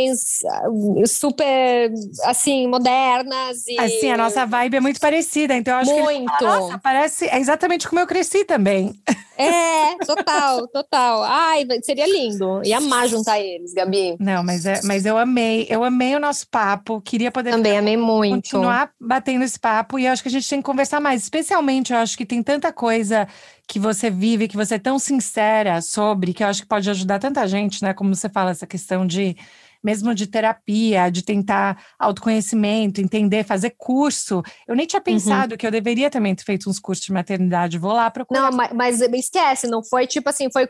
ah, 0.48 1.08
super, 1.08 1.92
assim, 2.26 2.68
modernas. 2.68 3.68
E... 3.68 3.80
Assim, 3.80 4.12
a 4.12 4.18
nossa 4.18 4.46
vibe 4.46 4.78
é 4.78 4.80
muito 4.80 5.00
parecida, 5.00 5.56
então 5.56 5.74
eu 5.74 5.80
acho 5.80 5.92
muito. 5.92 6.08
que. 6.08 6.14
Muito. 6.14 6.44
Nossa, 6.44 6.78
parece. 6.78 7.28
É 7.28 7.40
exatamente 7.40 7.88
como 7.88 8.02
eu 8.02 8.08
cresci 8.08 8.44
também. 8.46 8.94
É, 9.38 9.96
total, 10.06 10.68
total. 10.68 11.24
Ai, 11.24 11.66
seria 11.82 12.06
lindo. 12.08 12.62
Ia 12.64 12.78
amar 12.78 13.08
juntar 13.08 13.40
eles, 13.40 13.74
Gabi. 13.74 14.16
Não, 14.20 14.44
mas, 14.44 14.66
é, 14.66 14.82
mas 14.84 15.06
eu 15.06 15.18
amei, 15.18 15.66
eu 15.70 15.84
amei 15.84 16.16
o 16.16 16.20
nosso 16.20 16.48
papo. 16.48 17.02
Queria 17.02 17.32
poder 17.32 17.52
também 17.52 17.78
amei 17.78 17.98
muito. 17.98 18.36
continuar 18.36 18.92
batendo 19.00 19.44
esse 19.44 19.60
papo 19.60 19.98
e 19.98 20.06
eu 20.06 20.12
acho 20.12 20.22
que 20.22 20.30
a 20.30 20.32
gente 20.32 20.48
tem 20.48 20.60
que 20.60 20.66
conversar 20.66 21.00
mais. 21.00 21.24
Especialmente, 21.24 21.94
eu 21.94 22.00
acho 22.00 22.18
que 22.18 22.26
tem 22.26 22.44
tanta 22.44 22.72
coisa 22.72 23.28
que 23.68 23.80
você 23.80 24.10
vive, 24.10 24.48
que 24.48 24.58
você 24.58 24.76
é 24.76 24.80
tão 24.80 25.00
sincera 25.00 25.82
sobre, 25.82 26.34
que 26.34 26.44
eu 26.44 26.48
acho 26.48 26.62
que 26.62 26.68
pode 26.68 26.90
ajudar 26.90 27.20
tanta 27.20 27.48
gente, 27.48 27.84
né? 27.84 27.94
Como 27.94 28.14
você 28.14 28.30
fala, 28.30 28.52
essa 28.52 28.68
questão 28.68 29.06
de 29.08 29.36
mesmo 29.84 30.16
de 30.16 30.26
terapia, 30.26 31.10
de 31.10 31.22
tentar 31.22 31.78
autoconhecimento, 32.00 33.02
entender, 33.02 33.44
fazer 33.44 33.72
curso. 33.78 34.42
Eu 34.66 34.76
nem 34.76 34.88
tinha 34.88 35.00
uhum. 35.00 35.04
pensado 35.04 35.54
uhum. 35.54 35.58
que 35.58 35.68
eu 35.68 35.72
deveria 35.72 36.10
também 36.10 36.34
ter 36.34 36.46
feito 36.46 36.70
uns 36.70 36.80
cursos 36.80 37.06
de 37.06 37.12
maternidade. 37.12 37.78
Vou 37.78 37.92
lá 37.92 38.10
procurar. 38.10 38.50
Não, 38.50 38.58
mas, 38.58 38.72
mas 38.72 39.02
esquece, 39.24 39.68
não 39.68 39.84
foi 39.84 40.08
tipo 40.08 40.30
assim, 40.30 40.50
foi. 40.52 40.68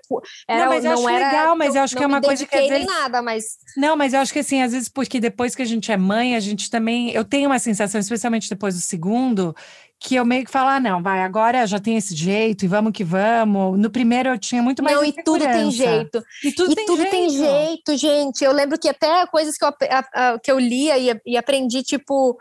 Era, 0.48 0.66
não, 0.66 0.70
mas 0.70 0.86
eu 0.86 0.92
não 0.92 1.00
acho 1.00 1.10
era, 1.10 1.26
legal, 1.28 1.56
mas 1.56 1.70
eu, 1.70 1.76
eu 1.76 1.84
acho 1.84 1.96
que 1.96 2.04
é 2.04 2.08
uma 2.08 2.22
coisa 2.22 2.46
que. 2.46 2.56
Às 2.56 2.68
vezes, 2.68 2.86
nada, 2.86 3.22
mas. 3.22 3.44
Não, 3.76 3.96
mas 3.96 4.14
eu 4.14 4.20
acho 4.20 4.34
que 4.34 4.40
assim, 4.40 4.62
às 4.62 4.72
vezes, 4.72 4.90
porque 4.90 5.20
depois 5.20 5.56
que 5.56 5.62
a 5.62 5.66
gente 5.66 5.92
é 5.92 5.98
mãe, 5.98 6.36
a 6.36 6.40
gente 6.40 6.70
também. 6.70 7.12
Eu 7.12 7.26
tenho 7.26 7.50
uma 7.50 7.60
sensação, 7.60 8.00
especialmente 8.00 8.50
depois 8.50 8.76
do 8.76 8.82
segundo, 8.82 9.56
que 10.04 10.16
eu 10.16 10.26
meio 10.26 10.44
que 10.44 10.52
falo, 10.52 10.70
ah, 10.70 10.80
não, 10.82 11.02
vai, 11.02 11.22
agora 11.22 11.66
já 11.66 11.80
tem 11.80 11.96
esse 11.96 12.14
jeito 12.14 12.66
e 12.66 12.68
vamos 12.68 12.92
que 12.92 13.06
vamos. 13.06 13.80
No 13.80 13.90
primeiro 13.90 14.30
eu 14.30 14.38
tinha 14.38 14.62
muito 14.62 14.84
mais 14.84 14.96
Não, 14.96 15.04
e 15.04 15.14
tudo 15.24 15.46
tem 15.46 15.72
jeito. 15.72 16.22
E 16.44 16.52
tudo, 16.52 16.72
e 16.74 16.76
tem, 16.76 16.86
tudo 16.86 17.02
jeito. 17.02 17.12
tem 17.12 17.30
jeito, 17.30 17.98
gente. 17.98 18.44
Eu 18.44 18.52
lembro 18.52 18.78
que 18.78 18.90
até 18.90 19.26
coisas 19.28 19.56
que 19.56 19.64
eu, 19.64 19.70
a, 19.70 20.34
a, 20.34 20.40
que 20.40 20.52
eu 20.52 20.60
lia 20.60 20.98
e, 20.98 21.22
e 21.26 21.38
aprendi, 21.38 21.82
tipo 21.84 22.38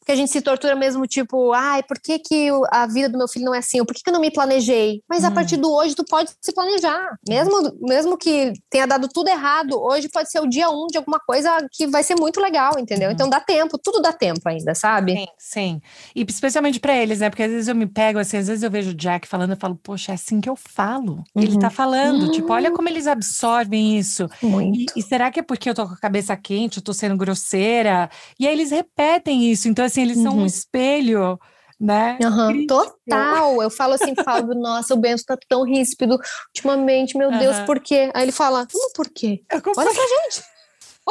porque 0.00 0.12
a 0.12 0.16
gente 0.16 0.32
se 0.32 0.40
tortura 0.40 0.74
mesmo, 0.74 1.06
tipo, 1.06 1.52
ai, 1.52 1.82
por 1.82 1.98
que, 2.00 2.18
que 2.18 2.48
a 2.70 2.86
vida 2.86 3.08
do 3.08 3.18
meu 3.18 3.28
filho 3.28 3.44
não 3.44 3.54
é 3.54 3.58
assim? 3.58 3.80
Ou 3.80 3.86
por 3.86 3.94
que, 3.94 4.02
que 4.02 4.08
eu 4.08 4.14
não 4.14 4.20
me 4.20 4.30
planejei? 4.30 5.02
Mas 5.06 5.22
hum. 5.22 5.26
a 5.26 5.30
partir 5.30 5.58
do 5.58 5.70
hoje, 5.70 5.94
tu 5.94 6.04
pode 6.04 6.30
se 6.40 6.52
planejar. 6.54 7.18
Mesmo, 7.28 7.76
mesmo 7.82 8.16
que 8.16 8.52
tenha 8.70 8.86
dado 8.86 9.08
tudo 9.08 9.28
errado, 9.28 9.78
hoje 9.78 10.08
pode 10.08 10.30
ser 10.30 10.40
o 10.40 10.48
dia 10.48 10.70
um 10.70 10.86
de 10.86 10.96
alguma 10.96 11.20
coisa 11.20 11.50
que 11.70 11.86
vai 11.86 12.02
ser 12.02 12.16
muito 12.18 12.40
legal, 12.40 12.78
entendeu? 12.78 13.10
Hum. 13.10 13.12
Então 13.12 13.28
dá 13.28 13.40
tempo, 13.40 13.78
tudo 13.78 14.00
dá 14.00 14.12
tempo 14.12 14.40
ainda, 14.46 14.74
sabe? 14.74 15.12
Sim, 15.12 15.26
sim. 15.38 15.80
E 16.16 16.24
especialmente 16.26 16.80
para 16.80 16.96
eles, 16.96 17.20
né? 17.20 17.28
Porque 17.28 17.42
às 17.42 17.50
vezes 17.50 17.68
eu 17.68 17.74
me 17.74 17.86
pego 17.86 18.18
assim, 18.18 18.38
às 18.38 18.48
vezes 18.48 18.62
eu 18.62 18.70
vejo 18.70 18.90
o 18.90 18.94
Jack 18.94 19.28
falando, 19.28 19.50
eu 19.50 19.56
falo, 19.58 19.78
poxa, 19.82 20.12
é 20.12 20.14
assim 20.14 20.40
que 20.40 20.48
eu 20.48 20.56
falo. 20.56 21.22
Uhum. 21.34 21.42
Ele 21.42 21.58
tá 21.58 21.68
falando, 21.68 22.24
uhum. 22.24 22.30
tipo, 22.30 22.50
olha 22.50 22.70
como 22.70 22.88
eles 22.88 23.06
absorvem 23.06 23.98
isso. 23.98 24.26
E, 24.42 24.86
e, 24.96 25.02
será 25.02 25.30
que 25.30 25.40
é 25.40 25.42
porque 25.42 25.68
eu 25.68 25.74
tô 25.74 25.86
com 25.86 25.92
a 25.92 25.98
cabeça 25.98 26.34
quente, 26.36 26.78
eu 26.78 26.82
tô 26.82 26.94
sendo 26.94 27.16
grosseira? 27.16 28.08
E 28.38 28.46
aí 28.46 28.52
eles 28.54 28.70
repetem 28.70 29.50
isso. 29.50 29.68
Então, 29.68 29.84
assim, 29.90 30.02
eles 30.02 30.16
uhum. 30.18 30.22
são 30.22 30.32
um 30.32 30.38
uhum. 30.38 30.46
espelho 30.46 31.38
né? 31.80 32.18
Uhum, 32.22 32.66
total. 32.66 33.62
Eu 33.62 33.70
falo 33.70 33.94
assim, 33.94 34.14
Fábio, 34.22 34.54
nossa, 34.54 34.92
o 34.92 34.98
Bento 34.98 35.24
tá 35.24 35.38
tão 35.48 35.64
ríspido 35.64 36.18
ultimamente, 36.48 37.16
meu 37.16 37.30
uhum. 37.30 37.38
Deus, 37.38 37.58
por 37.60 37.80
quê? 37.80 38.10
Aí 38.12 38.24
ele 38.24 38.32
fala, 38.32 38.66
como 38.70 38.92
por 38.92 39.08
quê? 39.08 39.42
Olha 39.50 39.62
pra 39.62 39.84
gente. 39.84 40.44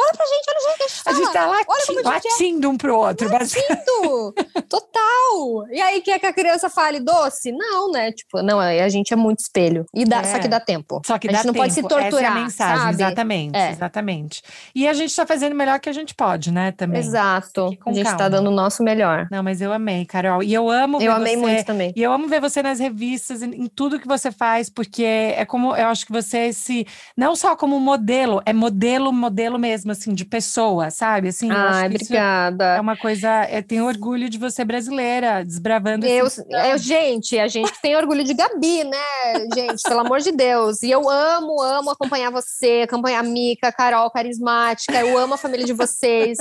Olha 0.00 0.12
pra 0.16 0.26
gente, 0.26 0.46
olha 0.48 0.58
o 0.58 0.62
jeito 0.62 0.76
que 0.76 0.82
a 0.82 0.88
gente 0.88 1.02
fala. 1.02 1.16
A 1.16 1.20
gente 1.20 1.32
tá 1.32 1.46
latindo, 1.46 2.08
latindo 2.08 2.66
é. 2.66 2.70
um 2.70 2.76
pro 2.76 2.96
outro. 2.96 3.30
Latindo! 3.30 4.34
Total! 4.68 5.68
E 5.70 5.80
aí, 5.80 6.00
quer 6.00 6.18
que 6.18 6.26
a 6.26 6.32
criança 6.32 6.70
fale 6.70 7.00
doce? 7.00 7.52
Não, 7.52 7.90
né? 7.90 8.12
Tipo, 8.12 8.42
não, 8.42 8.58
a 8.58 8.88
gente 8.88 9.12
é 9.12 9.16
muito 9.16 9.40
espelho. 9.40 9.84
E 9.94 10.04
dá, 10.04 10.20
é. 10.20 10.24
Só 10.24 10.38
que 10.38 10.48
dá 10.48 10.58
tempo. 10.58 11.02
Só 11.04 11.18
que 11.18 11.28
a 11.28 11.32
gente 11.32 11.46
não 11.46 11.52
tempo. 11.52 11.64
pode 11.64 11.74
se 11.74 11.82
torturar, 11.82 12.06
Essa 12.06 12.22
é 12.22 12.26
a 12.26 12.34
mensagem, 12.34 12.78
sabe? 12.78 12.94
exatamente, 12.94 13.56
é. 13.56 13.70
exatamente. 13.70 14.42
E 14.74 14.88
a 14.88 14.92
gente 14.92 15.14
tá 15.14 15.26
fazendo 15.26 15.52
o 15.52 15.56
melhor 15.56 15.78
que 15.80 15.88
a 15.88 15.92
gente 15.92 16.14
pode, 16.14 16.50
né, 16.50 16.72
também. 16.72 17.00
Exato. 17.00 17.66
A 17.66 17.92
gente 17.92 18.04
tá 18.04 18.10
calma. 18.10 18.18
tá 18.18 18.28
dando 18.28 18.48
o 18.48 18.54
nosso 18.54 18.82
melhor. 18.82 19.28
Não, 19.30 19.42
mas 19.42 19.60
eu 19.60 19.72
amei, 19.72 20.04
Carol. 20.04 20.42
E 20.42 20.54
eu 20.54 20.70
amo 20.70 21.00
Eu 21.00 21.12
amei 21.12 21.36
você, 21.36 21.40
muito 21.40 21.64
também. 21.64 21.92
E 21.94 22.02
eu 22.02 22.12
amo 22.12 22.28
ver 22.28 22.40
você 22.40 22.62
nas 22.62 22.78
revistas, 22.78 23.42
em, 23.42 23.64
em 23.64 23.66
tudo 23.66 24.00
que 24.00 24.06
você 24.06 24.30
faz, 24.30 24.70
porque 24.70 25.02
é 25.02 25.44
como, 25.44 25.76
eu 25.76 25.86
acho 25.88 26.06
que 26.06 26.12
você 26.12 26.52
se, 26.52 26.86
não 27.16 27.34
só 27.36 27.56
como 27.56 27.78
modelo, 27.78 28.40
é 28.46 28.52
modelo, 28.52 29.12
modelo 29.12 29.58
mesmo, 29.58 29.89
assim, 29.90 30.14
de 30.14 30.24
pessoa 30.24 30.90
sabe? 30.90 31.28
Assim, 31.28 31.50
Ai, 31.50 31.86
obrigada. 31.86 32.76
É 32.76 32.80
uma 32.80 32.96
coisa. 32.96 33.48
Eu 33.50 33.62
tenho 33.62 33.86
orgulho 33.86 34.28
de 34.28 34.38
você 34.38 34.64
brasileira, 34.64 35.44
desbravando. 35.44 36.06
Eu, 36.06 36.26
eu, 36.48 36.78
gente, 36.78 37.38
a 37.38 37.48
gente 37.48 37.72
tem 37.80 37.96
orgulho 37.96 38.24
de 38.24 38.34
Gabi, 38.34 38.84
né, 38.84 39.46
gente? 39.54 39.82
pelo 39.82 40.00
amor 40.00 40.20
de 40.20 40.32
Deus. 40.32 40.82
E 40.82 40.90
eu 40.90 41.08
amo, 41.08 41.60
amo 41.60 41.90
acompanhar 41.90 42.30
você, 42.30 42.82
acompanhar 42.84 43.20
a 43.20 43.22
Mica, 43.22 43.72
Carol, 43.72 44.10
carismática. 44.10 44.98
Eu 45.00 45.18
amo 45.18 45.34
a 45.34 45.38
família 45.38 45.66
de 45.66 45.72
vocês 45.72 46.38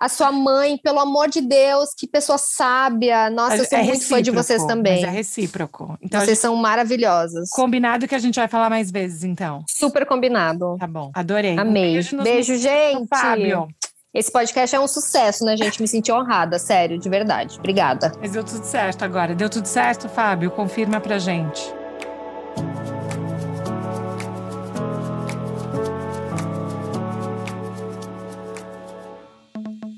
a 0.00 0.08
sua 0.08 0.30
mãe, 0.30 0.78
pelo 0.78 1.00
amor 1.00 1.28
de 1.28 1.40
Deus, 1.40 1.90
que 1.96 2.06
pessoa 2.06 2.38
sábia. 2.38 3.28
Nossa, 3.30 3.56
eu 3.56 3.64
sou 3.64 3.78
é 3.78 3.82
muito 3.82 4.06
fã 4.06 4.22
de 4.22 4.30
vocês 4.30 4.64
também. 4.64 5.04
é 5.04 5.08
recíproco. 5.10 5.98
Então, 6.00 6.20
vocês 6.20 6.30
gente... 6.30 6.42
são 6.42 6.54
maravilhosas. 6.54 7.48
Combinado 7.50 8.06
que 8.06 8.14
a 8.14 8.18
gente 8.18 8.36
vai 8.36 8.48
falar 8.48 8.70
mais 8.70 8.90
vezes, 8.90 9.24
então. 9.24 9.64
Super 9.68 10.06
combinado. 10.06 10.76
Tá 10.78 10.86
bom. 10.86 11.10
Adorei. 11.14 11.58
Amei. 11.58 11.90
Um 11.90 11.92
beijo, 11.94 12.22
beijo 12.22 12.56
gente. 12.56 13.08
Fábio. 13.08 13.68
Esse 14.14 14.32
podcast 14.32 14.74
é 14.74 14.80
um 14.80 14.88
sucesso, 14.88 15.44
né, 15.44 15.56
gente? 15.56 15.80
Me 15.82 15.86
senti 15.86 16.10
honrada, 16.10 16.58
sério, 16.58 16.98
de 16.98 17.08
verdade. 17.08 17.58
Obrigada. 17.58 18.12
Mas 18.20 18.32
deu 18.32 18.42
tudo 18.42 18.64
certo 18.64 19.04
agora. 19.04 19.34
Deu 19.34 19.50
tudo 19.50 19.66
certo, 19.66 20.08
Fábio? 20.08 20.50
Confirma 20.50 21.00
pra 21.00 21.18
gente. 21.18 21.72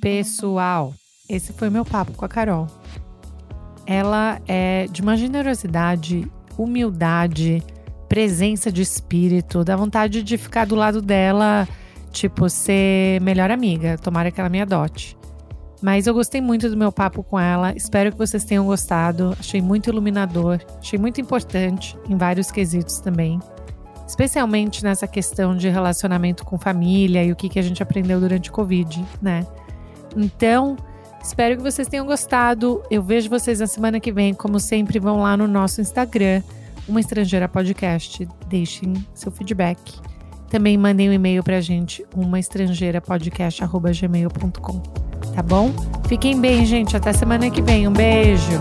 Pessoal, 0.01 0.95
esse 1.29 1.53
foi 1.53 1.69
meu 1.69 1.85
papo 1.85 2.13
com 2.13 2.25
a 2.25 2.29
Carol. 2.29 2.67
Ela 3.87 4.41
é 4.49 4.87
de 4.91 5.03
uma 5.03 5.15
generosidade, 5.15 6.31
humildade, 6.57 7.63
presença 8.09 8.73
de 8.73 8.81
espírito, 8.81 9.63
dá 9.63 9.77
vontade 9.77 10.23
de 10.23 10.39
ficar 10.39 10.65
do 10.65 10.75
lado 10.75 11.03
dela, 11.03 11.69
tipo, 12.11 12.49
ser 12.49 13.21
melhor 13.21 13.51
amiga. 13.51 13.99
Tomara 13.99 14.31
que 14.31 14.41
ela 14.41 14.49
me 14.49 14.63
adote. 14.63 15.19
Mas 15.83 16.07
eu 16.07 16.15
gostei 16.15 16.41
muito 16.41 16.71
do 16.71 16.77
meu 16.77 16.91
papo 16.91 17.23
com 17.23 17.39
ela. 17.39 17.75
Espero 17.77 18.11
que 18.11 18.19
vocês 18.19 18.45
tenham 18.45 18.65
gostado. 18.65 19.37
Achei 19.39 19.61
muito 19.61 19.91
iluminador, 19.91 20.61
achei 20.79 20.99
muito 20.99 21.21
importante 21.21 21.99
em 22.09 22.17
vários 22.17 22.51
quesitos 22.51 23.01
também. 23.01 23.39
Especialmente 24.07 24.83
nessa 24.83 25.07
questão 25.07 25.55
de 25.55 25.69
relacionamento 25.69 26.45
com 26.45 26.59
família 26.59 27.23
e 27.23 27.31
o 27.31 27.37
que, 27.37 27.51
que 27.51 27.59
a 27.59 27.63
gente 27.63 27.83
aprendeu 27.83 28.19
durante 28.19 28.49
o 28.49 28.53
Covid, 28.53 29.05
né? 29.21 29.47
Então, 30.17 30.77
espero 31.23 31.57
que 31.57 31.63
vocês 31.63 31.87
tenham 31.89 32.05
gostado. 32.07 32.83
Eu 32.91 33.03
vejo 33.03 33.31
vocês 33.31 33.61
na 33.61 33.67
semana 33.67 33.99
que 34.01 34.13
vem. 34.13 34.35
Como 34.35 34.61
sempre, 34.61 34.99
vão 34.99 35.23
lá 35.23 35.35
no 35.37 35.47
nosso 35.47 35.81
Instagram, 35.81 36.43
Uma 36.89 37.01
Estrangeira 37.01 37.49
Podcast. 37.49 38.27
Deixem 38.49 38.95
seu 39.15 39.31
feedback. 39.31 40.01
Também 40.49 40.77
mandem 40.77 41.09
um 41.09 41.13
e-mail 41.13 41.45
pra 41.45 41.61
gente, 41.61 42.05
umaestrangeirapodcast.gmail.com. 42.15 44.83
Tá 45.35 45.43
bom? 45.43 45.71
Fiquem 46.09 46.41
bem, 46.41 46.65
gente. 46.67 46.97
Até 46.97 47.13
semana 47.13 47.49
que 47.51 47.63
vem. 47.63 47.87
Um 47.87 47.93
beijo. 47.93 48.61